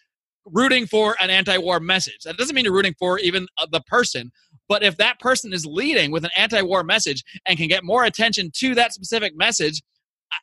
rooting 0.47 0.87
for 0.87 1.17
an 1.21 1.31
anti-war 1.31 1.81
message. 1.81 2.19
That 2.25 2.37
doesn't 2.37 2.55
mean 2.55 2.65
you're 2.65 2.75
rooting 2.75 2.95
for 2.99 3.19
even 3.19 3.47
uh, 3.59 3.67
the 3.71 3.81
person, 3.83 4.31
but 4.69 4.83
if 4.83 4.97
that 4.99 5.19
person 5.19 5.53
is 5.53 5.65
leading 5.67 6.11
with 6.11 6.25
an 6.25 6.31
anti-war 6.37 6.85
message 6.85 7.23
and 7.47 7.59
can 7.59 7.69
get 7.69 7.85
more 7.85 8.05
attention 8.05 8.51
to 8.57 8.75
that 8.75 8.93
specific 8.93 9.37
message, 9.37 9.83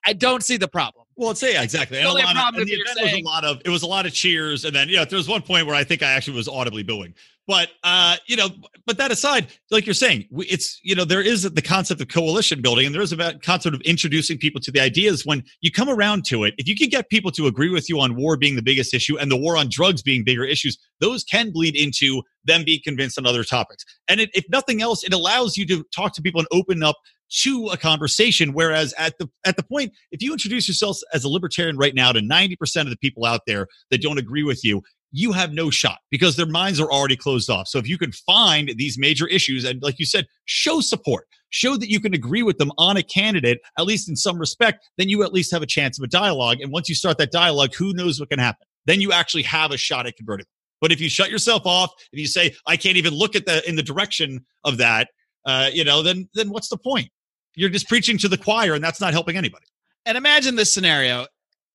I- 0.05 0.13
don't 0.13 0.43
see 0.43 0.57
the 0.57 0.67
problem. 0.67 1.05
Well, 1.15 1.31
it's 1.31 1.43
yeah, 1.43 1.61
exactly. 1.61 1.97
And, 1.97 2.07
a 2.07 2.11
lot 2.11 2.53
of, 2.53 2.59
and 2.59 2.67
the 2.67 2.73
event 2.73 2.99
was 3.01 3.13
a 3.13 3.21
lot 3.21 3.43
of 3.43 3.61
it 3.65 3.69
was 3.69 3.83
a 3.83 3.87
lot 3.87 4.05
of 4.05 4.13
cheers, 4.13 4.65
and 4.65 4.75
then 4.75 4.89
you 4.89 4.95
know 4.95 5.05
there 5.05 5.17
was 5.17 5.27
one 5.27 5.41
point 5.41 5.67
where 5.67 5.75
I 5.75 5.83
think 5.83 6.01
I 6.01 6.11
actually 6.11 6.37
was 6.37 6.47
audibly 6.47 6.81
booing. 6.81 7.13
But 7.47 7.69
uh, 7.83 8.17
you 8.27 8.35
know, 8.35 8.49
but 8.85 8.97
that 8.97 9.11
aside, 9.11 9.47
like 9.71 9.85
you're 9.85 9.93
saying, 9.93 10.27
it's 10.31 10.79
you 10.83 10.95
know 10.95 11.05
there 11.05 11.21
is 11.21 11.43
the 11.43 11.61
concept 11.61 11.99
of 11.99 12.07
coalition 12.07 12.61
building, 12.61 12.85
and 12.85 12.93
there 12.93 13.01
is 13.01 13.11
a 13.11 13.39
concept 13.39 13.75
of 13.75 13.81
introducing 13.81 14.37
people 14.37 14.61
to 14.61 14.71
the 14.71 14.79
ideas. 14.79 15.25
When 15.25 15.43
you 15.61 15.71
come 15.71 15.89
around 15.89 16.23
to 16.25 16.43
it, 16.43 16.53
if 16.57 16.67
you 16.67 16.75
can 16.75 16.89
get 16.89 17.09
people 17.09 17.31
to 17.31 17.47
agree 17.47 17.69
with 17.69 17.89
you 17.89 17.99
on 17.99 18.15
war 18.15 18.37
being 18.37 18.55
the 18.55 18.61
biggest 18.61 18.93
issue 18.93 19.17
and 19.17 19.31
the 19.31 19.37
war 19.37 19.57
on 19.57 19.67
drugs 19.69 20.01
being 20.03 20.23
bigger 20.23 20.45
issues, 20.45 20.77
those 20.99 21.23
can 21.23 21.51
bleed 21.51 21.75
into 21.75 22.21
them 22.45 22.63
being 22.63 22.79
convinced 22.83 23.17
on 23.17 23.25
other 23.25 23.43
topics. 23.43 23.83
And 24.07 24.21
it, 24.21 24.29
if 24.33 24.45
nothing 24.49 24.81
else, 24.81 25.03
it 25.03 25.13
allows 25.13 25.57
you 25.57 25.65
to 25.67 25.83
talk 25.95 26.13
to 26.13 26.21
people 26.21 26.39
and 26.41 26.47
open 26.51 26.83
up 26.83 26.97
to 27.43 27.67
a 27.67 27.77
conversation. 27.77 28.53
Whereas 28.53 28.93
at 28.97 29.17
the 29.17 29.29
at 29.45 29.57
the 29.57 29.63
point, 29.63 29.93
if 30.11 30.21
you 30.21 30.31
introduce 30.31 30.67
yourself 30.67 30.97
as 31.13 31.23
a 31.23 31.29
libertarian 31.29 31.77
right 31.77 31.95
now 31.95 32.11
to 32.11 32.19
90% 32.19 32.81
of 32.81 32.89
the 32.89 32.97
people 32.97 33.25
out 33.25 33.41
there 33.47 33.67
that 33.89 34.01
don't 34.01 34.19
agree 34.19 34.43
with 34.43 34.63
you, 34.63 34.81
you 35.11 35.31
have 35.31 35.51
no 35.51 35.69
shot 35.69 35.99
because 36.09 36.35
their 36.35 36.45
minds 36.45 36.79
are 36.79 36.91
already 36.91 37.17
closed 37.17 37.49
off. 37.49 37.67
So 37.67 37.77
if 37.77 37.87
you 37.87 37.97
can 37.97 38.11
find 38.11 38.73
these 38.77 38.97
major 38.97 39.27
issues 39.27 39.63
and 39.65 39.81
like 39.81 39.99
you 39.99 40.05
said, 40.05 40.25
show 40.45 40.79
support, 40.79 41.27
show 41.49 41.75
that 41.77 41.89
you 41.89 41.99
can 41.99 42.13
agree 42.13 42.43
with 42.43 42.57
them 42.57 42.71
on 42.77 42.97
a 42.97 43.03
candidate, 43.03 43.59
at 43.77 43.85
least 43.85 44.07
in 44.09 44.15
some 44.15 44.39
respect, 44.39 44.87
then 44.97 45.09
you 45.09 45.23
at 45.23 45.33
least 45.33 45.51
have 45.51 45.61
a 45.61 45.67
chance 45.67 45.99
of 45.99 46.03
a 46.03 46.07
dialogue. 46.07 46.61
And 46.61 46.71
once 46.71 46.87
you 46.87 46.95
start 46.95 47.17
that 47.17 47.31
dialogue, 47.31 47.73
who 47.75 47.93
knows 47.93 48.19
what 48.19 48.29
can 48.29 48.39
happen? 48.39 48.65
Then 48.85 49.01
you 49.01 49.11
actually 49.11 49.43
have 49.43 49.71
a 49.71 49.77
shot 49.77 50.07
at 50.07 50.15
converting. 50.15 50.45
But 50.79 50.91
if 50.91 50.99
you 50.99 51.09
shut 51.09 51.29
yourself 51.29 51.65
off, 51.65 51.91
if 52.11 52.19
you 52.19 52.25
say, 52.25 52.55
I 52.65 52.75
can't 52.75 52.97
even 52.97 53.13
look 53.13 53.35
at 53.35 53.45
the 53.45 53.67
in 53.69 53.75
the 53.75 53.83
direction 53.83 54.43
of 54.63 54.77
that, 54.77 55.09
uh, 55.45 55.69
you 55.71 55.83
know, 55.83 56.01
then 56.01 56.27
then 56.33 56.49
what's 56.49 56.69
the 56.69 56.77
point? 56.77 57.09
You're 57.55 57.69
just 57.69 57.87
preaching 57.87 58.17
to 58.19 58.27
the 58.27 58.37
choir, 58.37 58.73
and 58.73 58.83
that's 58.83 58.99
not 58.99 59.13
helping 59.13 59.37
anybody. 59.37 59.65
And 60.05 60.17
imagine 60.17 60.55
this 60.55 60.73
scenario. 60.73 61.27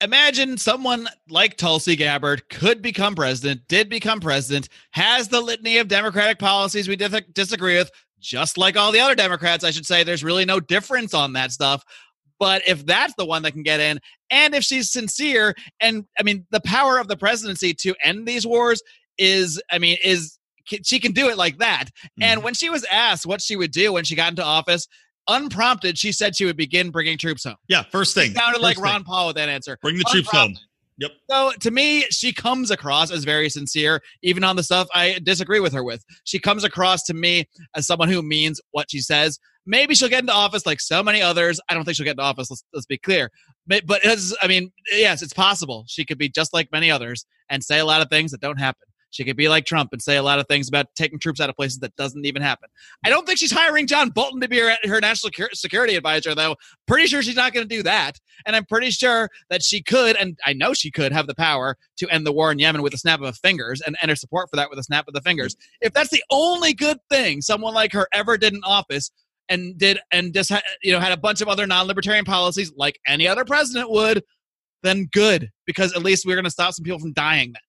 Imagine 0.03 0.59
someone 0.59 1.09
like 1.29 1.57
Tulsi 1.57 1.97
Gabbard 1.97 2.49
could 2.51 2.83
become 2.83 3.15
president, 3.15 3.63
did 3.67 3.89
become 3.89 4.21
president, 4.21 4.69
has 4.91 5.29
the 5.29 5.41
litany 5.41 5.79
of 5.79 5.89
Democratic 5.89 6.39
policies 6.39 6.87
we 6.87 6.97
dis- 6.97 7.23
disagree 7.33 7.79
with, 7.79 7.91
just 8.21 8.59
like 8.59 8.77
all 8.77 8.93
the 8.93 9.01
other 9.01 9.15
Democrats, 9.15 9.65
I 9.65 9.71
should 9.71 9.87
say. 9.87 10.05
There's 10.05 10.25
really 10.25 10.45
no 10.45 10.61
difference 10.61 11.15
on 11.15 11.33
that 11.33 11.51
stuff. 11.51 11.83
But 12.39 12.63
if 12.69 12.85
that's 12.85 13.15
the 13.17 13.25
one 13.25 13.43
that 13.43 13.53
can 13.53 13.63
get 13.63 13.81
in, 13.81 13.99
and 14.31 14.55
if 14.55 14.63
she's 14.65 14.93
sincere, 14.93 15.55
and 15.81 16.05
I 16.21 16.23
mean, 16.23 16.47
the 16.51 16.61
power 16.61 16.99
of 16.99 17.09
the 17.09 17.17
presidency 17.17 17.73
to 17.75 17.95
end 18.05 18.27
these 18.27 18.47
wars 18.47 18.83
is, 19.17 19.63
I 19.71 19.79
mean, 19.79 19.97
is 20.05 20.39
she 20.85 20.99
can 21.01 21.13
do 21.13 21.29
it 21.29 21.39
like 21.39 21.59
that. 21.59 21.85
Mm-hmm. 21.85 22.23
And 22.23 22.43
when 22.43 22.55
she 22.55 22.69
was 22.69 22.85
asked 22.93 23.25
what 23.25 23.41
she 23.41 23.57
would 23.57 23.71
do 23.71 23.93
when 23.93 24.05
she 24.05 24.15
got 24.15 24.31
into 24.31 24.45
office, 24.45 24.87
unprompted, 25.29 25.99
she 25.99 26.13
said 26.13 26.37
she 26.37 26.45
would 26.45 26.57
begin 26.57 26.91
bringing 26.91 27.19
troops 27.19 27.45
home. 27.45 27.57
Yeah, 27.69 27.83
first 27.83 28.15
thing. 28.15 28.33
It 28.33 28.37
sounded 28.37 28.55
first 28.55 28.63
like 28.63 28.77
thing. 28.77 28.85
Ron 28.85 29.05
Paul 29.05 29.29
with 29.29 29.37
that 29.37 29.49
answer. 29.49 29.79
Bring 29.83 29.99
the 29.99 30.05
troops 30.05 30.31
home. 30.31 30.57
Yep. 30.99 31.11
So 31.31 31.53
to 31.61 31.71
me, 31.71 32.07
she 32.11 32.33
comes 32.33 32.71
across 32.71 33.11
as 33.11 33.25
very 33.25 33.51
sincere, 33.51 34.01
even 34.23 34.43
on 34.45 34.57
the 34.57 34.63
stuff 34.63 34.89
I 34.95 35.19
disagree 35.23 35.61
with 35.61 35.75
her 35.75 35.85
with. 35.85 36.03
She 36.25 36.39
comes 36.39 36.65
across 36.65 37.03
to 37.05 37.15
me 37.15 37.45
as 37.75 37.87
someone 37.87 38.09
who 38.09 38.23
means 38.23 38.61
what 38.71 38.91
she 38.91 39.01
says. 39.01 39.39
Maybe 39.67 39.95
she'll 39.95 40.09
get 40.09 40.21
into 40.21 40.33
office 40.33 40.65
like 40.65 40.81
so 40.81 41.03
many 41.03 41.21
others. 41.21 41.61
I 41.69 41.75
don't 41.75 41.85
think 41.85 41.97
she'll 41.97 42.05
get 42.05 42.13
into 42.13 42.23
office. 42.23 42.51
Let's, 42.51 42.65
let's 42.73 42.87
be 42.87 42.97
clear. 42.97 43.31
But, 43.67 43.85
but 43.85 44.01
I 44.41 44.47
mean, 44.47 44.73
yes, 44.91 45.23
it's 45.23 45.35
possible. 45.35 45.85
She 45.87 46.05
could 46.05 46.19
be 46.19 46.29
just 46.29 46.55
like 46.55 46.73
many 46.73 46.91
others 46.91 47.27
and 47.51 47.63
say 47.63 47.79
a 47.79 47.85
lot 47.85 48.01
of 48.01 48.09
things 48.09 48.31
that 48.31 48.41
don't 48.41 48.59
happen. 48.59 48.87
She 49.17 49.25
could 49.25 49.37
be 49.37 49.49
like 49.49 49.65
Trump 49.65 49.93
and 49.93 50.03
say 50.03 50.17
a 50.17 50.23
lot 50.23 50.39
of 50.39 50.47
things 50.47 50.69
about 50.69 50.95
taking 50.95 51.19
troops 51.19 51.41
out 51.41 51.49
of 51.49 51.57
places 51.57 51.79
that 51.79 51.97
doesn't 51.97 52.27
even 52.27 52.43
happen. 52.43 52.69
I 53.03 53.09
don't 53.09 53.27
think 53.27 53.39
she's 53.39 53.51
hiring 53.51 53.87
John 53.87 54.11
Bolton 54.11 54.43
to 54.43 54.49
be 54.49 54.59
her, 54.59 54.77
her 54.85 55.01
national 55.01 55.33
security 55.55 55.95
advisor, 55.95 56.35
though. 56.35 56.57
Pretty 56.87 57.07
sure 57.07 57.23
she's 57.23 57.37
not 57.37 57.55
going 57.55 57.67
to 57.67 57.75
do 57.75 57.83
that. 57.83 58.21
And 58.45 58.55
I'm 58.55 58.67
pretty 58.67 58.91
sure 58.91 59.31
that 59.49 59.63
she 59.63 59.83
could, 59.83 60.17
and 60.17 60.39
I 60.45 60.53
know 60.53 60.75
she 60.75 60.91
could, 60.91 61.13
have 61.13 61.27
the 61.27 61.35
power 61.35 61.79
to 61.97 62.09
end 62.11 62.27
the 62.27 62.33
war 62.33 62.53
in 62.53 62.59
Yemen 62.59 62.83
with 62.83 62.93
a 62.93 62.99
snap 62.99 63.21
of 63.21 63.27
the 63.27 63.33
fingers 63.33 63.81
and 63.81 63.97
enter 64.03 64.17
support 64.17 64.51
for 64.51 64.57
that 64.57 64.69
with 64.69 64.79
a 64.79 64.83
snap 64.83 65.09
of 65.09 65.15
the 65.15 65.23
fingers. 65.23 65.57
If 65.81 65.95
that's 65.95 66.11
the 66.11 66.23
only 66.31 66.75
good 66.75 66.99
thing 67.09 67.41
someone 67.41 67.73
like 67.73 67.93
her 67.93 68.07
ever 68.13 68.37
did 68.37 68.53
in 68.53 68.61
office, 68.65 69.11
and 69.49 69.79
did 69.79 70.01
and 70.11 70.35
just 70.35 70.51
you 70.83 70.93
know 70.93 71.01
had 71.01 71.13
a 71.13 71.17
bunch 71.17 71.41
of 71.41 71.47
other 71.49 71.69
non-libertarian 71.69 72.25
policies 72.25 72.73
like 72.77 72.99
any 73.07 73.29
other 73.29 73.45
president 73.45 73.91
would, 73.91 74.23
then 74.83 75.09
good 75.13 75.51
because 75.67 75.95
at 75.95 76.03
least 76.03 76.25
we're 76.27 76.37
going 76.37 76.45
to 76.45 76.51
stop 76.51 76.75
some 76.75 76.85
people 76.85 76.99
from 76.99 77.13
dying. 77.13 77.53
Then 77.53 77.61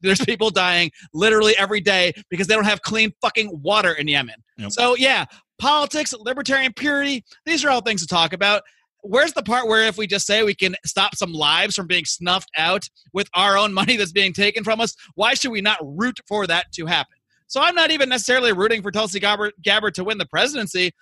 there's 0.00 0.24
people 0.24 0.50
dying 0.50 0.90
literally 1.14 1.56
every 1.56 1.80
day 1.80 2.12
because 2.30 2.46
they 2.46 2.54
don't 2.54 2.64
have 2.64 2.82
clean 2.82 3.12
fucking 3.20 3.50
water 3.62 3.92
in 3.92 4.08
Yemen. 4.08 4.36
Yep. 4.58 4.72
So 4.72 4.96
yeah, 4.96 5.24
politics, 5.58 6.12
libertarian 6.18 6.72
purity, 6.74 7.24
these 7.44 7.64
are 7.64 7.70
all 7.70 7.80
things 7.80 8.02
to 8.02 8.06
talk 8.06 8.32
about. 8.32 8.62
Where's 9.02 9.32
the 9.32 9.42
part 9.42 9.68
where 9.68 9.86
if 9.86 9.96
we 9.96 10.06
just 10.06 10.26
say 10.26 10.42
we 10.42 10.54
can 10.54 10.74
stop 10.84 11.14
some 11.14 11.32
lives 11.32 11.76
from 11.76 11.86
being 11.86 12.04
snuffed 12.04 12.50
out 12.56 12.88
with 13.12 13.28
our 13.34 13.56
own 13.56 13.72
money 13.72 13.96
that's 13.96 14.12
being 14.12 14.32
taken 14.32 14.64
from 14.64 14.80
us, 14.80 14.94
why 15.14 15.34
should 15.34 15.52
we 15.52 15.60
not 15.60 15.78
root 15.82 16.18
for 16.26 16.46
that 16.48 16.66
to 16.72 16.86
happen? 16.86 17.16
So 17.46 17.60
I'm 17.60 17.76
not 17.76 17.92
even 17.92 18.08
necessarily 18.08 18.52
rooting 18.52 18.82
for 18.82 18.90
Tulsi 18.90 19.20
Gabbard, 19.20 19.52
Gabbard 19.62 19.94
to 19.94 20.04
win 20.04 20.18
the 20.18 20.26
presidency. 20.26 20.92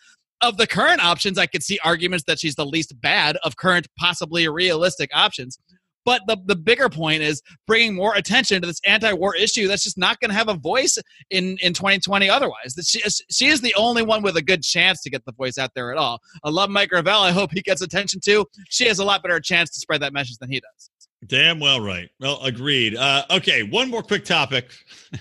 Of 0.40 0.58
the 0.58 0.66
current 0.66 1.02
options, 1.02 1.38
I 1.38 1.46
could 1.46 1.62
see 1.62 1.78
arguments 1.82 2.24
that 2.26 2.38
she's 2.38 2.56
the 2.56 2.66
least 2.66 3.00
bad 3.00 3.38
of 3.44 3.56
current, 3.56 3.86
possibly 3.98 4.46
realistic 4.46 5.08
options. 5.14 5.58
But 6.04 6.22
the, 6.26 6.36
the 6.44 6.56
bigger 6.56 6.88
point 6.88 7.22
is 7.22 7.42
bringing 7.66 7.94
more 7.94 8.14
attention 8.14 8.60
to 8.60 8.66
this 8.66 8.80
anti-war 8.86 9.34
issue 9.36 9.68
that's 9.68 9.84
just 9.84 9.98
not 9.98 10.20
going 10.20 10.30
to 10.30 10.36
have 10.36 10.48
a 10.48 10.54
voice 10.54 10.98
in, 11.30 11.56
in 11.62 11.72
2020 11.72 12.28
otherwise. 12.28 12.74
That 12.74 12.86
she, 12.86 13.02
she 13.30 13.46
is 13.46 13.60
the 13.60 13.74
only 13.76 14.02
one 14.02 14.22
with 14.22 14.36
a 14.36 14.42
good 14.42 14.62
chance 14.62 15.02
to 15.02 15.10
get 15.10 15.24
the 15.24 15.32
voice 15.32 15.58
out 15.58 15.70
there 15.74 15.92
at 15.92 15.98
all. 15.98 16.20
I 16.44 16.50
love 16.50 16.70
Mike 16.70 16.90
Gravel. 16.90 17.20
I 17.20 17.30
hope 17.30 17.50
he 17.52 17.62
gets 17.62 17.82
attention 17.82 18.20
too. 18.20 18.46
She 18.68 18.86
has 18.86 18.98
a 18.98 19.04
lot 19.04 19.22
better 19.22 19.40
chance 19.40 19.70
to 19.70 19.80
spread 19.80 20.02
that 20.02 20.12
message 20.12 20.36
than 20.38 20.50
he 20.50 20.60
does. 20.60 20.90
Damn 21.26 21.58
well 21.58 21.80
right. 21.80 22.10
Well, 22.20 22.42
agreed. 22.42 22.96
Uh, 22.96 23.24
okay, 23.30 23.62
one 23.62 23.90
more 23.90 24.02
quick 24.02 24.24
topic. 24.24 24.70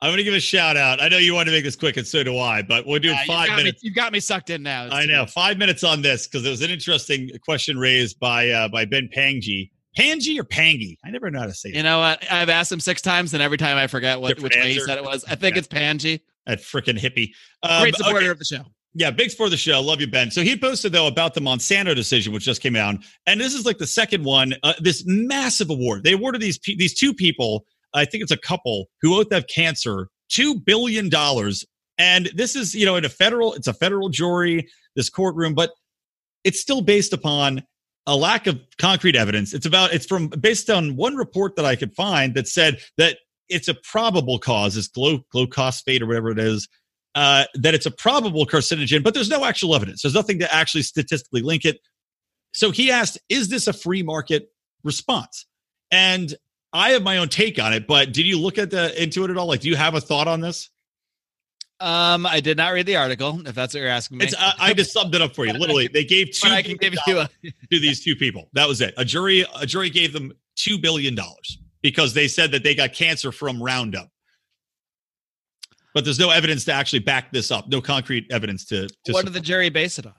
I'm 0.00 0.08
going 0.08 0.18
to 0.18 0.24
give 0.24 0.34
a 0.34 0.40
shout 0.40 0.76
out. 0.76 1.02
I 1.02 1.08
know 1.08 1.18
you 1.18 1.34
want 1.34 1.46
to 1.46 1.52
make 1.52 1.64
this 1.64 1.76
quick, 1.76 1.96
and 1.96 2.06
so 2.06 2.22
do 2.22 2.38
I. 2.38 2.62
But 2.62 2.86
we'll 2.86 3.00
do 3.00 3.08
Yeah, 3.08 3.24
five 3.26 3.48
you've 3.48 3.56
minutes. 3.56 3.82
Me, 3.82 3.88
you've 3.88 3.96
got 3.96 4.12
me 4.12 4.20
sucked 4.20 4.50
in 4.50 4.62
now. 4.62 4.86
It's 4.86 4.94
I 4.94 5.06
know 5.06 5.24
five 5.26 5.56
minutes 5.56 5.82
on 5.82 6.02
this 6.02 6.26
because 6.26 6.46
it 6.46 6.50
was 6.50 6.62
an 6.62 6.70
interesting 6.70 7.30
question 7.42 7.78
raised 7.78 8.18
by 8.20 8.50
uh, 8.50 8.68
by 8.68 8.84
Ben 8.84 9.08
Pangy. 9.14 9.70
Pangy 9.96 10.38
or 10.38 10.44
Pangy? 10.44 10.96
I 11.04 11.10
never 11.10 11.30
know 11.30 11.40
how 11.40 11.46
to 11.46 11.54
say 11.54 11.70
it. 11.70 11.76
You 11.76 11.82
know 11.82 11.98
what? 12.00 12.24
I've 12.30 12.48
asked 12.48 12.72
him 12.72 12.80
six 12.80 13.00
times, 13.02 13.34
and 13.34 13.42
every 13.42 13.58
time 13.58 13.76
I 13.76 13.86
forget 13.86 14.20
what 14.20 14.28
Different 14.28 14.54
which 14.54 14.64
way 14.64 14.72
he 14.74 14.80
said 14.80 14.98
it 14.98 15.04
was. 15.04 15.24
I 15.24 15.34
think 15.34 15.54
Yeah. 15.54 15.60
it's 15.60 15.68
Pangy. 15.68 16.20
That 16.46 16.60
freaking 16.60 16.98
hippie. 16.98 17.30
Um, 17.62 17.82
Great 17.82 17.96
supporter 17.96 18.18
okay. 18.18 18.26
of 18.28 18.38
the 18.38 18.44
show. 18.44 18.64
Yeah, 18.96 19.10
big 19.10 19.32
for 19.32 19.48
the 19.48 19.56
show. 19.56 19.80
Love 19.80 20.00
you, 20.00 20.06
Ben. 20.06 20.30
So 20.30 20.42
he 20.42 20.56
posted 20.56 20.92
though 20.92 21.08
about 21.08 21.34
the 21.34 21.40
Monsanto 21.40 21.96
decision, 21.96 22.32
which 22.32 22.44
just 22.44 22.60
came 22.62 22.76
out, 22.76 22.96
and 23.26 23.40
this 23.40 23.54
is 23.54 23.66
like 23.66 23.78
the 23.78 23.86
second 23.86 24.24
one. 24.24 24.54
Uh, 24.62 24.74
this 24.78 25.02
massive 25.06 25.68
award 25.70 26.04
they 26.04 26.12
awarded 26.12 26.40
these 26.40 26.58
pe- 26.58 26.76
these 26.76 26.94
two 26.94 27.12
people. 27.12 27.64
I 27.92 28.04
think 28.04 28.22
it's 28.22 28.30
a 28.32 28.36
couple 28.36 28.86
who 29.02 29.10
both 29.10 29.32
have 29.32 29.46
cancer, 29.48 30.08
two 30.28 30.60
billion 30.60 31.08
dollars, 31.08 31.64
and 31.98 32.30
this 32.34 32.54
is 32.54 32.72
you 32.74 32.86
know 32.86 32.94
in 32.94 33.04
a 33.04 33.08
federal. 33.08 33.54
It's 33.54 33.66
a 33.66 33.74
federal 33.74 34.10
jury, 34.10 34.68
this 34.94 35.10
courtroom, 35.10 35.54
but 35.54 35.70
it's 36.44 36.60
still 36.60 36.80
based 36.82 37.12
upon 37.12 37.64
a 38.06 38.16
lack 38.16 38.46
of 38.46 38.60
concrete 38.78 39.16
evidence. 39.16 39.54
It's 39.54 39.66
about 39.66 39.92
it's 39.92 40.06
from 40.06 40.28
based 40.28 40.70
on 40.70 40.96
one 40.96 41.16
report 41.16 41.56
that 41.56 41.64
I 41.64 41.76
could 41.76 41.94
find 41.94 42.34
that 42.34 42.48
said 42.48 42.80
that 42.98 43.18
it's 43.48 43.68
a 43.68 43.74
probable 43.74 44.38
cause, 44.38 44.74
this 44.74 44.88
glow 44.88 45.20
glucophosphate 45.34 46.00
or 46.00 46.06
whatever 46.06 46.30
it 46.30 46.38
is, 46.38 46.68
uh, 47.14 47.44
that 47.54 47.74
it's 47.74 47.86
a 47.86 47.90
probable 47.90 48.46
carcinogen, 48.46 49.02
but 49.02 49.14
there's 49.14 49.30
no 49.30 49.44
actual 49.44 49.74
evidence. 49.74 50.02
There's 50.02 50.14
nothing 50.14 50.38
to 50.40 50.54
actually 50.54 50.82
statistically 50.82 51.42
link 51.42 51.64
it. 51.64 51.80
So 52.52 52.70
he 52.70 52.90
asked, 52.90 53.18
is 53.28 53.48
this 53.48 53.66
a 53.66 53.72
free 53.72 54.02
market 54.02 54.48
response? 54.82 55.46
And 55.90 56.34
I 56.72 56.90
have 56.90 57.02
my 57.02 57.18
own 57.18 57.28
take 57.28 57.60
on 57.60 57.72
it, 57.72 57.86
but 57.86 58.12
did 58.12 58.26
you 58.26 58.38
look 58.38 58.58
at 58.58 58.70
the 58.70 59.00
into 59.00 59.24
it 59.24 59.30
at 59.30 59.36
all? 59.36 59.46
Like, 59.46 59.60
do 59.60 59.68
you 59.68 59.76
have 59.76 59.94
a 59.94 60.00
thought 60.00 60.26
on 60.26 60.40
this? 60.40 60.70
Um, 61.80 62.24
I 62.24 62.40
did 62.40 62.56
not 62.56 62.72
read 62.72 62.86
the 62.86 62.96
article. 62.96 63.46
If 63.46 63.54
that's 63.54 63.74
what 63.74 63.80
you're 63.80 63.88
asking 63.88 64.18
me, 64.18 64.26
It's 64.26 64.34
I, 64.38 64.54
I 64.58 64.74
just 64.74 64.92
summed 64.92 65.14
it 65.14 65.20
up 65.20 65.34
for 65.34 65.44
you. 65.44 65.52
Literally, 65.52 65.88
they 65.88 66.04
gave 66.04 66.30
two 66.32 66.48
I 66.48 66.62
can 66.62 66.76
give 66.76 66.94
you 67.06 67.18
a. 67.20 67.28
to 67.42 67.52
these 67.80 68.02
two 68.02 68.16
people. 68.16 68.48
That 68.52 68.68
was 68.68 68.80
it. 68.80 68.94
A 68.96 69.04
jury, 69.04 69.44
a 69.60 69.66
jury 69.66 69.90
gave 69.90 70.12
them 70.12 70.32
two 70.56 70.78
billion 70.78 71.14
dollars 71.14 71.58
because 71.82 72.14
they 72.14 72.28
said 72.28 72.52
that 72.52 72.62
they 72.62 72.74
got 72.74 72.92
cancer 72.92 73.32
from 73.32 73.62
Roundup. 73.62 74.08
But 75.94 76.04
there's 76.04 76.18
no 76.18 76.30
evidence 76.30 76.64
to 76.66 76.72
actually 76.72 77.00
back 77.00 77.32
this 77.32 77.50
up. 77.50 77.68
No 77.68 77.80
concrete 77.80 78.26
evidence 78.30 78.64
to. 78.66 78.88
to 79.04 79.12
What 79.12 79.24
did 79.24 79.34
the 79.34 79.40
jury 79.40 79.68
base 79.68 79.98
it 79.98 80.06
on? 80.06 80.14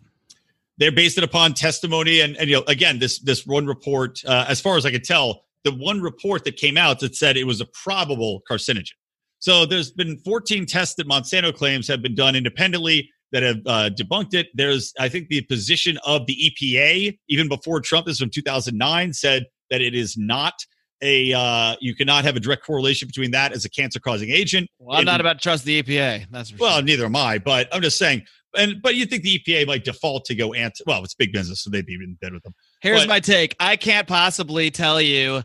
they're 0.78 0.92
based 0.92 1.18
it 1.18 1.24
upon 1.24 1.54
testimony 1.54 2.22
and, 2.22 2.36
and 2.38 2.50
you 2.50 2.58
know 2.58 2.64
again 2.68 3.00
this 3.00 3.20
this 3.20 3.46
one 3.46 3.66
report 3.66 4.20
uh, 4.26 4.46
as 4.48 4.60
far 4.62 4.78
as 4.78 4.86
i 4.86 4.92
could 4.92 5.04
tell 5.04 5.44
the 5.64 5.74
one 5.74 6.02
report 6.02 6.44
that 6.44 6.58
came 6.58 6.78
out 6.78 7.00
that 7.00 7.16
said 7.16 7.38
it 7.38 7.46
was 7.46 7.62
a 7.62 7.66
probable 7.66 8.42
carcinogen 8.50 8.92
so 9.46 9.64
there's 9.64 9.92
been 9.92 10.18
14 10.26 10.66
tests 10.66 10.96
that 10.96 11.08
monsanto 11.08 11.54
claims 11.54 11.88
have 11.88 12.02
been 12.02 12.16
done 12.16 12.36
independently 12.36 13.08
that 13.32 13.44
have 13.44 13.58
uh, 13.68 13.90
debunked 14.00 14.34
it 14.34 14.48
there's 14.56 14.92
i 15.00 15.08
think 15.08 15.28
the 15.30 15.42
position 15.42 16.00
of 16.06 16.26
the 16.26 16.36
epa 16.48 17.16
even 17.30 17.48
before 17.48 17.80
trump 17.80 18.06
this 18.08 18.14
was 18.14 18.20
from 18.20 18.30
2009 18.32 19.14
said 19.14 19.46
that 19.70 19.82
it 19.82 19.94
is 19.94 20.18
not 20.18 20.54
a 21.04 21.32
uh, 21.34 21.76
you 21.80 21.94
cannot 21.94 22.24
have 22.24 22.36
a 22.36 22.40
direct 22.40 22.64
correlation 22.66 23.08
between 23.08 23.30
that 23.32 23.52
as 23.52 23.66
a 23.66 23.70
cancer 23.70 24.00
causing 24.00 24.30
agent 24.32 24.68
Well, 24.80 24.96
I'm 24.98 25.02
It- 25.04 25.06
not 25.06 25.20
about 25.22 25.34
to 25.40 25.44
trust 25.44 25.66
the 25.66 25.84
EPA. 25.84 26.26
That's 26.32 26.52
for 26.52 26.58
well, 26.58 26.76
sure. 26.78 26.84
neither 26.84 27.06
am 27.06 27.16
I, 27.18 27.38
but 27.38 27.68
I'm 27.74 27.82
just 27.82 27.98
saying. 27.98 28.24
And 28.58 28.82
but 28.82 28.96
you 28.96 29.06
think 29.06 29.24
the 29.24 29.38
EPA 29.38 29.68
might 29.68 29.84
default 29.84 30.24
to 30.26 30.36
go 30.36 30.54
anti? 30.54 30.84
Well, 30.88 31.04
it's 31.04 31.14
big 31.14 31.34
business, 31.34 31.62
so 31.64 31.70
they'd 31.70 31.86
be 31.86 31.96
in 31.96 32.18
bed 32.22 32.32
with 32.32 32.44
them. 32.44 32.54
Here's 32.80 33.02
but- 33.02 33.10
my 33.10 33.20
take. 33.20 33.58
I 33.60 33.76
can't 33.76 34.08
possibly 34.08 34.72
tell 34.72 35.02
you 35.02 35.44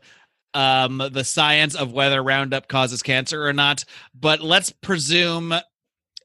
um, 0.54 1.02
the 1.12 1.24
science 1.24 1.74
of 1.74 1.92
whether 1.92 2.22
Roundup 2.22 2.68
causes 2.68 3.02
cancer 3.02 3.46
or 3.46 3.52
not, 3.52 3.84
but 4.14 4.40
let's 4.40 4.70
presume. 4.70 5.52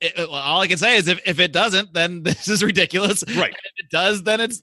It, 0.01 0.13
well, 0.17 0.33
all 0.33 0.61
I 0.61 0.67
can 0.67 0.77
say 0.77 0.97
is 0.97 1.07
if, 1.07 1.21
if 1.25 1.39
it 1.39 1.53
doesn't, 1.53 1.93
then 1.93 2.23
this 2.23 2.47
is 2.47 2.63
ridiculous. 2.63 3.23
Right. 3.35 3.51
If 3.51 3.85
it 3.85 3.89
does, 3.91 4.23
then 4.23 4.41
it's 4.41 4.61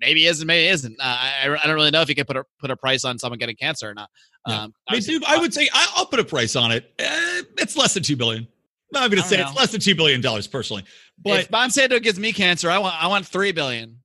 maybe 0.00 0.26
is 0.26 0.40
and 0.40 0.46
maybe 0.46 0.68
isn't. 0.68 0.96
Uh, 1.00 1.04
I, 1.04 1.58
I 1.62 1.66
don't 1.66 1.74
really 1.74 1.90
know 1.90 2.02
if 2.02 2.08
you 2.08 2.14
can 2.14 2.26
put 2.26 2.36
a 2.36 2.44
put 2.60 2.70
a 2.70 2.76
price 2.76 3.04
on 3.04 3.18
someone 3.18 3.38
getting 3.38 3.56
cancer 3.56 3.90
or 3.90 3.94
not. 3.94 4.10
Yeah. 4.46 4.62
Um, 4.62 4.74
I 4.88 4.94
mean, 4.94 5.02
dude, 5.02 5.24
I 5.24 5.38
would 5.38 5.52
say 5.52 5.68
I- 5.72 5.92
I'll 5.96 6.06
put 6.06 6.20
a 6.20 6.24
price 6.24 6.54
on 6.56 6.70
it. 6.70 6.92
Eh, 6.98 7.42
it's 7.58 7.76
less 7.76 7.94
than 7.94 8.02
two 8.02 8.16
billion. 8.16 8.46
I'm 8.94 9.10
going 9.10 9.20
to 9.20 9.28
say 9.28 9.40
it's 9.40 9.54
less 9.54 9.72
than 9.72 9.80
two 9.80 9.96
billion 9.96 10.20
dollars 10.20 10.46
personally, 10.46 10.84
but 11.22 11.40
if 11.40 11.50
Monsanto 11.50 12.00
gives 12.00 12.18
me 12.18 12.32
cancer, 12.32 12.70
I 12.70 12.78
want 12.78 12.94
I 13.02 13.08
want 13.08 13.26
three 13.26 13.52
billion. 13.52 13.98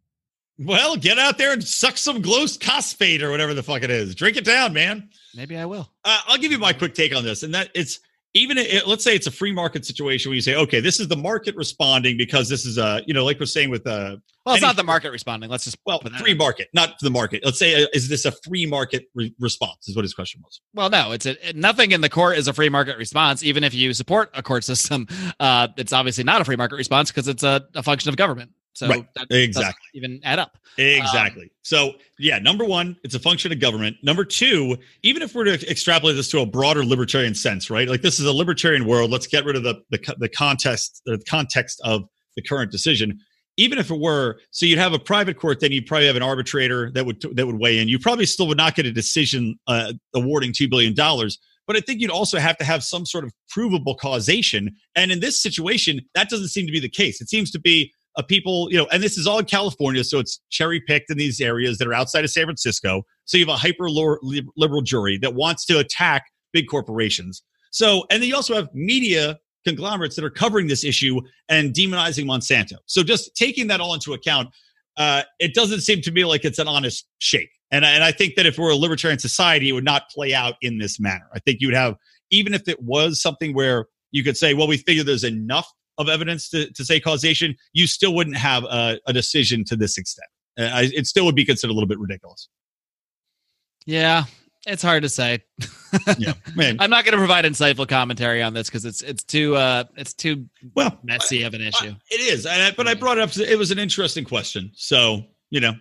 Well, 0.58 0.96
get 0.96 1.18
out 1.18 1.38
there 1.38 1.54
and 1.54 1.64
suck 1.64 1.98
some 1.98 2.22
glucophosphate 2.22 3.22
or 3.22 3.32
whatever 3.32 3.54
the 3.54 3.64
fuck 3.64 3.84
it 3.84 3.90
is. 3.90 4.16
Drink 4.16 4.38
it 4.38 4.46
down, 4.46 4.74
man. 4.74 5.10
Maybe 5.36 5.58
I 5.58 5.66
will. 5.66 5.90
Uh, 6.04 6.20
I'll 6.28 6.38
give 6.38 6.52
you 6.52 6.60
my 6.60 6.74
quick 6.74 6.94
take 6.94 7.16
on 7.16 7.24
this, 7.24 7.44
and 7.44 7.54
that 7.56 7.70
it's 7.74 8.00
even 8.34 8.58
it, 8.58 8.88
let's 8.88 9.04
say 9.04 9.14
it's 9.14 9.28
a 9.28 9.32
free 9.32 9.52
market 9.52 9.86
situation 9.86 10.30
where 10.30 10.36
you 10.36 10.42
say, 10.42 10.56
okay, 10.56 10.80
this 10.80 11.00
is 11.00 11.08
the 11.10 11.18
market 11.18 11.56
responding 11.56 12.18
because 12.18 12.48
this 12.48 12.66
is 12.66 12.78
a, 12.78 13.02
you 13.06 13.14
know, 13.14 13.26
like 13.26 13.40
we're 13.40 13.46
saying 13.46 13.70
with 13.70 13.86
uh 13.86 14.16
Well, 14.46 14.56
it's 14.56 14.64
Any- 14.64 14.70
not 14.70 14.76
the 14.78 14.84
market 14.86 15.12
responding. 15.12 15.50
Let's 15.50 15.66
just 15.66 15.78
well, 15.86 16.00
free 16.00 16.32
out. 16.32 16.38
market, 16.38 16.70
not 16.74 16.98
the 17.02 17.10
market. 17.10 17.42
Let's 17.44 17.60
say, 17.60 17.84
uh, 17.84 17.88
is 17.94 18.08
this 18.08 18.24
a 18.26 18.32
free 18.32 18.66
market 18.66 19.08
re- 19.16 19.34
response? 19.40 19.90
Is 19.90 19.96
what 19.96 20.06
his 20.06 20.14
question 20.14 20.42
was. 20.44 20.62
Well, 20.74 20.90
no, 20.90 21.12
it's 21.12 21.26
a, 21.26 21.36
nothing 21.56 21.92
in 21.92 22.00
the 22.02 22.10
court 22.10 22.38
is 22.38 22.48
a 22.48 22.54
free 22.54 22.70
market 22.70 22.98
response. 22.98 23.44
Even 23.44 23.64
if 23.66 23.74
you 23.74 23.94
support 23.94 24.30
a 24.34 24.42
court 24.42 24.64
system, 24.64 25.08
uh, 25.40 25.68
it's 25.76 25.92
obviously 25.92 26.24
not 26.24 26.40
a 26.40 26.46
free 26.46 26.56
market 26.56 26.76
response 26.76 27.12
because 27.12 27.28
it's 27.28 27.44
a, 27.44 27.66
a 27.76 27.84
function 27.84 28.10
of 28.10 28.16
government. 28.16 28.52
So 28.74 28.88
Right. 28.88 29.06
that 29.16 29.28
doesn't 29.30 29.44
Exactly. 29.44 29.88
even 29.94 30.20
add 30.24 30.40
up. 30.40 30.58
Exactly. 30.78 31.52
so, 31.64 31.96
yeah, 32.18 32.40
number 32.40 32.64
one, 32.66 32.96
it's 33.04 33.14
a 33.16 33.20
function 33.20 33.52
of 33.52 33.60
government. 33.60 33.98
Number 34.04 34.24
two, 34.24 34.78
even 35.04 35.22
if 35.22 35.36
we're 35.36 35.44
to 35.44 35.70
extrapolate 35.70 36.16
this 36.16 36.30
to 36.32 36.40
a 36.40 36.46
broader 36.46 36.86
libertarian 36.86 37.36
sense, 37.36 37.70
right? 37.70 37.88
Like 37.88 38.02
this 38.02 38.20
is 38.20 38.26
a 38.26 38.32
libertarian 38.34 38.86
world. 38.86 39.12
Let's 39.12 39.28
get 39.28 39.44
rid 39.46 39.56
of 39.56 39.64
the 39.64 39.82
the, 39.90 40.16
the 40.20 40.30
context 40.30 41.02
the 41.06 41.20
context 41.28 41.82
of 41.84 42.04
the 42.36 42.42
current 42.42 42.72
decision. 42.72 43.20
Even 43.58 43.78
if 43.78 43.92
it 43.92 44.00
were, 44.00 44.40
so 44.52 44.66
you'd 44.66 44.80
have 44.80 44.94
a 44.94 45.00
private 45.00 45.38
court, 45.38 45.60
then 45.60 45.72
you'd 45.74 45.86
probably 45.86 46.08
have 46.08 46.16
an 46.16 46.24
arbitrator 46.24 46.90
that 46.92 47.06
would 47.06 47.22
that 47.36 47.46
would 47.46 47.60
weigh 47.60 47.78
in. 47.80 47.90
You 47.90 48.00
probably 48.00 48.26
still 48.26 48.48
would 48.48 48.58
not 48.58 48.76
get 48.76 48.86
a 48.86 48.92
decision 48.94 49.60
uh, 49.68 49.92
awarding 50.16 50.54
two 50.54 50.70
billion 50.70 50.94
dollars. 50.96 51.38
But 51.68 51.76
I 51.76 51.82
think 51.82 52.02
you'd 52.02 52.10
also 52.10 52.40
have 52.40 52.58
to 52.58 52.64
have 52.66 52.84
some 52.84 53.06
sort 53.06 53.24
of 53.24 53.32
provable 53.50 53.96
causation. 53.96 54.76
And 54.96 55.12
in 55.12 55.20
this 55.20 55.40
situation, 55.40 56.02
that 56.16 56.28
doesn't 56.30 56.48
seem 56.48 56.66
to 56.66 56.72
be 56.72 56.80
the 56.80 56.90
case. 56.90 57.22
It 57.22 57.30
seems 57.30 57.52
to 57.52 57.60
be 57.60 57.94
a 58.18 58.24
people, 58.24 58.68
you 58.72 58.78
know, 58.78 58.88
and 58.92 59.02
this 59.02 59.18
is 59.18 59.26
all 59.26 59.40
in 59.40 59.46
California, 59.46 60.04
so 60.04 60.20
it's 60.20 60.42
cherry 60.50 60.82
picked 60.82 61.10
in 61.10 61.18
these 61.18 61.40
areas 61.40 61.78
that 61.78 61.88
are 61.88 61.94
outside 61.94 62.24
of 62.24 62.30
San 62.30 62.46
Francisco. 62.46 63.04
So 63.26 63.38
you 63.38 63.46
have 63.46 63.54
a 63.54 63.58
hyper 63.58 63.90
liberal 63.90 64.82
jury 64.82 65.18
that 65.20 65.34
wants 65.34 65.66
to 65.68 65.80
attack 65.80 66.26
big 66.52 66.68
corporations. 66.68 67.44
So, 67.72 68.06
and 68.10 68.22
then 68.22 68.28
you 68.28 68.36
also 68.36 68.54
have 68.54 68.68
media 68.74 69.40
conglomerates 69.66 70.16
that 70.16 70.26
are 70.26 70.30
covering 70.30 70.68
this 70.68 70.84
issue 70.84 71.22
and 71.48 71.74
demonizing 71.74 72.26
Monsanto. 72.26 72.78
So, 72.86 73.04
just 73.04 73.36
taking 73.36 73.68
that 73.68 73.80
all 73.80 73.94
into 73.94 74.14
account, 74.14 74.50
uh, 74.98 75.24
it 75.40 75.54
doesn't 75.54 75.82
seem 75.82 76.02
to 76.02 76.12
me 76.12 76.26
like 76.26 76.44
it's 76.44 76.60
an 76.60 76.68
honest 76.68 77.08
shake. 77.20 77.52
And, 77.72 77.86
and 77.86 78.04
I 78.04 78.12
think 78.12 78.36
that 78.36 78.46
if 78.46 78.58
we're 78.58 78.72
a 78.72 78.76
libertarian 78.76 79.20
society, 79.20 79.70
it 79.70 79.72
would 79.72 79.86
not 79.86 80.10
play 80.10 80.34
out 80.34 80.56
in 80.62 80.78
this 80.78 81.00
manner. 81.00 81.30
I 81.34 81.40
think 81.40 81.62
you 81.62 81.68
would 81.70 81.76
have, 81.76 81.96
even 82.30 82.54
if 82.54 82.68
it 82.68 82.82
was 82.84 83.22
something 83.22 83.54
where 83.54 83.86
you 84.12 84.26
could 84.26 84.36
say, 84.36 84.54
well, 84.54 84.68
we 84.68 84.76
figure 84.76 85.04
there's 85.04 85.24
enough 85.24 85.72
of 86.02 86.10
evidence 86.10 86.50
to, 86.50 86.70
to 86.74 86.84
say 86.84 87.00
causation, 87.00 87.56
you 87.74 87.88
still 87.88 88.14
wouldn't 88.14 88.38
have 88.38 88.64
a, 88.66 89.00
a 89.08 89.14
decision 89.14 89.64
to 89.66 89.76
this 89.76 89.98
extent. 89.98 90.28
Uh, 90.60 90.64
I, 90.64 90.82
it 90.94 91.08
still 91.08 91.26
would 91.26 91.36
be 91.36 91.46
considered 91.46 91.72
a 91.72 91.74
little 91.74 91.88
bit 91.88 92.00
ridiculous. 92.00 92.50
Yeah, 93.86 94.26
it's 94.68 94.84
hard 94.84 95.04
to 95.04 95.10
say. 95.10 95.40
Yeah, 96.18 96.34
man. 96.56 96.78
I'm 96.80 96.90
not 96.90 97.04
going 97.06 97.14
to 97.14 97.18
provide 97.18 97.46
insightful 97.46 97.88
commentary 97.88 98.42
on 98.44 98.54
this 98.54 98.68
because 98.68 98.86
it's 98.86 99.02
it's 99.02 99.24
too 99.24 99.56
uh 99.56 99.86
it's 99.98 100.14
too 100.14 100.46
Well, 100.76 100.98
messy 101.04 101.44
of 101.44 101.54
an 101.54 101.62
issue. 101.62 101.94
it 102.10 102.20
is, 102.22 102.46
and 102.46 102.62
I, 102.62 102.72
but 102.72 102.88
I 102.88 102.94
brought 102.94 103.18
it 103.18 103.22
up. 103.24 103.36
It 103.38 103.58
was 103.58 103.72
an 103.72 103.80
interesting 103.80 104.24
question, 104.24 104.72
so 104.76 105.24
you 105.50 105.60
know, 105.62 105.74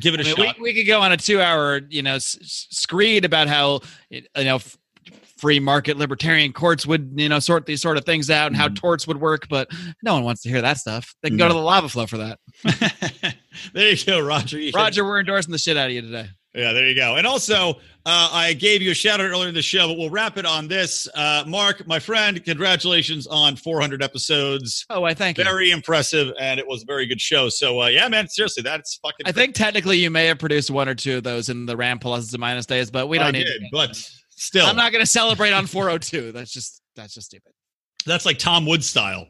give 0.00 0.14
it 0.14 0.20
a 0.20 0.22
I 0.24 0.26
mean, 0.26 0.36
shot. 0.36 0.56
we, 0.58 0.62
we 0.64 0.74
could 0.74 0.86
go 0.86 1.00
on 1.00 1.12
a 1.12 1.16
two 1.16 1.40
hour, 1.40 1.80
you 1.88 2.02
know, 2.02 2.16
s- 2.16 2.36
s- 2.40 2.66
screed 2.70 3.24
about 3.24 3.46
how, 3.48 3.80
you 4.10 4.22
know, 4.36 4.56
f- 4.56 4.76
free 5.38 5.60
market 5.60 5.96
libertarian 5.96 6.52
courts 6.52 6.84
would, 6.86 7.12
you 7.14 7.28
know, 7.28 7.38
sort 7.38 7.64
these 7.66 7.80
sort 7.80 7.96
of 7.96 8.04
things 8.04 8.28
out 8.30 8.48
and 8.48 8.56
how 8.56 8.68
Mhm. 8.68 8.76
torts 8.76 9.06
would 9.06 9.20
work, 9.20 9.46
but 9.48 9.70
no 10.02 10.14
one 10.14 10.24
wants 10.24 10.42
to 10.42 10.48
hear 10.48 10.60
that 10.62 10.78
stuff. 10.78 11.14
They 11.22 11.28
can 11.28 11.38
go 11.38 11.46
to 11.48 11.54
the 11.54 11.60
lava 11.60 11.88
flow 11.88 12.06
for 12.06 12.18
that. 12.18 12.38
there 13.72 13.90
you 13.90 14.04
go, 14.04 14.20
Roger. 14.20 14.58
You 14.58 14.72
Roger, 14.74 15.04
we're 15.04 15.20
endorsing 15.20 15.52
the 15.52 15.58
shit 15.58 15.76
out 15.76 15.86
of 15.86 15.92
you 15.92 16.02
today. 16.02 16.28
Yeah, 16.54 16.72
there 16.72 16.88
you 16.88 16.94
go. 16.94 17.16
And 17.16 17.26
also, 17.26 17.70
uh, 18.06 18.30
I 18.32 18.52
gave 18.54 18.82
you 18.82 18.90
a 18.90 18.94
shout 18.94 19.20
out 19.20 19.26
earlier 19.26 19.48
in 19.48 19.54
the 19.54 19.62
show, 19.62 19.86
but 19.86 19.98
we'll 19.98 20.10
wrap 20.10 20.38
it 20.38 20.46
on 20.46 20.66
this. 20.66 21.06
Uh, 21.14 21.44
Marc, 21.46 21.86
my 21.86 21.98
friend, 22.00 22.42
congratulations 22.44 23.26
on 23.28 23.54
400 23.54 24.02
episodes. 24.02 24.84
Oh, 24.90 25.04
I 25.04 25.14
thank 25.14 25.38
you. 25.38 25.44
Very 25.44 25.70
impressive, 25.70 26.32
and 26.40 26.58
it 26.58 26.66
was 26.66 26.82
a 26.82 26.86
very 26.86 27.06
good 27.06 27.20
show. 27.20 27.48
So, 27.48 27.82
uh, 27.82 27.86
yeah, 27.88 28.08
man, 28.08 28.28
seriously, 28.28 28.62
that's 28.62 28.96
fucking. 29.02 29.26
I 29.26 29.30
think 29.32 29.54
technically 29.54 29.98
you 29.98 30.10
may 30.10 30.24
have 30.26 30.38
produced 30.38 30.70
one 30.70 30.88
or 30.88 30.94
two 30.96 31.18
of 31.18 31.22
those 31.22 31.48
in 31.48 31.66
the 31.66 31.76
RAM 31.76 31.98
pluses 32.00 32.32
and 32.32 32.40
minus 32.40 32.66
days, 32.66 32.90
but 32.90 33.06
we 33.08 33.18
don't 33.18 33.28
I 33.28 33.30
need 33.32 33.44
did, 33.44 33.62
but 33.70 34.10
still, 34.38 34.66
I'm 34.66 34.76
not 34.76 34.92
going 34.92 35.02
to 35.04 35.10
celebrate 35.10 35.52
on 35.52 35.66
402. 35.66 36.32
That's 36.32 36.50
just 36.52 36.82
that's 36.96 37.14
just 37.14 37.26
stupid. 37.26 37.52
that's 38.06 38.26
like 38.26 38.38
Tom 38.38 38.66
Wood 38.66 38.82
style. 38.84 39.26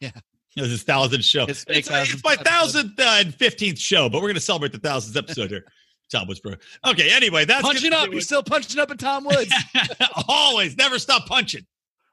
Yeah. 0.00 0.10
It 0.56 0.62
was 0.62 0.70
his 0.70 0.82
thousandth 0.84 1.24
show. 1.24 1.46
His 1.46 1.58
It's, 1.58 1.64
fake 1.64 1.76
it's 1.78 1.88
thousandth 1.88 2.24
my 2.24 2.36
thousandth 2.36 2.98
uh, 2.98 3.18
and 3.20 3.34
fifteenth 3.34 3.78
show, 3.78 4.08
but 4.08 4.22
we're 4.22 4.28
gonna 4.28 4.40
celebrate 4.40 4.72
the 4.72 4.78
thousandth 4.78 5.16
episode 5.16 5.50
here. 5.50 5.64
Tom 6.10 6.26
Woods, 6.28 6.40
bro. 6.40 6.54
Okay, 6.86 7.10
anyway, 7.14 7.44
that's 7.44 7.62
punching 7.62 7.92
up. 7.92 8.06
do 8.06 8.12
He's 8.12 8.22
it. 8.22 8.26
still 8.26 8.42
punching 8.42 8.80
up 8.80 8.90
at 8.90 8.98
Tom 8.98 9.24
Woods. 9.24 9.52
Always, 10.28 10.76
never 10.76 10.98
stop 10.98 11.26
punching. 11.26 11.66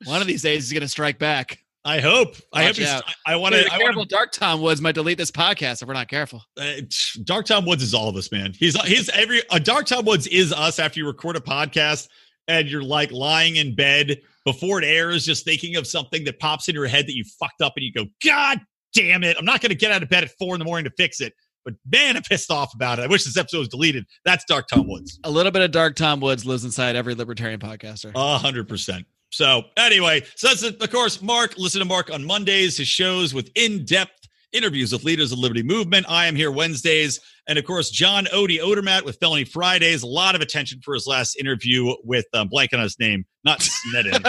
one 0.06 0.20
of 0.20 0.28
these 0.28 0.42
days 0.42 0.64
he's 0.68 0.74
going 0.74 0.82
to 0.82 0.88
strike 0.88 1.20
back. 1.20 1.60
I 1.86 2.00
hope. 2.00 2.36
I 2.52 2.64
hope. 2.64 2.70
Watch 2.70 2.78
He's, 2.78 2.88
out. 2.90 3.04
I, 3.26 3.34
I 3.34 3.36
want 3.36 3.54
to. 3.56 3.64
Careful. 3.66 3.98
want 3.98 4.10
Dark 4.10 4.32
Tom 4.32 4.62
Woods 4.62 4.82
might 4.82 4.96
delete 4.96 5.18
this 5.18 5.32
podcast 5.32 5.82
if 5.82 5.88
we're 5.88 5.94
not 5.94 6.08
careful. 6.08 6.42
uh, 6.60 6.76
Dark 7.24 7.46
Tom 7.46 7.66
Woods 7.66 7.84
is 7.84 7.94
all 7.94 8.10
of 8.10 8.16
us, 8.16 8.32
man. 8.32 8.54
He's 8.58 8.76
he's 8.84 9.10
every 9.10 9.42
uh, 9.50 9.60
Dark 9.60 9.86
Tom 9.86 10.06
Woods 10.06 10.26
is 10.28 10.52
us 10.52 10.80
after 10.80 11.00
you 11.00 11.06
record 11.06 11.36
a 11.36 11.40
podcast 11.42 12.08
and 12.48 12.68
you're 12.68 12.84
like 12.84 13.12
lying 13.12 13.56
in 13.56 13.76
bed 13.76 14.22
before 14.46 14.82
it 14.82 14.86
airs, 14.86 15.26
just 15.26 15.46
thinking 15.46 15.76
of 15.76 15.88
something 15.88 16.24
that 16.26 16.40
pops 16.40 16.68
in 16.68 16.76
your 16.76 16.88
head 16.88 17.08
that 17.08 17.16
you 17.16 17.24
fucked 17.40 17.62
up, 17.62 17.74
and 17.78 17.86
you 17.86 17.94
go, 17.94 18.06
God 18.24 18.60
damn 18.94 19.24
it! 19.24 19.38
I'm 19.40 19.46
not 19.46 19.62
going 19.62 19.70
to 19.70 19.76
get 19.76 19.92
out 19.92 20.04
of 20.04 20.10
bed 20.10 20.24
at 20.24 20.32
four 20.38 20.56
in 20.56 20.60
the 20.60 20.66
morning 20.66 20.86
to 20.86 20.92
fix 20.98 21.22
it. 21.22 21.34
But 21.66 21.76
man, 21.90 22.18
I'm 22.18 22.24
pissed 22.24 22.52
off 22.52 22.74
about 22.74 23.00
it. 23.00 23.04
I 23.04 23.08
wish 23.08 23.24
this 23.24 23.38
episode 23.38 23.60
was 23.60 23.70
deleted. 23.70 24.06
That's 24.26 24.44
Dark 24.46 24.68
Tom 24.68 24.86
Woods. 24.86 25.20
A 25.24 25.32
little 25.32 25.52
bit 25.52 25.62
of 25.62 25.72
Dark 25.72 25.96
Tom 25.96 26.20
Woods 26.20 26.46
lives 26.46 26.66
inside 26.66 26.98
every 26.98 27.16
libertarian 27.16 27.60
podcaster. 27.60 28.12
A 28.16 28.38
hundred 28.38 28.68
percent. 28.68 29.06
So 29.32 29.64
anyway, 29.78 30.24
so 30.36 30.50
that's 30.50 30.62
it. 30.62 30.82
Of 30.82 30.92
course, 30.92 31.22
Marc. 31.22 31.58
Listen 31.58 31.80
to 31.80 31.86
Marc 31.86 32.12
on 32.12 32.24
Mondays. 32.24 32.78
His 32.78 32.88
shows 32.88 33.34
with 33.34 33.50
in-depth 33.56 34.23
interviews 34.54 34.92
with 34.94 35.04
leaders 35.04 35.32
of 35.32 35.38
the 35.38 35.42
Liberty 35.42 35.64
Movement. 35.64 36.06
I 36.08 36.28
am 36.28 36.36
here 36.36 36.52
Wednesdays, 36.52 37.20
and 37.48 37.58
of 37.58 37.66
course, 37.66 37.90
John 37.90 38.26
Odie 38.26 38.60
Odermatt 38.60 39.04
with 39.04 39.18
Felony 39.20 39.44
Fridays. 39.44 40.04
A 40.04 40.08
lot 40.08 40.36
of 40.36 40.42
attention 40.42 40.80
for 40.84 40.94
his 40.94 41.08
last 41.08 41.36
interview 41.36 41.94
with 42.04 42.26
um, 42.34 42.48
blank 42.48 42.74
on 42.74 42.80
his 42.80 42.98
name, 43.00 43.26
not 43.44 43.62
Snedden. 43.62 44.24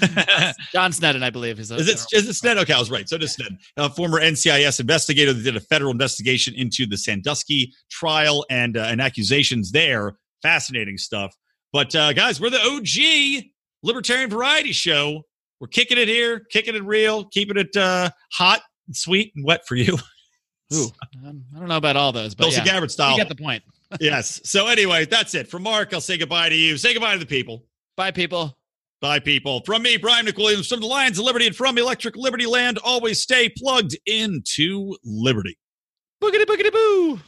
John 0.72 0.92
Snedden, 0.92 1.22
I 1.22 1.30
believe, 1.30 1.58
is, 1.58 1.70
Is 1.70 1.88
it 1.88 2.04
is 2.12 2.28
it 2.28 2.36
Sned? 2.36 2.58
Okay, 2.58 2.72
I 2.72 2.78
was 2.78 2.90
right. 2.90 3.08
So 3.08 3.16
does 3.16 3.36
Sned, 3.36 3.56
a 3.76 3.88
former 3.88 4.20
NCIS 4.20 4.80
investigator 4.80 5.32
that 5.32 5.42
did 5.42 5.56
a 5.56 5.60
federal 5.60 5.92
investigation 5.92 6.54
into 6.54 6.86
the 6.86 6.98
Sandusky 6.98 7.72
trial 7.90 8.44
and 8.50 8.76
uh, 8.76 8.82
and 8.82 9.00
accusations 9.00 9.72
there. 9.72 10.16
Fascinating 10.42 10.98
stuff. 10.98 11.34
But 11.72 11.94
uh, 11.94 12.12
guys, 12.12 12.40
we're 12.40 12.50
the 12.50 12.60
OG 12.60 13.44
Libertarian 13.82 14.28
Variety 14.28 14.72
Show. 14.72 15.22
We're 15.60 15.68
kicking 15.68 15.98
it 15.98 16.08
here, 16.08 16.40
kicking 16.50 16.74
it 16.74 16.82
real, 16.84 17.26
keeping 17.26 17.58
it 17.58 17.76
uh, 17.76 18.10
hot, 18.32 18.62
and 18.90 18.96
sweet, 18.96 19.32
and 19.36 19.44
wet 19.44 19.66
for 19.66 19.76
you. 19.76 19.96
Ooh, 20.74 20.88
um, 21.24 21.44
I 21.54 21.58
don't 21.58 21.68
know 21.68 21.76
about 21.76 21.96
all 21.96 22.12
those, 22.12 22.34
but 22.34 22.44
Tulsi 22.44 22.58
yeah, 22.58 22.64
Gabbard 22.64 22.90
style. 22.90 23.12
you 23.12 23.18
get 23.18 23.28
the 23.28 23.40
point. 23.40 23.62
yes. 24.00 24.40
So 24.44 24.66
anyway, 24.66 25.04
that's 25.04 25.34
it. 25.34 25.48
From 25.48 25.62
Marc, 25.62 25.94
I'll 25.94 26.00
say 26.00 26.16
goodbye 26.16 26.48
to 26.48 26.54
you. 26.54 26.76
Say 26.76 26.92
goodbye 26.92 27.14
to 27.14 27.18
the 27.18 27.26
people. 27.26 27.64
Bye, 27.96 28.10
people. 28.10 28.56
Bye, 29.00 29.18
people. 29.18 29.62
From 29.64 29.82
me, 29.82 29.96
Brian 29.96 30.26
McWilliams, 30.26 30.68
from 30.68 30.80
the 30.80 30.86
Lions 30.86 31.18
of 31.18 31.24
Liberty, 31.24 31.46
and 31.46 31.56
from 31.56 31.78
Electric 31.78 32.16
Liberty 32.16 32.46
Land, 32.46 32.78
always 32.84 33.20
stay 33.22 33.48
plugged 33.48 33.96
into 34.06 34.96
Liberty. 35.04 35.56
Boogity 36.22 36.44
boogity 36.44 36.72
boo. 36.72 37.20